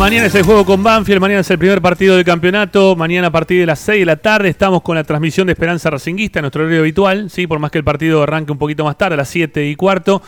Mañana 0.00 0.28
es 0.28 0.34
el 0.34 0.44
juego 0.44 0.64
con 0.64 0.82
Banfield, 0.82 1.20
mañana 1.20 1.42
es 1.42 1.50
el 1.50 1.58
primer 1.58 1.82
partido 1.82 2.16
del 2.16 2.24
campeonato, 2.24 2.96
mañana 2.96 3.26
a 3.26 3.30
partir 3.30 3.60
de 3.60 3.66
las 3.66 3.80
6 3.80 4.00
de 4.00 4.06
la 4.06 4.16
tarde 4.16 4.48
estamos 4.48 4.80
con 4.80 4.96
la 4.96 5.04
transmisión 5.04 5.46
de 5.46 5.52
Esperanza 5.52 5.90
Racinguista, 5.90 6.40
nuestro 6.40 6.62
horario 6.62 6.80
habitual, 6.80 7.28
¿sí? 7.28 7.46
por 7.46 7.58
más 7.58 7.70
que 7.70 7.76
el 7.76 7.84
partido 7.84 8.22
arranque 8.22 8.50
un 8.50 8.56
poquito 8.56 8.82
más 8.82 8.96
tarde, 8.96 9.12
a 9.12 9.16
las 9.18 9.28
7 9.28 9.66
y 9.66 9.76
cuarto. 9.76 10.22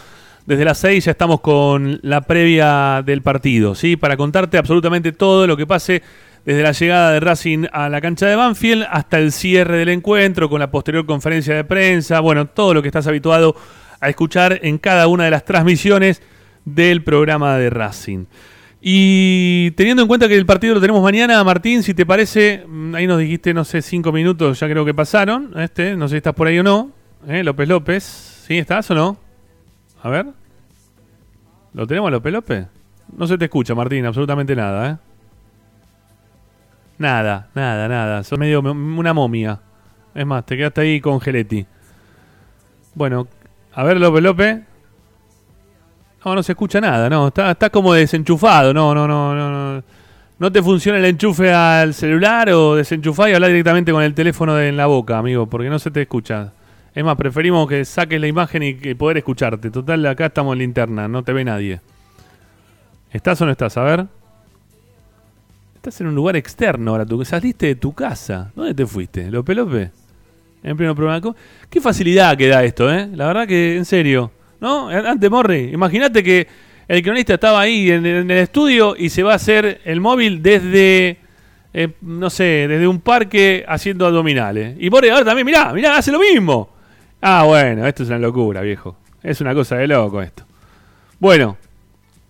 Desde 0.44 0.66
las 0.66 0.76
6 0.76 1.06
ya 1.06 1.12
estamos 1.12 1.40
con 1.40 1.98
la 2.02 2.20
previa 2.20 3.02
del 3.02 3.22
partido, 3.22 3.74
¿sí? 3.74 3.96
para 3.96 4.18
contarte 4.18 4.58
absolutamente 4.58 5.10
todo 5.10 5.46
lo 5.46 5.56
que 5.56 5.66
pase 5.66 6.02
desde 6.44 6.62
la 6.62 6.72
llegada 6.72 7.10
de 7.12 7.20
Racing 7.20 7.64
a 7.72 7.88
la 7.88 8.02
cancha 8.02 8.26
de 8.26 8.36
Banfield 8.36 8.86
hasta 8.90 9.18
el 9.18 9.32
cierre 9.32 9.78
del 9.78 9.88
encuentro, 9.88 10.50
con 10.50 10.60
la 10.60 10.70
posterior 10.70 11.06
conferencia 11.06 11.54
de 11.54 11.64
prensa, 11.64 12.20
bueno, 12.20 12.46
todo 12.46 12.74
lo 12.74 12.82
que 12.82 12.88
estás 12.88 13.06
habituado 13.06 13.56
a 14.00 14.10
escuchar 14.10 14.60
en 14.62 14.76
cada 14.76 15.06
una 15.06 15.24
de 15.24 15.30
las 15.30 15.46
transmisiones 15.46 16.20
del 16.66 17.02
programa 17.02 17.56
de 17.56 17.70
Racing. 17.70 18.26
Y 18.84 19.70
teniendo 19.72 20.02
en 20.02 20.08
cuenta 20.08 20.26
que 20.26 20.36
el 20.36 20.44
partido 20.44 20.74
lo 20.74 20.80
tenemos 20.80 21.00
mañana, 21.04 21.44
Martín, 21.44 21.84
si 21.84 21.94
te 21.94 22.04
parece, 22.04 22.64
mm, 22.66 22.96
ahí 22.96 23.06
nos 23.06 23.20
dijiste, 23.20 23.54
no 23.54 23.64
sé, 23.64 23.80
cinco 23.80 24.10
minutos, 24.10 24.58
ya 24.58 24.68
creo 24.68 24.84
que 24.84 24.92
pasaron, 24.92 25.52
este, 25.56 25.94
no 25.94 26.08
sé 26.08 26.14
si 26.14 26.16
estás 26.16 26.34
por 26.34 26.48
ahí 26.48 26.58
o 26.58 26.64
no, 26.64 26.90
¿eh? 27.28 27.44
López 27.44 27.68
López, 27.68 28.02
¿sí 28.02 28.58
estás 28.58 28.90
o 28.90 28.96
no? 28.96 29.16
A 30.02 30.08
ver. 30.08 30.26
¿Lo 31.74 31.86
tenemos 31.86 32.08
a 32.08 32.10
López 32.10 32.32
López? 32.32 32.66
No 33.16 33.28
se 33.28 33.38
te 33.38 33.44
escucha, 33.44 33.72
Martín, 33.76 34.04
absolutamente 34.04 34.56
nada, 34.56 34.90
¿eh? 34.90 34.96
Nada, 36.98 37.50
nada, 37.54 37.86
nada. 37.86 38.24
Sos 38.24 38.38
medio 38.38 38.60
una 38.60 39.14
momia. 39.14 39.60
Es 40.12 40.26
más, 40.26 40.44
te 40.44 40.56
quedaste 40.56 40.80
ahí 40.80 41.00
con 41.00 41.20
Geletti. 41.20 41.64
Bueno, 42.94 43.28
a 43.72 43.84
ver, 43.84 44.00
López 44.00 44.22
López. 44.24 44.71
No, 46.24 46.34
no 46.34 46.42
se 46.42 46.52
escucha 46.52 46.80
nada, 46.80 47.08
no. 47.10 47.28
Está, 47.28 47.50
está 47.50 47.70
como 47.70 47.92
desenchufado, 47.94 48.72
no, 48.72 48.94
no, 48.94 49.06
no, 49.06 49.34
no, 49.34 49.50
no. 49.74 49.82
¿No 50.38 50.50
te 50.50 50.62
funciona 50.62 50.98
el 50.98 51.04
enchufe 51.04 51.52
al 51.52 51.94
celular 51.94 52.50
o 52.50 52.74
desenchufar 52.74 53.30
y 53.30 53.34
hablar 53.34 53.50
directamente 53.50 53.92
con 53.92 54.02
el 54.02 54.12
teléfono 54.12 54.58
en 54.60 54.76
la 54.76 54.86
boca, 54.86 55.18
amigo? 55.18 55.46
Porque 55.46 55.68
no 55.68 55.78
se 55.78 55.90
te 55.90 56.02
escucha. 56.02 56.52
Es 56.94 57.04
más, 57.04 57.16
preferimos 57.16 57.68
que 57.68 57.84
saques 57.84 58.20
la 58.20 58.26
imagen 58.26 58.62
y 58.62 58.74
que 58.74 58.96
poder 58.96 59.18
escucharte. 59.18 59.70
Total, 59.70 60.04
acá 60.06 60.26
estamos 60.26 60.54
en 60.54 60.58
linterna, 60.58 61.06
no 61.06 61.22
te 61.22 61.32
ve 61.32 61.44
nadie. 61.44 61.80
¿Estás 63.12 63.40
o 63.40 63.46
no 63.46 63.52
estás? 63.52 63.76
A 63.76 63.84
ver. 63.84 64.06
Estás 65.76 66.00
en 66.00 66.08
un 66.08 66.14
lugar 66.14 66.36
externo 66.36 66.90
ahora, 66.92 67.06
tú 67.06 67.24
saliste 67.24 67.66
de 67.66 67.74
tu 67.76 67.92
casa. 67.92 68.50
¿Dónde 68.54 68.74
te 68.74 68.86
fuiste? 68.86 69.30
¿Lope 69.30 69.54
Lope? 69.54 69.90
En 70.62 70.76
pleno 70.76 70.94
programa. 70.94 71.34
Qué 71.70 71.80
facilidad 71.80 72.36
que 72.36 72.48
da 72.48 72.64
esto, 72.64 72.92
¿eh? 72.92 73.08
La 73.14 73.26
verdad 73.26 73.46
que, 73.46 73.76
en 73.76 73.84
serio. 73.84 74.30
¿No? 74.62 74.88
Antes, 74.88 75.28
Morri, 75.28 75.70
imagínate 75.72 76.22
que 76.22 76.46
el 76.86 77.02
cronista 77.02 77.34
estaba 77.34 77.60
ahí 77.60 77.90
en, 77.90 78.06
el 78.06 78.30
estudio 78.30 78.94
y 78.96 79.10
se 79.10 79.24
va 79.24 79.32
a 79.32 79.34
hacer 79.34 79.80
el 79.84 80.00
móvil 80.00 80.40
desde, 80.40 81.18
eh, 81.74 81.88
no 82.00 82.30
sé, 82.30 82.68
desde 82.68 82.86
un 82.86 83.00
parque 83.00 83.64
haciendo 83.66 84.06
abdominales. 84.06 84.76
Y 84.78 84.88
Morri 84.88 85.08
ahora 85.08 85.24
también, 85.24 85.46
mirá, 85.46 85.72
mirá, 85.72 85.96
hace 85.96 86.12
lo 86.12 86.20
mismo. 86.20 86.70
Ah, 87.20 87.42
bueno, 87.44 87.84
esto 87.88 88.04
es 88.04 88.08
una 88.08 88.20
locura, 88.20 88.60
viejo. 88.60 88.96
Es 89.20 89.40
una 89.40 89.52
cosa 89.52 89.74
de 89.78 89.88
loco 89.88 90.22
esto. 90.22 90.44
Bueno, 91.18 91.56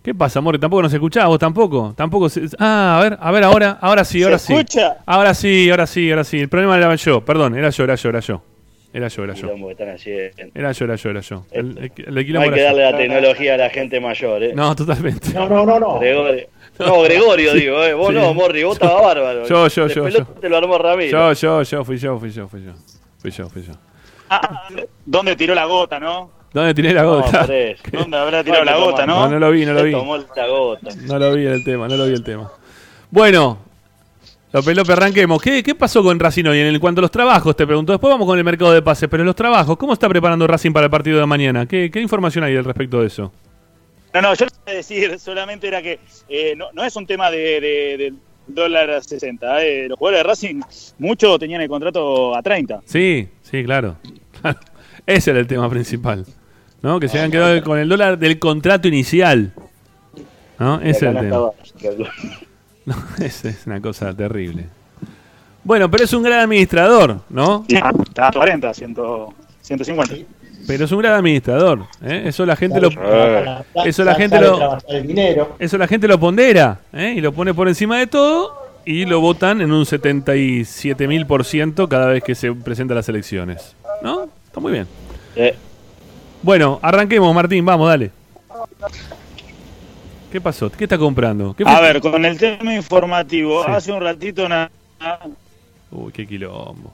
¿Qué 0.01 0.13
pasa, 0.13 0.39
amor? 0.39 0.59
¿Tampoco 0.59 0.81
nos 0.81 0.93
escuchás? 0.93 1.25
¿Vos 1.27 1.39
tampoco? 1.39 1.93
Tampoco 1.95 2.27
se... 2.27 2.41
Ah, 2.59 2.97
a 2.99 3.03
ver, 3.03 3.17
a 3.21 3.31
ver, 3.31 3.43
ahora, 3.45 3.77
ahora 3.79 4.03
sí, 4.03 4.21
ahora 4.21 4.37
sí. 4.37 4.51
escucha? 4.51 4.97
Ahora 5.05 5.33
sí, 5.33 5.69
ahora 5.69 5.87
sí, 5.87 6.09
ahora 6.09 6.25
sí. 6.25 6.39
El 6.39 6.49
problema 6.49 6.75
era 6.75 6.93
yo, 6.95 7.23
perdón, 7.23 7.55
era 7.55 7.69
yo, 7.69 7.85
era 7.85 7.95
yo, 7.95 8.09
era 8.09 8.19
yo. 8.19 8.43
Era 8.93 9.07
yo, 9.07 9.23
era 9.23 9.33
yo. 9.33 9.47
Era 10.53 10.71
yo, 10.71 10.85
era 10.85 10.95
yo, 10.95 11.09
era 11.09 11.19
yo. 11.21 11.45
El, 11.51 11.77
el, 11.79 11.91
el 12.17 12.33
no 12.33 12.41
hay 12.41 12.51
que 12.51 12.61
darle 12.61 12.83
la 12.91 12.95
tecnología 12.95 13.55
a 13.55 13.57
la 13.57 13.69
gente 13.71 13.99
mayor, 13.99 14.43
¿eh? 14.43 14.53
No, 14.53 14.75
totalmente. 14.75 15.33
No, 15.33 15.49
no, 15.49 15.65
no, 15.65 15.79
no. 15.79 15.99
Gregorio. 15.99 16.47
No, 16.79 17.01
Gregorio, 17.03 17.53
digo, 17.53 17.83
¿eh? 17.83 17.93
Vos 17.93 18.07
Sí. 18.09 18.15
no, 18.15 18.33
Morri, 18.33 18.63
vos 18.63 18.73
estabas 18.81 19.03
bárbaro. 19.03 19.47
Yo, 19.47 19.67
yo, 19.67 19.87
yo, 19.87 20.09
yo. 20.09 20.25
te 20.25 20.49
lo 20.49 20.57
armó 20.57 20.77
Ramiro. 20.79 21.11
Yo, 21.11 21.33
yo, 21.33 21.61
yo, 21.61 21.85
fui 21.85 21.97
yo, 21.97 22.17
fui 22.17 22.31
yo, 22.31 22.47
fui 22.47 22.63
yo. 22.63 22.71
Fui 23.19 23.29
yo, 23.31 23.47
fui 23.49 23.61
yo. 23.61 23.73
Ah, 24.29 24.67
¿Dónde 25.05 25.35
tiró 25.35 25.53
la 25.53 25.65
gota, 25.65 25.99
no? 25.99 26.31
¿Dónde 26.51 26.73
tiré 26.73 26.91
la 26.93 27.03
gota? 27.03 27.45
eso. 27.47 27.83
¿Dónde 27.91 28.17
habrá 28.17 28.43
tirado 28.43 28.63
la 28.63 28.75
gota, 28.77 29.05
No, 29.05 29.21
no? 29.25 29.29
no 29.33 29.39
lo 29.39 29.51
vi, 29.51 29.65
no 29.67 29.73
lo 29.73 29.79
Se 29.81 29.85
vi. 29.85 29.91
tomó 29.91 30.17
la 30.17 30.47
gota. 30.47 30.89
No 31.03 31.19
lo 31.19 31.33
vi 31.33 31.45
el 31.45 31.63
tema, 31.63 31.87
no 31.87 31.95
lo 31.95 32.05
vi 32.05 32.13
el 32.13 32.23
tema. 32.23 32.51
Bueno, 33.11 33.59
López 34.53 34.89
arranquemos. 34.89 35.41
¿Qué, 35.41 35.63
¿Qué 35.63 35.73
pasó 35.73 36.03
con 36.03 36.19
Racing 36.19 36.45
hoy? 36.45 36.59
En 36.59 36.67
el- 36.67 36.79
cuanto 36.79 36.99
a 37.01 37.03
los 37.03 37.11
trabajos, 37.11 37.55
te 37.55 37.65
pregunto. 37.65 37.91
Después 37.91 38.11
vamos 38.11 38.27
con 38.27 38.37
el 38.37 38.43
mercado 38.43 38.71
de 38.71 38.81
pases, 38.81 39.09
pero 39.09 39.23
los 39.23 39.35
trabajos, 39.35 39.77
¿cómo 39.77 39.93
está 39.93 40.07
preparando 40.07 40.45
Racing 40.45 40.71
para 40.71 40.85
el 40.85 40.91
partido 40.91 41.19
de 41.19 41.25
mañana? 41.25 41.65
¿Qué, 41.65 41.89
qué 41.91 41.99
información 42.01 42.43
hay 42.43 42.55
al 42.55 42.63
respecto 42.63 43.01
de 43.01 43.07
eso? 43.07 43.31
No, 44.13 44.21
no, 44.21 44.33
yo 44.35 44.45
lo 44.45 44.51
que 44.65 44.73
decir 44.75 45.17
solamente 45.19 45.67
era 45.67 45.81
que 45.81 45.99
eh, 46.29 46.53
no, 46.55 46.67
no 46.73 46.83
es 46.83 46.95
un 46.95 47.07
tema 47.07 47.31
de, 47.31 48.13
dólar 48.45 48.89
a 48.91 49.01
60. 49.01 49.63
eh. 49.65 49.87
Los 49.89 49.97
jugadores 49.97 50.23
de 50.23 50.29
Racing, 50.29 50.61
muchos 50.99 51.39
tenían 51.39 51.61
el 51.61 51.67
contrato 51.69 52.35
a 52.35 52.41
30. 52.43 52.81
Sí, 52.85 53.27
sí, 53.41 53.63
claro. 53.63 53.97
Ese 55.07 55.31
era 55.31 55.39
el 55.39 55.47
tema 55.47 55.67
principal. 55.69 56.25
¿No? 56.83 56.99
Que 56.99 57.07
se 57.07 57.17
habían 57.17 57.31
quedado 57.31 57.63
con 57.63 57.79
el 57.79 57.87
dólar 57.89 58.19
del 58.19 58.37
contrato 58.39 58.87
inicial. 58.89 59.53
¿No? 60.59 60.79
Ese 60.81 60.89
es 61.09 61.15
el 61.15 61.19
tema. 61.19 61.39
No, 62.85 62.95
es 63.19 63.43
una 63.65 63.79
cosa 63.79 64.13
terrible. 64.13 64.67
Bueno, 65.63 65.89
pero 65.89 66.03
es 66.03 66.13
un 66.13 66.23
gran 66.23 66.39
administrador, 66.39 67.21
¿no? 67.29 67.65
Está 67.69 68.27
a 68.27 68.31
40, 68.31 68.73
100, 68.73 68.95
150. 69.61 70.15
Pero 70.67 70.85
es 70.85 70.91
un 70.91 70.99
gran 70.99 71.13
administrador. 71.13 71.85
¿eh? 72.03 72.23
Eso 72.25 72.45
la 72.45 72.55
gente 72.55 72.79
lo, 72.81 72.89
Claro. 72.89 73.65
eso 73.85 74.03
la 74.03 74.15
gente 74.15 74.39
lo, 74.39 74.57
trabajar 74.57 74.83
el 74.89 75.07
dinero. 75.07 75.55
eso 75.59 75.77
la 75.77 75.87
gente 75.87 76.07
lo 76.07 76.19
pondera 76.19 76.79
¿eh? 76.93 77.13
y 77.17 77.21
lo 77.21 77.33
pone 77.33 77.53
por 77.53 77.67
encima 77.67 77.97
de 77.99 78.07
todo 78.07 78.53
y 78.85 79.05
lo 79.05 79.21
votan 79.21 79.61
en 79.61 79.71
un 79.71 79.85
77 79.85 81.07
mil 81.07 81.25
por 81.25 81.45
ciento 81.45 81.87
cada 81.87 82.07
vez 82.07 82.23
que 82.23 82.35
se 82.35 82.51
presentan 82.53 82.95
las 82.95 83.09
elecciones. 83.09 83.75
¿No? 84.01 84.27
Está 84.45 84.59
muy 84.59 84.71
bien. 84.73 84.87
Bueno, 86.41 86.79
arranquemos, 86.81 87.33
Martín, 87.33 87.65
vamos, 87.65 87.87
dale. 87.87 88.11
¿Qué 90.33 90.41
pasó? 90.41 90.67
¿Qué 90.71 90.85
está 90.85 90.97
comprando? 90.97 91.53
¿Qué 91.55 91.63
A 91.63 91.79
ver, 91.79 92.01
con 92.01 92.25
el 92.25 92.39
tema 92.39 92.73
informativo, 92.73 93.63
Sí. 93.65 93.71
hace 93.71 93.91
un 93.91 94.01
ratito 94.01 94.49
nada. 94.49 94.71
Uy, 95.91 96.11
qué 96.11 96.25
quilombo. 96.25 96.91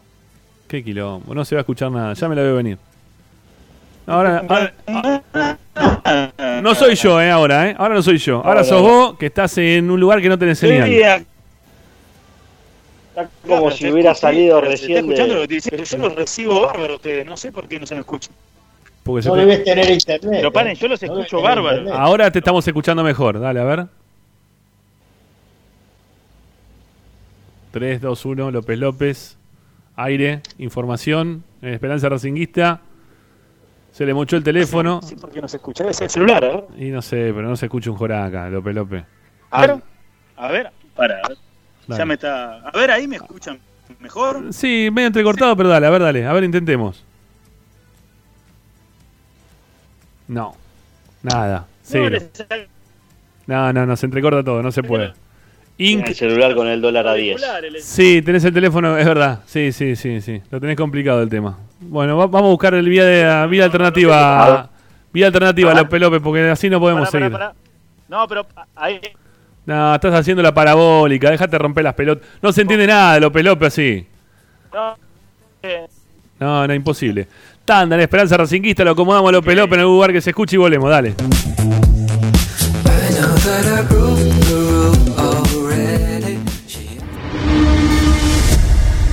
Qué 0.68 0.84
quilombo. 0.84 1.34
No 1.34 1.46
se 1.46 1.56
va 1.56 1.60
a 1.60 1.62
escuchar 1.62 1.90
nada. 1.90 2.14
Ya 2.16 2.28
me 2.28 2.36
la 2.36 2.42
veo 2.42 2.58
venir. 2.58 2.78
Ahora, 4.06 4.44
ahora- 4.50 4.74
no 6.62 6.76
soy 6.76 6.96
yo, 6.96 7.22
eh, 7.22 7.32
ahora, 7.32 7.70
eh. 7.70 7.76
Ahora 7.78 7.96
no 7.96 8.02
soy 8.02 8.18
yo. 8.18 8.42
Ahora 8.44 8.66
sos 8.66 8.82
vos 8.82 9.18
que 9.18 9.28
estás 9.28 9.58
en 9.58 9.90
un 9.90 9.98
lugar 10.02 10.22
que 10.22 10.28
no 10.28 10.38
tenés 10.38 10.60
señal. 10.60 11.26
Como 13.48 13.72
si 13.72 13.90
hubiera 13.90 14.14
salido 14.16 14.60
recién 14.60 14.92
Está 14.98 15.00
escuchando 15.00 15.34
de- 15.36 15.40
lo 15.40 15.42
que 15.44 15.48
te 15.48 15.54
dice, 15.56 15.70
pero 15.72 15.84
yo 15.86 15.98
los 15.98 16.14
recibo 16.16 16.60
bárbaro 16.60 16.92
a 16.92 16.96
ustedes, 16.98 17.26
no 17.26 17.38
sé 17.38 17.54
por 17.54 17.70
qué 17.70 17.80
no 17.80 17.86
se 17.86 17.96
me 17.96 18.02
escuchan. 18.02 18.34
Porque 19.10 19.24
se 19.24 19.30
No 19.30 19.36
te- 19.36 19.42
debes 19.42 19.64
tener 19.64 19.90
internet. 19.90 20.32
Pero 20.40 20.52
paren, 20.54 20.74
¿eh? 20.74 20.76
yo 20.76 20.88
los 20.88 21.02
No 21.02 21.14
escucho 21.20 21.42
bárbaro. 21.42 21.78
internet. 21.78 21.94
Ahora 22.00 22.32
te 22.32 22.40
estamos 22.40 22.68
escuchando 22.68 23.04
mejor. 23.04 23.40
Dale, 23.40 23.60
a 23.60 23.64
ver. 23.64 23.88
3, 27.72 28.02
2, 28.02 28.26
1, 28.26 28.52
López 28.52 28.78
López. 28.80 29.38
Aire, 29.96 30.42
información. 30.58 31.44
eh, 31.62 31.74
Esperanza 31.74 32.08
Racinguista. 32.10 32.82
Se 33.92 34.06
le 34.06 34.14
mochó 34.14 34.38
el 34.38 34.44
teléfono. 34.44 35.02
Sí, 35.04 35.16
porque 35.20 35.42
no 35.42 35.48
se 35.48 35.58
escucha. 35.58 35.92
Ser 35.92 36.06
el 36.06 36.10
celular, 36.10 36.44
¿eh? 36.44 36.64
Y 36.78 36.90
no 36.92 37.02
sé, 37.02 37.32
pero 37.36 37.44
no 37.50 37.56
se 37.56 37.66
escucha 37.66 37.90
un 37.92 37.98
joraca, 37.98 38.50
López 38.50 38.76
López. 38.76 39.04
A 39.52 39.62
ver, 39.68 39.78
a 40.38 40.48
ver, 40.52 40.72
para, 40.96 41.16
a 41.22 41.28
ver. 41.30 41.38
Ya 41.88 42.06
me 42.06 42.14
está. 42.14 42.60
A 42.60 42.72
ver, 42.78 42.92
ahí 42.92 43.08
me 43.08 43.16
escuchan 43.18 43.60
mejor. 44.00 44.54
Sí, 44.54 44.90
medio 44.94 45.08
entrecortado, 45.08 45.56
pero 45.58 45.70
dale, 45.70 45.88
a 45.88 45.90
ver, 45.90 46.02
dale. 46.02 46.26
A 46.26 46.34
ver, 46.34 46.44
intentemos. 46.44 47.04
No. 50.30 50.56
Nada. 51.24 51.60
No, 51.60 51.66
Cero. 51.84 52.18
No, 53.48 53.74
no, 53.74 53.86
no, 53.86 53.96
se 53.98 54.06
entrecorta 54.06 54.44
todo, 54.44 54.62
no 54.64 54.72
se 54.72 54.84
puede. 54.84 55.12
Tiene 55.76 56.08
el 56.08 56.16
celular 56.16 56.54
con 56.56 56.68
el 56.68 56.82
dólar 56.82 57.08
a 57.08 57.14
10. 57.14 57.42
Sí, 57.82 58.22
tenés 58.22 58.44
el 58.44 58.54
teléfono, 58.54 58.98
es 58.98 59.06
verdad. 59.06 59.40
Sí, 59.46 59.72
sí, 59.72 59.96
sí, 59.96 60.22
sí. 60.22 60.42
Lo 60.52 60.60
tenés 60.60 60.76
complicado 60.78 61.22
el 61.22 61.30
tema. 61.30 61.58
Bueno, 61.80 62.18
va- 62.18 62.28
vamos 62.28 62.48
a 62.48 62.52
buscar 62.52 62.74
el 62.74 62.88
vía, 62.88 63.06
de, 63.06 63.48
vía 63.48 63.64
alternativa. 63.66 64.70
Vía 65.12 65.28
alternativa, 65.28 65.74
López 65.74 66.00
López, 66.02 66.22
porque 66.22 66.50
así 66.50 66.70
no 66.70 66.80
podemos 66.80 67.10
Pará, 67.10 67.12
seguir. 67.12 67.32
pará. 67.32 67.54
No, 68.08 68.28
pero 68.28 68.46
ahí. 68.76 69.00
No, 69.66 69.96
estás 69.96 70.14
haciendo 70.14 70.44
la 70.44 70.54
parabólica, 70.54 71.32
déjate 71.32 71.58
romper 71.58 71.84
las 71.86 71.94
pelotas. 71.96 72.28
No 72.42 72.52
se 72.52 72.62
entiende 72.62 72.86
nada 72.86 73.14
de 73.16 73.20
López 73.22 73.44
López 73.44 73.68
así. 73.70 74.06
No, 74.74 74.96
eh, 75.64 75.88
No, 76.40 76.68
no, 76.68 76.74
imposible. 76.74 77.28
Tanda 77.70 77.96
en 77.98 78.02
Esperanza 78.02 78.36
Racinguista, 78.36 78.84
lo 78.84 78.90
acomodamos 78.90 79.30
a 79.30 79.32
López 79.32 79.56
López 79.56 79.76
en 79.76 79.82
algún 79.82 79.94
lugar 79.94 80.12
que 80.12 80.22
se 80.22 80.32
escuche 80.32 80.56
y 80.56 80.58
volvemos, 80.58 80.90
dale. 80.90 81.14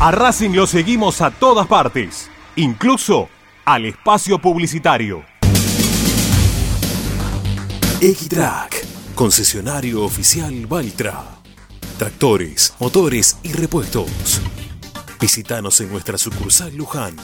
A 0.00 0.10
Racing 0.10 0.52
lo 0.52 0.66
seguimos 0.66 1.20
a 1.20 1.32
todas 1.32 1.66
partes, 1.66 2.30
incluso 2.56 3.28
al 3.66 3.84
espacio 3.84 4.38
publicitario. 4.38 5.22
X-Track, 8.00 8.86
Concesionario 9.14 10.02
oficial 10.02 10.66
Valtra. 10.66 11.24
Tractores, 11.98 12.72
motores 12.80 13.36
y 13.42 13.52
repuestos. 13.52 14.40
Visítanos 15.20 15.78
en 15.82 15.90
nuestra 15.90 16.16
sucursal 16.16 16.74
Luján, 16.74 17.16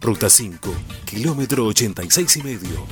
Ruta 0.00 0.30
5, 0.30 0.72
kilómetro 1.04 1.66
86 1.66 2.38
y 2.38 2.42
medio. 2.42 2.86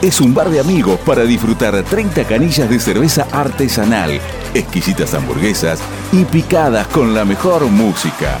Es 0.00 0.22
un 0.22 0.32
bar 0.32 0.48
de 0.48 0.60
amigos 0.60 0.98
para 1.00 1.24
disfrutar 1.24 1.82
30 1.82 2.24
canillas 2.24 2.70
de 2.70 2.80
cerveza 2.80 3.28
artesanal, 3.30 4.18
exquisitas 4.54 5.12
hamburguesas 5.12 5.80
y 6.12 6.24
picadas 6.24 6.86
con 6.86 7.12
la 7.12 7.26
mejor 7.26 7.66
música. 7.66 8.40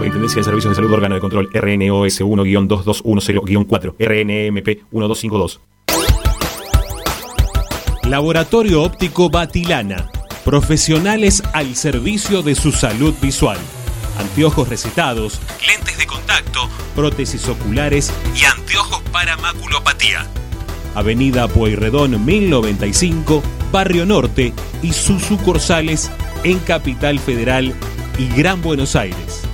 Superintendencia 0.00 0.40
de 0.40 0.44
Servicios 0.44 0.70
de 0.70 0.76
Salud 0.76 0.92
Órgano 0.94 1.14
de 1.14 1.20
Control 1.20 1.50
RNOS 1.52 2.22
1-2210-4 2.22 3.96
RNMP 3.98 4.66
1252 4.90 5.60
Laboratorio 8.04 8.82
Óptico 8.82 9.28
Batilana. 9.28 10.10
Profesionales 10.42 11.42
al 11.52 11.76
servicio 11.76 12.40
de 12.40 12.54
su 12.54 12.72
salud 12.72 13.14
visual. 13.20 13.58
Anteojos 14.18 14.70
recetados, 14.70 15.38
lentes 15.66 15.98
de 15.98 16.06
contacto, 16.06 16.60
prótesis 16.96 17.46
oculares 17.48 18.10
y 18.34 18.44
anteojos 18.44 19.02
para 19.12 19.36
maculopatía. 19.36 20.26
Avenida 20.94 21.46
Pueyrredón 21.46 22.24
1095, 22.24 23.42
Barrio 23.70 24.06
Norte 24.06 24.54
y 24.82 24.94
sus 24.94 25.22
sucursales 25.22 26.10
en 26.42 26.58
Capital 26.60 27.18
Federal 27.18 27.74
y 28.16 28.28
Gran 28.28 28.62
Buenos 28.62 28.96
Aires. 28.96 29.49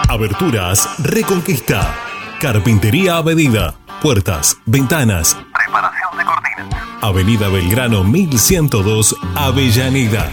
Aberturas 0.09 0.89
Reconquista. 0.99 1.95
Carpintería 2.41 3.19
a 3.19 3.23
medida. 3.23 3.75
Puertas, 4.03 4.57
ventanas. 4.65 5.37
Preparación 5.55 6.17
de 6.17 6.25
cortinas. 6.25 6.71
Avenida 7.03 7.49
Belgrano 7.49 8.05
1102, 8.05 9.15
Avellaneda. 9.35 10.33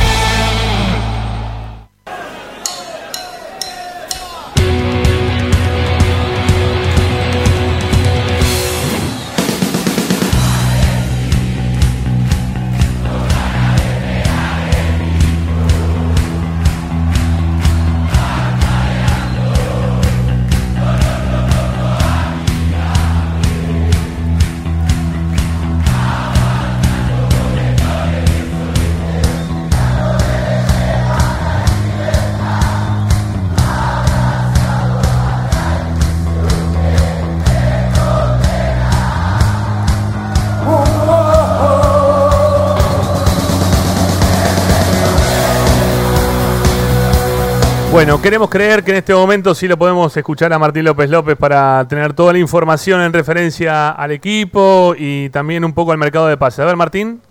Bueno, 48.11 48.23
queremos 48.23 48.49
creer 48.49 48.83
que 48.83 48.91
en 48.91 48.97
este 48.97 49.13
momento 49.13 49.55
sí 49.55 49.69
lo 49.69 49.77
podemos 49.77 50.17
escuchar 50.17 50.51
a 50.51 50.59
Martín 50.59 50.83
López 50.83 51.09
López 51.09 51.37
para 51.37 51.87
tener 51.87 52.11
toda 52.11 52.33
la 52.33 52.39
información 52.39 52.99
en 52.99 53.13
referencia 53.13 53.91
al 53.91 54.11
equipo 54.11 54.93
y 54.97 55.29
también 55.29 55.63
un 55.63 55.73
poco 55.73 55.93
al 55.93 55.97
mercado 55.97 56.27
de 56.27 56.35
pases. 56.35 56.59
A 56.59 56.65
ver, 56.65 56.75
Martín. 56.75 57.21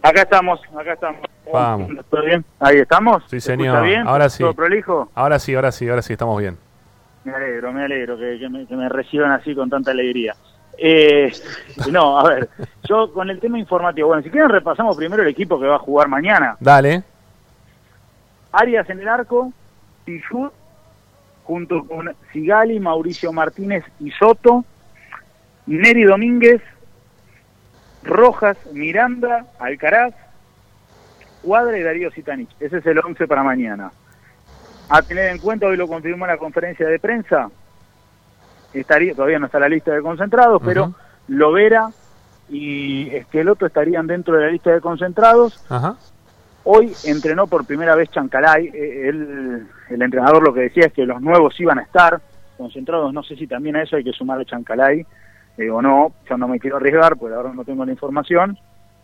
Acá 0.00 0.22
estamos, 0.22 0.60
acá 0.74 0.94
estamos. 0.94 1.20
Vamos. 1.52 1.90
¿Todo 2.08 2.24
bien? 2.24 2.42
Ahí 2.58 2.78
estamos. 2.78 3.22
Sí, 3.24 3.38
¿Se 3.38 3.54
señor. 3.54 3.84
bien? 3.84 4.06
Ahora 4.06 4.30
sí. 4.30 4.42
¿Todo 4.42 4.54
prolijo? 4.54 5.10
Ahora 5.14 5.38
sí, 5.40 5.54
ahora 5.54 5.72
sí, 5.72 5.86
ahora 5.86 6.00
sí, 6.00 6.14
estamos 6.14 6.40
bien. 6.40 6.56
Me 7.24 7.34
alegro, 7.34 7.74
me 7.74 7.84
alegro 7.84 8.16
que, 8.16 8.38
que 8.38 8.48
me, 8.48 8.66
que 8.66 8.76
me 8.76 8.88
reciban 8.88 9.30
así 9.30 9.54
con 9.54 9.68
tanta 9.68 9.90
alegría. 9.90 10.34
Eh, 10.78 11.30
no, 11.92 12.18
a 12.18 12.24
ver, 12.30 12.48
yo 12.88 13.12
con 13.12 13.28
el 13.28 13.40
tema 13.40 13.58
informativo, 13.58 14.08
bueno, 14.08 14.22
si 14.22 14.30
quieren 14.30 14.48
repasamos 14.48 14.96
primero 14.96 15.22
el 15.22 15.28
equipo 15.28 15.60
que 15.60 15.66
va 15.66 15.76
a 15.76 15.80
jugar 15.80 16.08
mañana. 16.08 16.56
Dale. 16.60 17.02
Arias 18.56 18.88
en 18.88 19.00
el 19.00 19.08
arco, 19.08 19.52
Pichut, 20.04 20.52
junto 21.44 21.86
con 21.86 22.14
Sigali, 22.32 22.80
Mauricio 22.80 23.30
Martínez 23.32 23.84
y 24.00 24.10
Soto, 24.12 24.64
Neri 25.66 26.04
Domínguez, 26.04 26.62
Rojas, 28.02 28.56
Miranda, 28.72 29.46
Alcaraz, 29.58 30.14
Cuadra 31.42 31.78
y 31.78 31.82
Darío 31.82 32.10
Sitanich. 32.10 32.50
Ese 32.58 32.78
es 32.78 32.86
el 32.86 32.98
11 32.98 33.26
para 33.26 33.42
mañana. 33.42 33.92
A 34.88 35.02
tener 35.02 35.30
en 35.30 35.38
cuenta, 35.38 35.66
hoy 35.66 35.76
lo 35.76 35.86
confirmó 35.86 36.24
en 36.24 36.30
la 36.30 36.38
conferencia 36.38 36.88
de 36.88 36.98
prensa, 36.98 37.50
estaría 38.72 39.14
todavía 39.14 39.38
no 39.38 39.46
está 39.46 39.58
la 39.58 39.68
lista 39.68 39.92
de 39.92 40.00
concentrados, 40.00 40.62
pero 40.64 40.94
Lovera 41.28 41.90
y 42.48 43.14
Esqueloto 43.14 43.66
estarían 43.66 44.06
dentro 44.06 44.36
de 44.36 44.46
la 44.46 44.50
lista 44.52 44.70
de 44.70 44.80
concentrados. 44.80 45.62
Ajá. 45.68 45.96
Hoy 46.68 46.92
entrenó 47.04 47.46
por 47.46 47.64
primera 47.64 47.94
vez 47.94 48.10
Chancalay. 48.10 48.66
Eh, 48.74 49.08
él- 49.08 49.66
el 49.88 50.02
entrenador 50.02 50.42
lo 50.42 50.52
que 50.52 50.62
decía 50.62 50.86
es 50.86 50.92
que 50.92 51.06
los 51.06 51.22
nuevos 51.22 51.58
iban 51.60 51.78
a 51.78 51.82
estar 51.82 52.20
concentrados. 52.58 53.12
No 53.12 53.22
sé 53.22 53.36
si 53.36 53.46
también 53.46 53.76
a 53.76 53.82
eso 53.82 53.94
hay 53.96 54.02
que 54.04 54.12
sumar 54.12 54.40
a 54.40 54.44
Chancalay 54.44 55.06
eh, 55.58 55.70
o 55.70 55.80
no. 55.80 56.12
Yo 56.28 56.36
no 56.36 56.48
me 56.48 56.58
quiero 56.58 56.78
arriesgar, 56.78 57.16
porque 57.16 57.36
ahora 57.36 57.52
no 57.54 57.64
tengo 57.64 57.84
la 57.84 57.92
información. 57.92 58.58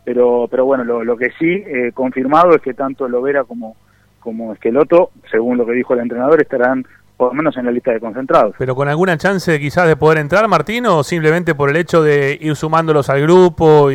Pero, 0.04 0.48
pero 0.50 0.64
bueno, 0.64 0.82
lo, 0.82 1.04
lo 1.04 1.16
que 1.16 1.30
sí 1.38 1.62
eh, 1.64 1.92
confirmado 1.94 2.54
es 2.56 2.60
que 2.62 2.74
tanto 2.74 3.08
Lovera 3.08 3.44
como, 3.44 3.76
como 4.18 4.52
Esqueloto, 4.52 5.10
según 5.30 5.56
lo 5.56 5.64
que 5.64 5.72
dijo 5.72 5.94
el 5.94 6.00
entrenador, 6.00 6.42
estarán 6.42 6.84
por 7.16 7.28
lo 7.28 7.34
menos 7.34 7.56
en 7.56 7.66
la 7.66 7.70
lista 7.70 7.92
de 7.92 8.00
concentrados. 8.00 8.56
Pero 8.58 8.74
con 8.74 8.88
alguna 8.88 9.16
chance 9.16 9.60
quizás 9.60 9.86
de 9.86 9.94
poder 9.94 10.18
entrar, 10.18 10.48
Martín, 10.48 10.86
o 10.86 11.04
simplemente 11.04 11.54
por 11.54 11.70
el 11.70 11.76
hecho 11.76 12.02
de 12.02 12.36
ir 12.40 12.56
sumándolos 12.56 13.08
al 13.10 13.22
grupo 13.22 13.92
y, 13.92 13.94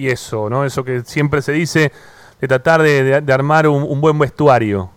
y 0.00 0.06
eso, 0.06 0.48
¿no? 0.48 0.64
Eso 0.64 0.84
que 0.84 1.00
siempre 1.00 1.42
se 1.42 1.50
dice 1.50 1.90
de 2.40 2.48
tratar 2.48 2.82
de, 2.82 3.02
de- 3.04 3.20
de 3.20 3.32
armar 3.32 3.66
un, 3.66 3.82
un 3.82 4.00
buen 4.00 4.18
vestuario. 4.18 4.90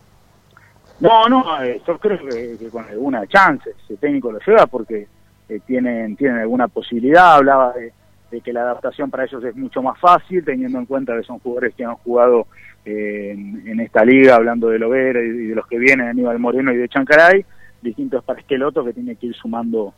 No, 0.99 1.27
no, 1.27 1.63
eh, 1.63 1.81
yo 1.88 1.97
creo 1.97 2.19
que, 2.19 2.57
que 2.59 2.69
con 2.69 2.85
alguna 2.85 3.26
chance, 3.27 3.72
el 3.89 3.97
técnico 3.97 4.31
lo 4.31 4.39
lleva, 4.45 4.68
porque 4.68 5.07
eh, 5.49 5.59
tienen, 5.65 6.15
tienen 6.15 6.38
alguna 6.38 6.68
posibilidad, 6.68 7.35
hablaba 7.35 7.73
de, 7.73 7.91
de 8.30 8.41
que 8.41 8.53
la 8.53 8.61
adaptación 8.61 9.09
para 9.09 9.23
ellos 9.26 9.43
es 9.43 9.55
mucho 9.55 9.81
más 9.81 9.99
fácil, 9.99 10.45
teniendo 10.45 10.77
en 10.77 10.85
cuenta 10.85 11.15
que 11.18 11.23
son 11.23 11.39
jugadores 11.39 11.73
que 11.73 11.84
han 11.84 11.95
jugado 11.95 12.45
eh, 12.85 13.31
en, 13.31 13.68
en 13.68 13.80
esta 13.80 14.05
liga, 14.05 14.35
hablando 14.35 14.69
de 14.69 14.77
Lovera 14.77 15.22
y, 15.22 15.26
y 15.30 15.47
de 15.47 15.55
los 15.55 15.65
que 15.65 15.80
vienen, 15.80 16.07
Aníbal 16.07 16.38
Moreno 16.38 16.72
y 16.72 16.77
de 16.77 16.88
Chancaray, 16.88 17.43
distintos 17.81 18.23
para 18.23 18.39
Esqueloto 18.39 18.85
que 18.85 18.93
tiene 18.93 19.15
que 19.15 19.27
ir 19.27 19.35
sumando 19.35 19.93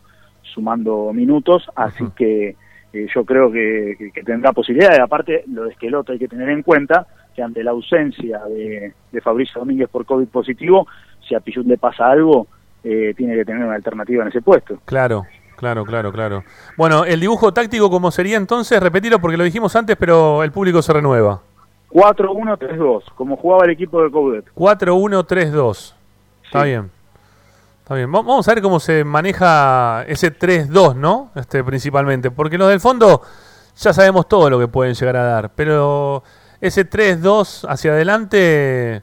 sumando 0.53 1.11
minutos, 1.13 1.69
así 1.75 2.05
que 2.15 2.55
eh, 2.93 3.07
yo 3.13 3.25
creo 3.25 3.51
que, 3.51 3.95
que- 3.97 4.11
que 4.11 4.23
tendrá 4.23 4.53
posibilidades. 4.53 4.99
Aparte, 4.99 5.43
lo 5.47 5.63
de 5.65 5.71
Esqueloto 5.71 6.11
hay 6.13 6.19
que 6.19 6.27
tener 6.27 6.49
en 6.49 6.61
cuenta 6.63 7.05
que 7.35 7.41
ante 7.41 7.63
la 7.63 7.71
ausencia 7.71 8.39
de, 8.47 8.93
de 9.11 9.21
Fabricio 9.21 9.59
Domínguez 9.59 9.89
por 9.89 10.05
COVID 10.05 10.27
positivo, 10.27 10.87
si 11.27 11.33
a 11.35 11.39
Pichut 11.39 11.65
le 11.65 11.77
pasa 11.77 12.05
algo, 12.09 12.47
eh, 12.83 13.13
tiene 13.17 13.35
que 13.35 13.45
tener 13.45 13.63
una 13.65 13.75
alternativa 13.75 14.21
en 14.23 14.29
ese 14.29 14.41
puesto. 14.41 14.77
Claro, 14.85 15.23
claro, 15.55 15.83
claro, 15.85 16.11
claro. 16.11 16.43
Bueno, 16.77 17.05
el 17.05 17.19
dibujo 17.19 17.51
táctico, 17.53 17.89
¿cómo 17.89 18.11
sería 18.11 18.37
entonces? 18.37 18.79
Repetilo 18.81 19.19
porque 19.19 19.37
lo 19.37 19.43
dijimos 19.45 19.75
antes, 19.75 19.95
pero 19.97 20.43
el 20.43 20.51
público 20.51 20.81
se 20.83 20.93
renueva. 20.93 21.41
4-1-3-2, 21.91 23.03
como 23.15 23.37
jugaba 23.37 23.65
el 23.65 23.71
equipo 23.71 24.03
de 24.03 24.11
Coudet. 24.11 24.45
4-1-3-2. 24.55 25.93
Está 26.45 26.63
bien. 26.63 26.91
Está 27.83 27.95
bien. 27.95 28.07
Va- 28.09 28.21
Vamos 28.21 28.47
a 28.47 28.53
ver 28.53 28.63
cómo 28.63 28.79
se 28.79 29.03
maneja 29.03 30.03
ese 30.07 30.31
3-2, 30.37 30.95
¿no? 30.95 31.31
Este, 31.35 31.63
principalmente. 31.63 32.31
Porque 32.31 32.57
los 32.57 32.69
del 32.69 32.79
fondo 32.79 33.21
ya 33.77 33.93
sabemos 33.93 34.27
todo 34.27 34.49
lo 34.49 34.59
que 34.59 34.67
pueden 34.67 34.93
llegar 34.95 35.17
a 35.17 35.23
dar. 35.23 35.49
Pero 35.55 36.23
ese 36.61 36.89
3-2 36.89 37.65
hacia 37.69 37.91
adelante, 37.91 39.01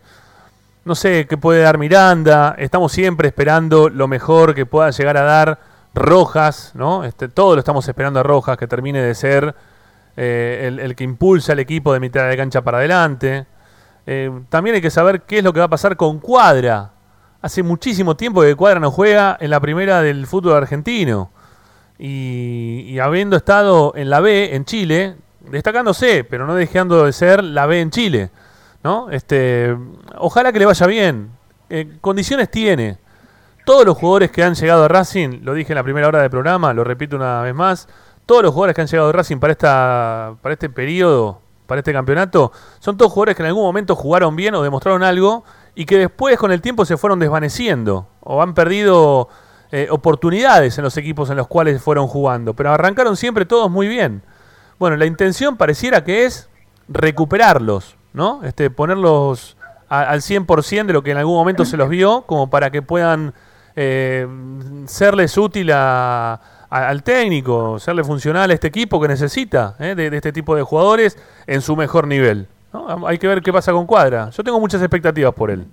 no 0.85 0.95
sé 0.95 1.27
qué 1.29 1.37
puede 1.37 1.61
dar 1.63 1.77
Miranda. 1.77 2.55
Estamos 2.59 2.93
siempre 2.93 3.29
esperando 3.29 3.89
lo 3.91 4.09
mejor 4.09 4.55
que 4.55 4.65
pueda 4.67 4.91
llegar 4.91 5.17
a 5.19 5.23
dar 5.23 5.59
Rojas, 5.93 6.71
¿no? 6.75 7.05
Este, 7.05 7.29
todo 7.29 7.55
lo 7.57 7.59
estamos 7.59 7.87
esperando 7.87 8.21
a 8.21 8.23
Rojas, 8.23 8.57
que 8.57 8.67
termine 8.69 9.03
de 9.03 9.15
ser 9.15 9.55
eh, 10.17 10.65
el, 10.69 10.79
el 10.79 10.95
que 10.97 11.05
impulsa 11.05 11.53
al 11.53 11.59
equipo 11.59 11.93
de 11.93 12.01
mitad 12.01 12.29
de 12.29 12.37
cancha 12.37 12.63
para 12.63 12.79
adelante. 12.79 13.45
Eh, 14.07 14.31
también 14.49 14.77
hay 14.77 14.83
que 14.83 14.91
saber 14.91 15.23
qué 15.23 15.39
es 15.39 15.45
lo 15.45 15.53
que 15.53 15.59
va 15.59 15.67
a 15.67 15.71
pasar 15.71 15.97
con 15.97 16.19
Cuadra. 16.21 16.93
Hace 17.43 17.63
muchísimo 17.63 18.17
tiempo 18.17 18.43
que 18.43 18.55
Cuadra 18.55 18.81
no 18.81 18.91
juega 18.91 19.37
en 19.41 19.51
la 19.51 19.61
primera 19.61 20.03
del 20.03 20.27
fútbol 20.27 20.55
argentino. 20.55 21.31
Y, 21.99 22.99
habiendo 22.99 23.37
estado 23.37 23.93
en 23.97 24.11
la 24.11 24.21
B, 24.21 24.55
en 24.55 24.65
Chile, 24.65 25.17
destacándose, 25.41 26.25
pero 26.25 26.47
no 26.47 26.55
dejando 26.55 27.05
de 27.05 27.13
ser 27.13 27.43
la 27.43 27.67
B 27.67 27.81
en 27.81 27.91
Chile. 27.91 28.31
¿no? 28.83 29.11
Este, 29.11 29.77
ojalá 30.19 30.53
que 30.53 30.59
le 30.59 30.67
vaya 30.67 30.87
bien. 30.87 31.31
Eh, 31.71 31.97
condiciones 32.01 32.51
tiene. 32.51 32.99
Todos 33.65 33.87
los 33.87 33.97
jugadores 33.97 34.31
que 34.31 34.43
han 34.43 34.55
llegado 34.55 34.85
a 34.85 34.89
Racing, 34.89 35.41
lo 35.43 35.55
dije 35.55 35.73
en 35.73 35.77
la 35.77 35.83
primera 35.83 36.09
hora 36.09 36.21
del 36.21 36.31
programa, 36.31 36.73
lo 36.75 36.85
repito 36.85 37.17
una 37.17 37.43
vez 37.43 37.55
más, 37.55 37.89
todos 38.27 38.43
los 38.43 38.53
jugadores 38.53 38.75
que 38.75 38.83
han 38.83 38.87
llegado 38.87 39.11
a 39.11 39.13
Racing 39.13 39.39
para, 39.39 39.53
esta, 39.53 40.35
para 40.43 40.53
este 40.55 40.69
periodo, 40.69 41.41
para 41.67 41.81
este 41.81 41.93
campeonato, 41.93 42.53
son 42.81 42.97
todos 42.97 43.13
jugadores 43.13 43.37
que 43.37 43.43
en 43.43 43.49
algún 43.49 43.63
momento 43.63 43.95
jugaron 43.95 44.35
bien 44.37 44.55
o 44.55 44.63
demostraron 44.63 45.03
algo 45.03 45.45
y 45.75 45.85
que 45.87 45.99
después 45.99 46.37
con 46.39 46.53
el 46.53 46.61
tiempo 46.61 46.85
se 46.85 46.97
fueron 46.97 47.19
desvaneciendo 47.19 48.09
o 48.21 48.43
han 48.43 48.55
perdido 48.55 49.29
eh, 49.73 49.87
oportunidades 49.91 50.77
en 50.79 50.85
los 50.85 50.97
equipos 50.97 51.31
en 51.31 51.37
los 51.37 51.47
cuales 51.47 51.81
fueron 51.83 52.07
jugando, 52.09 52.55
pero 52.55 52.73
arrancaron 52.73 53.17
siempre 53.17 53.47
todos 53.47 53.71
muy 53.71 53.87
bien. 53.89 54.23
Bueno, 54.79 54.97
la 54.97 55.07
intención 55.07 55.57
pareciera 55.57 56.03
que 56.05 56.25
es 56.25 56.49
recuperarlos, 56.89 57.97
¿no? 58.13 58.41
Este, 58.45 58.71
ponerlos 58.71 59.57
a- 59.89 60.03
al 60.03 60.23
100% 60.23 60.87
de 60.89 60.93
lo 60.93 61.03
que 61.03 61.11
en 61.13 61.19
algún 61.19 61.35
momento 61.37 61.65
se 61.65 61.77
los 61.77 61.89
vio, 61.89 62.23
como 62.23 62.51
para 62.51 62.71
que 62.71 62.83
puedan 62.83 63.35
eh, 63.77 64.27
serles 64.87 65.37
útil 65.39 65.71
a- 65.73 66.41
al 66.69 67.03
técnico, 67.03 67.79
serle 67.79 68.05
funcional 68.05 68.51
a 68.51 68.55
este 68.55 68.69
equipo 68.69 69.01
que 69.01 69.09
necesita 69.09 69.75
¿eh? 69.81 69.95
de 69.97 70.15
este 70.17 70.33
tipo 70.33 70.55
de 70.55 70.63
jugadores 70.63 71.17
en 71.47 71.63
su 71.63 71.75
mejor 71.77 72.07
nivel. 72.07 72.49
¿No? 72.73 73.07
Hay 73.07 73.19
que 73.19 73.27
ver 73.29 73.41
qué 73.43 73.53
pasa 73.53 73.73
con 73.73 73.87
Cuadra. 73.87 74.31
Yo 74.31 74.43
tengo 74.43 74.61
muchas 74.61 74.81
expectativas 74.83 75.35
por 75.35 75.51
él. 75.51 75.65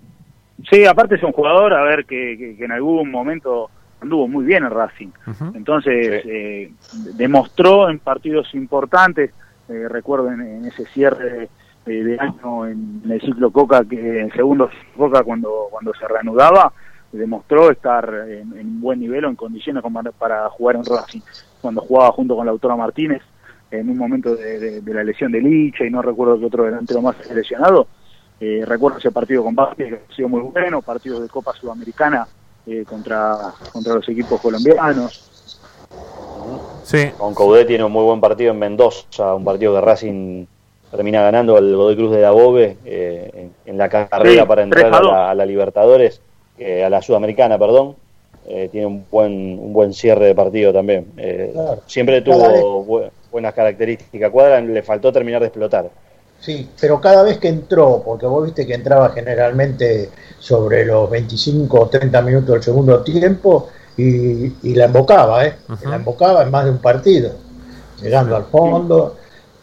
Sí, 0.69 0.85
aparte 0.85 1.15
es 1.15 1.23
un 1.23 1.31
jugador, 1.31 1.73
a 1.73 1.83
ver, 1.83 2.05
que, 2.05 2.35
que- 2.37 2.55
que 2.57 2.65
en 2.65 2.71
algún 2.71 3.11
momento 3.11 3.69
anduvo 4.01 4.27
muy 4.27 4.45
bien 4.45 4.63
en 4.63 4.71
Racing. 4.71 5.09
Entonces, 5.55 6.21
eh, 6.25 6.71
demostró 7.15 7.89
en 7.89 7.99
partidos 7.99 8.53
importantes, 8.53 9.31
eh, 9.69 9.87
recuerdo 9.89 10.31
en, 10.31 10.41
en 10.41 10.65
ese 10.65 10.85
cierre 10.87 11.49
de, 11.85 12.03
de 12.03 12.19
año 12.19 12.65
en, 12.67 13.01
el 13.09 13.21
ciclo 13.21 13.51
Coca, 13.51 13.83
que 13.85 14.21
en 14.21 14.31
segundo 14.31 14.69
ciclo 14.69 15.07
Coca 15.07 15.23
cuando, 15.23 15.67
cuando 15.71 15.93
se 15.93 16.07
reanudaba, 16.07 16.71
demostró 17.11 17.71
estar 17.71 18.07
en, 18.27 18.81
buen 18.81 18.99
nivel 18.99 19.25
o 19.25 19.29
en 19.29 19.35
condiciones 19.35 19.81
como 19.81 20.01
para 20.17 20.49
jugar 20.49 20.75
en 20.75 20.85
Racing. 20.85 21.21
Cuando 21.61 21.81
jugaba 21.81 22.11
junto 22.11 22.35
con 22.35 22.45
Lautaro 22.45 22.77
Martínez, 22.77 23.21
en 23.71 23.89
un 23.89 23.97
momento 23.97 24.35
de, 24.35 24.59
de- 24.59 24.81
de 24.81 24.93
la 24.93 25.03
lesión 25.03 25.31
de 25.31 25.41
Licha 25.41 25.83
y 25.85 25.89
no 25.89 26.01
recuerdo 26.01 26.39
qué 26.39 26.45
otro 26.45 26.63
delantero 26.65 27.01
más 27.01 27.15
lesionado, 27.33 27.87
eh, 28.39 28.63
recuerdo 28.65 28.99
ese 28.99 29.11
partido 29.11 29.43
con 29.43 29.55
Vázquez, 29.55 29.89
que 29.89 29.95
ha 30.11 30.15
sido 30.15 30.29
muy 30.29 30.41
bueno, 30.41 30.81
partidos 30.81 31.21
de 31.21 31.27
Copa 31.27 31.53
Sudamericana 31.53 32.27
eh, 32.65 32.83
contra, 32.87 33.35
contra 33.73 33.95
los 33.95 34.07
equipos 34.09 34.39
colombianos. 34.41 35.23
Sí. 36.83 37.09
Con 37.17 37.33
Coudet 37.33 37.67
tiene 37.67 37.83
un 37.83 37.91
muy 37.91 38.03
buen 38.03 38.21
partido 38.21 38.51
en 38.51 38.59
Mendoza, 38.59 39.35
un 39.35 39.43
partido 39.43 39.73
que 39.73 39.81
Racing 39.81 40.45
termina 40.91 41.21
ganando 41.21 41.57
al 41.57 41.75
Godoy 41.75 41.95
Cruz 41.97 42.11
de 42.11 42.21
Dabobe 42.21 42.77
eh, 42.85 43.29
en, 43.33 43.51
en 43.65 43.77
la 43.77 43.89
carrera 43.89 44.41
Sí, 44.43 44.47
para 44.47 44.63
entrar 44.63 44.83
3 44.89 44.93
a 44.93 44.97
a 44.97 45.01
2. 45.01 45.11
la, 45.11 45.29
a 45.31 45.35
la 45.35 45.45
Libertadores, 45.45 46.21
eh, 46.57 46.83
a 46.83 46.89
la 46.89 47.01
Sudamericana, 47.01 47.57
perdón. 47.57 47.95
Eh, 48.49 48.69
tiene 48.71 48.87
un 48.87 49.05
buen 49.11 49.59
un 49.59 49.73
buen 49.73 49.93
cierre 49.93 50.27
de 50.27 50.35
partido 50.35 50.71
también. 50.71 51.07
Eh, 51.17 51.49
Claro. 51.53 51.81
Siempre 51.87 52.21
tuvo 52.21 53.09
buenas 53.31 53.53
características. 53.53 54.31
Cuadra 54.31 54.61
le 54.61 54.83
faltó 54.83 55.11
terminar 55.11 55.41
de 55.41 55.47
explotar. 55.47 55.89
Sí, 56.39 56.69
pero 56.79 57.01
cada 57.01 57.23
vez 57.23 57.39
que 57.39 57.47
entró, 57.47 58.01
porque 58.05 58.25
vos 58.27 58.45
viste 58.45 58.65
que 58.67 58.75
entraba 58.75 59.09
generalmente 59.09 60.09
sobre 60.39 60.85
los 60.85 61.09
25 61.09 61.79
o 61.79 61.87
30 61.89 62.21
minutos 62.21 62.49
del 62.49 62.63
segundo 62.63 63.01
tiempo 63.03 63.69
y, 63.97 64.45
y 64.61 64.75
la 64.75 64.85
embocaba, 64.85 65.45
¿eh? 65.45 65.55
La 65.85 65.95
embocaba 65.95 66.43
en 66.43 66.51
más 66.51 66.65
de 66.65 66.71
un 66.71 66.77
partido, 66.77 67.31
llegando 68.01 68.35
al 68.35 68.45
fondo. 68.45 69.17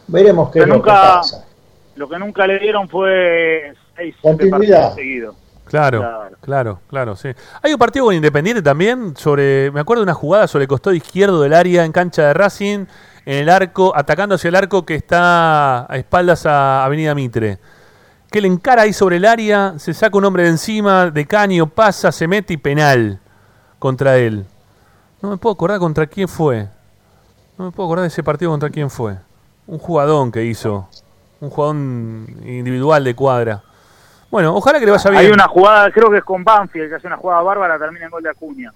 Veremos 0.07 0.51
qué 0.51 0.59
es 0.59 0.67
lo 0.67 0.73
que 0.73 0.77
nunca, 0.79 0.93
pasa. 1.17 1.45
lo 1.95 2.09
que 2.09 2.19
nunca 2.19 2.45
le 2.45 2.59
dieron 2.59 2.89
fue 2.89 3.73
seis 3.95 4.13
siete 4.21 4.37
Continuidad. 4.49 4.81
partidos 4.81 4.95
seguidos. 4.95 5.35
Claro, 5.65 6.29
claro, 6.41 6.79
claro, 6.89 7.15
sí. 7.15 7.29
Hay 7.63 7.73
un 7.73 7.79
partido 7.79 8.05
con 8.05 8.13
Independiente 8.13 8.61
también 8.61 9.15
sobre, 9.17 9.71
me 9.71 9.79
acuerdo 9.79 10.01
de 10.01 10.03
una 10.03 10.13
jugada 10.13 10.47
sobre 10.47 10.63
el 10.63 10.67
costado 10.67 10.93
izquierdo 10.93 11.41
del 11.41 11.53
área 11.53 11.85
en 11.85 11.91
cancha 11.91 12.27
de 12.27 12.33
Racing, 12.35 12.85
en 13.25 13.37
el 13.39 13.49
arco, 13.49 13.93
atacando 13.95 14.35
hacia 14.35 14.49
el 14.49 14.55
arco 14.55 14.85
que 14.85 14.95
está 14.95 15.91
a 15.91 15.97
espaldas 15.97 16.45
a 16.45 16.85
Avenida 16.85 17.15
Mitre. 17.15 17.57
Que 18.31 18.41
le 18.41 18.47
encara 18.47 18.83
ahí 18.83 18.93
sobre 18.93 19.17
el 19.17 19.25
área, 19.25 19.75
se 19.77 19.93
saca 19.93 20.17
un 20.17 20.25
hombre 20.25 20.43
de 20.43 20.49
encima, 20.49 21.09
de 21.09 21.25
caño, 21.25 21.67
pasa, 21.67 22.11
se 22.11 22.27
mete 22.27 22.53
y 22.53 22.57
penal 22.57 23.19
contra 23.79 24.17
él. 24.17 24.45
No 25.21 25.29
me 25.29 25.37
puedo 25.37 25.53
acordar 25.53 25.79
contra 25.79 26.05
quién 26.07 26.27
fue. 26.27 26.67
No 27.57 27.65
me 27.65 27.71
puedo 27.71 27.87
acordar 27.87 28.03
de 28.03 28.07
ese 28.09 28.21
partido 28.23 28.51
contra 28.51 28.69
quién 28.69 28.89
fue. 28.89 29.15
Un 29.67 29.79
jugadón 29.79 30.31
que 30.31 30.43
hizo. 30.43 30.87
Un 31.39 31.49
jugadón 31.49 32.27
individual 32.43 33.03
de 33.03 33.15
cuadra. 33.15 33.63
Bueno, 34.29 34.53
ojalá 34.55 34.79
que 34.79 34.85
le 34.85 34.91
vaya 34.91 35.09
bien. 35.09 35.21
Hay 35.21 35.31
una 35.31 35.47
jugada, 35.47 35.89
creo 35.91 36.11
que 36.11 36.17
es 36.17 36.23
con 36.23 36.43
Banfield, 36.43 36.89
que 36.89 36.95
hace 36.95 37.07
una 37.07 37.17
jugada 37.17 37.41
bárbara, 37.41 37.79
termina 37.79 38.05
en 38.05 38.11
gol 38.11 38.21
de 38.23 38.29
Acuña. 38.29 38.73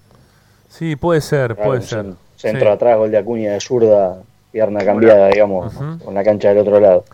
Sí, 0.68 0.96
puede 0.96 1.20
ser, 1.20 1.54
puede 1.56 1.82
ser. 1.82 2.06
cen- 2.06 2.16
Centro 2.36 2.68
Sí. 2.68 2.72
atrás, 2.72 2.96
gol 2.96 3.10
de 3.10 3.18
Acuña 3.18 3.52
de 3.52 3.60
zurda, 3.60 4.16
pierna 4.52 4.84
cambiada, 4.84 5.28
digamos, 5.28 5.72
con 6.04 6.14
la 6.14 6.24
cancha 6.24 6.48
del 6.50 6.58
otro 6.58 6.80
lado. 6.80 7.04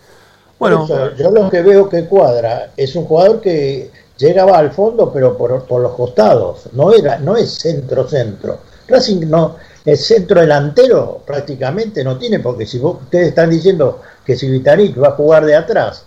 Bueno, 0.58 0.86
yo 1.16 1.30
lo 1.30 1.50
que 1.50 1.62
veo 1.62 1.88
que 1.88 2.04
cuadra 2.06 2.70
es 2.76 2.96
un 2.96 3.04
jugador 3.04 3.40
que 3.40 3.90
llegaba 4.16 4.58
al 4.58 4.70
fondo, 4.72 5.12
pero 5.12 5.36
por, 5.36 5.64
por 5.66 5.82
los 5.82 5.92
costados. 5.92 6.68
No 6.72 6.92
era, 6.92 7.18
no 7.18 7.36
es 7.36 7.52
centro-centro. 7.58 8.58
Racing 8.88 9.28
no, 9.28 9.56
el 9.84 9.96
centro 9.98 10.40
delantero 10.40 11.20
prácticamente 11.26 12.02
no 12.02 12.16
tiene, 12.16 12.40
porque 12.40 12.64
si 12.66 12.78
vos- 12.78 13.02
ustedes 13.02 13.28
están 13.28 13.50
diciendo 13.50 14.00
que 14.24 14.36
si 14.36 14.48
Vitaric 14.48 15.00
va 15.02 15.08
a 15.08 15.12
jugar 15.12 15.44
de 15.44 15.56
atrás, 15.56 16.06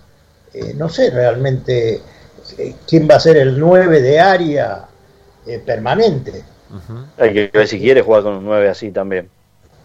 eh, 0.54 0.74
no 0.76 0.90
sé 0.90 1.12
realmente 1.12 2.02
eh, 2.58 2.76
quién 2.88 3.08
va 3.10 3.16
a 3.16 3.20
ser 3.20 3.38
el 3.38 3.60
9 3.60 4.02
de 4.02 4.20
área 4.20 4.86
eh, 5.46 5.60
permanente. 5.64 6.44
Hay 7.18 7.34
que 7.34 7.50
ver 7.54 7.68
si 7.68 7.80
quiere 7.80 8.02
jugar 8.02 8.24
con 8.24 8.34
un 8.34 8.46
9 8.46 8.70
así 8.70 8.92
también. 8.92 9.30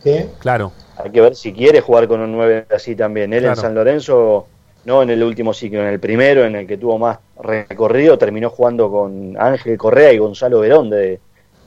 ¿Qué? 0.03 0.29
Claro. 0.39 0.73
Hay 0.97 1.11
que 1.11 1.21
ver 1.21 1.35
si 1.35 1.53
quiere 1.53 1.81
jugar 1.81 2.07
con 2.09 2.21
un 2.21 2.33
9 2.33 2.67
así 2.75 2.95
también. 2.95 3.33
Él 3.33 3.41
Claro. 3.41 3.55
en 3.55 3.61
San 3.61 3.75
Lorenzo, 3.75 4.47
no 4.85 5.03
en 5.03 5.11
el 5.11 5.23
último 5.23 5.53
ciclo, 5.53 5.81
en 5.81 5.87
el 5.89 5.99
primero, 6.01 6.45
en 6.45 6.55
el 6.57 6.67
que 6.67 6.77
tuvo 6.79 6.99
más 6.99 7.19
recorrido, 7.43 8.17
terminó 8.19 8.51
jugando 8.51 8.91
con 8.91 9.37
Ángel 9.39 9.77
Correa 9.77 10.13
y 10.13 10.19
Gonzalo 10.19 10.61
Verón 10.61 10.91
de, 10.91 11.19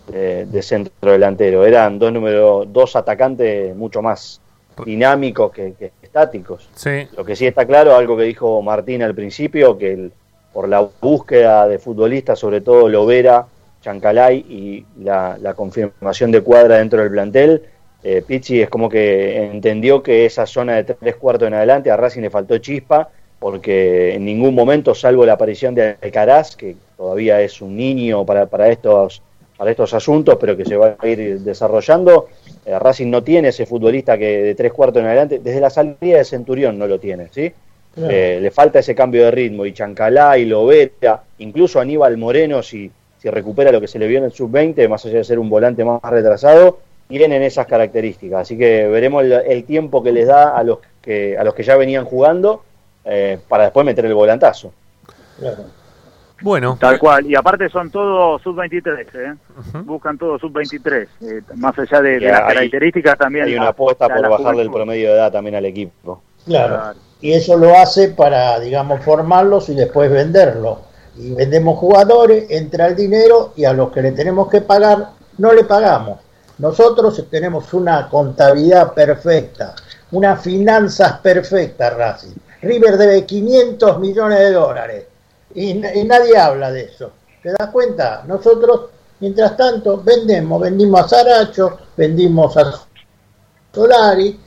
de- 0.07 0.45
de 0.45 0.61
centro 0.61 1.11
delantero. 1.11 1.65
Eran 1.65 1.99
dos 1.99 2.13
números, 2.13 2.67
dos 2.71 2.95
atacantes 2.95 3.75
mucho 3.75 4.01
más 4.01 4.39
dinámicos 4.85 5.51
que, 5.51 5.73
que 5.73 5.91
estáticos. 6.01 6.69
Sí. 6.75 7.07
Lo 7.17 7.25
que 7.25 7.35
sí 7.35 7.45
está 7.47 7.65
claro, 7.65 7.95
algo 7.95 8.15
que 8.15 8.23
dijo 8.23 8.61
Martín 8.61 9.01
al 9.03 9.15
principio, 9.15 9.77
que 9.77 9.91
el- 9.93 10.11
por 10.53 10.69
la 10.69 10.87
búsqueda 11.01 11.67
de 11.67 11.77
futbolistas, 11.79 12.39
sobre 12.39 12.61
todo 12.61 12.87
Lovera, 12.87 13.45
Chancalay 13.81 14.37
y 14.37 14.85
la, 15.03 15.37
la 15.39 15.53
confirmación 15.53 16.31
de 16.31 16.41
cuadra 16.41 16.77
dentro 16.77 17.01
del 17.01 17.11
plantel, 17.11 17.63
eh, 18.03 18.23
Pizzi 18.25 18.61
es 18.61 18.69
como 18.69 18.89
que 18.89 19.45
entendió 19.45 20.01
que 20.03 20.25
esa 20.25 20.45
zona 20.45 20.75
de 20.75 20.83
tres 20.83 21.15
cuartos 21.15 21.47
en 21.47 21.55
adelante 21.55 21.91
a 21.91 21.97
Racing 21.97 22.21
le 22.21 22.29
faltó 22.29 22.57
chispa, 22.57 23.09
porque 23.39 24.15
en 24.15 24.25
ningún 24.25 24.55
momento, 24.55 24.95
salvo 24.95 25.25
la 25.25 25.33
aparición 25.33 25.75
de 25.75 25.97
Alcaraz, 26.01 26.55
que 26.55 26.75
todavía 26.95 27.41
es 27.41 27.61
un 27.61 27.75
niño 27.75 28.25
para, 28.25 28.45
para 28.47 28.69
estos 28.69 29.21
para 29.57 29.71
estos 29.71 29.93
asuntos, 29.93 30.37
pero 30.39 30.55
que 30.55 30.65
se 30.65 30.77
va 30.77 30.95
a 30.99 31.07
ir 31.07 31.39
desarrollando. 31.39 32.27
eh, 32.65 32.77
Racing 32.77 33.09
no 33.09 33.23
tiene 33.23 33.47
ese 33.49 33.65
futbolista 33.65 34.17
que 34.17 34.43
de 34.43 34.55
tres 34.55 34.71
cuartos 34.71 35.01
en 35.01 35.07
adelante, 35.07 35.39
desde 35.43 35.59
la 35.59 35.71
salida 35.71 36.19
de 36.19 36.25
Centurión 36.25 36.77
no 36.77 36.85
lo 36.85 36.99
tiene, 36.99 37.27
¿sí? 37.31 37.51
Claro. 37.95 38.13
Eh, 38.13 38.39
le 38.39 38.51
falta 38.51 38.79
ese 38.79 38.93
cambio 38.93 39.25
de 39.25 39.31
ritmo. 39.31 39.65
Y 39.65 39.73
Chancalá 39.73 40.37
y 40.37 40.45
Lovera, 40.45 41.23
incluso 41.39 41.79
Aníbal 41.79 42.17
Moreno, 42.17 42.61
si, 42.61 42.91
si 43.19 43.29
recupera 43.31 43.71
lo 43.71 43.81
que 43.81 43.87
se 43.87 43.97
le 43.97 44.07
vio 44.07 44.19
en 44.19 44.25
el 44.25 44.31
sub-20, 44.31 44.87
más 44.87 45.03
allá 45.05 45.17
de 45.17 45.23
ser 45.23 45.39
un 45.39 45.49
volante 45.49 45.83
más 45.83 45.99
retrasado, 46.03 46.77
tienen 47.07 47.41
esas 47.43 47.67
características. 47.67 48.41
Así 48.41 48.57
que 48.57 48.87
veremos 48.87 49.23
el, 49.23 49.31
el 49.33 49.63
tiempo 49.63 50.03
que 50.03 50.11
les 50.11 50.27
da 50.27 50.55
a 50.57 50.63
los 50.63 50.79
que, 51.01 51.37
a 51.37 51.43
los 51.43 51.53
que 51.53 51.63
ya 51.63 51.75
venían 51.77 52.05
jugando 52.05 52.63
eh, 53.05 53.39
para 53.47 53.63
después 53.65 53.85
meter 53.85 54.05
el 54.05 54.13
volantazo. 54.13 54.73
Bueno. 56.41 56.77
Tal 56.79 56.99
cual. 56.99 57.25
Y 57.25 57.35
aparte 57.35 57.67
son 57.69 57.89
todos 57.89 58.41
sub-23, 58.43 59.07
¿eh? 59.15 59.35
Buscan 59.83 60.17
todos 60.17 60.39
sub-23. 60.41 61.07
eh, 61.21 61.41
más 61.55 61.77
allá 61.79 62.01
de, 62.01 62.19
de 62.19 62.27
las 62.27 62.41
hay- 62.41 62.55
características 62.55 63.17
también. 63.17 63.45
Hay 63.45 63.55
una 63.55 63.69
apuesta 63.69 64.07
por 64.07 64.29
bajarle 64.29 64.61
el 64.61 64.71
promedio 64.71 65.09
de 65.09 65.15
edad 65.15 65.31
también 65.31 65.55
al 65.55 65.65
equipo. 65.65 66.21
Claro. 66.45 66.93
Y 67.21 67.31
eso 67.33 67.57
lo 67.57 67.75
hace 67.75 68.09
para, 68.09 68.59
digamos, 68.59 69.03
formarlos 69.03 69.69
y 69.69 69.75
después 69.75 70.11
venderlos. 70.11 70.79
Y 71.17 71.33
vendemos 71.33 71.79
jugadores, 71.79 72.45
entra 72.51 72.85
el 72.87 72.95
dinero 72.95 73.53
y 73.55 73.65
a 73.65 73.73
los 73.73 73.91
que 73.91 74.03
le 74.03 74.11
tenemos 74.11 74.47
que 74.49 74.61
pagar 74.61 75.07
no 75.39 75.51
le 75.53 75.63
pagamos. 75.63 76.19
Nosotros 76.59 77.23
tenemos 77.29 77.73
una 77.73 78.09
contabilidad 78.09 78.93
perfecta, 78.93 79.75
unas 80.11 80.41
finanzas 80.41 81.19
perfectas, 81.19 81.95
Racing. 81.95 82.35
River 82.61 82.97
debe 82.97 83.25
500 83.25 83.99
millones 83.99 84.39
de 84.39 84.51
dólares 84.51 85.05
y, 85.53 85.73
nadie 85.75 86.37
habla 86.37 86.71
de 86.71 86.85
eso. 86.85 87.11
¿Te 87.43 87.51
das 87.51 87.69
cuenta? 87.69 88.23
Nosotros, 88.27 88.89
mientras 89.19 89.55
tanto, 89.55 90.01
vendemos, 90.03 90.61
vendimos 90.61 91.01
a 91.01 91.07
Saracho, 91.07 91.77
vendimos 91.95 92.57
a 92.57 92.73
Solari 93.73 94.39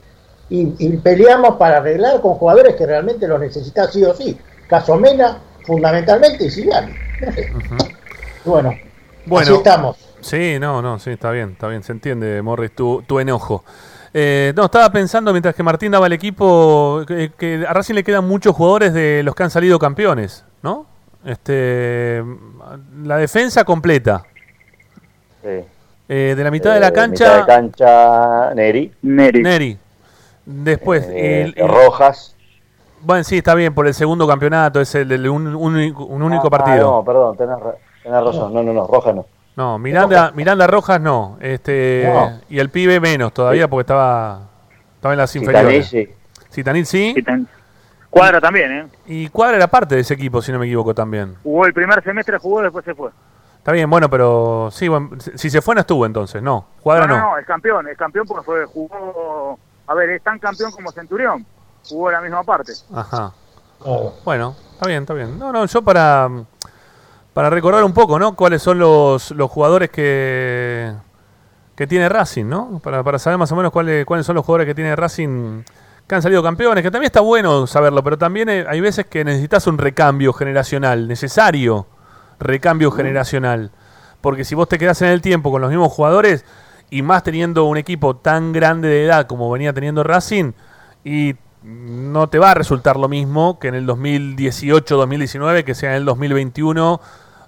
y, 0.49 0.85
y 0.85 0.97
peleamos 0.97 1.55
para 1.55 1.77
arreglar 1.77 2.19
con 2.19 2.35
jugadores 2.35 2.75
que 2.75 2.85
realmente 2.85 3.27
los 3.27 3.39
necesitan 3.39 3.89
sí 3.89 4.03
o 4.03 4.13
sí. 4.13 4.37
Casomena, 4.67 5.37
fundamentalmente, 5.65 6.45
y. 6.45 6.65
No 6.65 7.31
sé. 7.31 7.51
Bueno, 8.43 8.73
Bueno, 9.25 9.47
así 9.47 9.53
estamos. 9.53 9.97
Sí, 10.21 10.57
no, 10.59 10.81
no, 10.81 10.99
sí, 10.99 11.11
está 11.11 11.31
bien, 11.31 11.51
está 11.51 11.67
bien, 11.67 11.83
se 11.83 11.91
entiende, 11.91 12.41
Morris, 12.41 12.71
tu, 12.75 13.01
tu 13.07 13.19
enojo. 13.19 13.63
Eh, 14.13 14.53
no, 14.55 14.65
estaba 14.65 14.91
pensando 14.91 15.31
mientras 15.31 15.55
que 15.55 15.63
Martín 15.63 15.91
daba 15.91 16.05
el 16.07 16.13
equipo 16.13 17.01
que, 17.07 17.31
que 17.37 17.65
a 17.67 17.73
Racing 17.73 17.95
le 17.95 18.03
quedan 18.03 18.27
muchos 18.27 18.55
jugadores 18.55 18.93
de 18.93 19.21
los 19.23 19.33
que 19.35 19.43
han 19.43 19.49
salido 19.49 19.79
campeones, 19.79 20.45
¿no? 20.61 20.85
Este, 21.25 22.23
la 23.03 23.17
defensa 23.17 23.63
completa. 23.63 24.23
Sí. 25.41 25.63
Eh, 26.09 26.33
de 26.35 26.43
la 26.43 26.51
mitad 26.51 26.73
de 26.73 26.79
la 26.81 26.89
Eh, 26.89 26.93
cancha. 26.93 27.23
mitad 27.25 27.39
de 27.39 27.45
cancha, 27.45 28.53
Neri. 28.53 28.91
Neri. 29.01 29.41
Neri. 29.43 29.77
Después, 30.45 31.05
Eh, 31.09 31.43
el- 31.43 31.53
el- 31.55 31.67
Rojas. 31.69 32.35
Bueno, 33.01 33.23
sí, 33.23 33.37
está 33.37 33.55
bien, 33.55 33.73
por 33.73 33.87
el 33.87 33.93
segundo 33.93 34.27
campeonato, 34.27 34.81
es 34.81 34.93
el 34.93 35.07
de 35.07 35.29
un, 35.29 35.47
un 35.47 35.55
único- 35.75 36.05
un 36.05 36.21
único 36.21 36.47
Ah, 36.47 36.49
partido. 36.51 36.91
no, 36.91 37.03
perdón, 37.05 37.37
tenés, 37.37 37.59
ra- 37.59 37.75
tenés 38.03 38.23
razón. 38.23 38.53
No, 38.53 38.61
no, 38.61 38.73
no, 38.73 38.85
Rojas 38.87 39.15
no. 39.15 39.25
No, 39.55 39.77
Miranda, 39.77 40.31
Miranda 40.31 40.65
Rojas 40.67 40.99
no. 41.01 41.37
Este, 41.41 42.09
No. 42.11 42.39
Y 42.49 42.59
el 42.59 42.69
pibe 42.69 42.99
menos 42.99 43.33
todavía 43.33 43.67
porque 43.67 43.81
estaba, 43.81 44.41
estaba 44.95 45.13
en 45.13 45.17
las 45.17 45.35
inferiores. 45.35 45.87
sí. 45.87 46.09
Zitanich 46.51 46.85
sí. 46.85 47.15
Cuadra 48.09 48.41
también, 48.41 48.71
¿eh? 48.71 48.87
Y 49.05 49.29
Cuadra 49.29 49.55
era 49.55 49.67
parte 49.67 49.95
de 49.95 50.01
ese 50.01 50.13
equipo, 50.15 50.41
si 50.41 50.51
no 50.51 50.59
me 50.59 50.65
equivoco 50.65 50.93
también. 50.93 51.35
Jugó 51.43 51.65
el 51.65 51.73
primer 51.73 52.03
semestre, 52.03 52.37
jugó, 52.37 52.61
después 52.61 52.83
se 52.83 52.93
fue. 52.93 53.09
Está 53.57 53.71
bien, 53.71 53.89
bueno, 53.89 54.09
pero 54.09 54.69
sí, 54.71 54.87
bueno, 54.89 55.11
si- 55.35 55.49
se 55.49 55.61
fue 55.61 55.75
no 55.75 55.81
estuvo 55.81 56.05
entonces, 56.05 56.41
no. 56.41 56.65
Cuadra 56.81 57.07
no, 57.07 57.15
no. 57.15 57.21
no, 57.21 57.31
no, 57.31 57.37
es 57.37 57.45
campeón, 57.45 57.87
es 57.87 57.97
campeón 57.97 58.25
porque 58.27 58.43
fue, 58.43 58.65
jugó, 58.65 59.57
a 59.87 59.93
ver, 59.93 60.09
es 60.09 60.21
tan 60.23 60.39
campeón 60.39 60.71
como 60.71 60.91
Centurión, 60.91 61.45
jugó 61.87 62.11
la 62.11 62.19
misma 62.21 62.43
parte. 62.43 62.73
Ajá. 62.93 63.31
Bueno, 64.25 64.55
está 64.73 64.87
bien, 64.87 65.03
está 65.03 65.13
bien. 65.13 65.39
No, 65.39 65.51
no, 65.53 65.65
yo 65.65 65.81
para, 65.81 66.27
para 67.33 67.49
recordar 67.49 67.83
un 67.83 67.93
poco, 67.93 68.19
¿no? 68.19 68.35
Cuáles 68.35 68.61
son 68.61 68.79
los, 68.79 69.31
los 69.31 69.49
jugadores 69.49 69.89
que, 69.89 70.93
que 71.75 71.87
tiene 71.87 72.09
Racing, 72.09 72.45
¿no? 72.45 72.79
Para, 72.83 73.03
para 73.03 73.19
saber 73.19 73.37
más 73.37 73.51
o 73.51 73.55
menos 73.55 73.71
cuáles, 73.71 74.05
cuáles 74.05 74.25
son 74.25 74.35
los 74.35 74.45
jugadores 74.45 74.67
que 74.67 74.75
tiene 74.75 74.95
Racing 74.95 75.63
que 76.07 76.15
han 76.15 76.21
salido 76.21 76.43
campeones, 76.43 76.83
que 76.83 76.91
también 76.91 77.07
está 77.07 77.21
bueno 77.21 77.65
saberlo, 77.67 78.03
pero 78.03 78.17
también 78.17 78.49
eh, 78.49 78.65
hay 78.67 78.81
veces 78.81 79.05
que 79.05 79.23
necesitas 79.23 79.65
un 79.67 79.77
recambio 79.77 80.33
generacional, 80.33 81.07
necesario 81.07 81.87
recambio 82.41 82.91
generacional. 82.91 83.71
Porque 84.19 84.43
si 84.43 84.55
vos 84.55 84.67
te 84.67 84.77
quedás 84.77 85.01
en 85.01 85.09
el 85.09 85.21
tiempo 85.21 85.51
con 85.51 85.61
los 85.61 85.69
mismos 85.69 85.93
jugadores 85.93 86.45
y 86.89 87.01
más 87.01 87.23
teniendo 87.23 87.63
un 87.65 87.77
equipo 87.77 88.17
tan 88.17 88.51
grande 88.51 88.89
de 88.89 89.05
edad 89.05 89.25
como 89.27 89.49
venía 89.49 89.73
teniendo 89.73 90.03
Racing, 90.03 90.51
y 91.03 91.35
no 91.63 92.27
te 92.29 92.39
va 92.39 92.51
a 92.51 92.53
resultar 92.53 92.97
lo 92.97 93.07
mismo 93.07 93.59
que 93.59 93.67
en 93.67 93.75
el 93.75 93.85
2018-2019, 93.87 95.63
que 95.63 95.75
sea 95.75 95.91
en 95.91 95.97
el 95.97 96.05
2021, 96.05 96.99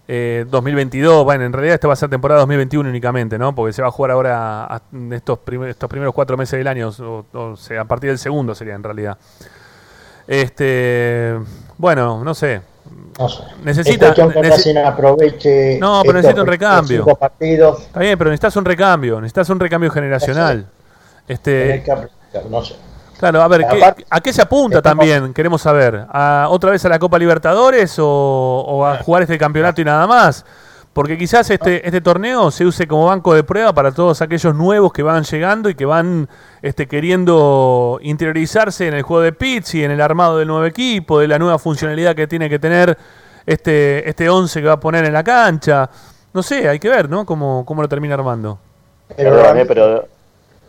eh, 0.07 0.45
2022. 0.49 1.23
Bueno, 1.23 1.45
en 1.45 1.53
realidad 1.53 1.75
esta 1.75 1.87
va 1.87 1.93
a 1.93 1.97
ser 1.97 2.09
temporada 2.09 2.41
2021 2.41 2.89
únicamente, 2.89 3.37
¿no? 3.39 3.55
Porque 3.55 3.73
se 3.73 3.81
va 3.81 3.87
a 3.87 3.91
jugar 3.91 4.11
ahora 4.11 4.65
a- 4.65 4.81
estos, 5.11 5.39
prim- 5.39 5.63
estos 5.63 5.89
primeros 5.89 6.13
cuatro 6.13 6.37
meses 6.37 6.57
del 6.57 6.67
año, 6.67 6.89
o, 6.89 7.25
o 7.33 7.55
sea, 7.55 7.81
a 7.81 7.85
partir 7.85 8.09
del 8.09 8.19
segundo 8.19 8.53
sería 8.53 8.75
en 8.75 8.83
realidad. 8.83 9.17
Este, 10.27 11.37
bueno, 11.77 12.23
no 12.23 12.33
sé. 12.33 12.61
No 13.19 13.29
sé. 13.29 13.43
Necesita. 13.63 14.13
Que 14.13 14.21
nece- 14.23 14.25
aproveche. 14.31 15.77
no, 15.79 16.01
pero 16.03 16.13
necesita 16.13 16.41
un 16.41 16.47
recambio. 16.47 17.05
Está 17.79 17.99
bien, 17.99 18.17
pero 18.17 18.29
necesitas 18.29 18.55
un 18.57 18.65
recambio, 18.65 19.21
necesitas 19.21 19.49
un 19.49 19.59
recambio 19.59 19.89
generacional. 19.91 20.67
Este, 21.27 21.83
que 22.31 22.39
no 22.49 22.63
sé. 22.63 22.75
Claro, 23.31 23.41
a 23.41 23.47
ver, 23.47 23.61
¿qué- 23.67 23.77
Aparte- 23.77 24.05
¿a 24.09 24.19
qué 24.21 24.33
se 24.33 24.41
apunta 24.41 24.81
también? 24.81 25.33
Queremos 25.33 25.61
saber. 25.61 26.05
¿A, 26.09 26.47
¿Otra 26.49 26.71
vez 26.71 26.83
a 26.85 26.89
la 26.89 26.99
Copa 26.99 27.17
Libertadores 27.17 27.97
o, 27.99 28.05
o 28.67 28.85
a 28.85 28.97
jugar 28.97 29.23
este 29.23 29.37
campeonato 29.37 29.81
y 29.81 29.85
nada 29.85 30.05
más? 30.07 30.45
Porque 30.91 31.17
quizás 31.17 31.49
este, 31.49 31.87
este 31.87 32.01
torneo 32.01 32.51
se 32.51 32.65
use 32.65 32.85
como 32.87 33.05
banco 33.07 33.33
de 33.33 33.43
prueba 33.43 33.73
para 33.73 33.91
todos 33.91 34.21
aquellos 34.21 34.53
nuevos 34.53 34.93
que 34.93 35.01
van 35.01 35.23
llegando 35.23 35.69
y 35.69 35.73
que 35.75 35.85
van 35.85 36.29
este, 36.61 36.85
queriendo 36.87 37.97
interiorizarse 38.03 38.87
en 38.87 38.93
el 38.93 39.01
juego 39.01 39.23
de 39.23 39.31
Pizzi, 39.31 39.83
en 39.83 39.89
el 39.91 40.01
armado 40.01 40.37
del 40.37 40.47
nuevo 40.49 40.65
equipo, 40.65 41.19
de 41.19 41.27
la 41.27 41.39
nueva 41.39 41.57
funcionalidad 41.57 42.13
que 42.15 42.27
tiene 42.27 42.47
que 42.49 42.59
tener 42.59 42.95
este, 43.45 44.07
este 44.07 44.29
11 44.29 44.61
que 44.61 44.67
va 44.67 44.73
a 44.73 44.79
poner 44.79 45.05
en 45.05 45.13
la 45.13 45.23
cancha. 45.23 45.89
No 46.33 46.43
sé, 46.43 46.67
hay 46.69 46.77
que 46.77 46.89
ver, 46.89 47.09
¿no? 47.09 47.25
Cómo, 47.25 47.63
cómo 47.65 47.81
lo 47.81 47.87
termina 47.89 48.13
armando. 48.15 48.59
Pero, 49.15 49.31
pero. 49.67 50.07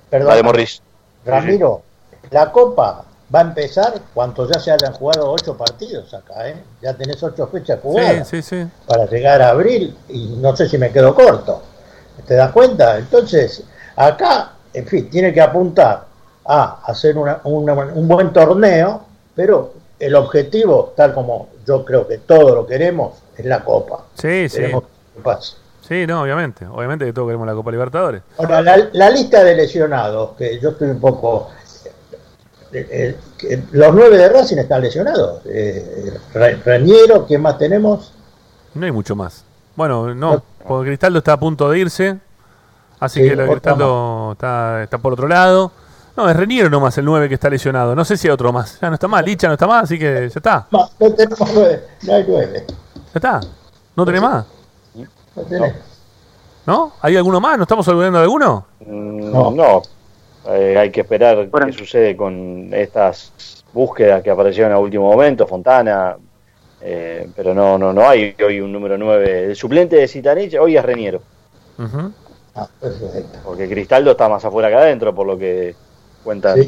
Perdón. 0.08 0.28
Dale, 0.28 0.42
Morris. 0.42 0.82
Ramiro, 1.26 1.82
la 2.30 2.50
Copa 2.52 3.04
va 3.34 3.38
a 3.38 3.42
empezar 3.42 3.94
cuando 4.12 4.48
ya 4.50 4.60
se 4.60 4.70
hayan 4.70 4.92
jugado 4.92 5.30
ocho 5.32 5.56
partidos 5.56 6.12
acá, 6.14 6.48
¿eh? 6.48 6.56
Ya 6.82 6.94
tenés 6.94 7.22
ocho 7.22 7.46
fechas 7.48 7.80
jugadas 7.82 8.28
Sí, 8.28 8.42
sí, 8.42 8.62
sí. 8.62 8.70
para 8.86 9.06
llegar 9.06 9.42
a 9.42 9.50
abril 9.50 9.96
y 10.08 10.36
no 10.38 10.54
sé 10.56 10.68
si 10.68 10.78
me 10.78 10.90
quedo 10.90 11.14
corto. 11.14 11.62
¿Te 12.26 12.34
das 12.34 12.52
cuenta? 12.52 12.96
Entonces, 12.98 13.64
acá, 13.96 14.52
en 14.72 14.86
fin, 14.86 15.10
tiene 15.10 15.32
que 15.32 15.40
apuntar 15.40 16.04
a 16.46 16.80
hacer 16.86 17.16
una- 17.18 17.40
una- 17.44 17.72
un 17.74 18.06
buen 18.06 18.32
torneo, 18.32 19.02
pero 19.34 19.72
el 19.98 20.14
objetivo, 20.14 20.92
tal 20.96 21.14
como 21.14 21.48
yo 21.66 21.84
creo 21.84 22.06
que 22.06 22.18
todos 22.18 22.52
lo 22.52 22.66
queremos, 22.66 23.14
es 23.36 23.44
la 23.46 23.64
Copa. 23.64 24.04
Sí, 24.14 24.48
sí. 24.48 24.56
Queremos 24.58 24.84
que 25.14 25.20
pase. 25.22 25.54
Sí, 25.88 26.06
no, 26.06 26.22
obviamente. 26.22 26.66
Obviamente 26.66 27.04
que 27.04 27.12
todos 27.12 27.26
queremos 27.28 27.46
la 27.46 27.54
Copa 27.54 27.70
Libertadores. 27.70 28.22
Ahora, 28.38 28.62
la, 28.62 28.88
la 28.92 29.10
lista 29.10 29.42
de 29.42 29.54
lesionados, 29.54 30.30
que 30.36 30.58
yo 30.60 30.70
estoy 30.70 30.88
un 30.90 31.00
poco... 31.00 31.48
eh, 32.74 33.16
eh, 33.48 33.62
los 33.72 33.94
nueve 33.94 34.16
de 34.18 34.28
Racing 34.28 34.56
están 34.58 34.82
lesionados. 34.82 35.42
Eh, 35.46 36.12
Re- 36.32 36.56
Reñero, 36.64 37.26
¿quién 37.26 37.40
más 37.42 37.58
tenemos? 37.58 38.12
No 38.74 38.84
hay 38.86 38.92
mucho 38.92 39.14
más. 39.14 39.44
Bueno, 39.76 40.14
no, 40.14 40.42
porque 40.66 40.90
Cristaldo 40.90 41.18
está 41.18 41.32
a 41.34 41.40
punto 41.40 41.68
de 41.70 41.78
irse. 41.78 42.18
Así 43.00 43.20
Sí, 43.22 43.28
que 43.28 43.36
lo 43.36 43.46
Cristaldo 43.48 44.32
está, 44.32 44.82
está 44.82 44.98
por 44.98 45.12
otro 45.12 45.28
lado. 45.28 45.72
No, 46.16 46.28
es 46.30 46.36
Reniero 46.36 46.70
nomás 46.70 46.96
el 46.98 47.04
9 47.04 47.28
que 47.28 47.34
está 47.34 47.50
lesionado. 47.50 47.94
No 47.94 48.04
sé 48.04 48.16
si 48.16 48.28
hay 48.28 48.32
otro 48.32 48.52
más. 48.52 48.78
Ya 48.80 48.88
no 48.88 48.94
está 48.94 49.08
más. 49.08 49.24
Licha 49.24 49.48
no 49.48 49.54
está 49.54 49.66
más, 49.66 49.84
así 49.84 49.98
que 49.98 50.28
ya 50.32 50.38
está. 50.38 50.66
No, 50.70 50.88
no 51.00 51.12
tenemos 51.12 51.50
nueve, 51.54 51.84
no 52.02 52.14
hay 52.14 52.24
nueve. 52.28 52.64
Ya 52.68 53.02
está. 53.14 53.40
¿No 53.96 54.04
tenés 54.04 54.22
más? 54.22 54.44
No 55.36 55.42
tenemos. 55.42 55.72
¿No? 56.66 56.92
¿Hay 57.02 57.16
alguno 57.16 57.40
más? 57.40 57.56
¿No 57.58 57.64
estamos 57.64 57.86
olvidando 57.88 58.18
de 58.20 58.24
alguno? 58.24 58.64
No, 58.86 59.50
no. 59.50 59.82
Eh, 60.46 60.76
hay 60.78 60.90
que 60.90 61.00
esperar 61.00 61.48
qué 61.50 61.72
sucede 61.72 62.16
con 62.16 62.68
estas 62.72 63.64
búsquedas 63.72 64.22
que 64.22 64.30
aparecieron 64.30 64.72
a 64.72 64.78
último 64.78 65.10
momento, 65.10 65.46
Fontana, 65.46 66.16
eh, 66.80 67.28
pero 67.34 67.54
no, 67.54 67.78
no, 67.78 67.92
no 67.92 68.08
hay 68.08 68.34
hoy 68.44 68.60
un 68.60 68.72
número 68.72 68.98
9. 68.98 69.44
El 69.44 69.56
suplente 69.56 69.96
de 69.96 70.06
Citanich 70.08 70.54
hoy 70.54 70.76
es 70.76 70.84
Reniero, 70.84 71.22
Ujú. 71.78 72.12
Ah, 72.54 72.68
perfecto. 72.80 73.38
porque 73.44 73.68
Cristaldo 73.68 74.12
está 74.12 74.28
más 74.28 74.44
afuera 74.44 74.68
que 74.68 74.74
adentro, 74.76 75.14
por 75.14 75.26
lo 75.26 75.36
que 75.38 75.74
cuentan. 76.22 76.60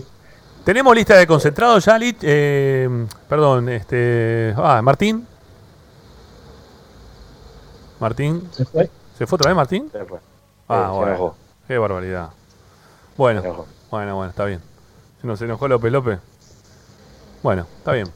¿Tenemos 0.65 0.97
lista 0.97 1.17
de 1.17 1.27
concentrados 1.29 1.85
ya, 1.85 1.97
Lich? 1.97 2.17
Eh, 2.23 2.89
perdón, 3.29 3.69
este. 3.69 4.53
Ah, 4.57 4.81
Martín. 4.83 5.25
Martín. 8.01 8.49
¿Se 8.51 8.65
fue? 8.65 8.91
¿Se 9.17 9.27
fue 9.27 9.37
otra 9.37 9.51
vez, 9.51 9.57
Martín? 9.57 9.89
Se 9.93 10.05
fue. 10.05 10.19
Ah, 10.69 10.91
se 10.93 10.99
bueno. 10.99 11.35
Qué 11.69 11.79
barbaridad. 11.79 12.31
Bueno, 13.17 13.67
bueno, 13.91 14.17
bueno, 14.17 14.31
está 14.31 14.45
bien. 14.45 14.61
Se 15.21 15.27
nos 15.27 15.41
enojó 15.41 15.69
López 15.69 15.91
López. 15.91 16.19
Bueno, 17.43 17.67
está 17.79 17.93
bien. 17.93 18.09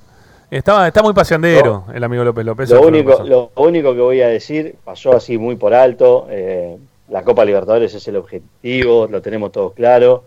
Estaba, 0.51 0.87
está 0.87 1.03
muy 1.03 1.15
paseandero 1.15 1.85
el 1.95 2.03
amigo 2.05 2.25
López 2.25 2.45
López. 2.45 2.71
Lo 2.71 2.83
único, 2.83 3.23
lo 3.23 3.51
único 3.57 3.95
que 3.95 4.01
voy 4.01 4.21
a 4.21 4.29
decir, 4.29 4.77
pasó 4.85 5.17
así 5.17 5.39
muy 5.39 5.57
por 5.57 5.73
alto, 5.73 6.27
eh, 6.29 6.77
la 7.09 7.23
Copa 7.23 7.45
Libertadores 7.45 7.95
es 7.95 8.07
el 8.09 8.17
objetivo, 8.17 9.07
lo 9.09 9.23
tenemos 9.23 9.53
todos 9.53 9.73
claro, 9.75 10.25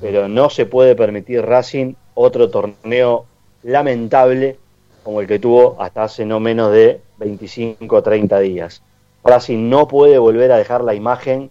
pero 0.00 0.28
no 0.28 0.48
se 0.48 0.66
puede 0.66 0.96
permitir 0.96 1.42
Racing 1.42 1.94
otro 2.14 2.50
torneo 2.50 3.26
lamentable 3.62 4.58
como 5.02 5.20
el 5.20 5.26
que 5.26 5.38
tuvo 5.38 5.76
hasta 5.80 6.04
hace 6.04 6.24
no 6.24 6.40
menos 6.40 6.72
de 6.72 7.00
25 7.18 7.94
o 7.94 8.02
30 8.02 8.38
días. 8.40 8.82
Racing 9.22 9.68
no 9.68 9.86
puede 9.86 10.18
volver 10.18 10.50
a 10.52 10.56
dejar 10.56 10.82
la 10.82 10.94
imagen 10.94 11.50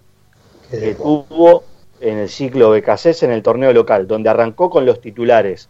que 0.71 0.95
tuvo 0.95 1.63
en 2.03 2.17
el 2.17 2.30
ciclo 2.30 2.71
BKCS 2.71 3.23
en 3.23 3.31
el 3.31 3.41
torneo 3.41 3.71
local, 3.71 4.07
donde 4.07 4.30
arrancó 4.30 4.69
con 4.69 4.85
los 4.85 4.99
titulares 4.99 5.69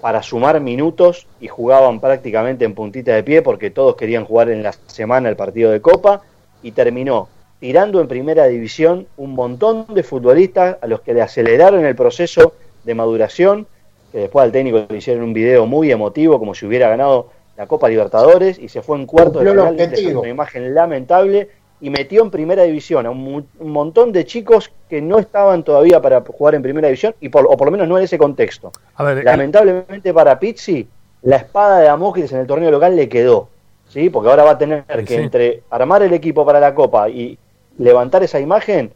para 0.00 0.22
sumar 0.22 0.60
minutos 0.60 1.28
y 1.40 1.46
jugaban 1.46 2.00
prácticamente 2.00 2.64
en 2.64 2.74
puntita 2.74 3.14
de 3.14 3.22
pie 3.22 3.40
porque 3.40 3.70
todos 3.70 3.94
querían 3.94 4.24
jugar 4.24 4.50
en 4.50 4.64
la 4.64 4.72
semana 4.88 5.28
el 5.28 5.36
partido 5.36 5.70
de 5.70 5.80
Copa 5.80 6.22
y 6.62 6.72
terminó 6.72 7.28
tirando 7.60 8.00
en 8.00 8.08
primera 8.08 8.46
división 8.46 9.06
un 9.16 9.36
montón 9.36 9.86
de 9.94 10.02
futbolistas 10.02 10.78
a 10.82 10.86
los 10.88 11.00
que 11.02 11.14
le 11.14 11.22
aceleraron 11.22 11.84
el 11.84 11.94
proceso 11.94 12.54
de 12.82 12.94
maduración, 12.96 13.68
que 14.10 14.18
después 14.18 14.42
al 14.42 14.50
técnico 14.50 14.84
le 14.88 14.96
hicieron 14.96 15.22
un 15.22 15.32
video 15.32 15.64
muy 15.66 15.92
emotivo 15.92 16.40
como 16.40 16.54
si 16.54 16.66
hubiera 16.66 16.88
ganado 16.88 17.30
la 17.56 17.68
Copa 17.68 17.88
Libertadores 17.88 18.58
y 18.58 18.68
se 18.68 18.82
fue 18.82 18.98
en 18.98 19.06
cuarto 19.06 19.38
de 19.38 19.52
final, 19.52 20.16
una 20.16 20.28
imagen 20.28 20.74
lamentable 20.74 21.48
y 21.82 21.90
metió 21.90 22.22
en 22.22 22.30
primera 22.30 22.62
división 22.62 23.04
a 23.06 23.10
un, 23.10 23.46
un 23.58 23.70
montón 23.70 24.12
de 24.12 24.24
chicos 24.24 24.70
que 24.88 25.02
no 25.02 25.18
estaban 25.18 25.64
todavía 25.64 26.00
para 26.00 26.20
jugar 26.22 26.54
en 26.54 26.62
primera 26.62 26.86
división 26.88 27.14
y 27.20 27.28
por, 27.28 27.44
o 27.46 27.56
por 27.56 27.66
lo 27.66 27.72
menos 27.72 27.86
no 27.88 27.98
en 27.98 28.04
ese 28.04 28.16
contexto. 28.16 28.72
A 28.94 29.02
ver, 29.02 29.24
Lamentablemente 29.24 30.14
para 30.14 30.38
Pizzi, 30.38 30.86
la 31.22 31.36
espada 31.36 31.80
de 31.80 31.86
Damocles 31.86 32.32
en 32.32 32.38
el 32.38 32.46
torneo 32.46 32.70
local 32.70 32.96
le 32.96 33.08
quedó. 33.08 33.48
¿sí? 33.88 34.08
Porque 34.08 34.30
ahora 34.30 34.44
va 34.44 34.52
a 34.52 34.58
tener 34.58 34.84
que, 34.84 35.06
Sí. 35.06 35.14
entre 35.16 35.62
armar 35.70 36.02
el 36.02 36.12
equipo 36.14 36.46
para 36.46 36.58
la 36.60 36.72
Copa 36.74 37.08
y 37.10 37.36
levantar 37.78 38.22
esa 38.22 38.38
imagen, 38.40 38.92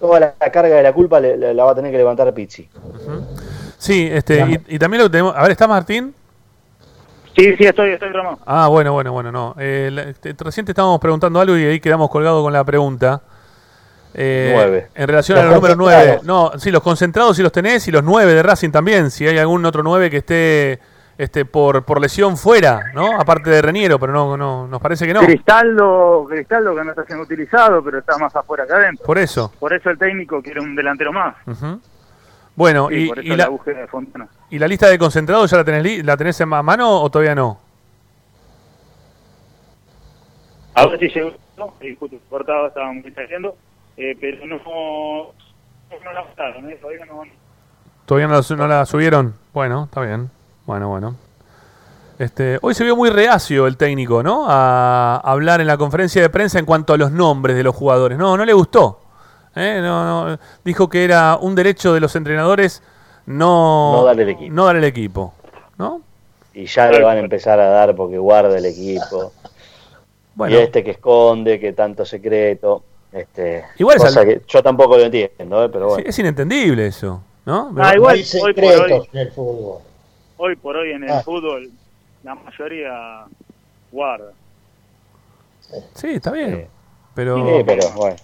toda 0.00 0.18
la, 0.20 0.34
la 0.38 0.50
carga 0.52 0.76
de 0.76 0.82
la 0.82 0.92
culpa 0.92 1.20
le- 1.20 1.54
la 1.54 1.64
va 1.64 1.70
a 1.70 1.74
tener 1.74 1.90
que 1.92 1.96
levantar 1.98 2.34
Pizzi. 2.34 2.68
Sí, 3.78 4.08
este, 4.10 4.40
y, 4.68 4.74
y 4.74 4.78
también 4.78 5.02
lo 5.02 5.08
que 5.08 5.12
tenemos. 5.12 5.34
A 5.36 5.42
ver, 5.42 5.52
¿está 5.52 5.66
Martín? 5.68 6.12
Sí, 7.36 7.56
sí, 7.56 7.64
estoy, 7.64 7.90
estoy 7.90 8.10
Ramón. 8.10 8.38
Ah, 8.46 8.68
bueno, 8.68 8.92
bueno, 8.92 9.12
bueno, 9.12 9.32
no. 9.32 9.54
Eh, 9.58 9.90
la- 9.92 10.02
este, 10.04 10.34
recién 10.38 10.64
te 10.66 10.72
estábamos 10.72 11.00
preguntando 11.00 11.40
algo 11.40 11.56
y 11.56 11.64
ahí 11.64 11.80
quedamos 11.80 12.08
colgados 12.10 12.42
con 12.42 12.52
la 12.52 12.62
pregunta. 12.64 13.22
Eh, 14.14 14.52
Nueve. 14.54 14.88
En 14.94 15.08
relación 15.08 15.38
a 15.38 15.42
Los 15.44 15.54
números 15.56 15.76
9. 15.76 15.96
concentrados. 16.20 16.52
No, 16.52 16.58
sí, 16.60 16.70
los 16.70 16.82
concentrados 16.82 17.36
sí 17.36 17.42
los 17.42 17.50
tenés 17.50 17.88
y 17.88 17.90
los 17.90 18.04
9 18.04 18.32
de 18.34 18.42
Racing 18.44 18.70
también. 18.70 19.10
Si 19.10 19.26
hay 19.26 19.38
algún 19.38 19.64
otro 19.66 19.82
9 19.82 20.08
que 20.10 20.18
esté 20.18 20.78
este, 21.18 21.44
por, 21.44 21.84
por 21.84 22.00
lesión 22.00 22.36
fuera, 22.36 22.80
¿no? 22.94 23.20
Aparte 23.20 23.50
de 23.50 23.60
Reniero, 23.62 23.98
pero 23.98 24.12
no, 24.12 24.36
no 24.36 24.68
nos 24.68 24.80
parece 24.80 25.04
que 25.06 25.14
no. 25.14 25.20
Cristaldo, 25.20 26.26
Cristaldo 26.28 26.74
que 26.76 26.84
no 26.84 26.90
está 26.90 27.04
siendo 27.04 27.24
utilizado, 27.24 27.82
pero 27.82 27.98
está 27.98 28.16
más 28.18 28.34
afuera 28.36 28.64
que 28.66 28.72
adentro. 28.72 29.04
Por 29.04 29.18
eso. 29.18 29.52
Por 29.58 29.72
eso 29.72 29.90
el 29.90 29.98
técnico 29.98 30.40
quiere 30.42 30.60
un 30.60 30.74
delantero 30.76 31.12
más. 31.12 31.34
Ujú. 31.46 31.80
Bueno, 32.56 32.88
Sí, 32.88 32.94
y, 33.04 33.08
por 33.08 33.18
eso 33.18 33.26
y 33.26 33.30
la, 33.30 33.36
la, 33.36 33.48
búsqueda 33.48 33.80
de 33.80 33.86
Fontana. 33.88 34.28
¿y 34.50 34.58
la 34.58 34.68
lista 34.68 34.88
de 34.88 34.98
concentrados 34.98 35.50
ya 35.50 35.56
la 35.58 35.64
tenés, 35.64 36.04
la 36.04 36.16
tenés 36.16 36.40
en 36.40 36.48
ma- 36.48 36.62
mano 36.62 37.00
o 37.00 37.10
todavía 37.10 37.34
no? 37.34 37.58
A 40.74 40.86
ver 40.86 40.98
si 40.98 41.08
llegó, 41.08 41.32
¿no? 41.56 41.74
Justo 41.98 42.16
cortado, 42.28 42.72
eh, 43.96 44.16
pero 44.20 44.46
no, 44.46 44.56
no 44.56 46.12
la 46.12 46.22
votaron, 46.22 46.68
¿eh? 46.70 46.76
todavía 46.80 47.06
no. 47.06 47.22
¿Todavía 48.06 48.26
no 48.28 48.34
la, 48.34 48.56
no 48.56 48.66
la 48.68 48.86
subieron? 48.86 49.34
Bueno, 49.52 49.84
está 49.84 50.00
bien. 50.00 50.30
Bueno, 50.66 50.88
bueno. 50.88 51.16
Este, 52.18 52.58
hoy 52.62 52.74
se 52.74 52.84
vio 52.84 52.96
muy 52.96 53.10
reacio 53.10 53.66
el 53.66 53.76
técnico, 53.76 54.22
¿no? 54.22 54.46
A 54.48 55.16
hablar 55.16 55.60
en 55.60 55.66
la 55.66 55.76
conferencia 55.76 56.22
de 56.22 56.30
prensa 56.30 56.58
en 56.58 56.64
cuanto 56.66 56.92
a 56.92 56.96
los 56.96 57.10
nombres 57.12 57.56
de 57.56 57.62
los 57.62 57.74
jugadores. 57.74 58.18
No, 58.18 58.36
no 58.36 58.44
le 58.44 58.52
gustó. 58.52 59.00
¿Eh? 59.56 59.78
No, 59.82 60.28
no. 60.30 60.38
Dijo 60.64 60.88
que 60.88 61.04
era 61.04 61.36
un 61.40 61.54
derecho 61.54 61.92
de 61.94 62.00
los 62.00 62.14
entrenadores 62.16 62.82
no, 63.26 63.92
No 63.96 64.04
darle 64.04 64.22
el 64.24 64.28
equipo. 64.30 64.52
no 64.54 64.64
dar 64.66 64.76
el 64.76 64.84
equipo. 64.84 65.34
¿no? 65.78 66.00
Y 66.52 66.66
ya 66.66 66.90
le 66.90 67.02
van 67.02 67.16
a 67.16 67.20
empezar 67.20 67.58
a 67.58 67.68
dar 67.68 67.96
porque 67.96 68.16
guarda 68.18 68.56
el 68.56 68.64
equipo. 68.66 69.32
Bueno. 70.36 70.54
Y 70.54 70.58
este 70.58 70.84
que 70.84 70.92
esconde, 70.92 71.58
que 71.58 71.72
tanto 71.72 72.04
secreto. 72.04 72.82
Este, 73.12 73.64
Igual 73.78 73.96
es 73.98 74.16
al- 74.16 74.24
que 74.26 74.42
yo 74.48 74.62
tampoco 74.62 74.96
lo 74.96 75.04
entiendo, 75.04 75.64
¿eh? 75.64 75.68
pero 75.68 75.86
bueno. 75.86 76.02
Sí, 76.02 76.08
es 76.08 76.18
inentendible 76.18 76.86
eso, 76.88 77.22
¿no? 77.46 77.72
Ah, 77.78 77.94
igual, 77.94 78.16
Hay 78.16 78.24
hoy 78.42 78.52
por 78.54 78.64
hoy, 78.64 78.70
secretos 78.72 79.08
en 79.12 79.18
el 79.20 79.30
fútbol. 79.32 79.78
hoy 80.36 80.56
por 80.56 80.76
hoy 80.76 80.90
en 80.92 81.04
el 81.04 81.10
Ah. 81.10 81.22
fútbol, 81.22 81.70
la 82.24 82.34
mayoría 82.34 83.24
guarda. 83.92 84.32
Sí, 85.94 86.08
está 86.14 86.30
bien. 86.32 86.66
Pero, 87.14 87.36
Sí, 87.36 87.62
pero 87.64 87.90
bueno. 87.96 88.16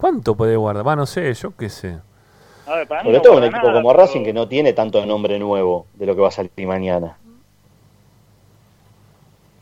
¿Cuánto 0.00 0.34
puede 0.34 0.56
guardar? 0.56 0.86
Va, 0.86 0.96
no 0.96 1.06
sé, 1.06 1.32
yo 1.34 1.54
qué 1.56 1.68
sé. 1.68 1.98
A 2.66 2.76
ver, 2.76 2.88
para 2.88 3.02
mí 3.02 3.06
Sobre 3.08 3.16
no 3.18 3.22
todo 3.22 3.36
un 3.36 3.44
equipo 3.44 3.58
nada, 3.66 3.72
como 3.74 3.88
pero- 3.90 4.00
Racing 4.00 4.24
que 4.24 4.32
no 4.32 4.48
tiene 4.48 4.72
tanto 4.72 5.04
nombre 5.04 5.38
nuevo 5.38 5.86
de 5.94 6.06
lo 6.06 6.14
que 6.14 6.20
va 6.22 6.28
a 6.28 6.32
salir 6.32 6.50
mañana. 6.66 7.16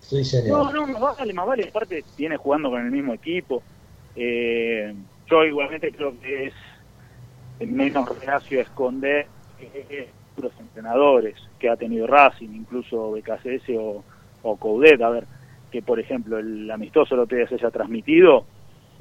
Sí, 0.01 0.24
señor. 0.24 0.73
No, 0.74 0.86
no, 0.86 0.98
más 0.98 1.19
vale, 1.19 1.32
más 1.35 1.47
vale. 1.47 1.69
Aparte, 1.69 2.05
viene 2.16 2.36
jugando 2.36 2.70
con 2.70 2.85
el 2.85 2.90
mismo 2.90 3.12
equipo. 3.15 3.62
Eh, 4.16 4.94
yo 5.28 5.44
igualmente 5.44 5.93
creo 5.93 6.19
que 6.20 6.47
es 6.47 6.55
menos 7.69 8.09
reacio 8.20 8.60
a 8.60 8.62
esconder. 8.62 9.27
eh, 9.60 10.09
otros 10.36 10.52
entrenadores 10.60 11.35
que 11.59 11.69
ha 11.69 11.77
tenido 11.77 12.06
Racing, 12.06 12.51
incluso 12.55 13.10
BKCS 13.10 13.70
o, 13.77 14.05
o 14.44 14.56
Coudet, 14.56 15.02
a 15.02 15.10
ver, 15.10 15.24
que 15.73 15.82
por 15.82 15.98
ejemplo 15.98 16.39
el 16.39 16.70
amistoso 16.70 17.16
lo 17.16 17.27
que 17.27 17.44
se 17.48 17.56
haya 17.56 17.73
transmitido, 17.73 18.44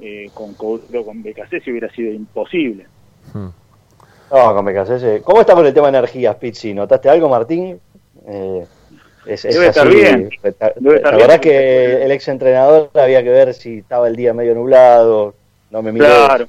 eh, 0.00 0.30
con 0.34 0.54
Coudet 0.54 0.94
o 0.94 1.04
con 1.04 1.20
hubiera 1.20 1.90
sido 1.90 2.12
imposible. 2.12 2.86
No, 3.34 4.54
con 4.54 4.64
BKCS. 4.64 5.22
¿Cómo 5.24 5.40
está 5.40 5.54
con 5.54 5.66
el 5.66 5.74
tema 5.74 5.90
de 5.90 5.98
energías, 5.98 6.36
Pizzi? 6.36 6.74
¿Notaste 6.74 7.08
algo, 7.08 7.28
Martín? 7.28 7.80
Eh, 8.26 8.66
es, 9.26 9.44
es 9.44 9.54
Debe 9.54 9.68
estar 9.68 9.86
así, 9.86 9.96
bien. 9.96 10.30
La, 10.42 10.48
estar 10.50 10.72
la 10.82 10.90
bien. 10.90 11.16
verdad 11.18 11.40
que 11.40 12.04
el 12.04 12.10
ex 12.12 12.28
entrenador 12.28 12.90
había 12.94 13.22
que 13.22 13.30
ver 13.30 13.54
si 13.54 13.78
estaba 13.78 14.08
el 14.08 14.16
día 14.16 14.34
medio 14.34 14.54
nublado, 14.54 15.34
no 15.70 15.82
me 15.82 15.92
miré. 15.92 16.06
Claro. 16.06 16.46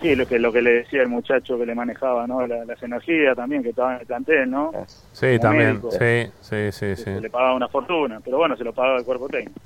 Sí, 0.00 0.16
lo 0.16 0.26
que, 0.26 0.40
lo 0.40 0.52
que 0.52 0.62
le 0.62 0.72
decía 0.72 1.00
el 1.02 1.08
muchacho 1.08 1.56
que 1.56 1.64
le 1.64 1.76
manejaba, 1.76 2.26
¿no? 2.26 2.44
La- 2.44 2.64
las 2.64 2.82
energías 2.82 3.36
también 3.36 3.62
que 3.62 3.68
estaba 3.68 3.94
en 3.94 4.00
el 4.00 4.06
plantel, 4.06 4.50
¿no? 4.50 4.72
Sí, 5.12 5.26
Como 5.38 5.38
también. 5.38 5.68
médico. 5.68 5.90
Sí, 5.92 6.26
sí, 6.40 6.72
sí, 6.72 6.96
sí. 6.96 7.02
Se 7.04 7.20
le 7.20 7.30
pagaba 7.30 7.54
una 7.54 7.68
fortuna, 7.68 8.20
pero 8.24 8.38
bueno, 8.38 8.56
se 8.56 8.64
lo 8.64 8.72
pagaba 8.72 8.98
el 8.98 9.04
cuerpo 9.04 9.28
técnico. 9.28 9.60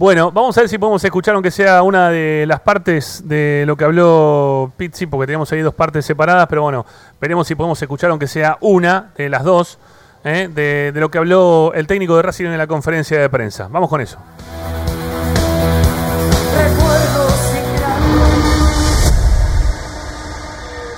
Bueno, 0.00 0.32
vamos 0.32 0.56
a 0.56 0.62
ver 0.62 0.70
si 0.70 0.78
podemos 0.78 1.04
escuchar, 1.04 1.34
aunque 1.34 1.50
sea 1.50 1.82
una 1.82 2.08
de 2.08 2.46
las 2.46 2.60
partes 2.60 3.28
de 3.28 3.64
lo 3.66 3.76
que 3.76 3.84
habló 3.84 4.72
Pizzi, 4.78 5.04
porque 5.04 5.26
tenemos 5.26 5.52
ahí 5.52 5.60
dos 5.60 5.74
partes 5.74 6.06
separadas, 6.06 6.46
pero 6.48 6.62
bueno, 6.62 6.86
veremos 7.20 7.46
si 7.46 7.54
podemos 7.54 7.82
escuchar, 7.82 8.08
aunque 8.08 8.26
sea 8.26 8.56
una 8.62 9.12
de 9.14 9.28
las 9.28 9.44
dos, 9.44 9.78
¿eh? 10.24 10.48
de, 10.50 10.90
lo 10.94 11.10
que 11.10 11.18
habló 11.18 11.72
el 11.74 11.86
técnico 11.86 12.16
de 12.16 12.22
Racing 12.22 12.46
en 12.46 12.56
la 12.56 12.66
conferencia 12.66 13.20
de 13.20 13.28
prensa. 13.28 13.68
Vamos 13.70 13.90
con 13.90 14.00
eso. 14.00 14.16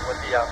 Buen 0.06 0.20
día. 0.28 0.42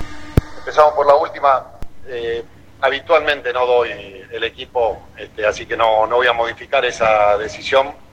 Empezamos 0.58 0.94
por 0.94 1.06
la 1.06 1.14
última. 1.14 1.66
Eh, 2.08 2.44
habitualmente 2.80 3.52
no 3.52 3.64
doy 3.64 3.90
el 4.28 4.42
equipo, 4.42 5.02
este, 5.16 5.46
así 5.46 5.66
que 5.66 5.76
no, 5.76 6.08
no 6.08 6.16
voy 6.16 6.26
a 6.26 6.32
modificar 6.32 6.84
esa 6.84 7.38
decisión. 7.38 8.09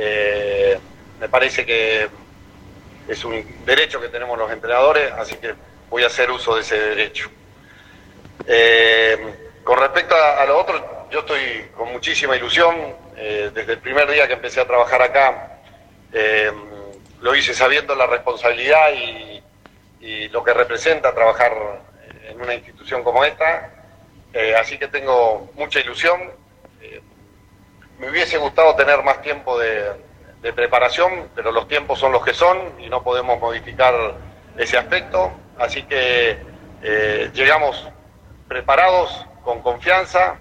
Eh, 0.00 0.78
me 1.18 1.28
parece 1.28 1.66
que 1.66 2.08
es 3.08 3.24
un 3.24 3.44
derecho 3.66 4.00
que 4.00 4.08
tenemos 4.08 4.38
los 4.38 4.50
entrenadores, 4.52 5.10
así 5.12 5.34
que 5.36 5.54
voy 5.90 6.04
a 6.04 6.06
hacer 6.06 6.30
uso 6.30 6.54
de 6.54 6.60
ese 6.60 6.78
derecho. 6.78 7.28
Eh, 8.46 9.18
con 9.64 9.76
respecto 9.76 10.14
a, 10.14 10.40
a 10.40 10.46
lo 10.46 10.56
otro, 10.56 11.08
yo 11.10 11.20
estoy 11.20 11.68
con 11.76 11.90
muchísima 11.92 12.36
ilusión. 12.36 12.76
Eh, 13.16 13.50
desde 13.52 13.72
el 13.72 13.78
primer 13.80 14.08
día 14.08 14.28
que 14.28 14.34
empecé 14.34 14.60
a 14.60 14.66
trabajar 14.66 15.02
acá, 15.02 15.58
lo 17.20 17.34
hice 17.34 17.52
sabiendo 17.52 17.96
la 17.96 18.06
responsabilidad 18.06 18.92
y, 18.92 19.42
lo 20.30 20.44
que 20.44 20.54
representa 20.54 21.14
trabajar 21.14 21.52
en 22.28 22.40
una 22.40 22.54
institución 22.54 23.02
como 23.02 23.24
esta. 23.24 23.72
Así 24.58 24.78
que 24.78 24.86
tengo 24.88 25.50
mucha 25.54 25.80
ilusión. 25.80 26.30
Me 27.98 28.08
hubiese 28.10 28.38
gustado 28.38 28.76
tener 28.76 29.02
más 29.02 29.20
tiempo 29.22 29.58
de, 29.58 30.06
preparación, 30.54 31.28
pero 31.34 31.50
los 31.52 31.68
tiempos 31.68 31.98
son 31.98 32.12
los 32.12 32.24
que 32.24 32.32
son 32.32 32.80
y 32.80 32.88
no 32.88 33.02
podemos 33.02 33.40
modificar 33.40 33.94
ese 34.56 34.78
aspecto. 34.78 35.32
Así 35.58 35.82
que 35.82 36.38
eh, 36.82 37.30
llegamos 37.34 37.88
preparados, 38.46 39.26
con 39.42 39.60
confianza 39.62 40.36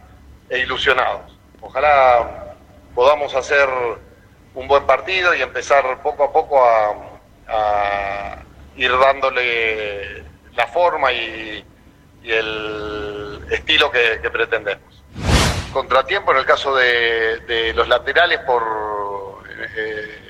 e 0.49 0.59
ilusionados. 0.59 1.37
Ojalá 1.61 2.55
podamos 2.93 3.33
hacer 3.35 3.67
un 4.53 4.67
buen 4.67 4.85
partido 4.85 5.33
y 5.33 5.41
empezar 5.41 6.01
poco 6.03 6.23
a 6.25 6.31
poco 6.31 6.63
a, 6.63 8.37
ir 8.75 8.91
dándole 8.99 10.23
la 10.53 10.67
forma 10.67 11.11
y, 11.11 11.65
el 12.23 13.45
estilo 13.49 13.89
que 13.89 14.29
pretendemos. 14.29 14.97
Contratiempo 15.71 16.31
en 16.31 16.37
el 16.39 16.45
caso 16.45 16.75
de, 16.75 17.71
los 17.75 17.87
laterales 17.87 18.39
por, 18.39 19.43
eh, 19.75 20.21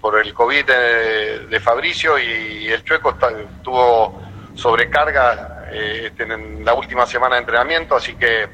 por 0.00 0.18
el 0.20 0.32
COVID 0.32 0.64
de, 0.64 1.38
de 1.46 1.60
Fabricio 1.60 2.18
y 2.18 2.68
el 2.70 2.84
Chueco 2.84 3.10
está- 3.10 3.32
tuvo 3.62 4.22
sobrecarga 4.54 5.66
eh, 5.72 6.04
este, 6.06 6.22
en 6.24 6.64
la 6.64 6.74
última 6.74 7.06
semana 7.06 7.36
de 7.36 7.40
entrenamiento, 7.40 7.96
así 7.96 8.14
que 8.14 8.48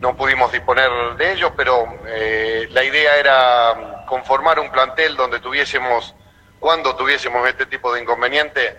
no 0.00 0.16
pudimos 0.16 0.52
disponer 0.52 0.90
de 1.16 1.32
ellos, 1.32 1.52
pero 1.56 1.98
eh, 2.06 2.68
la 2.70 2.84
idea 2.84 3.16
era 3.16 4.04
conformar 4.06 4.58
un 4.60 4.70
plantel 4.70 5.16
donde 5.16 5.40
tuviésemos, 5.40 6.14
cuando 6.60 6.94
tuviésemos 6.96 7.48
este 7.48 7.66
tipo 7.66 7.92
de 7.94 8.02
inconveniente, 8.02 8.78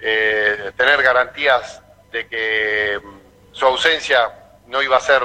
eh, 0.00 0.72
tener 0.76 1.02
garantías 1.02 1.82
de 2.12 2.26
que 2.28 3.00
mm, 3.02 3.52
su 3.52 3.66
ausencia 3.66 4.30
no 4.74 4.82
iba 4.82 4.96
a 4.96 5.00
ser 5.00 5.22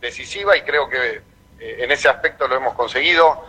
decisiva 0.00 0.56
y 0.56 0.62
creo 0.62 0.88
que 0.88 1.20
eh, 1.58 1.76
en 1.80 1.90
ese 1.90 2.08
aspecto 2.08 2.46
lo 2.46 2.54
hemos 2.54 2.74
conseguido, 2.74 3.44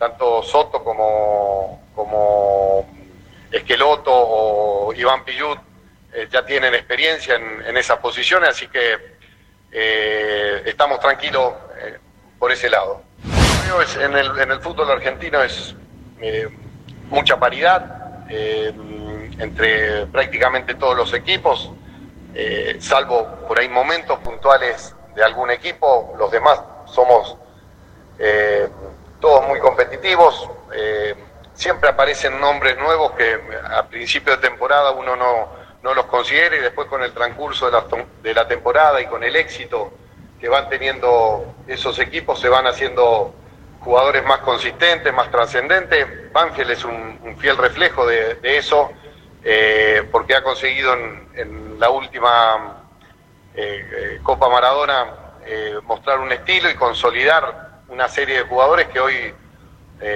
tanto 0.00 0.42
Soto 0.42 0.82
como, 0.82 1.80
como 1.94 2.90
Esqueloto 3.52 4.10
o 4.12 4.92
Iván 4.92 5.24
Pillut 5.24 5.60
eh, 6.12 6.26
ya 6.28 6.44
tienen 6.44 6.74
experiencia 6.74 7.36
en, 7.36 7.76
esas 7.76 7.98
posiciones, 7.98 8.48
así 8.48 8.66
que 8.66 8.98
eh, 9.70 10.62
estamos 10.66 10.98
tranquilos 10.98 11.52
eh, 11.78 11.96
por 12.36 12.50
ese 12.50 12.68
lado. 12.68 13.02
Es- 13.84 13.94
en, 13.96 14.16
el, 14.16 14.36
en 14.40 14.50
el 14.50 14.60
fútbol 14.60 14.90
argentino 14.90 15.40
es 15.40 15.72
eh, 16.20 16.48
mucha 17.10 17.38
paridad 17.38 18.26
eh, 18.28 18.72
entre 19.38 20.06
prácticamente 20.06 20.74
todos 20.74 20.96
los 20.96 21.14
equipos, 21.14 21.70
eh, 22.34 22.76
salvo 22.80 23.26
por 23.48 23.58
ahí 23.58 23.68
momentos 23.68 24.18
puntuales 24.20 24.94
de 25.14 25.24
algún 25.24 25.50
equipo, 25.50 26.14
los 26.18 26.30
demás 26.30 26.60
somos 26.86 27.36
eh, 28.18 28.68
todos 29.20 29.46
muy 29.48 29.58
competitivos. 29.58 30.48
eh, 30.72 31.14
siempre 31.54 31.90
aparecen 31.90 32.40
nombres 32.40 32.78
nuevos 32.78 33.12
que 33.12 33.38
a 33.70 33.86
principio 33.86 34.34
de 34.36 34.40
temporada 34.40 34.92
uno 34.92 35.14
no, 35.14 35.48
no 35.82 35.92
los 35.92 36.06
considera 36.06 36.56
y 36.56 36.60
después 36.60 36.88
con 36.88 37.02
el 37.02 37.12
transcurso 37.12 37.66
de 37.66 37.72
la, 37.72 37.84
de 38.22 38.34
la 38.34 38.48
temporada 38.48 38.98
y 39.00 39.06
con 39.06 39.22
el 39.24 39.36
éxito 39.36 39.92
que 40.40 40.48
van 40.48 40.70
teniendo 40.70 41.54
esos 41.66 41.98
equipos 41.98 42.40
se 42.40 42.48
van 42.48 42.66
haciendo 42.66 43.34
jugadores 43.80 44.24
más 44.24 44.38
consistentes, 44.38 45.12
más 45.12 45.30
trascendentes. 45.30 46.32
Banfield 46.32 46.70
es 46.70 46.84
un, 46.84 47.36
fiel 47.38 47.58
reflejo 47.58 48.06
de 48.06 48.38
eso 48.42 48.90
eh, 49.42 50.08
porque 50.10 50.34
ha 50.34 50.42
conseguido 50.42 50.94
en, 50.94 51.28
en 51.34 51.80
la 51.80 51.90
última 51.90 52.80
eh, 53.54 53.84
eh, 53.92 54.20
Copa 54.22 54.48
Maradona 54.48 55.06
eh, 55.44 55.74
mostrar 55.82 56.20
un 56.20 56.30
estilo 56.30 56.70
y 56.70 56.74
consolidar 56.74 57.80
una 57.88 58.08
serie 58.08 58.38
de 58.38 58.42
jugadores 58.44 58.88
que 58.88 59.00
hoy 59.00 59.34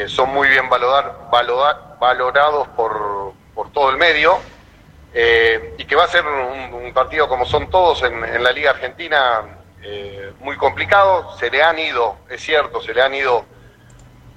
son 0.06 0.30
muy 0.32 0.48
bien 0.48 0.70
valodar- 0.70 1.98
valorados 1.98 2.68
por, 2.68 3.34
todo 3.74 3.90
el 3.90 3.98
medio 3.98 4.38
y 5.12 5.84
que 5.84 5.94
va 5.94 6.05
a 6.05 6.09
ser 6.09 6.24
un, 6.24 6.90
partido 6.94 7.28
como 7.28 7.44
son 7.44 7.68
todos 7.68 8.02
en, 8.02 8.42
la 8.42 8.51
Liga 8.52 8.70
Argentina 8.70 9.42
muy 10.40 10.56
complicado. 10.56 11.36
Se 11.36 11.51
le 11.51 11.62
han 11.62 11.78
ido, 11.78 12.16
es 12.30 12.40
cierto, 12.40 12.80
se 12.80 12.94
le 12.94 13.02
han 13.02 13.14
ido 13.14 13.44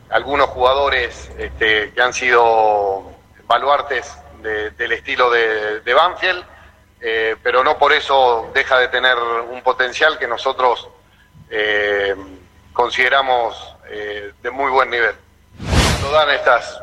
algunos 0.09 0.47
jugadores 0.47 1.31
este, 1.37 1.93
que 1.93 2.01
han 2.01 2.11
sido 2.11 3.09
baluartes 3.45 4.17
de- 4.47 4.69
del 4.71 4.91
estilo 4.93 5.29
de, 5.29 5.81
de 5.81 5.93
Banfield, 5.93 6.43
eh, 7.01 7.35
pero 7.43 7.63
no 7.63 7.77
por 7.77 7.91
eso 7.93 8.49
deja 8.53 8.79
de 8.79 8.87
tener 8.87 9.15
un 9.17 9.61
potencial 9.61 10.17
que 10.17 10.27
nosotros 10.27 10.87
eh, 11.49 12.15
consideramos 12.73 13.75
eh, 13.89 14.31
de 14.41 14.51
muy 14.51 14.71
buen 14.71 14.89
nivel. 14.89 15.15
Cuando 15.99 16.11
dan 16.11 16.29
estas 16.31 16.81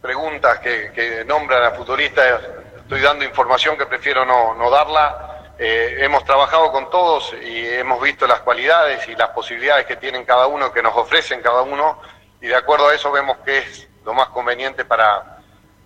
preguntas 0.00 0.58
que, 0.60 0.92
que 0.92 1.24
nombran 1.24 1.62
a 1.64 1.70
futbolistas, 1.72 2.40
estoy 2.78 3.00
dando 3.00 3.24
información 3.24 3.76
que 3.76 3.86
prefiero 3.86 4.24
no, 4.24 4.54
no 4.54 4.70
darla. 4.70 5.30
Hemos 5.56 6.24
trabajado 6.24 6.72
con 6.72 6.90
todos 6.90 7.32
y 7.42 7.66
hemos 7.68 8.02
visto 8.02 8.26
las 8.26 8.40
cualidades 8.40 9.06
y 9.08 9.14
las 9.14 9.30
posibilidades 9.30 9.86
que 9.86 9.96
tienen 9.96 10.24
cada 10.24 10.48
uno, 10.48 10.72
que 10.72 10.82
nos 10.82 10.96
ofrecen 10.96 11.40
cada 11.42 11.62
uno, 11.62 12.00
y 12.40 12.48
de 12.48 12.56
acuerdo 12.56 12.88
a 12.88 12.94
eso 12.94 13.12
vemos 13.12 13.36
que 13.44 13.58
es 13.58 13.88
lo 14.04 14.12
más 14.14 14.28
conveniente 14.28 14.84
para, 14.84 15.33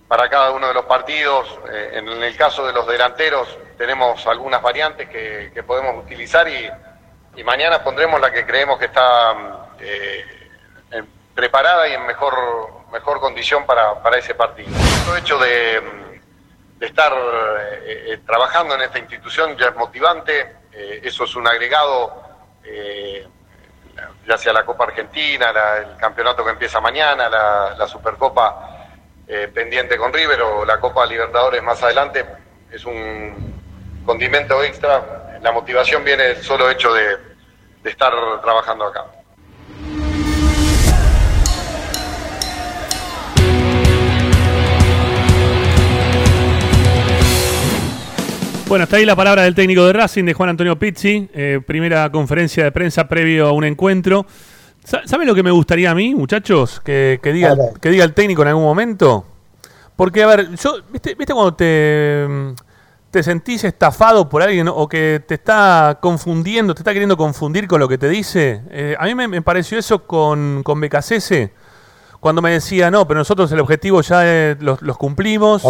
para 0.09 0.29
cada 0.29 0.51
uno 0.51 0.69
de 0.69 0.75
los 0.75 0.87
partidos. 0.87 1.61
Eh, 1.71 1.91
en 1.95 2.09
el 2.09 2.37
caso 2.37 2.67
de 2.67 2.73
los 2.73 2.87
delanteros 2.87 3.57
tenemos 3.77 4.27
algunas 4.27 4.61
variantes 4.63 5.09
que, 5.09 5.51
que 5.55 5.63
podemos 5.63 6.03
utilizar 6.03 6.49
y, 6.49 6.69
y 7.37 7.45
mañana 7.45 7.85
pondremos 7.85 8.21
la 8.21 8.31
que 8.33 8.45
creemos 8.47 8.79
que 8.79 8.87
está 8.87 9.35
eh, 9.81 10.25
preparada 11.35 11.87
y 11.87 11.93
en 11.93 12.05
mejor, 12.07 12.35
mejor 12.91 13.21
condición 13.21 13.65
para, 13.65 14.03
para 14.03 14.19
ese 14.19 14.35
partido. 14.35 14.71
El 15.13 15.19
hecho 15.19 15.39
de, 15.39 15.81
de 16.79 16.87
estar 16.87 17.13
eh, 17.13 18.05
eh, 18.09 18.19
trabajando 18.27 18.75
en 18.75 18.83
esta 18.83 18.99
institución 18.99 19.57
ya 19.57 19.67
es 19.69 19.77
motivante, 19.77 20.57
eso 20.73 21.25
es 21.25 21.35
un 21.35 21.47
agregado, 21.47 22.23
ya 24.27 24.39
sea 24.39 24.53
la 24.53 24.65
Copa 24.65 24.85
Argentina, 24.85 25.51
la- 25.53 25.77
el 25.79 25.97
campeonato 25.97 26.45
que 26.45 26.51
empieza 26.51 26.81
mañana, 26.81 27.29
la, 27.29 27.75
la 27.77 27.87
Supercopa 27.89 28.78
eh, 29.29 29.49
pendiente 29.53 29.97
con 29.97 30.13
River 30.13 30.41
o 30.41 30.65
la 30.65 30.81
Copa 30.81 31.05
Libertadores 31.07 31.63
más 31.63 31.83
adelante, 31.83 32.25
es 32.73 32.85
un, 32.85 33.55
condimento 34.09 34.65
extra. 34.65 35.39
La 35.43 35.53
motivación 35.53 36.03
viene 36.03 36.37
solo 36.37 36.71
hecho 36.71 36.93
de, 36.95 37.19
de 37.83 37.91
estar 37.91 38.11
trabajando 38.41 38.87
acá. 38.87 39.05
Bueno, 48.69 48.85
está 48.85 48.99
ahí 48.99 49.07
la 49.07 49.17
palabra 49.17 49.45
del 49.45 49.55
técnico 49.55 49.87
de 49.87 49.95
Racing, 49.95 50.25
de 50.25 50.35
Juan 50.35 50.51
Antonio 50.51 50.79
Pizzi. 50.79 51.29
eh, 51.33 51.61
primera 51.67 52.11
conferencia 52.11 52.65
de 52.65 52.71
prensa 52.71 53.09
previo 53.09 53.47
a 53.47 53.53
un 53.53 53.65
encuentro. 53.65 54.27
Sa- 54.89 55.03
¿Saben 55.07 55.27
lo 55.27 55.35
que 55.35 55.43
me 55.43 55.51
gustaría 55.51 55.91
a 55.91 55.95
mí, 55.95 56.15
muchachos? 56.15 56.81
Que, 56.83 57.21
que 57.23 57.33
diga, 57.33 57.55
que 57.81 57.91
diga 57.91 58.05
el 58.05 58.15
técnico 58.15 58.41
en 58.41 58.49
algún 58.49 58.65
momento. 58.65 59.27
Porque, 59.97 60.23
a 60.23 60.27
ver, 60.29 60.55
yo, 60.55 60.77
¿viste, 60.91 61.15
viste 61.15 61.35
cuando 61.35 61.53
te, 61.55 62.27
te 63.11 63.23
sentís 63.23 63.65
estafado 63.65 64.29
por 64.31 64.43
alguien 64.43 64.67
o 64.69 64.89
que 64.89 65.23
te 65.27 65.35
está 65.35 65.99
confundiendo, 66.01 66.75
te 66.75 66.81
está 66.81 66.93
queriendo 66.93 67.17
confundir 67.19 67.69
con 67.69 67.81
lo 67.81 67.89
que 67.89 67.99
te 67.99 68.09
dice? 68.09 68.63
Eh, 68.71 68.97
a 68.99 69.05
mí 69.05 69.15
me, 69.15 69.29
me 69.29 69.43
pareció 69.43 69.79
eso 69.79 70.07
con, 70.07 70.63
con 70.65 70.81
Becasese, 70.81 71.53
cuando 72.21 72.41
me 72.41 72.51
decía, 72.53 72.91
no, 72.91 73.07
pero 73.07 73.19
nosotros 73.19 73.53
el 73.53 73.61
objetivo 73.61 74.01
ya 74.01 74.23
eh, 74.25 74.57
los, 74.59 74.81
los 74.83 74.97
cumplimos. 74.97 75.65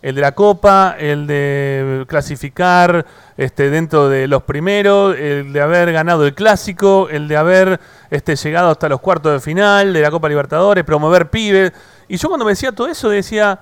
El 0.00 0.14
de 0.14 0.20
la 0.20 0.32
Copa, 0.32 0.94
el 0.98 1.26
de 1.26 2.04
clasificar 2.08 3.04
este, 3.36 3.68
dentro 3.70 4.08
de 4.08 4.28
los 4.28 4.42
primeros, 4.44 5.16
el 5.16 5.52
de 5.52 5.60
haber 5.60 5.92
ganado 5.92 6.24
el 6.26 6.34
clásico, 6.34 7.08
el 7.10 7.26
de 7.28 7.36
haber 7.36 7.80
este, 8.10 8.36
llegado 8.36 8.70
hasta 8.70 8.88
los 8.88 9.00
cuartos 9.00 9.32
de 9.32 9.40
final 9.40 9.92
de 9.92 10.00
la 10.00 10.10
Copa 10.10 10.28
Libertadores, 10.28 10.84
promover 10.84 11.30
pibes. 11.30 11.72
Y 12.08 12.16
yo 12.16 12.28
cuando 12.28 12.44
me 12.44 12.52
decía 12.52 12.70
todo 12.72 12.86
eso 12.88 13.08
decía, 13.08 13.58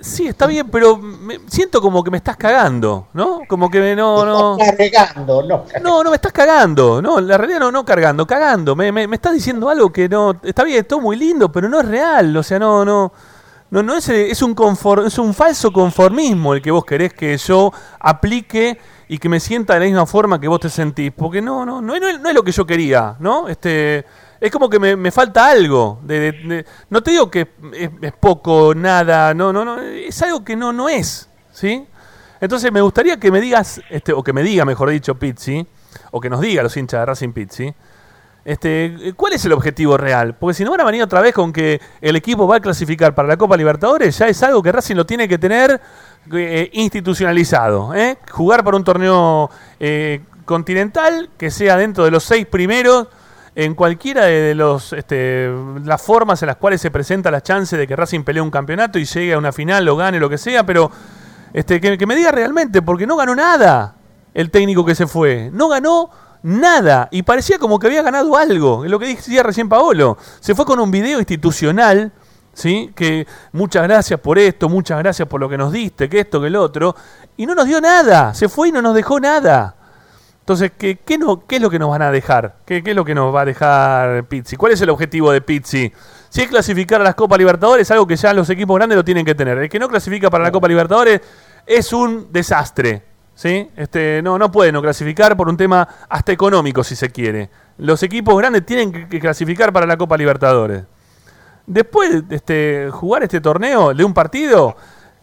sí, 0.00 0.26
está 0.28 0.46
bien, 0.46 0.68
pero 0.70 0.96
me- 0.98 1.40
siento 1.48 1.80
como 1.80 2.04
que 2.04 2.10
me 2.10 2.16
estás 2.18 2.36
cagando, 2.36 3.08
¿no? 3.14 3.40
Como 3.48 3.70
que 3.70 3.80
me- 3.80 3.96
no, 3.96 4.24
no. 4.24 4.58
Cargando, 4.76 5.42
no. 5.42 5.64
No, 5.82 6.04
no 6.04 6.10
me 6.10 6.16
estás 6.16 6.32
cagando. 6.32 7.00
No, 7.02 7.20
la 7.20 7.36
realidad 7.38 7.60
no, 7.60 7.72
no 7.72 7.84
cargando, 7.84 8.26
cagando. 8.26 8.76
Me, 8.76 8.92
me, 8.92 9.06
me 9.08 9.16
estás 9.16 9.32
diciendo 9.32 9.68
algo 9.68 9.90
que 9.92 10.08
no. 10.08 10.36
Está 10.42 10.62
bien, 10.64 10.80
es 10.80 10.88
todo 10.88 11.00
muy 11.00 11.16
lindo, 11.16 11.50
pero 11.50 11.68
no 11.68 11.80
es 11.80 11.86
real. 11.88 12.36
O 12.36 12.42
sea, 12.42 12.58
no, 12.58 12.84
no. 12.84 13.12
No, 13.70 13.82
no 13.84 13.94
es, 13.96 14.08
eh, 14.08 14.30
es 14.30 14.42
un 14.42 14.54
confor- 14.56 15.06
es 15.06 15.16
un 15.18 15.32
falso 15.32 15.72
conformismo 15.72 16.54
el 16.54 16.62
que 16.62 16.70
vos 16.72 16.84
querés 16.84 17.12
que 17.14 17.36
yo 17.36 17.72
aplique 18.00 18.78
y 19.08 19.18
que 19.18 19.28
me 19.28 19.38
sienta 19.38 19.74
de 19.74 19.80
la 19.80 19.86
misma 19.86 20.06
forma 20.06 20.40
que 20.40 20.48
vos 20.48 20.58
te 20.60 20.68
sentís. 20.68 21.12
Porque 21.12 21.40
no, 21.40 21.64
no, 21.64 21.80
no 21.80 21.94
es 21.94 22.34
lo 22.34 22.42
que 22.42 22.52
yo 22.52 22.66
quería, 22.66 23.16
¿no? 23.20 23.48
Este. 23.48 24.04
Es 24.40 24.50
como 24.50 24.70
que 24.70 24.78
me, 24.80 24.96
me 24.96 25.10
falta 25.10 25.46
algo. 25.46 26.00
de- 26.02 26.18
de- 26.20 26.32
de- 26.32 26.64
no 26.88 27.02
te 27.02 27.10
digo 27.10 27.30
que 27.30 27.46
es, 27.74 27.90
es 28.00 28.12
poco, 28.18 28.74
nada, 28.74 29.34
no, 29.34 29.52
no, 29.52 29.64
no. 29.64 29.78
Es 29.80 30.20
algo 30.22 30.42
que 30.44 30.56
no, 30.56 30.72
no 30.72 30.88
es. 30.88 31.28
¿Sí? 31.52 31.86
Entonces 32.40 32.72
me 32.72 32.80
gustaría 32.80 33.20
que 33.20 33.30
me 33.30 33.40
digas, 33.40 33.82
este, 33.90 34.12
o 34.14 34.22
que 34.22 34.32
me 34.32 34.42
diga, 34.42 34.64
mejor 34.64 34.88
dicho, 34.90 35.14
Pizzi, 35.16 35.66
o 36.10 36.20
que 36.20 36.30
nos 36.30 36.40
diga 36.40 36.62
los 36.62 36.74
hinchas 36.76 37.00
de 37.00 37.06
Racing 37.06 37.32
Pizzi, 37.32 37.74
este, 38.44 39.12
¿cuál 39.16 39.34
es 39.34 39.44
el 39.44 39.52
objetivo 39.52 39.96
real? 39.96 40.34
Porque 40.34 40.54
si 40.54 40.64
no 40.64 40.70
van 40.70 40.80
a 40.80 40.84
venir 40.84 41.02
otra 41.02 41.20
vez 41.20 41.34
con 41.34 41.52
que 41.52 41.80
el 42.00 42.16
equipo 42.16 42.46
va 42.46 42.56
a 42.56 42.60
clasificar 42.60 43.14
para 43.14 43.28
la 43.28 43.36
Copa 43.36 43.56
Libertadores, 43.56 44.16
ya 44.18 44.28
es 44.28 44.42
algo 44.42 44.62
que 44.62 44.72
Racing 44.72 44.96
lo 44.96 45.04
tiene 45.04 45.28
que 45.28 45.38
tener 45.38 45.80
eh, 46.32 46.70
institucionalizado. 46.72 47.94
¿eh? 47.94 48.18
Jugar 48.30 48.64
para 48.64 48.76
un 48.76 48.84
torneo 48.84 49.50
eh, 49.78 50.22
continental 50.44 51.30
que 51.36 51.50
sea 51.50 51.76
dentro 51.76 52.04
de 52.04 52.10
los 52.10 52.24
seis 52.24 52.46
primeros 52.46 53.08
en 53.54 53.74
cualquiera 53.74 54.24
de, 54.24 54.54
los 54.54 54.92
este, 54.92 55.50
las 55.84 56.00
formas 56.00 56.40
en 56.42 56.46
las 56.46 56.56
cuales 56.56 56.80
se 56.80 56.90
presenta 56.90 57.30
la 57.30 57.42
chance 57.42 57.76
de 57.76 57.86
que 57.86 57.94
Racing 57.94 58.22
pelee 58.22 58.40
un 58.40 58.50
campeonato 58.50 58.98
y 58.98 59.04
llegue 59.04 59.34
a 59.34 59.38
una 59.38 59.52
final 59.52 59.86
o 59.88 59.96
gane 59.96 60.18
lo 60.18 60.30
que 60.30 60.38
sea, 60.38 60.64
pero 60.64 60.90
este, 61.52 61.80
que 61.80 62.06
me 62.06 62.16
diga 62.16 62.30
realmente, 62.30 62.80
porque 62.80 63.06
no 63.06 63.16
ganó 63.16 63.34
nada 63.34 63.96
el 64.34 64.50
técnico 64.50 64.84
que 64.84 64.94
se 64.94 65.06
fue. 65.06 65.50
No 65.52 65.68
ganó 65.68 66.10
nada. 66.42 67.08
Y 67.10 67.22
parecía 67.22 67.58
como 67.58 67.78
que 67.78 67.86
había 67.86 68.02
ganado 68.02 68.36
algo. 68.36 68.84
Es 68.84 68.90
lo 68.90 68.98
que 68.98 69.06
decía 69.06 69.42
recién 69.42 69.68
Paolo. 69.68 70.16
Se 70.40 70.54
fue 70.54 70.64
con 70.64 70.80
un 70.80 70.90
video 70.90 71.18
institucional. 71.18 72.12
¿Sí? 72.52 72.90
Que 72.96 73.26
muchas 73.52 73.84
gracias 73.84 74.18
por 74.18 74.36
esto, 74.36 74.68
muchas 74.68 74.98
gracias 74.98 75.26
por 75.28 75.40
lo 75.40 75.48
que 75.48 75.56
nos 75.56 75.72
diste, 75.72 76.08
que 76.08 76.20
esto, 76.20 76.40
que 76.40 76.48
el 76.48 76.56
otro. 76.56 76.96
Y 77.36 77.46
no 77.46 77.54
nos 77.54 77.66
dio 77.66 77.80
nada. 77.80 78.34
Se 78.34 78.48
fue 78.48 78.68
y 78.68 78.72
no 78.72 78.82
nos 78.82 78.94
dejó 78.94 79.20
nada. 79.20 79.76
Entonces, 80.40 80.72
¿qué, 80.76 80.96
qué, 80.96 81.16
no, 81.16 81.46
qué 81.46 81.56
es 81.56 81.62
lo 81.62 81.70
que 81.70 81.78
nos 81.78 81.90
van 81.90 82.02
a 82.02 82.10
dejar? 82.10 82.56
¿Qué, 82.66 82.82
qué 82.82 82.90
es 82.90 82.96
lo 82.96 83.04
que 83.04 83.14
nos 83.14 83.32
va 83.32 83.42
a 83.42 83.44
dejar 83.44 84.24
Pizzi? 84.24 84.56
¿Cuál 84.56 84.72
es 84.72 84.80
el 84.80 84.90
objetivo 84.90 85.30
de 85.30 85.40
Pizzi? 85.40 85.92
Si 86.28 86.42
es 86.42 86.48
clasificar 86.48 87.00
a 87.00 87.04
las 87.04 87.14
Copas 87.14 87.38
Libertadores, 87.38 87.88
algo 87.92 88.06
que 88.06 88.16
ya 88.16 88.32
los 88.32 88.50
equipos 88.50 88.76
grandes 88.76 88.96
lo 88.96 89.04
tienen 89.04 89.24
que 89.24 89.34
tener. 89.34 89.58
El 89.58 89.68
que 89.68 89.78
no 89.78 89.88
clasifica 89.88 90.28
para 90.28 90.42
la 90.42 90.50
Copa 90.50 90.66
Libertadores 90.66 91.20
es 91.66 91.92
un 91.92 92.32
desastre. 92.32 93.09
¿Sí? 93.40 93.70
Este, 93.74 94.20
no, 94.22 94.38
no 94.38 94.52
puede 94.52 94.70
no 94.70 94.82
clasificar 94.82 95.34
por 95.34 95.48
un 95.48 95.56
tema 95.56 95.88
hasta 96.10 96.30
económico, 96.30 96.84
si 96.84 96.94
se 96.94 97.08
quiere. 97.08 97.48
Los 97.78 98.02
equipos 98.02 98.36
grandes 98.36 98.66
tienen 98.66 99.08
que, 99.08 99.18
clasificar 99.18 99.72
para 99.72 99.86
la 99.86 99.96
Copa 99.96 100.18
Libertadores. 100.18 100.82
Después 101.66 102.28
de 102.28 102.36
este, 102.36 102.90
jugar 102.92 103.22
este 103.22 103.40
torneo 103.40 103.94
de 103.94 104.04
un 104.04 104.12
partido, 104.12 104.76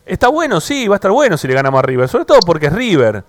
está 0.03 0.30
bueno, 0.30 0.60
sí, 0.60 0.88
va 0.88 0.95
a 0.95 0.98
estar 0.98 1.11
bueno 1.11 1.38
si 1.38 1.48
le 1.48 1.53
ganamos 1.53 1.77
a 1.77 1.84
River. 1.84 2.10
Sobre 2.10 2.26
todo 2.26 2.39
porque 2.39 2.65
es 2.65 2.73
River. 2.73 3.23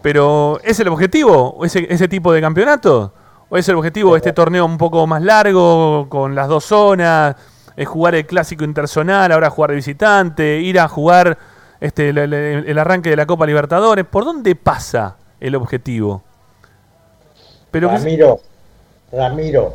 Pero 0.00 0.60
¿es 0.62 0.78
el 0.78 0.86
objetivo 0.86 1.58
ese, 1.64 1.84
ese 1.90 2.06
tipo 2.06 2.32
de 2.32 2.40
campeonato? 2.40 3.12
¿O 3.48 3.56
es 3.56 3.68
el 3.68 3.74
objetivo 3.74 4.16
este 4.16 4.32
torneo 4.32 4.64
un 4.64 4.78
poco 4.78 5.08
más 5.08 5.22
largo, 5.22 6.08
con 6.08 6.36
las 6.36 6.46
dos 6.46 6.64
zonas, 6.64 7.34
es 7.74 7.88
jugar 7.88 8.14
el 8.14 8.26
clásico 8.26 8.62
interzonal, 8.62 9.32
ahora 9.32 9.50
jugar 9.50 9.70
de 9.70 9.76
visitante, 9.76 10.60
ir 10.60 10.78
a 10.78 10.86
jugar 10.86 11.36
este, 11.80 12.08
el, 12.10 12.18
el- 12.18 12.34
el 12.68 12.78
arranque 12.78 13.10
de 13.10 13.16
la 13.16 13.26
Copa 13.26 13.46
Libertadores? 13.46 14.04
¿Por 14.04 14.24
dónde 14.24 14.54
pasa 14.56 15.16
el 15.40 15.54
objetivo? 15.54 16.22
Pero 17.70 17.88
que- 17.90 17.96
Ramiro, 17.96 18.40
Ramiro, 19.12 19.74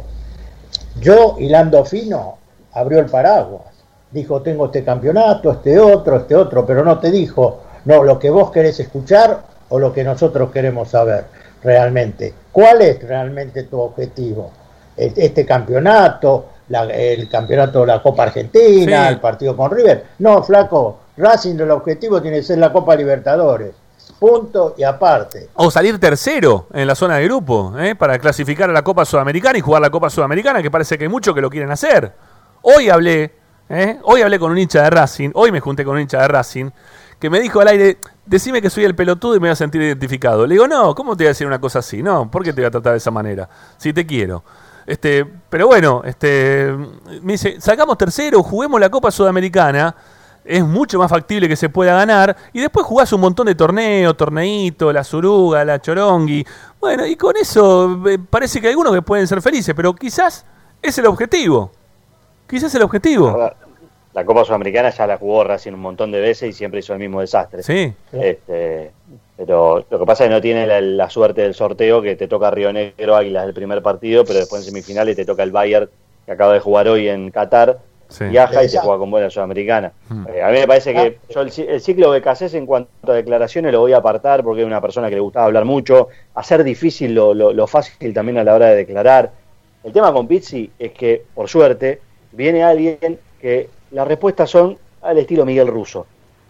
yo 1.00 1.36
hilando 1.40 1.84
fino 1.86 2.38
abrió 2.74 3.00
el 3.00 3.06
paraguas. 3.06 3.64
Dijo, 4.12 4.42
tengo 4.42 4.66
este 4.66 4.84
campeonato, 4.84 5.52
este 5.52 5.80
otro, 5.80 6.18
este 6.18 6.36
otro, 6.36 6.66
pero 6.66 6.84
no 6.84 7.00
te 7.00 7.10
dijo, 7.12 7.62
no, 7.86 8.04
lo 8.04 8.20
que 8.20 8.30
vos 8.30 8.52
querés 8.52 8.80
escuchar 8.80 9.42
o 9.70 9.80
lo 9.80 9.92
que 9.92 10.04
nosotros 10.04 10.52
queremos 10.52 10.90
saber 10.90 11.26
realmente. 11.64 12.34
¿Cuál 12.52 12.82
es 12.84 13.02
realmente 13.02 13.64
tu 13.64 13.80
objetivo? 13.80 14.52
¿E- 14.98 15.14
¿Este 15.16 15.46
campeonato? 15.46 16.50
la- 16.70 16.84
¿El 16.86 17.28
campeonato 17.28 17.82
de 17.82 17.88
la 17.88 18.02
Copa 18.02 18.24
Argentina? 18.24 19.08
Sí. 19.08 19.14
¿El 19.14 19.20
partido 19.20 19.56
con 19.58 19.70
River? 19.72 20.06
No, 20.20 20.42
flaco, 20.44 21.00
Racing 21.18 21.60
el 21.60 21.72
objetivo 21.72 22.22
tiene 22.22 22.38
que 22.38 22.44
ser 22.44 22.57
la 22.57 22.72
Copa 22.72 22.95
Libertadores. 22.95 23.73
Punto 24.19 24.73
y 24.77 24.84
aparte. 24.84 25.49
O 25.56 25.69
salir 25.69 25.99
tercero 25.99 26.68
en 26.73 26.88
la 26.88 26.95
zona 26.95 27.18
de 27.18 27.26
grupo, 27.26 27.73
¿eh? 27.77 27.95
para 27.95 28.18
clasificar 28.19 28.69
a 28.69 28.73
la 28.73 28.81
Copa 28.81 29.06
Sudamericana 29.06 29.57
y 29.57 29.61
jugar 29.61 29.81
la 29.81 29.90
Copa 29.90 30.10
Sudamericana, 30.10 30.61
que 30.61 30.72
parece 30.72 30.98
que 30.98 31.06
hay 31.06 31.10
muchos 31.10 31.35
que 31.35 31.41
lo 31.41 31.49
quieren 31.49 31.72
hacer. 31.72 32.14
Hoy 32.61 32.90
hablé, 32.90 33.34
¿eh? 33.69 33.99
hoy 34.03 34.22
hablé 34.22 34.40
con 34.40 34.52
un 34.52 34.57
hincha 34.57 34.84
de 34.84 34.90
Racing, 34.90 35.31
hoy 35.34 35.52
me 35.52 35.60
junté 35.60 35.84
con 35.84 35.95
un 35.95 36.02
hincha 36.02 36.22
de 36.22 36.27
Racing, 36.27 36.69
que 37.19 37.30
me 37.30 37.40
dijo 37.40 37.60
al 37.60 37.68
aire, 37.69 37.98
decime 38.26 38.61
que 38.61 38.69
soy 38.69 38.85
el 38.85 38.95
pelotudo 38.95 39.35
y 39.35 39.40
me 39.40 39.48
voy 39.48 39.52
a 39.53 39.56
sentir 39.56 39.81
identificado. 39.81 40.48
Le 40.48 40.56
digo, 40.56 40.68
no, 40.68 40.95
¿cómo 40.95 41.15
te 41.15 41.23
voy 41.23 41.27
a 41.27 41.30
decir 41.30 41.48
una 41.48 41.60
cosa 41.60 41.80
así? 41.80 42.02
No, 42.02 42.30
¿por 42.30 42.44
qué 42.44 42.53
te 42.53 42.61
voy 42.61 42.68
a 42.68 42.72
tratar 42.72 42.94
de 42.94 42.98
esa 42.98 43.11
manera? 43.11 43.48
Si 43.77 43.94
te 43.94 44.06
quiero. 44.06 44.44
Este, 44.85 45.26
pero 45.49 45.68
bueno, 45.68 46.02
este, 46.06 46.73
me 47.22 47.34
dice, 47.34 47.60
sacamos 47.60 47.98
tercero, 47.98 48.44
juguemos 48.44 48.80
la 48.80 48.90
Copa 48.90 49.11
Sudamericana, 49.11 49.95
es 50.45 50.64
mucho 50.64 50.99
más 50.99 51.10
factible 51.10 51.48
que 51.48 51.56
se 51.56 51.70
pueda 51.70 51.94
ganar, 51.94 52.36
y 52.52 52.60
después 52.60 52.86
jugás 52.86 53.11
un 53.14 53.22
montón 53.22 53.48
de 53.48 53.56
torneos, 53.56 54.15
torneito, 54.18 54.91
la 54.91 55.03
Suruga, 55.03 55.64
la 55.64 55.82
Chorongui, 55.82 56.45
bueno, 56.80 57.06
y 57.06 57.15
con 57.15 57.36
eso 57.38 58.02
eh, 58.07 58.18
parece 58.30 58.60
que 58.60 58.68
hay 58.68 58.72
algunos 58.72 58.94
que 58.94 59.02
pueden 59.02 59.28
ser 59.28 59.41
felices, 59.41 59.74
pero 59.76 59.94
quizás 59.94 60.45
es 60.82 60.98
el 60.98 61.06
objetivo, 61.06 61.72
quizás 62.48 62.70
es 62.70 62.76
el 62.76 62.84
objetivo. 62.84 63.52
La 64.14 64.26
Copa 64.26 64.45
Sudamericana 64.45 64.91
ya 64.91 65.07
la 65.07 65.18
jugó 65.18 65.44
Racing 65.44 65.74
un 65.74 65.80
montón 65.80 66.11
de 66.11 66.22
veces 66.22 66.49
y 66.49 66.53
siempre 66.53 66.82
hizo 66.82 66.94
el 66.94 66.99
mismo 66.99 67.22
desastre. 67.22 67.64
Sí. 67.64 67.91
Este, 68.11 68.91
pero 69.36 69.84
lo 69.90 69.99
que 69.99 70.06
pasa 70.06 70.24
es 70.24 70.30
que 70.30 70.36
no 70.36 70.41
tiene 70.41 70.68
la, 70.68 70.80
la 70.82 71.10
suerte 71.10 71.41
del 71.41 71.56
sorteo 71.56 71.99
que 71.99 72.15
te 72.15 72.28
toca 72.28 72.52
Río 72.52 72.72
Negro 72.72 73.15
Águilas 73.15 73.45
del 73.45 73.56
primer 73.56 73.82
partido, 73.82 74.24
pero 74.24 74.38
después 74.38 74.61
en 74.61 74.68
semifinales 74.68 75.15
te 75.15 75.26
toca 75.26 75.41
el 75.41 75.52
Bayern 75.52 75.90
que 76.26 76.32
acaba 76.32 76.53
de 76.53 76.60
jugar 76.60 76.88
hoy 76.88 77.10
en 77.10 77.32
Qatar. 77.32 77.80
Sí. 78.10 78.26
Viaja 78.26 78.64
y 78.64 78.70
se 78.70 78.78
juega 78.80 79.00
con 79.00 79.10
buena 79.10 79.30
Sudamericana. 79.30 79.92
Hmm. 80.10 80.26
Eh, 80.34 80.42
a 80.44 80.50
mí 80.50 80.60
me 80.60 80.68
parece 80.68 80.94
que 80.94 81.18
yo 81.34 81.42
el, 81.42 81.50
ci- 81.50 81.66
el 81.68 81.82
ciclo 81.82 82.12
de 82.12 82.22
Cassés 82.22 82.54
en 82.54 82.66
cuanto 82.66 83.12
a 83.12 83.16
declaraciones 83.16 83.72
lo 83.72 83.80
voy 83.80 83.94
a 83.94 83.98
apartar 83.98 84.44
porque 84.44 84.62
es 84.62 84.68
una 84.68 84.82
persona 84.82 85.10
que 85.10 85.16
le 85.16 85.22
gustaba 85.22 85.46
hablar 85.48 85.66
mucho, 85.66 86.10
hacer 86.36 86.64
difícil 86.64 87.16
lo, 87.16 87.34
lo- 87.34 87.54
lo 87.54 87.66
fácil 87.68 88.14
también 88.14 88.38
a 88.38 88.44
la 88.44 88.54
hora 88.54 88.68
de 88.68 88.76
declarar. 88.76 89.32
El 89.84 89.92
tema 89.92 90.14
con 90.14 90.28
Pizzi 90.28 90.70
es 90.78 90.92
que, 90.92 91.24
por 91.34 91.50
suerte, 91.50 92.00
viene 92.32 92.64
alguien 92.64 93.20
que 93.42 93.70
las 93.92 94.08
respuestas 94.08 94.50
son 94.50 94.78
al 95.02 95.18
estilo 95.18 95.46
Miguel 95.46 95.68
Russo. 95.68 96.06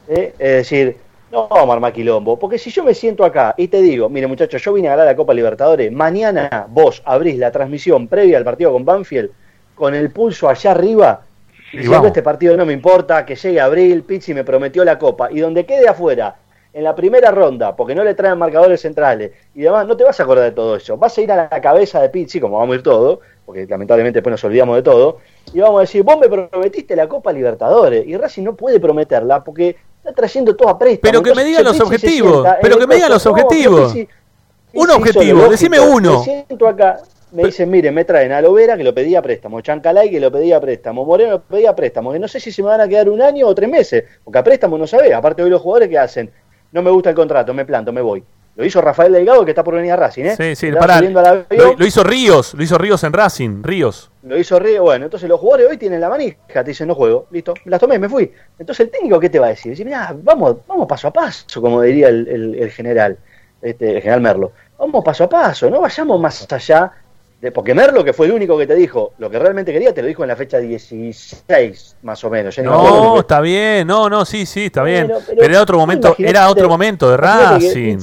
¿eh? 0.07 0.33
Es 0.37 0.51
decir, 0.69 0.97
no 1.31 1.47
vamos 1.47 1.69
a 1.69 1.73
armar 1.73 1.91
quilombo, 1.93 2.37
porque 2.37 2.59
si 2.59 2.69
yo 2.69 2.83
me 2.83 2.93
siento 2.93 3.25
acá 3.25 3.55
y 3.57 3.67
te 3.67 3.81
digo, 3.81 4.07
mire 4.07 4.27
muchachos, 4.27 4.61
yo 4.61 4.71
vine 4.73 4.87
a 4.89 4.91
ganar 4.91 5.07
la 5.07 5.15
Copa 5.15 5.33
Libertadores, 5.33 5.91
mañana 5.91 6.67
vos 6.69 7.01
abrís 7.05 7.37
la 7.39 7.51
transmisión 7.51 8.07
previa 8.07 8.37
al 8.37 8.43
partido 8.43 8.71
con 8.71 8.85
Banfield 8.85 9.31
con 9.73 9.95
el 9.95 10.11
pulso 10.11 10.47
allá 10.47 10.69
arriba, 10.69 11.21
diciendo 11.77 11.97
vamos. 11.97 12.07
este 12.07 12.21
partido 12.21 12.55
no 12.55 12.65
me 12.65 12.73
importa, 12.73 13.25
que 13.25 13.35
llegue 13.35 13.59
abril, 13.59 14.03
Pizzi 14.03 14.33
me 14.33 14.43
prometió 14.43 14.83
la 14.85 14.97
Copa, 14.97 15.29
y 15.31 15.39
donde 15.39 15.65
quede 15.65 15.87
afuera 15.87 16.35
en 16.73 16.83
la 16.83 16.95
primera 16.95 17.29
ronda, 17.29 17.75
porque 17.75 17.93
no 17.93 18.03
le 18.03 18.15
traen 18.15 18.37
marcadores 18.37 18.81
centrales 18.81 19.31
y 19.53 19.61
demás, 19.61 19.85
no 19.85 19.95
te 19.95 20.03
vas 20.03 20.19
a 20.19 20.23
acordar 20.23 20.45
de 20.45 20.51
todo 20.51 20.75
eso. 20.75 20.97
Vas 20.97 21.15
a 21.17 21.21
ir 21.21 21.31
a 21.31 21.47
la 21.51 21.61
cabeza 21.61 22.01
de 22.01 22.09
Pizzi, 22.09 22.39
como 22.39 22.57
vamos 22.57 22.73
a 22.73 22.77
ir 22.77 22.83
todo, 22.83 23.19
porque 23.45 23.67
lamentablemente 23.67 24.17
después 24.17 24.31
nos 24.31 24.43
olvidamos 24.43 24.75
de 24.77 24.81
todo, 24.81 25.17
y 25.53 25.59
vamos 25.59 25.79
a 25.79 25.81
decir, 25.81 26.03
vos 26.03 26.17
me 26.17 26.29
prometiste 26.29 26.95
la 26.95 27.07
Copa 27.07 27.31
Libertadores, 27.31 28.07
y 28.07 28.17
Racing 28.17 28.43
no 28.43 28.55
puede 28.55 28.79
prometerla 28.79 29.43
porque 29.43 29.75
está 29.97 30.13
trayendo 30.13 30.55
todo 30.55 30.69
a 30.69 30.79
préstamo. 30.79 31.11
Pero 31.11 31.21
que 31.21 31.35
me 31.35 31.43
digan 31.43 31.63
los 31.63 31.73
Pizzi 31.73 31.83
objetivos, 31.83 32.47
pero 32.61 32.77
que 32.77 32.87
me 32.87 32.95
digan 32.95 33.11
los 33.11 33.25
objetivos. 33.25 33.95
Un 34.75 34.89
objetivo, 34.89 35.47
decime 35.49 35.79
uno. 35.79 36.19
Me 36.19 36.23
siento 36.23 36.67
acá, 36.67 36.99
me 37.33 37.43
dicen, 37.43 37.69
mire, 37.69 37.91
me 37.91 38.05
traen 38.05 38.31
a 38.31 38.41
Lovera 38.41 38.77
que 38.77 38.83
lo 38.83 38.93
pedía 38.93 39.21
préstamo, 39.21 39.59
Chancalay 39.61 40.09
que 40.09 40.19
lo 40.19 40.31
pedía 40.31 40.59
préstamo, 40.61 41.03
Moreno 41.05 41.31
lo 41.31 41.41
pedía 41.41 41.75
préstamo, 41.75 42.11
que 42.13 42.19
no 42.19 42.27
sé 42.27 42.39
si 42.39 42.51
se 42.51 42.61
me 42.61 42.69
van 42.69 42.81
a 42.81 42.87
quedar 42.87 43.09
un 43.09 43.21
año 43.21 43.47
o 43.47 43.55
tres 43.55 43.69
meses, 43.69 44.03
porque 44.23 44.39
a 44.39 44.43
préstamo 44.43 44.77
no 44.77 44.87
sabe. 44.87 45.13
Aparte 45.13 45.43
hoy 45.43 45.49
los 45.49 45.61
jugadores 45.61 45.89
que 45.89 45.97
hacen, 45.97 46.31
no 46.71 46.81
me 46.81 46.91
gusta 46.91 47.09
el 47.09 47.15
contrato, 47.15 47.53
me 47.53 47.65
planto, 47.65 47.91
me 47.91 48.01
voy. 48.01 48.23
Lo 48.55 48.63
hizo 48.63 48.81
Rafael 48.81 49.11
Delgado 49.11 49.43
que 49.45 49.49
está 49.51 49.63
por 49.63 49.73
venir 49.73 49.93
a 49.93 49.95
Racing, 49.95 50.25
¿eh? 50.25 50.35
Sí, 50.35 50.55
sí, 50.55 50.71
pará, 50.71 51.01
lo, 51.01 51.73
lo 51.75 51.85
hizo 51.87 52.03
Ríos, 52.03 52.53
lo 52.53 52.61
hizo 52.61 52.77
Ríos 52.77 53.03
en 53.03 53.11
Racing, 53.11 53.63
Ríos. 53.63 54.11
lo 54.21 54.37
hizo 54.37 54.59
Río, 54.59 54.83
bueno, 54.83 55.05
entonces 55.05 55.27
los 55.27 55.39
jugadores 55.39 55.71
hoy 55.71 55.77
tienen 55.77 55.99
la 55.99 56.07
manija, 56.07 56.37
te 56.47 56.63
dicen 56.65 56.87
no 56.87 56.93
juego, 56.93 57.25
listo, 57.31 57.55
las 57.65 57.79
tomé, 57.79 57.97
me 57.97 58.07
fui. 58.07 58.31
Entonces 58.59 58.85
el 58.85 58.91
técnico, 58.91 59.19
¿qué 59.19 59.29
te 59.31 59.39
va 59.39 59.47
a 59.47 59.49
decir? 59.49 59.71
Dice, 59.71 59.83
mira, 59.83 60.15
vamos, 60.15 60.57
vamos 60.67 60.87
paso 60.87 61.07
a 61.07 61.11
paso, 61.11 61.59
como 61.61 61.81
diría 61.81 62.09
el, 62.09 62.27
el- 62.27 62.55
el 62.61 62.69
general, 62.69 63.17
este, 63.59 63.95
el 63.95 64.01
general 64.01 64.21
Merlo. 64.21 64.51
Vamos 64.77 65.03
paso 65.03 65.23
a 65.23 65.29
paso, 65.29 65.67
no 65.71 65.81
vayamos 65.81 66.19
más 66.21 66.45
allá 66.53 66.91
de, 67.43 67.51
porque 67.51 67.73
Merlo, 67.73 68.05
que 68.05 68.13
fue 68.13 68.27
el 68.27 68.31
único 68.31 68.57
que 68.57 68.65
te 68.65 68.73
dijo 68.73 69.11
lo 69.17 69.29
que 69.29 69.37
realmente 69.37 69.73
quería, 69.73 69.93
te 69.93 70.01
lo 70.01 70.07
dijo 70.07 70.23
en 70.23 70.29
la 70.29 70.35
fecha 70.37 70.59
16, 70.59 71.97
más 72.03 72.23
o 72.23 72.29
menos. 72.29 72.55
ya 72.55 72.63
acuerdo 72.63 73.03
No, 73.03 73.19
está 73.19 73.41
bien, 73.41 73.85
no, 73.85 74.09
no, 74.09 74.23
sí, 74.23 74.45
sí, 74.45 74.67
está 74.67 74.81
bien. 74.83 75.11
Pero, 75.27 75.43
era 75.43 75.61
otro 75.61 75.77
momento, 75.77 76.15
era 76.19 76.49
otro 76.49 76.69
momento 76.69 77.11
de 77.11 77.17
que 77.17 77.21
Racing. 77.21 77.97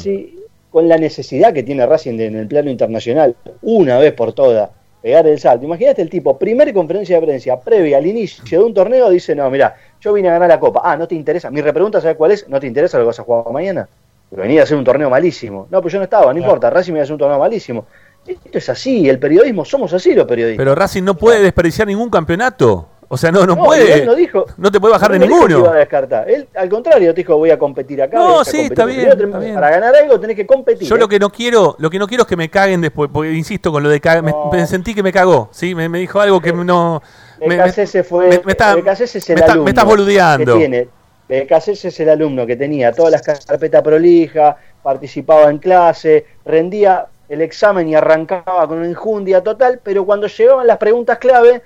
Con 0.70 0.88
la 0.88 0.98
necesidad 0.98 1.54
que 1.54 1.62
tiene 1.62 1.86
Racing 1.86 2.18
de- 2.18 2.26
en 2.26 2.36
el 2.36 2.46
plano 2.46 2.68
internacional, 2.70 3.34
una 3.62 3.98
vez 3.98 4.12
por 4.12 4.34
todas, 4.34 4.68
pegar 5.00 5.26
el 5.26 5.40
salto. 5.40 5.64
Imagínate 5.64 6.02
el 6.02 6.10
tipo, 6.10 6.38
primer 6.38 6.72
conferencia 6.74 7.18
de 7.18 7.26
prensa 7.26 7.58
previa 7.58 7.96
al 7.96 8.06
inicio 8.06 8.58
de 8.58 8.64
un 8.66 8.74
torneo, 8.74 9.08
dice, 9.08 9.34
no, 9.34 9.48
mira, 9.50 9.74
yo 10.02 10.12
vine 10.12 10.28
a 10.28 10.32
ganar 10.32 10.50
la 10.50 10.60
Copa. 10.60 10.82
Ah, 10.84 10.98
¿no 10.98 11.08
te 11.08 11.14
interesa? 11.14 11.50
Mi 11.50 11.62
repregunta, 11.62 11.98
¿sabes 12.02 12.18
cuál 12.18 12.32
es? 12.32 12.46
¿No 12.46 12.60
te 12.60 12.66
interesa 12.66 12.98
lo 12.98 13.04
que 13.04 13.06
vas 13.06 13.20
a 13.20 13.22
jugar 13.22 13.50
mañana? 13.50 13.88
Venía 14.30 14.60
a 14.60 14.64
hacer 14.64 14.76
un 14.76 14.84
torneo 14.84 15.08
malísimo. 15.10 15.66
No, 15.70 15.80
pues 15.80 15.92
yo 15.92 15.98
no 15.98 16.04
estaba, 16.04 16.30
no 16.32 16.38
importa, 16.38 16.68
Racing 16.70 16.92
me 16.92 16.98
iba 16.98 17.02
a 17.02 17.04
hacer 17.04 17.14
un 17.14 17.18
torneo 17.18 17.38
malísimo. 17.38 17.86
Esto 18.26 18.58
es 18.58 18.68
así, 18.68 19.08
el 19.08 19.18
periodismo, 19.18 19.64
somos 19.64 19.92
así 19.92 20.14
los 20.14 20.26
periodistas. 20.26 20.58
Pero 20.62 20.74
Racing 20.74 21.02
no 21.02 21.14
puede 21.16 21.40
desperdiciar 21.40 21.88
ningún 21.88 22.10
campeonato. 22.10 22.86
O 23.12 23.16
sea, 23.16 23.32
no, 23.32 23.40
no, 23.44 23.56
No, 23.56 23.64
puede. 23.64 23.92
él 23.92 24.06
no 24.06 24.14
dijo- 24.14 24.46
no 24.56 24.70
te 24.70 24.78
puede 24.78 24.92
bajar 24.92 25.10
de 25.10 25.18
no 25.18 25.24
dijo 25.26 25.40
que 25.40 25.46
ninguno. 25.48 25.64
iba 25.66 25.74
a 25.74 25.78
descartar. 25.80 26.30
Él, 26.30 26.46
al 26.54 26.68
contrario, 26.68 27.12
te 27.12 27.22
dijo, 27.22 27.36
voy 27.36 27.50
a 27.50 27.58
competir 27.58 28.00
acá. 28.00 28.16
No, 28.16 28.44
sí, 28.44 28.60
está 28.60 28.84
bien, 28.84 29.00
tenés- 29.10 29.24
está 29.24 29.38
bien. 29.40 29.54
Para 29.54 29.70
ganar 29.70 29.96
algo 29.96 30.20
tenés 30.20 30.36
que 30.36 30.46
competir. 30.46 30.86
Yo 30.86 30.94
¿eh? 30.94 30.98
lo 31.00 31.08
que 31.08 31.18
no 31.18 31.28
quiero, 31.30 31.74
lo 31.80 31.90
que 31.90 31.98
no 31.98 32.06
quiero 32.06 32.22
es 32.22 32.28
que 32.28 32.36
me 32.36 32.48
caguen 32.48 32.80
después, 32.80 33.10
porque 33.12 33.32
insisto 33.32 33.72
con 33.72 33.82
lo 33.82 33.88
de 33.88 34.00
cagar, 34.00 34.22
me, 34.22 34.32
me 34.52 34.64
sentí 34.68 34.94
que 34.94 35.02
me 35.02 35.12
cagó, 35.12 35.48
¿sí? 35.50 35.74
Me, 35.74 35.88
me 35.88 35.98
dijo 35.98 36.20
algo 36.20 36.40
que 36.40 36.52
no... 36.52 37.02
me- 37.40 37.48
me- 37.48 37.56
Becasese 37.56 38.04
fue. 38.04 38.28
me- 38.28 38.42
me 38.44 38.52
está- 38.52 38.74
es 38.78 39.28
el 39.30 39.62
me 39.64 39.70
estás 39.70 39.84
boludeando. 39.84 40.52
Que 40.52 40.58
tiene. 40.60 40.88
Becasese 41.28 41.88
es 41.88 41.98
el 41.98 42.10
alumno 42.10 42.46
que 42.46 42.54
tenía 42.54 42.92
todas 42.92 43.10
las 43.10 43.22
carpetas 43.22 43.82
prolijas, 43.82 44.54
participaba 44.84 45.50
en 45.50 45.58
clase, 45.58 46.26
rendía 46.44 47.06
el 47.30 47.42
examen 47.42 47.88
y 47.88 47.94
arrancaba 47.94 48.66
con 48.66 48.78
una 48.78 48.88
injundia 48.88 49.40
total, 49.40 49.80
pero 49.82 50.04
cuando 50.04 50.26
llegaban 50.26 50.66
las 50.66 50.78
preguntas 50.78 51.18
clave 51.18 51.62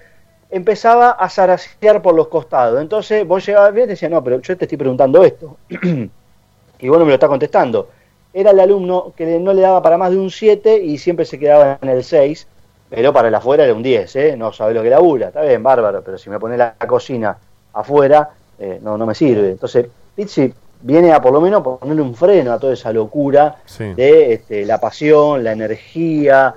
empezaba 0.51 1.13
a 1.13 1.29
zarasear 1.31 2.03
por 2.03 2.15
los 2.15 2.29
costados. 2.29 2.81
Entonces 2.81 3.27
vos 3.27 3.45
llegabas 3.45 3.73
bien 3.73 3.87
y 3.87 3.91
decías, 3.91 4.11
no, 4.11 4.23
pero 4.23 4.41
yo 4.41 4.57
te 4.59 4.67
estoy 4.67 4.77
preguntando 4.77 5.25
esto. 5.25 5.57
y 5.71 6.89
vos 6.89 6.99
no 6.99 7.05
me 7.07 7.11
lo 7.11 7.15
estás 7.15 7.31
contestando. 7.31 7.89
Era 8.35 8.51
el 8.51 8.61
alumno 8.61 9.15
que 9.17 9.39
no 9.39 9.55
le 9.55 9.63
daba 9.63 9.83
para 9.83 9.97
más 9.97 10.11
de 10.11 10.19
un 10.19 10.31
7 10.31 10.83
y 10.83 10.99
siempre 10.99 11.25
se 11.25 11.39
quedaba 11.39 11.79
en 11.81 11.89
el 11.89 12.05
6, 12.05 12.47
pero 12.91 13.13
para 13.15 13.29
el 13.29 13.35
afuera 13.35 13.65
era 13.65 13.73
un 13.73 13.83
10, 13.83 14.17
¿eh? 14.17 14.37
No 14.37 14.53
sabe 14.53 14.75
lo 14.75 14.83
que 14.83 14.91
labura, 14.91 15.29
está 15.29 15.41
bien, 15.41 15.63
bárbaro, 15.63 16.03
pero 16.03 16.19
si 16.19 16.29
me 16.29 16.39
pone 16.39 16.59
la 16.59 16.75
cocina 16.87 17.39
afuera, 17.73 18.29
eh, 18.59 18.81
no, 18.83 18.99
no 18.99 19.07
me 19.07 19.15
sirve. 19.15 19.51
Entonces, 19.51 19.87
Pizzi 20.15 20.53
viene 20.87 21.13
a 21.13 21.21
por 21.23 21.33
lo 21.33 21.41
menos 21.41 21.63
ponerle 21.63 22.03
un 22.03 22.15
freno 22.15 22.53
a 22.53 22.59
toda 22.59 22.75
esa 22.75 22.93
locura 22.93 23.57
Sí. 23.65 23.85
de 23.95 24.35
este, 24.35 24.67
la 24.67 24.79
pasión, 24.79 25.43
la 25.43 25.53
energía. 25.53 26.55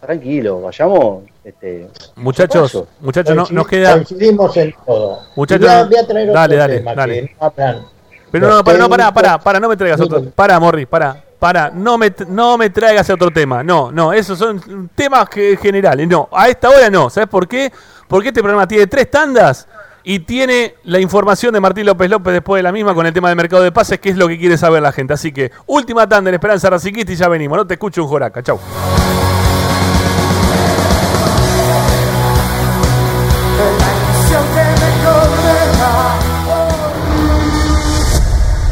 Tranquilo, 0.00 0.60
vayamos. 0.62 1.24
Este, 1.44 1.88
Muchachos, 2.16 2.84
muchachos, 3.00 3.34
no, 3.36 3.46
nos 3.50 3.66
queda... 3.66 3.92
Coincidimos 3.94 4.56
en 4.56 4.74
todo. 4.86 5.20
Muchachos, 5.36 5.66
voy 5.66 5.74
a, 5.76 5.84
voy 5.84 5.96
a 5.96 6.06
traer 6.06 6.28
otro 6.30 6.40
dale, 6.40 6.56
dale, 6.56 6.76
tema 6.78 6.94
dale. 6.94 7.20
que 7.20 7.34
no 7.40 7.90
Pero 8.30 8.48
no, 8.48 8.64
para, 8.64 8.78
no, 8.78 8.88
pará, 8.88 9.12
pará, 9.12 9.38
pará, 9.38 9.60
no 9.60 9.68
me 9.68 9.76
traigas 9.76 10.00
otro. 10.00 10.22
Pará, 10.30 10.58
Morris, 10.60 10.86
pará, 10.86 11.22
pará, 11.38 11.70
no 11.74 11.98
me, 11.98 12.12
no 12.28 12.56
me 12.58 12.70
traigas 12.70 13.08
otro 13.10 13.30
tema. 13.30 13.62
No, 13.64 13.90
no, 13.90 14.12
esos 14.12 14.38
son 14.38 14.88
temas 14.94 15.28
que- 15.28 15.56
generales. 15.56 16.06
No, 16.08 16.28
a 16.32 16.48
esta 16.48 16.68
hora 16.70 16.88
no. 16.90 17.10
¿Sabes 17.10 17.28
por 17.28 17.48
qué? 17.48 17.72
Porque 18.06 18.28
este 18.28 18.40
programa 18.40 18.68
tiene 18.68 18.86
tres 18.86 19.10
tandas 19.10 19.66
y 20.04 20.20
tiene 20.20 20.74
la 20.84 21.00
información 21.00 21.52
de 21.52 21.60
Martín 21.60 21.86
López 21.86 22.10
López 22.10 22.32
después 22.32 22.58
de 22.58 22.62
la 22.62 22.72
misma 22.72 22.94
con 22.94 23.06
el 23.06 23.12
tema 23.12 23.28
del 23.28 23.36
mercado 23.36 23.62
de 23.62 23.72
pases, 23.72 23.98
que 24.00 24.10
es 24.10 24.16
lo 24.16 24.28
que 24.28 24.38
quiere 24.38 24.56
saber 24.56 24.82
la 24.82 24.92
gente. 24.92 25.14
Así 25.14 25.32
que, 25.32 25.50
última 25.66 26.08
tanda 26.08 26.30
en 26.30 26.34
Esperanza 26.34 26.70
Raciquista 26.70 27.12
y 27.12 27.16
ya 27.16 27.28
venimos. 27.28 27.58
No 27.58 27.66
te 27.66 27.74
escucho 27.74 28.02
un 28.02 28.08
joraca. 28.08 28.42
Chau. 28.42 28.58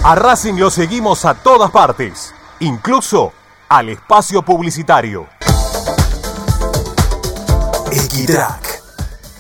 A 0.09 0.15
Racing 0.15 0.55
lo 0.55 0.71
seguimos 0.71 1.25
a 1.25 1.35
todas 1.35 1.73
partes, 1.73 2.33
incluso 2.61 3.33
al 3.69 3.89
espacio 3.89 4.43
publicitario. 4.43 5.27
Equitrack, 7.91 8.76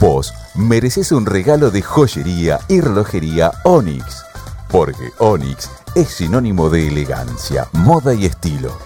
Vos 0.00 0.34
mereces 0.56 1.12
un 1.12 1.24
regalo 1.24 1.70
de 1.70 1.82
joyería 1.82 2.58
y 2.66 2.80
relojería 2.80 3.52
Onyx. 3.62 4.24
Porque 4.68 5.12
Onyx 5.18 5.70
es 5.94 6.08
sinónimo 6.08 6.68
de 6.68 6.88
elegancia, 6.88 7.68
moda 7.72 8.12
y 8.12 8.26
estilo. 8.26 8.76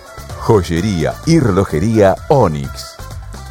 Joyería 0.48 1.12
y 1.26 1.40
relojería 1.40 2.16
Onyx. 2.30 2.96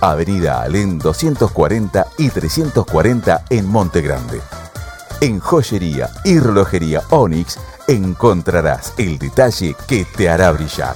Avenida 0.01 0.63
Alén 0.63 0.97
240 0.97 2.07
y 2.17 2.29
340 2.31 3.43
en 3.51 3.67
Monte 3.67 4.01
Grande. 4.01 4.41
En 5.21 5.39
joyería 5.39 6.09
y 6.23 6.39
relojería 6.39 7.03
Onyx 7.11 7.59
encontrarás 7.87 8.95
el 8.97 9.19
detalle 9.19 9.75
que 9.87 10.05
te 10.05 10.27
hará 10.27 10.51
brillar. 10.51 10.95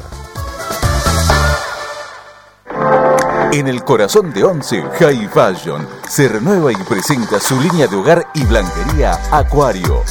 En 3.52 3.68
el 3.68 3.84
corazón 3.84 4.34
de 4.34 4.44
Once, 4.44 4.82
High 4.82 5.28
Fashion 5.28 5.88
se 6.10 6.28
renueva 6.28 6.72
y 6.72 6.78
presenta 6.78 7.40
su 7.40 7.62
línea 7.62 7.86
de 7.86 7.98
hogar 7.98 8.26
y 8.34 8.44
blanquería 8.46 9.20
Acuario. 9.30 10.02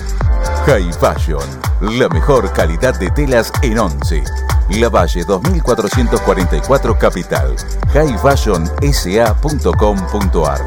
High 0.67 0.93
Fashion, 0.93 1.43
la 1.81 2.09
mejor 2.09 2.53
calidad 2.53 2.97
de 3.01 3.11
telas 3.11 3.53
en 3.63 3.81
Once. 3.81 4.23
La 4.79 4.89
Valle 4.89 5.25
2444 5.25 6.99
Capital. 6.99 7.57
highfashionsa.com.ar 7.93 10.61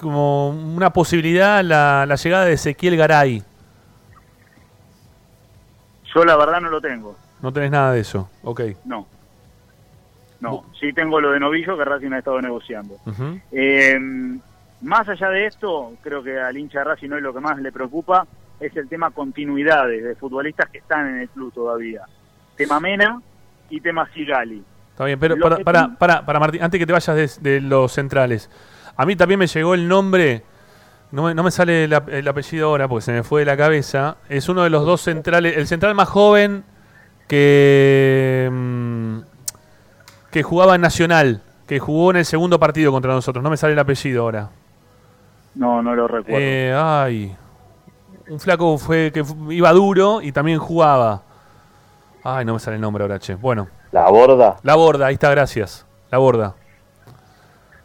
como 0.00 0.50
una 0.50 0.90
posibilidad 0.90 1.62
la, 1.64 2.04
la 2.06 2.14
llegada 2.14 2.44
de 2.44 2.52
Ezequiel 2.52 2.96
Garay. 2.96 3.42
Yo 6.14 6.24
la 6.24 6.36
verdad 6.36 6.60
no 6.60 6.70
lo 6.70 6.80
tengo. 6.80 7.16
No 7.42 7.52
tenés 7.52 7.70
nada 7.70 7.92
de 7.92 8.00
eso. 8.00 8.30
Ok. 8.42 8.60
No. 8.84 9.06
No, 10.40 10.64
sí 10.78 10.92
tengo 10.92 11.20
lo 11.20 11.30
de 11.32 11.40
Novillo 11.40 11.76
que 11.76 11.84
Racing 11.86 12.12
ha 12.12 12.18
estado 12.18 12.40
negociando. 12.42 12.96
Eh, 13.50 13.98
más 14.82 15.08
allá 15.08 15.30
de 15.30 15.46
esto, 15.46 15.94
creo 16.02 16.22
que 16.22 16.38
al 16.38 16.56
hincha 16.58 16.80
de 16.80 16.84
Racing 16.84 17.10
hoy 17.12 17.22
lo 17.22 17.32
que 17.32 17.40
más 17.40 17.58
le 17.58 17.72
preocupa 17.72 18.26
es 18.60 18.76
el 18.76 18.88
tema 18.88 19.10
continuidades 19.10 20.02
de 20.02 20.14
futbolistas 20.14 20.68
que 20.70 20.78
están 20.78 21.08
en 21.08 21.20
el 21.20 21.28
club 21.28 21.52
todavía. 21.52 22.02
Tema 22.56 22.80
Mena 22.80 23.20
y 23.70 23.80
tema 23.80 24.08
Sigali. 24.14 24.62
Está 24.90 25.06
bien, 25.06 25.18
pero 25.18 25.36
para, 25.38 25.58
para, 25.58 25.98
para, 25.98 26.24
para, 26.24 26.38
Martín, 26.38 26.62
antes 26.62 26.78
que 26.78 26.86
te 26.86 26.92
vayas 26.92 27.40
de, 27.40 27.50
de 27.50 27.60
los 27.60 27.92
centrales, 27.92 28.48
a 28.96 29.04
mí 29.04 29.16
también 29.16 29.40
me 29.40 29.48
llegó 29.48 29.74
el 29.74 29.88
nombre, 29.88 30.44
no 31.10 31.24
me, 31.24 31.34
no 31.34 31.42
me 31.42 31.50
sale 31.50 31.84
el 31.84 32.28
apellido 32.28 32.68
ahora 32.68 32.86
porque 32.86 33.02
se 33.02 33.12
me 33.12 33.24
fue 33.24 33.40
de 33.40 33.46
la 33.46 33.56
cabeza, 33.56 34.18
es 34.28 34.48
uno 34.48 34.62
de 34.62 34.70
los 34.70 34.86
dos 34.86 35.00
centrales, 35.00 35.56
el 35.56 35.66
central 35.66 35.96
más 35.96 36.08
joven 36.08 36.62
que, 37.26 38.48
mm, 38.52 39.18
que 40.30 40.42
jugaba 40.44 40.76
en 40.76 40.82
Nacional, 40.82 41.42
que 41.66 41.80
jugó 41.80 42.12
en 42.12 42.18
el 42.18 42.24
segundo 42.24 42.60
partido 42.60 42.92
contra 42.92 43.12
nosotros, 43.12 43.42
no 43.42 43.50
me 43.50 43.56
sale 43.56 43.72
el 43.72 43.78
apellido 43.80 44.22
ahora. 44.22 44.50
No, 45.56 45.82
no 45.82 45.94
lo 45.94 46.06
recuerdo. 46.06 46.38
Eh, 46.40 46.72
ay, 46.76 47.36
un 48.28 48.40
flaco 48.40 48.78
fue 48.78 49.10
que 49.12 49.22
iba 49.50 49.72
duro 49.72 50.20
y 50.22 50.32
también 50.32 50.58
jugaba. 50.58 51.22
Ay, 52.22 52.44
no 52.44 52.54
me 52.54 52.58
sale 52.58 52.76
el 52.76 52.82
nombre 52.82 53.02
ahora, 53.04 53.18
che. 53.18 53.34
Bueno. 53.34 53.68
La 53.92 54.08
borda. 54.10 54.56
La 54.62 54.74
borda, 54.76 55.06
ahí 55.06 55.14
está, 55.14 55.30
gracias. 55.30 55.86
La 56.10 56.18
borda. 56.18 56.54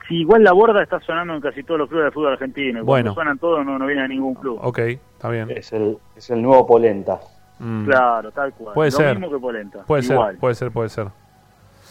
Sí, 0.08 0.22
igual 0.22 0.44
la 0.44 0.54
borda 0.54 0.82
está 0.82 1.00
sonando 1.02 1.36
en 1.36 1.42
casi 1.42 1.62
todos 1.64 1.80
los 1.80 1.90
clubes 1.90 2.06
de 2.06 2.12
fútbol 2.12 2.34
argentino. 2.34 2.80
y 2.80 2.82
Bueno. 2.84 3.14
Cuando 3.14 3.14
suenan 3.14 3.38
todos 3.38 3.66
no, 3.66 3.78
no 3.78 3.86
viene 3.86 4.02
a 4.04 4.08
ningún 4.08 4.34
club. 4.34 4.60
Ok, 4.62 4.80
está 4.80 5.30
bien. 5.30 5.52
Es 5.52 5.72
el, 5.74 5.98
es 6.16 6.30
el 6.30 6.42
nuevo 6.42 6.66
Polenta. 6.66 7.20
Mm. 7.60 7.86
Claro, 7.86 8.32
tal 8.32 8.54
cual. 8.54 8.74
Puede 8.74 8.92
lo 8.92 8.98
ser. 8.98 9.20
mismo 9.20 9.32
que 9.36 9.40
Polenta. 9.40 9.84
Puede 9.86 10.04
igual. 10.06 10.32
ser, 10.32 10.40
puede 10.40 10.56
ser, 10.56 10.72
puede 10.72 10.90
ser. 10.90 11.08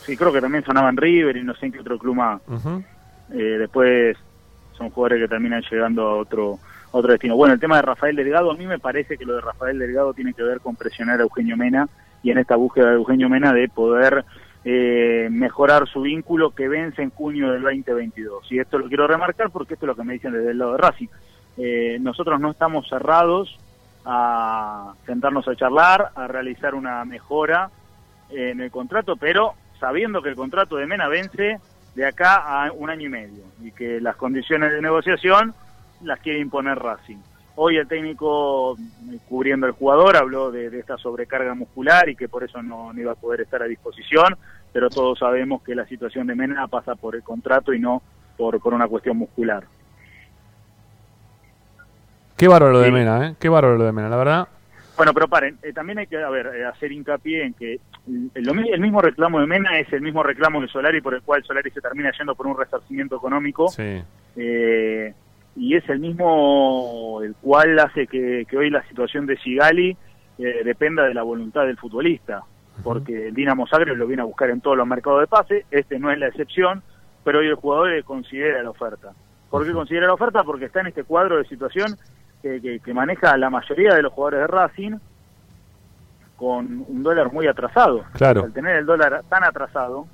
Sí, 0.04 0.16
creo 0.16 0.32
que 0.32 0.40
también 0.40 0.64
sonaban 0.64 0.96
River 0.96 1.36
y 1.36 1.44
no 1.44 1.54
sé 1.54 1.66
en 1.66 1.72
qué 1.72 1.80
otro 1.80 1.98
club 1.98 2.16
más. 2.16 2.40
Eh, 3.30 3.36
después 3.58 4.16
son 4.76 4.90
jugadores 4.90 5.20
que 5.22 5.28
terminan 5.28 5.62
llegando 5.70 6.08
a 6.08 6.16
otro 6.16 6.58
otro 6.98 7.12
destino. 7.12 7.36
Bueno, 7.36 7.54
el 7.54 7.60
tema 7.60 7.76
de 7.76 7.82
Rafael 7.82 8.16
Delgado, 8.16 8.50
a 8.50 8.56
mí 8.56 8.66
me 8.66 8.78
parece 8.78 9.16
que 9.16 9.24
lo 9.24 9.34
de 9.34 9.40
Rafael 9.40 9.78
Delgado 9.78 10.14
tiene 10.14 10.34
que 10.34 10.42
ver 10.42 10.60
con 10.60 10.76
presionar 10.76 11.20
a 11.20 11.22
Eugenio 11.22 11.56
Mena 11.56 11.88
y 12.22 12.30
en 12.30 12.38
esta 12.38 12.56
búsqueda 12.56 12.88
de 12.88 12.94
Eugenio 12.94 13.28
Mena 13.28 13.52
de 13.52 13.68
poder 13.68 14.24
eh, 14.64 15.28
mejorar 15.30 15.88
su 15.88 16.02
vínculo 16.02 16.50
que 16.50 16.68
vence 16.68 17.02
en 17.02 17.10
junio 17.10 17.52
del 17.52 17.62
2022. 17.62 18.50
Y 18.50 18.58
esto 18.58 18.78
lo 18.78 18.88
quiero 18.88 19.06
remarcar 19.06 19.50
porque 19.50 19.74
esto 19.74 19.86
es 19.86 19.88
lo 19.88 19.96
que 19.96 20.04
me 20.04 20.14
dicen 20.14 20.32
desde 20.32 20.50
el 20.50 20.58
lado 20.58 20.72
de 20.72 20.78
Racing. 20.78 21.08
Eh, 21.56 21.98
nosotros 22.00 22.40
no 22.40 22.50
estamos 22.50 22.88
cerrados 22.88 23.58
a 24.04 24.94
sentarnos 25.06 25.46
a 25.48 25.56
charlar, 25.56 26.10
a 26.14 26.26
realizar 26.26 26.74
una 26.74 27.04
mejora 27.04 27.70
en 28.30 28.60
el 28.60 28.70
contrato, 28.70 29.16
pero 29.16 29.54
sabiendo 29.80 30.22
que 30.22 30.30
el 30.30 30.36
contrato 30.36 30.76
de 30.76 30.86
Mena 30.86 31.08
vence 31.08 31.58
de 31.94 32.06
acá 32.06 32.36
a 32.36 32.72
un 32.72 32.90
año 32.90 33.06
y 33.06 33.10
medio 33.10 33.44
y 33.62 33.72
que 33.72 34.00
las 34.00 34.16
condiciones 34.16 34.72
de 34.72 34.80
negociación 34.80 35.54
las 36.02 36.20
quiere 36.20 36.38
imponer 36.40 36.78
Racing. 36.78 37.18
Hoy 37.56 37.76
el 37.76 37.88
técnico, 37.88 38.76
eh, 38.76 39.18
cubriendo 39.28 39.66
al 39.66 39.72
jugador, 39.72 40.16
habló 40.16 40.50
de, 40.52 40.70
de 40.70 40.78
esta 40.78 40.96
sobrecarga 40.96 41.54
muscular 41.54 42.08
y 42.08 42.14
que 42.14 42.28
por 42.28 42.44
eso 42.44 42.62
no, 42.62 42.92
no 42.92 43.00
iba 43.00 43.12
a 43.12 43.16
poder 43.16 43.40
estar 43.40 43.60
a 43.62 43.66
disposición, 43.66 44.36
pero 44.72 44.88
todos 44.90 45.18
sabemos 45.18 45.62
que 45.62 45.74
la 45.74 45.84
situación 45.86 46.28
de 46.28 46.36
Mena 46.36 46.68
pasa 46.68 46.94
por 46.94 47.16
el 47.16 47.22
contrato 47.22 47.72
y 47.72 47.80
no 47.80 48.00
por, 48.36 48.60
por 48.60 48.74
una 48.74 48.86
cuestión 48.86 49.16
muscular. 49.16 49.64
Qué 52.36 52.46
bárbaro 52.46 52.72
lo 52.74 52.80
de. 52.80 52.92
Mena, 52.92 53.26
¿eh? 53.26 53.34
Qué 53.40 53.48
bárbaro 53.48 53.76
lo 53.76 53.84
de 53.84 53.92
Mena, 53.92 54.08
la 54.08 54.16
verdad. 54.16 54.48
Bueno, 54.96 55.12
pero 55.14 55.28
paren, 55.28 55.58
eh, 55.62 55.72
también 55.72 55.98
hay 55.98 56.06
que 56.06 56.22
a 56.22 56.28
ver, 56.30 56.46
eh, 56.54 56.64
hacer 56.64 56.90
hincapié 56.92 57.44
en 57.44 57.54
que 57.54 57.80
mi- 58.06 58.30
el 58.70 58.80
mismo 58.80 59.00
reclamo 59.00 59.40
de 59.40 59.46
Mena 59.46 59.78
es 59.78 59.92
el 59.92 60.00
mismo 60.02 60.22
reclamo 60.22 60.60
de 60.60 60.68
Solari 60.68 61.00
por 61.00 61.14
el 61.14 61.22
cual 61.22 61.42
Solari 61.44 61.70
se 61.70 61.80
termina 61.80 62.10
yendo 62.16 62.34
por 62.36 62.46
un 62.46 62.56
resarcimiento 62.56 63.16
económico. 63.16 63.68
Sí. 63.68 64.00
Eh, 64.36 65.14
y 65.58 65.74
es 65.76 65.88
el 65.88 65.98
mismo 65.98 67.20
el 67.22 67.34
cual 67.34 67.78
hace 67.80 68.06
que, 68.06 68.46
que 68.48 68.56
hoy 68.56 68.70
la 68.70 68.82
situación 68.88 69.26
de 69.26 69.36
Sigali 69.38 69.96
eh, 70.38 70.62
dependa 70.64 71.04
de 71.04 71.14
la 71.14 71.22
voluntad 71.24 71.66
del 71.66 71.76
futbolista, 71.76 72.42
porque 72.84 73.28
el 73.28 73.34
Dinamo 73.34 73.66
Zagreb 73.66 73.96
lo 73.96 74.06
viene 74.06 74.22
a 74.22 74.26
buscar 74.26 74.50
en 74.50 74.60
todos 74.60 74.76
los 74.76 74.86
mercados 74.86 75.20
de 75.20 75.26
pase, 75.26 75.66
este 75.70 75.98
no 75.98 76.10
es 76.12 76.18
la 76.18 76.28
excepción, 76.28 76.82
pero 77.24 77.40
hoy 77.40 77.48
el 77.48 77.54
jugador 77.56 78.02
considera 78.04 78.62
la 78.62 78.70
oferta. 78.70 79.10
¿Por 79.50 79.66
qué 79.66 79.72
considera 79.72 80.06
la 80.06 80.14
oferta? 80.14 80.44
Porque 80.44 80.66
está 80.66 80.80
en 80.80 80.86
este 80.88 81.04
cuadro 81.04 81.38
de 81.38 81.44
situación 81.46 81.96
que, 82.42 82.60
que- 82.60 82.78
que 82.80 82.94
maneja 82.94 83.36
la 83.36 83.50
mayoría 83.50 83.94
de 83.94 84.02
los 84.02 84.12
jugadores 84.12 84.40
de 84.40 84.46
Racing, 84.46 84.96
con 86.36 86.84
un 86.86 87.02
dólar 87.02 87.32
muy 87.32 87.46
atrasado. 87.48 88.04
Claro. 88.12 88.44
Al 88.44 88.52
tener 88.52 88.76
el 88.76 88.86
dólar 88.86 89.22
tan 89.28 89.42
atrasado, 89.42 90.06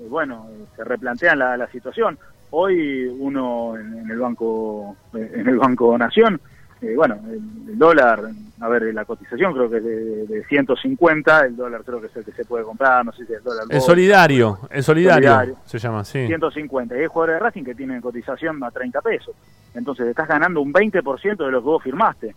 eh, 0.00 0.06
bueno, 0.08 0.46
eh, 0.50 0.64
se 0.76 0.84
replantean 0.84 1.38
la, 1.38 1.56
la 1.56 1.66
situación. 1.68 2.18
Hoy 2.50 3.06
uno 3.18 3.76
en, 3.76 4.10
el 4.10 4.18
banco 4.18 4.96
en 5.14 5.48
el 5.48 5.56
banco 5.58 5.96
Nación, 5.98 6.40
eh, 6.80 6.94
bueno, 6.96 7.18
el, 7.26 7.70
el 7.70 7.78
dólar, 7.78 8.22
a 8.60 8.68
ver, 8.68 8.94
la 8.94 9.04
cotización 9.04 9.52
creo 9.52 9.68
que 9.68 9.78
es 9.78 9.84
de, 9.84 10.26
de 10.26 10.44
150, 10.44 11.46
el 11.46 11.56
dólar 11.56 11.82
creo 11.84 12.00
que 12.00 12.06
es 12.06 12.16
el 12.16 12.24
que 12.24 12.32
se 12.32 12.44
puede 12.44 12.64
comprar, 12.64 13.04
no 13.04 13.12
sé 13.12 13.26
si 13.26 13.32
es 13.32 13.38
el 13.38 13.44
dólar. 13.44 13.64
Es 13.64 13.78
Gold. 13.78 13.82
solidario, 13.82 14.58
es 14.70 14.84
solidario, 14.86 15.28
Solidario. 15.28 15.56
se 15.64 15.78
llama, 15.78 16.04
sí. 16.04 16.26
150. 16.26 16.96
Y 16.96 17.00
hay 17.00 17.06
jugadores 17.06 17.34
de 17.34 17.40
Racing 17.40 17.64
que 17.64 17.74
tienen 17.74 18.00
cotización 18.00 18.62
a 18.62 18.70
30 18.70 19.00
pesos. 19.02 19.34
Entonces 19.74 20.06
estás 20.06 20.28
ganando 20.28 20.60
un 20.60 20.72
20% 20.72 21.36
de 21.36 21.50
lo 21.50 21.60
que 21.60 21.66
vos 21.66 21.82
firmaste. 21.82 22.34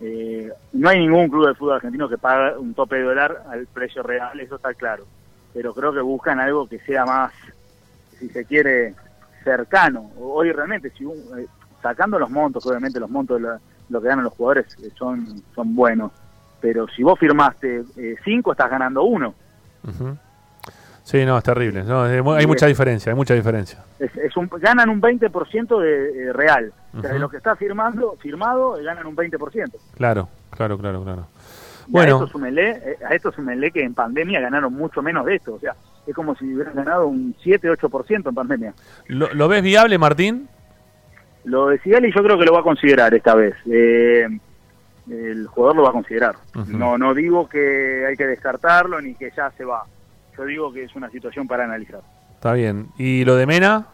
Eh, 0.00 0.50
no 0.72 0.88
hay 0.88 1.00
ningún 1.00 1.28
club 1.28 1.48
de 1.48 1.54
fútbol 1.54 1.74
argentino 1.74 2.08
que 2.08 2.18
pague 2.18 2.56
un 2.56 2.74
tope 2.74 2.96
de 2.96 3.02
dólar 3.02 3.42
al 3.50 3.66
precio 3.66 4.02
real, 4.02 4.38
eso 4.40 4.56
está 4.56 4.72
claro. 4.74 5.04
Pero 5.52 5.74
creo 5.74 5.92
que 5.92 6.00
buscan 6.00 6.40
algo 6.40 6.68
que 6.68 6.78
sea 6.80 7.04
más, 7.04 7.32
si 8.18 8.28
se 8.30 8.44
quiere, 8.44 8.94
cercano. 9.42 10.10
Hoy 10.18 10.52
realmente, 10.52 10.90
si 10.90 11.04
un- 11.04 11.16
eh, 11.38 11.46
sacando 11.82 12.18
los 12.18 12.30
montos, 12.30 12.64
obviamente 12.66 12.98
los 13.00 13.10
montos 13.10 13.40
de 13.40 13.48
la- 13.48 13.60
lo 13.90 14.00
que 14.00 14.08
ganan 14.08 14.24
los 14.24 14.32
jugadores 14.34 14.66
eh, 14.82 14.90
son, 14.96 15.42
son 15.54 15.74
buenos. 15.74 16.12
Pero 16.60 16.86
si 16.88 17.02
vos 17.02 17.18
firmaste 17.18 17.82
5, 18.24 18.52
estás 18.52 18.70
ganando 18.70 19.02
uno. 19.02 19.34
Sí, 21.04 21.24
no, 21.26 21.36
es 21.36 21.44
terrible. 21.44 21.82
No, 21.82 22.06
es- 22.06 22.24
hay 22.24 22.40
Sí, 22.42 22.46
mucha 22.46 22.66
es- 22.66 22.70
diferencia, 22.70 23.10
hay 23.10 23.16
mucha 23.16 23.34
diferencia. 23.34 23.80
Es, 23.98 24.16
es 24.16 24.36
un, 24.36 24.48
ganan 24.60 24.88
un 24.88 25.00
20% 25.00 25.80
de 25.80 26.28
eh, 26.28 26.32
real. 26.32 26.72
O 26.96 27.00
sea, 27.00 27.12
de 27.12 27.18
lo 27.18 27.28
que 27.28 27.38
está 27.38 27.56
firmando, 27.56 28.16
firmado, 28.20 28.78
eh, 28.78 28.84
ganan 28.84 29.06
un 29.06 29.16
20%. 29.16 29.78
Claro, 29.96 30.28
claro, 30.50 30.78
claro, 30.78 31.02
claro. 31.02 31.26
Y 31.80 31.82
A 31.82 31.86
Bueno, 31.88 32.14
esto, 32.16 32.28
súmenle, 32.28 32.70
eh, 32.70 32.98
a 33.08 33.14
esto 33.14 33.32
súmenle 33.32 33.70
que 33.72 33.82
en 33.82 33.94
pandemia 33.94 34.40
ganaron 34.40 34.72
mucho 34.72 35.02
menos 35.02 35.26
de 35.26 35.34
esto. 35.36 35.54
O 35.54 35.58
sea, 35.58 35.74
es 36.06 36.14
como 36.14 36.34
si 36.36 36.52
hubieran 36.54 36.74
ganado 36.74 37.06
un 37.06 37.34
7-8% 37.44 38.28
en 38.28 38.34
pandemia. 38.34 38.74
¿lo, 39.06 39.32
lo 39.32 39.48
ves 39.48 39.62
viable, 39.62 39.98
Martín? 39.98 40.48
Lo 41.44 41.68
de 41.68 41.78
Sigali 41.80 42.12
yo 42.14 42.22
creo 42.22 42.38
que 42.38 42.44
lo 42.44 42.52
va 42.52 42.60
a 42.60 42.64
considerar 42.64 43.14
esta 43.14 43.34
vez. 43.34 43.54
Eh, 43.70 44.26
el 45.10 45.46
jugador 45.46 45.76
lo 45.76 45.82
va 45.82 45.88
a 45.88 45.92
considerar. 45.92 46.36
No 46.68 46.96
no 46.96 47.14
digo 47.14 47.48
que 47.48 48.06
hay 48.06 48.16
que 48.16 48.26
descartarlo 48.26 49.00
ni 49.00 49.14
que 49.14 49.32
ya 49.36 49.50
se 49.52 49.64
va. 49.64 49.84
Yo 50.36 50.44
digo 50.44 50.72
que 50.72 50.84
es 50.84 50.94
una 50.94 51.10
situación 51.10 51.46
para 51.46 51.64
analizar. 51.64 52.00
Está 52.34 52.52
bien. 52.52 52.88
¿Y 52.96 53.24
lo 53.24 53.36
de 53.36 53.46
Mena? 53.46 53.86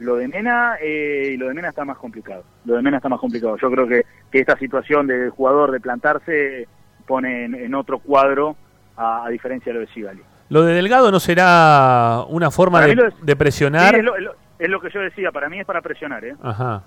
Lo 0.00 0.16
de 0.16 0.28
Mena, 0.28 0.76
eh, 0.80 1.34
lo 1.38 1.48
de 1.48 1.54
Mena 1.54 1.70
está 1.70 1.84
más 1.84 1.98
complicado. 1.98 2.44
Lo 2.64 2.76
de 2.76 2.82
Mena 2.82 2.98
está 2.98 3.08
más 3.08 3.20
complicado. 3.20 3.56
Yo 3.56 3.70
creo 3.70 3.86
que, 3.86 4.04
que 4.30 4.40
esta 4.40 4.56
situación 4.56 5.06
del 5.06 5.30
jugador 5.30 5.72
de 5.72 5.80
plantarse 5.80 6.68
pone 7.06 7.44
en, 7.44 7.54
en 7.54 7.74
otro 7.74 7.98
cuadro 7.98 8.56
a, 8.96 9.24
a 9.24 9.28
diferencia 9.28 9.72
de 9.72 9.78
lo 9.78 9.86
de 9.86 9.92
Sigali. 9.92 10.22
¿Lo 10.50 10.62
de 10.62 10.74
Delgado 10.74 11.10
no 11.10 11.20
será 11.20 12.24
una 12.28 12.50
forma 12.50 12.80
de, 12.86 13.36
presionar? 13.36 13.94
Sí, 13.94 14.00
es, 14.00 14.04
lo, 14.04 14.16
es 14.16 14.22
lo- 14.22 14.34
es 14.58 14.68
lo 14.68 14.80
que 14.80 14.90
yo 14.90 15.00
decía, 15.00 15.30
para 15.30 15.48
mí 15.48 15.60
es 15.60 15.66
para 15.66 15.80
presionar, 15.82 16.24
¿eh? 16.24 16.34
Ajá. 16.42 16.82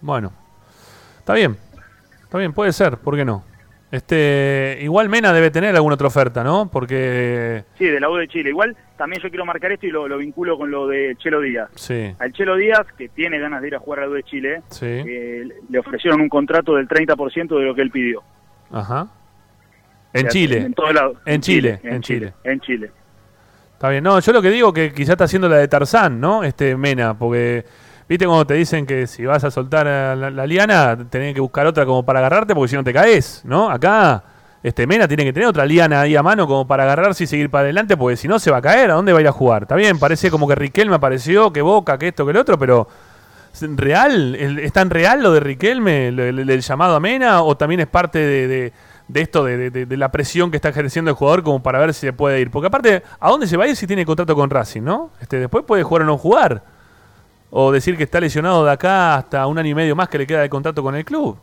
Bueno. 0.00 0.32
Está 1.18 1.34
bien. 1.34 1.56
Está 2.22 2.38
bien, 2.38 2.52
puede 2.52 2.72
ser, 2.72 2.98
¿por 2.98 3.16
qué 3.16 3.24
no? 3.24 3.44
Este, 3.90 4.78
igual 4.82 5.08
Mena 5.08 5.32
debe 5.32 5.50
tener 5.50 5.74
alguna 5.76 5.94
otra 5.94 6.08
oferta, 6.08 6.42
¿no? 6.42 6.68
Porque 6.70 7.64
Sí, 7.78 7.84
de 7.84 8.00
la 8.00 8.10
U 8.10 8.16
de 8.16 8.26
Chile. 8.28 8.50
Igual 8.50 8.76
también 8.96 9.22
yo 9.22 9.28
quiero 9.28 9.44
marcar 9.44 9.72
esto 9.72 9.86
y 9.86 9.90
lo, 9.90 10.08
lo 10.08 10.18
vinculo 10.18 10.58
con 10.58 10.70
lo 10.70 10.88
de 10.88 11.14
Chelo 11.18 11.40
Díaz. 11.40 11.68
sí, 11.76 12.14
Al 12.18 12.32
Chelo 12.32 12.56
Díaz, 12.56 12.86
que 12.98 13.08
tiene 13.08 13.38
ganas 13.38 13.62
de 13.62 13.68
ir 13.68 13.74
a 13.76 13.78
jugar 13.78 14.00
a 14.00 14.02
la 14.02 14.08
U 14.08 14.14
de 14.14 14.22
Chile, 14.24 14.62
sí. 14.70 14.86
eh, 14.86 15.48
le 15.68 15.78
ofrecieron 15.78 16.20
un 16.20 16.28
contrato 16.28 16.74
del 16.74 16.88
30% 16.88 17.58
de 17.58 17.64
lo 17.64 17.74
que 17.74 17.82
él 17.82 17.90
pidió. 17.90 18.22
Ajá. 18.72 19.06
En 20.20 20.28
Chile. 20.28 20.58
En, 20.58 20.74
todo 20.74 20.92
lado. 20.92 21.14
En 21.24 21.40
Chile, 21.40 21.80
en 21.82 22.00
Chile. 22.02 22.32
En 22.44 22.60
Chile. 22.60 22.90
Está 23.74 23.88
bien. 23.90 24.02
No, 24.04 24.18
yo 24.20 24.32
lo 24.32 24.40
que 24.42 24.50
digo 24.50 24.72
que 24.72 24.92
quizá 24.92 25.12
está 25.12 25.24
haciendo 25.24 25.48
la 25.48 25.56
de 25.56 25.68
Tarzán, 25.68 26.20
¿no? 26.20 26.42
Este 26.44 26.76
Mena, 26.76 27.18
porque 27.18 27.64
viste 28.08 28.24
cuando 28.26 28.46
te 28.46 28.54
dicen 28.54 28.86
que 28.86 29.06
si 29.06 29.24
vas 29.26 29.44
a 29.44 29.50
soltar 29.50 29.86
a 29.86 30.16
la, 30.16 30.30
la 30.30 30.46
liana, 30.46 30.96
tenés 31.10 31.34
que 31.34 31.40
buscar 31.40 31.66
otra 31.66 31.84
como 31.84 32.04
para 32.04 32.20
agarrarte, 32.20 32.54
porque 32.54 32.68
si 32.70 32.76
no 32.76 32.84
te 32.84 32.92
caes, 32.92 33.42
¿no? 33.44 33.68
Acá 33.70 34.24
este 34.62 34.86
Mena 34.86 35.06
tiene 35.06 35.24
que 35.24 35.32
tener 35.32 35.48
otra 35.48 35.64
liana 35.66 36.00
ahí 36.00 36.16
a 36.16 36.22
mano 36.22 36.46
como 36.46 36.66
para 36.66 36.84
agarrarse 36.84 37.24
y 37.24 37.26
seguir 37.26 37.50
para 37.50 37.64
adelante, 37.64 37.96
porque 37.96 38.16
si 38.16 38.26
no 38.28 38.38
se 38.38 38.50
va 38.50 38.56
a 38.56 38.62
caer, 38.62 38.90
¿a 38.90 38.94
dónde 38.94 39.12
va 39.12 39.18
a 39.18 39.22
ir 39.22 39.28
a 39.28 39.32
jugar? 39.32 39.62
Está 39.62 39.76
bien, 39.76 39.98
parece 39.98 40.30
como 40.30 40.48
que 40.48 40.54
Riquelme 40.54 40.94
apareció, 40.96 41.52
que 41.52 41.60
Boca, 41.62 41.98
que 41.98 42.08
esto, 42.08 42.24
que 42.24 42.30
el 42.32 42.38
otro, 42.38 42.58
pero 42.58 42.88
¿es 43.52 43.62
real? 43.76 44.34
¿El- 44.34 44.58
¿Es 44.58 44.72
tan 44.72 44.88
real 44.90 45.22
lo 45.22 45.32
de 45.32 45.40
Riquelme, 45.40 46.08
el, 46.08 46.18
el- 46.18 46.50
el 46.50 46.60
llamado 46.62 46.96
a 46.96 47.00
Mena, 47.00 47.42
o 47.42 47.56
también 47.56 47.80
es 47.80 47.86
parte 47.86 48.18
de, 48.18 48.48
de- 48.48 48.72
de 49.08 49.20
esto, 49.20 49.44
de, 49.44 49.70
de- 49.70 49.86
de- 49.86 49.96
la 49.96 50.10
presión 50.10 50.50
que 50.50 50.56
está 50.56 50.68
ejerciendo 50.70 51.10
el 51.10 51.16
jugador 51.16 51.42
como 51.42 51.62
para 51.62 51.78
ver 51.78 51.94
si 51.94 52.00
se 52.00 52.12
puede 52.12 52.40
ir? 52.40 52.50
Porque 52.50 52.66
aparte, 52.66 53.02
¿a 53.20 53.30
dónde 53.30 53.46
se 53.46 53.56
va 53.56 53.64
a 53.64 53.68
ir 53.68 53.76
si 53.76 53.86
tiene 53.86 54.04
contrato 54.04 54.34
con 54.34 54.50
Racing, 54.50 54.82
no? 54.82 55.10
Este, 55.20 55.38
después 55.38 55.64
puede 55.64 55.82
jugar 55.82 56.02
o 56.02 56.06
no 56.06 56.18
jugar. 56.18 56.62
O 57.50 57.70
decir 57.70 57.96
que 57.96 58.02
está 58.02 58.20
lesionado 58.20 58.64
de 58.64 58.72
acá 58.72 59.14
hasta 59.14 59.46
un 59.46 59.56
año 59.58 59.70
y 59.70 59.74
medio 59.74 59.94
más 59.94 60.08
que 60.08 60.18
le 60.18 60.26
queda 60.26 60.40
de 60.40 60.48
contrato 60.50 60.82
con 60.82 60.94
el 60.96 61.04
club. 61.04 61.38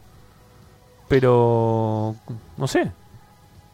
Pero, 1.08 2.16
no 2.58 2.68
sé. 2.68 2.92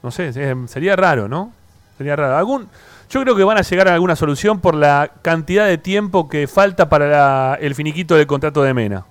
No 0.02 0.12
sé, 0.12 0.32
sería 0.68 0.96
raro, 0.96 1.28
¿no? 1.28 1.52
Sería 1.98 2.16
raro. 2.16 2.38
Algún, 2.38 2.70
yo 3.10 3.22
creo 3.22 3.36
que 3.36 3.44
van 3.44 3.58
a 3.58 3.62
llegar 3.62 3.88
a 3.90 3.94
alguna 3.94 4.16
solución 4.16 4.60
por 4.60 4.76
la 4.76 5.12
cantidad 5.22 5.66
de 5.66 5.78
tiempo 5.78 6.30
que 6.30 6.48
falta 6.48 6.88
para 6.88 7.08
la- 7.08 7.58
el 7.60 7.76
finiquito 7.76 8.16
del 8.16 8.28
contrato 8.28 8.62
de 8.62 8.74
Mena. 8.74 9.06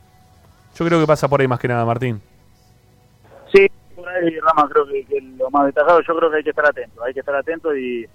Yo 0.79 0.87
creo 0.87 1.01
que 1.01 1.07
pasa 1.07 1.29
por 1.29 1.41
ahí 1.41 1.49
más 1.49 1.59
que 1.59 1.69
nada, 1.69 1.85
Martín. 1.85 2.23
Lo 5.39 5.51
más 5.51 5.67
destacado, 5.67 6.01
yo 6.01 6.17
creo 6.17 6.31
que 6.31 6.37
hay 6.39 6.45
que 6.45 6.51
estar 6.51 6.67
atento, 6.67 7.03
hay 7.03 7.15
que 7.15 7.21
estar 7.21 7.35
atento 7.35 7.77
y, 7.77 8.09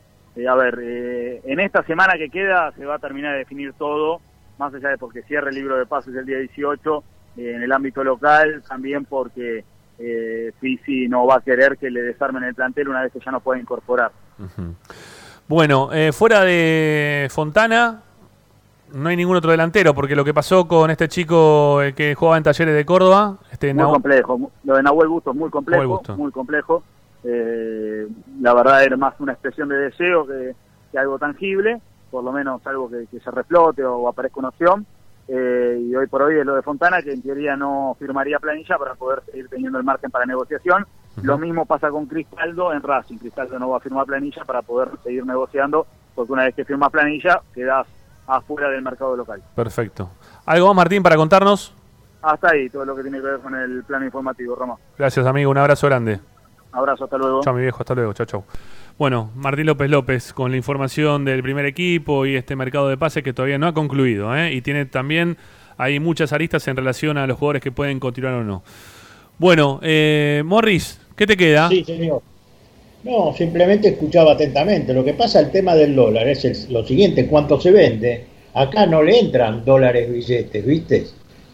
a 0.48 0.56
ver, 0.56 0.80
eh, 0.82 1.42
en 1.46 1.60
esta 1.60 1.84
semana 1.84 2.14
que 2.18 2.30
queda 2.30 2.72
se 2.74 2.86
va 2.86 2.96
a 2.96 3.00
terminar 3.00 3.34
de 3.34 3.40
definir 3.40 3.74
todo, 3.74 4.22
más 4.58 4.74
allá 4.74 4.90
de 4.90 4.98
porque 4.98 5.24
cierre 5.24 5.50
el 5.50 5.56
libro 5.56 5.78
de 5.78 5.86
pases 5.86 6.16
el 6.16 6.26
día 6.26 6.38
18, 6.38 7.04
eh, 7.38 7.54
en 7.56 7.64
el 7.64 7.72
ámbito 7.72 8.04
local, 8.04 8.64
también 8.68 9.06
porque 9.06 9.64
eh, 10.00 10.52
Fisi 10.60 11.08
no 11.08 11.26
va 11.26 11.38
a 11.38 11.42
querer 11.42 11.78
que 11.78 11.90
le 11.90 12.02
desarmen 12.02 12.44
el 12.44 12.56
plantel 12.56 12.90
una 12.90 13.04
vez 13.04 13.12
que 13.12 13.20
ya 13.20 13.32
no 13.32 13.40
pueda 13.40 13.60
incorporar. 13.60 14.12
Bueno, 15.48 15.90
eh, 15.92 16.12
fuera 16.12 16.42
de 16.42 17.28
Fontana, 17.32 18.02
no 18.94 19.10
hay 19.10 19.16
ningún 19.18 19.36
otro 19.36 19.52
delantero, 19.52 19.94
porque 19.94 20.16
lo 20.16 20.24
que 20.24 20.34
pasó 20.34 20.68
con 20.68 20.92
este 20.92 21.08
chico 21.08 21.82
eh, 21.82 21.94
que 21.94 22.14
jugaba 22.14 22.38
en 22.38 22.44
Talleres 22.44 22.76
de 22.76 22.86
Córdoba, 22.86 23.38
este 23.52 23.74
Muy 23.74 23.86
complejo, 23.86 24.52
lo 24.64 24.76
de 24.76 24.84
Nahuel 24.84 25.08
Busto 25.08 25.32
es 25.32 25.36
muy 25.36 25.50
complejo, 25.50 25.88
Busto. 25.88 26.16
muy 26.16 26.32
complejo. 26.32 26.84
Eh, 27.24 28.08
la 28.42 28.54
verdad 28.54 28.84
era 28.84 28.96
más 28.96 29.16
una 29.20 29.34
expresión 29.34 29.70
de 29.70 29.78
deseo 29.78 30.28
que, 30.28 30.56
que 30.92 31.00
algo 31.00 31.18
tangible, 31.18 31.82
por 32.12 32.24
lo 32.24 32.32
menos 32.32 32.66
algo 32.68 32.90
que, 32.90 33.08
que 33.08 33.20
se 33.20 33.32
reflote 33.32 33.84
o, 33.84 34.08
aparezca 34.08 34.40
una 34.40 34.50
opción. 34.50 34.86
Eh, 35.28 35.88
y 35.90 35.96
hoy 35.96 36.06
por 36.08 36.22
hoy 36.22 36.38
es 36.38 36.46
lo 36.46 36.54
de 36.54 36.62
Fontana, 36.62 37.02
que 37.02 37.14
en 37.14 37.22
teoría 37.22 37.56
no 37.56 37.96
firmaría 37.98 38.40
planilla 38.40 38.78
para 38.78 38.94
poder 38.94 39.24
seguir 39.26 39.48
teniendo 39.48 39.80
el 39.80 39.84
margen 39.84 40.12
para 40.12 40.26
negociación. 40.26 40.86
Lo 41.22 41.38
mismo 41.38 41.66
pasa 41.66 41.90
con 41.90 42.06
Cristaldo 42.06 42.74
en 42.74 42.82
Racing. 42.82 43.18
Cristaldo 43.18 43.58
no 43.58 43.70
va 43.70 43.78
a 43.78 43.80
firmar 43.80 44.06
planilla 44.06 44.44
para 44.46 44.62
poder 44.62 44.90
seguir 45.04 45.26
negociando, 45.26 45.88
porque 46.14 46.34
una 46.34 46.44
vez 46.44 46.56
que 46.56 46.66
firmas 46.66 46.92
planilla 46.92 47.42
quedas 47.54 47.88
afuera 48.28 48.70
del 48.70 48.82
mercado 48.82 49.16
local. 49.16 49.42
Perfecto. 49.56 50.10
¿Algo 50.46 50.68
más, 50.68 50.76
Martín, 50.76 51.04
para 51.04 51.16
contarnos? 51.16 51.74
Hasta 52.22 52.52
ahí 52.52 52.70
todo 52.70 52.86
lo 52.86 52.96
que 52.96 53.02
tiene 53.02 53.20
que 53.20 53.26
ver 53.26 53.40
con 53.40 53.54
el 53.56 53.84
plano 53.84 54.06
informativo, 54.06 54.56
Roma. 54.56 54.76
Gracias, 54.98 55.26
amigo. 55.26 55.52
Un 55.52 55.58
abrazo 55.58 55.88
grande. 55.88 56.20
Abrazo, 56.72 57.04
hasta 57.04 57.18
luego. 57.18 57.42
Chao, 57.42 57.54
mi 57.54 57.62
viejo. 57.62 57.78
Hasta 57.80 57.94
luego. 57.96 58.14
Chao, 58.14 58.26
chao. 58.26 58.44
Bueno, 58.98 59.32
Martín 59.36 59.66
López 59.66 59.90
López 59.90 60.34
con 60.34 60.52
la 60.52 60.58
información 60.58 61.26
del 61.26 61.42
primer 61.44 61.66
equipo 61.66 62.26
y 62.26 62.36
este 62.36 62.56
mercado 62.56 62.88
de 62.88 62.98
pases 62.98 63.24
que 63.24 63.34
todavía 63.34 63.58
no 63.58 63.68
ha 63.68 63.74
concluido. 63.74 64.36
¿eh? 64.36 64.54
Y 64.54 64.62
tiene 64.62 64.86
también 64.86 65.38
hay 65.78 66.00
muchas 66.00 66.32
aristas 66.32 66.68
en 66.68 66.78
relación 66.78 67.18
a 67.18 67.28
los 67.28 67.38
jugadores 67.38 67.62
que 67.62 67.72
pueden 67.72 68.00
continuar 68.00 68.36
o 68.36 68.44
no. 68.44 68.64
Bueno, 69.38 69.80
eh, 69.82 70.44
Morris, 70.46 71.02
¿qué 71.16 71.26
te 71.26 71.36
queda? 71.36 71.70
Sí, 71.70 71.84
señor. 71.84 72.22
No, 73.04 73.34
simplemente 73.36 73.90
escuchaba 73.90 74.34
atentamente. 74.34 74.94
Lo 74.94 75.04
que 75.04 75.14
pasa, 75.14 75.40
el 75.40 75.52
tema 75.52 75.76
del 75.76 75.96
dólar 75.96 76.28
es 76.28 76.46
el- 76.46 76.74
lo 76.74 76.86
siguiente, 76.86 77.28
cuánto 77.28 77.60
se 77.60 77.72
vende. 77.72 78.24
Acá 78.54 78.86
no 78.86 79.02
le 79.04 79.20
entran 79.20 79.66
dólares 79.66 80.12
billetes, 80.12 80.66
¿viste? 80.66 81.06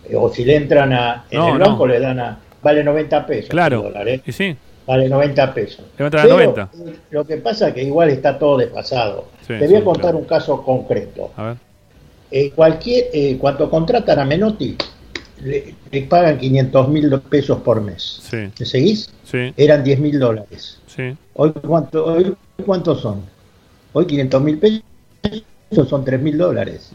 Eh, 0.10 0.16
O 0.16 0.30
si 0.30 0.44
le 0.46 0.56
entran 0.56 0.92
a... 0.94 1.26
En 1.32 1.40
No, 1.40 1.54
el 1.54 1.60
no. 1.60 1.66
banco 1.66 1.88
le 1.88 2.00
dan 2.00 2.20
a... 2.20 2.40
Vale 2.62 2.84
90 2.84 3.26
pesos. 3.26 3.50
Claro. 3.50 3.92
¿eh? 4.06 4.22
Y 4.26 4.32
sí, 4.32 4.56
Vale 4.86 5.08
90 5.08 5.54
pesos. 5.54 5.86
le 5.98 6.06
entran 6.06 6.22
a 6.26 6.36
Pero, 6.36 6.36
90. 6.38 6.70
eh, 6.74 6.96
Lo 7.12 7.26
que 7.26 7.38
pasa 7.38 7.70
es 7.70 7.74
que 7.74 7.84
igual 7.84 8.10
está 8.10 8.38
todo 8.38 8.58
desfasado. 8.58 9.26
Sí, 9.48 9.54
Te 9.58 9.66
voy 9.68 9.78
a 9.78 9.84
contar 9.84 10.02
claro. 10.12 10.18
un 10.20 10.26
caso 10.26 10.62
concreto. 10.64 11.32
A 11.38 11.44
ver. 11.44 11.56
Eh, 12.32 12.52
cualquier, 12.52 13.06
eh, 13.14 13.38
cuando 13.40 13.70
contratan 13.70 14.20
a 14.20 14.26
Menotti, 14.26 14.76
le, 15.44 15.74
le 15.92 16.02
pagan 16.04 16.38
500 16.38 16.90
mil 16.90 17.20
pesos 17.30 17.60
por 17.62 17.82
mes. 17.82 18.20
Sí, 18.30 18.50
¿Me 18.60 18.66
seguís? 18.66 19.14
sí, 19.24 19.54
Eran 19.58 19.84
10 19.84 20.00
mil 20.00 20.20
dólares. 20.20 20.80
sí. 20.88 21.16
Hoy, 21.34 21.52
¿cuánto, 21.66 22.06
hoy 22.06 22.36
¿cuántos 22.66 23.02
son? 23.02 23.22
Hoy 23.94 24.06
500 24.06 24.42
mil 24.42 24.60
pesos 24.60 25.88
son 25.90 26.04
3 26.04 26.22
mil 26.22 26.38
dólares. 26.38 26.92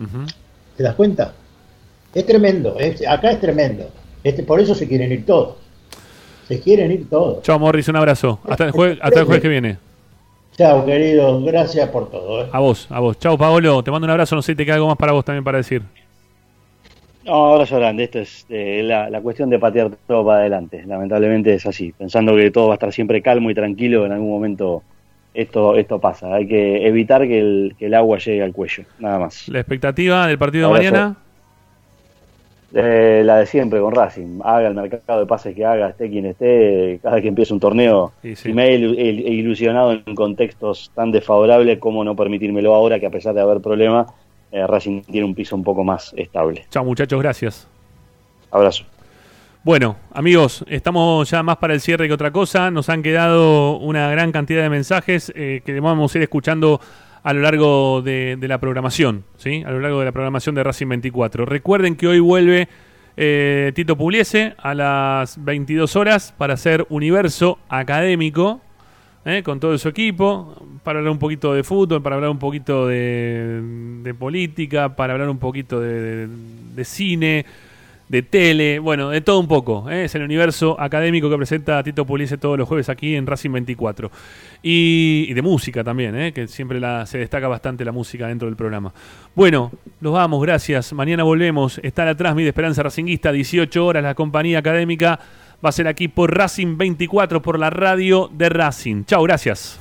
¿Te 0.77 0.83
das 0.83 0.95
cuenta? 0.95 1.33
Es 2.15 2.27
tremendo. 2.27 2.79
es- 2.79 3.07
acá 3.07 3.31
es 3.31 3.41
tremendo. 3.41 3.89
Este, 4.23 4.43
por 4.43 4.61
eso 4.61 4.75
se 4.75 4.87
quieren 4.87 5.11
ir 5.13 5.25
todos. 5.27 5.57
Se 6.49 6.61
quieren 6.61 6.93
ir 6.93 7.09
todos. 7.09 7.43
Chao, 7.43 7.59
Morris, 7.59 7.89
un 7.89 7.97
abrazo. 7.97 8.39
Hasta 8.45 8.67
el, 8.67 8.71
jueves, 8.73 8.99
hasta 9.01 9.21
el 9.21 9.25
jueves 9.27 9.43
que 9.43 9.49
viene. 9.49 9.79
Chao, 10.57 10.85
queridos. 10.85 11.43
Gracias 11.45 11.89
por 11.89 12.11
todo. 12.11 12.45
¿eh? 12.45 12.49
A 12.53 12.61
vos, 12.61 12.87
a 12.91 13.01
vos. 13.01 13.19
Chao, 13.19 13.37
Paolo. 13.39 13.83
Te 13.83 13.91
mando 13.91 14.05
un 14.05 14.11
abrazo. 14.11 14.37
No 14.37 14.43
sé 14.43 14.53
si 14.53 14.57
te 14.57 14.65
queda 14.65 14.75
algo 14.77 14.89
más 14.89 14.97
para 14.99 15.13
vos 15.13 15.25
también 15.25 15.43
para 15.43 15.59
decir. 15.59 15.83
No, 17.25 17.55
abrazo 17.55 17.77
grande. 17.79 18.05
Esto 18.05 18.19
es 18.19 18.47
eh, 18.51 18.83
la, 18.85 19.09
la 19.09 19.21
cuestión 19.21 19.51
de 19.51 19.59
patear 19.59 19.91
todo 20.07 20.27
para 20.27 20.41
adelante. 20.41 20.83
Lamentablemente 20.87 21.55
es 21.55 21.67
así. 21.67 21.93
Pensando 21.97 22.37
que 22.37 22.51
todo 22.51 22.69
va 22.69 22.75
a 22.75 22.77
estar 22.77 22.93
siempre 22.93 23.23
calmo 23.23 23.51
y 23.51 23.55
tranquilo, 23.55 24.05
en 24.05 24.13
algún 24.13 24.31
momento 24.31 24.83
esto 25.33 25.77
esto 25.77 25.99
pasa. 25.99 26.35
Hay 26.35 26.47
que 26.47 26.87
evitar 26.87 27.27
que 27.27 27.39
el, 27.39 27.77
que 27.79 27.87
el 27.87 27.95
agua 27.95 28.19
llegue 28.19 28.43
al 28.43 28.53
cuello. 28.53 28.85
Nada 28.99 29.19
más. 29.19 29.49
La 29.49 29.61
expectativa 29.61 30.27
del 30.27 30.39
partido 30.39 30.69
de 30.69 30.75
mañana. 30.75 31.17
Eh, 32.77 33.23
la 33.25 33.39
de 33.39 33.47
siempre 33.47 33.81
con 33.81 33.95
Racing. 33.95 34.41
Haga 34.43 34.69
el 34.69 34.75
mercado 34.75 35.21
de 35.21 35.27
pases 35.27 35.55
que 35.55 35.65
haga, 35.65 35.91
esté 35.91 36.11
quien 36.11 36.27
esté, 36.27 36.99
cada 37.03 37.15
vez 37.15 37.23
que 37.23 37.29
empiece 37.29 37.55
un 37.55 37.61
torneo. 37.61 38.13
Y 38.23 38.53
me 38.53 38.69
he 38.69 38.75
ilusionado 38.77 39.93
en 39.93 40.15
contextos 40.15 40.91
tan 40.95 41.13
desfavorables 41.13 41.79
como 41.79 42.03
no 42.05 42.17
permitírmelo 42.17 42.75
ahora, 42.75 42.99
que 42.99 43.07
a 43.07 43.11
pesar 43.11 43.35
de 43.35 43.41
haber 43.41 43.61
problemas, 43.61 44.09
eh, 44.55 44.67
Racing 44.67 45.03
tiene 45.03 45.27
un 45.27 45.35
piso 45.35 45.57
un 45.57 45.65
poco 45.65 45.83
más 45.83 46.15
estable. 46.17 46.65
Chao, 46.71 46.85
muchachos. 46.85 47.21
Gracias. 47.21 47.67
Abrazo. 48.51 48.85
Bueno, 49.65 49.97
amigos, 50.13 50.65
estamos 50.69 51.29
ya 51.29 51.43
más 51.43 51.57
para 51.57 51.75
el 51.75 51.81
cierre 51.81 52.07
que 52.07 52.15
otra 52.15 52.31
cosa. 52.31 52.71
Nos 52.71 52.89
han 52.89 53.03
quedado 53.03 53.79
una 53.79 54.09
gran 54.11 54.31
cantidad 54.31 54.63
de 54.63 54.71
mensajes 54.71 55.33
eh, 55.35 55.63
que 55.65 55.81
vamos 55.81 56.15
a 56.15 56.19
ir 56.19 56.23
escuchando 56.23 56.81
a 57.25 57.33
lo 57.33 57.41
largo 57.41 58.01
de, 58.03 58.37
de 58.39 58.49
la 58.49 58.59
programación, 58.59 59.25
¿sí? 59.39 59.65
A 59.67 59.71
lo 59.71 59.81
largo 59.81 59.99
de 59.99 60.05
la 60.05 60.13
programación 60.13 60.55
de 60.55 60.63
Racing 60.63 60.89
24. 60.89 61.47
Recuerden 61.47 61.97
que 61.97 62.07
hoy 62.07 62.21
vuelve 62.21 62.69
eh, 63.17 63.73
Tito 63.75 63.97
Puliese 63.97 64.55
a 64.59 64.75
las 64.75 65.43
22 65.43 65.97
horas 65.97 66.35
para 66.37 66.55
hacer 66.55 66.87
Universo 66.91 67.59
Académico, 67.69 68.61
¿eh? 69.25 69.43
con 69.43 69.61
todo 69.61 69.77
su 69.79 69.89
equipo, 69.89 70.55
para 70.83 70.99
hablar 70.99 71.13
un 71.13 71.19
poquito 71.19 71.55
de 71.55 71.63
fútbol, 71.65 72.03
para 72.03 72.17
hablar 72.17 72.31
un 72.31 72.39
poquito 72.39 72.87
de, 72.89 73.61
de 74.03 74.15
política, 74.15 74.95
para 74.97 75.15
hablar 75.15 75.29
un 75.29 75.39
poquito 75.39 75.81
de, 75.81 76.01
de- 76.01 76.29
de 76.75 76.85
cine, 76.85 77.47
de 78.09 78.23
tele, 78.23 78.79
bueno, 78.81 79.09
de 79.11 79.21
todo 79.23 79.41
un 79.41 79.49
poco. 79.49 79.89
¿eh? 79.91 80.05
Es 80.05 80.15
el 80.15 80.23
universo 80.23 80.79
académico 80.79 81.31
que 81.31 81.37
presenta 81.37 81.83
Tito 81.83 82.05
Puliese 82.05 82.37
todos 82.37 82.59
los 82.59 82.69
jueves 82.69 82.89
aquí 82.89 83.15
en 83.15 83.27
Racing 83.27 83.51
24. 83.51 84.11
Y, 84.63 85.33
de 85.33 85.41
música 85.43 85.83
también, 85.85 86.15
¿eh? 86.19 86.33
que 86.33 86.47
siempre 86.49 86.81
la, 86.81 87.07
se 87.07 87.19
destaca 87.19 87.49
bastante 87.49 87.85
la 87.85 87.93
música 87.93 88.27
dentro 88.29 88.47
del 88.47 88.57
programa. 88.57 88.93
Bueno, 89.35 89.71
nos 90.01 90.13
vamos, 90.13 90.43
gracias. 90.43 90.93
Mañana 90.93 91.23
volvemos. 91.23 91.79
Está 91.83 92.05
la 92.05 92.15
Transmit 92.15 92.45
de 92.45 92.49
Esperanza 92.51 92.83
Racinguista, 92.83 93.33
18 93.33 93.87
horas. 93.87 94.03
La 94.03 94.15
compañía 94.15 94.59
académica 94.59 95.19
va 95.65 95.71
a 95.71 95.73
ser 95.73 95.89
aquí 95.89 96.09
por 96.09 96.37
Racing 96.37 96.77
24, 96.77 97.41
por 97.41 97.59
la 97.59 97.71
radio 97.71 98.29
de 98.33 98.49
Racing. 98.49 99.05
Chao, 99.05 99.23
gracias. 99.23 99.79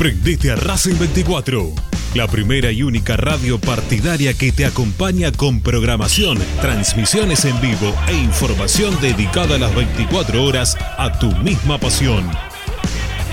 Prendete 0.00 0.50
a 0.50 0.56
Racing 0.56 0.98
24, 0.98 1.72
la 2.14 2.26
primera 2.26 2.72
y 2.72 2.82
única 2.82 3.18
radio 3.18 3.60
partidaria 3.60 4.32
que 4.32 4.50
te 4.50 4.64
acompaña 4.64 5.30
con 5.30 5.60
programación, 5.60 6.38
transmisiones 6.62 7.44
en 7.44 7.60
vivo 7.60 7.94
e 8.08 8.14
información 8.14 8.98
dedicada 9.02 9.56
a 9.56 9.58
las 9.58 9.74
24 9.74 10.42
horas 10.42 10.78
a 10.96 11.18
tu 11.18 11.30
misma 11.42 11.76
pasión. 11.76 12.26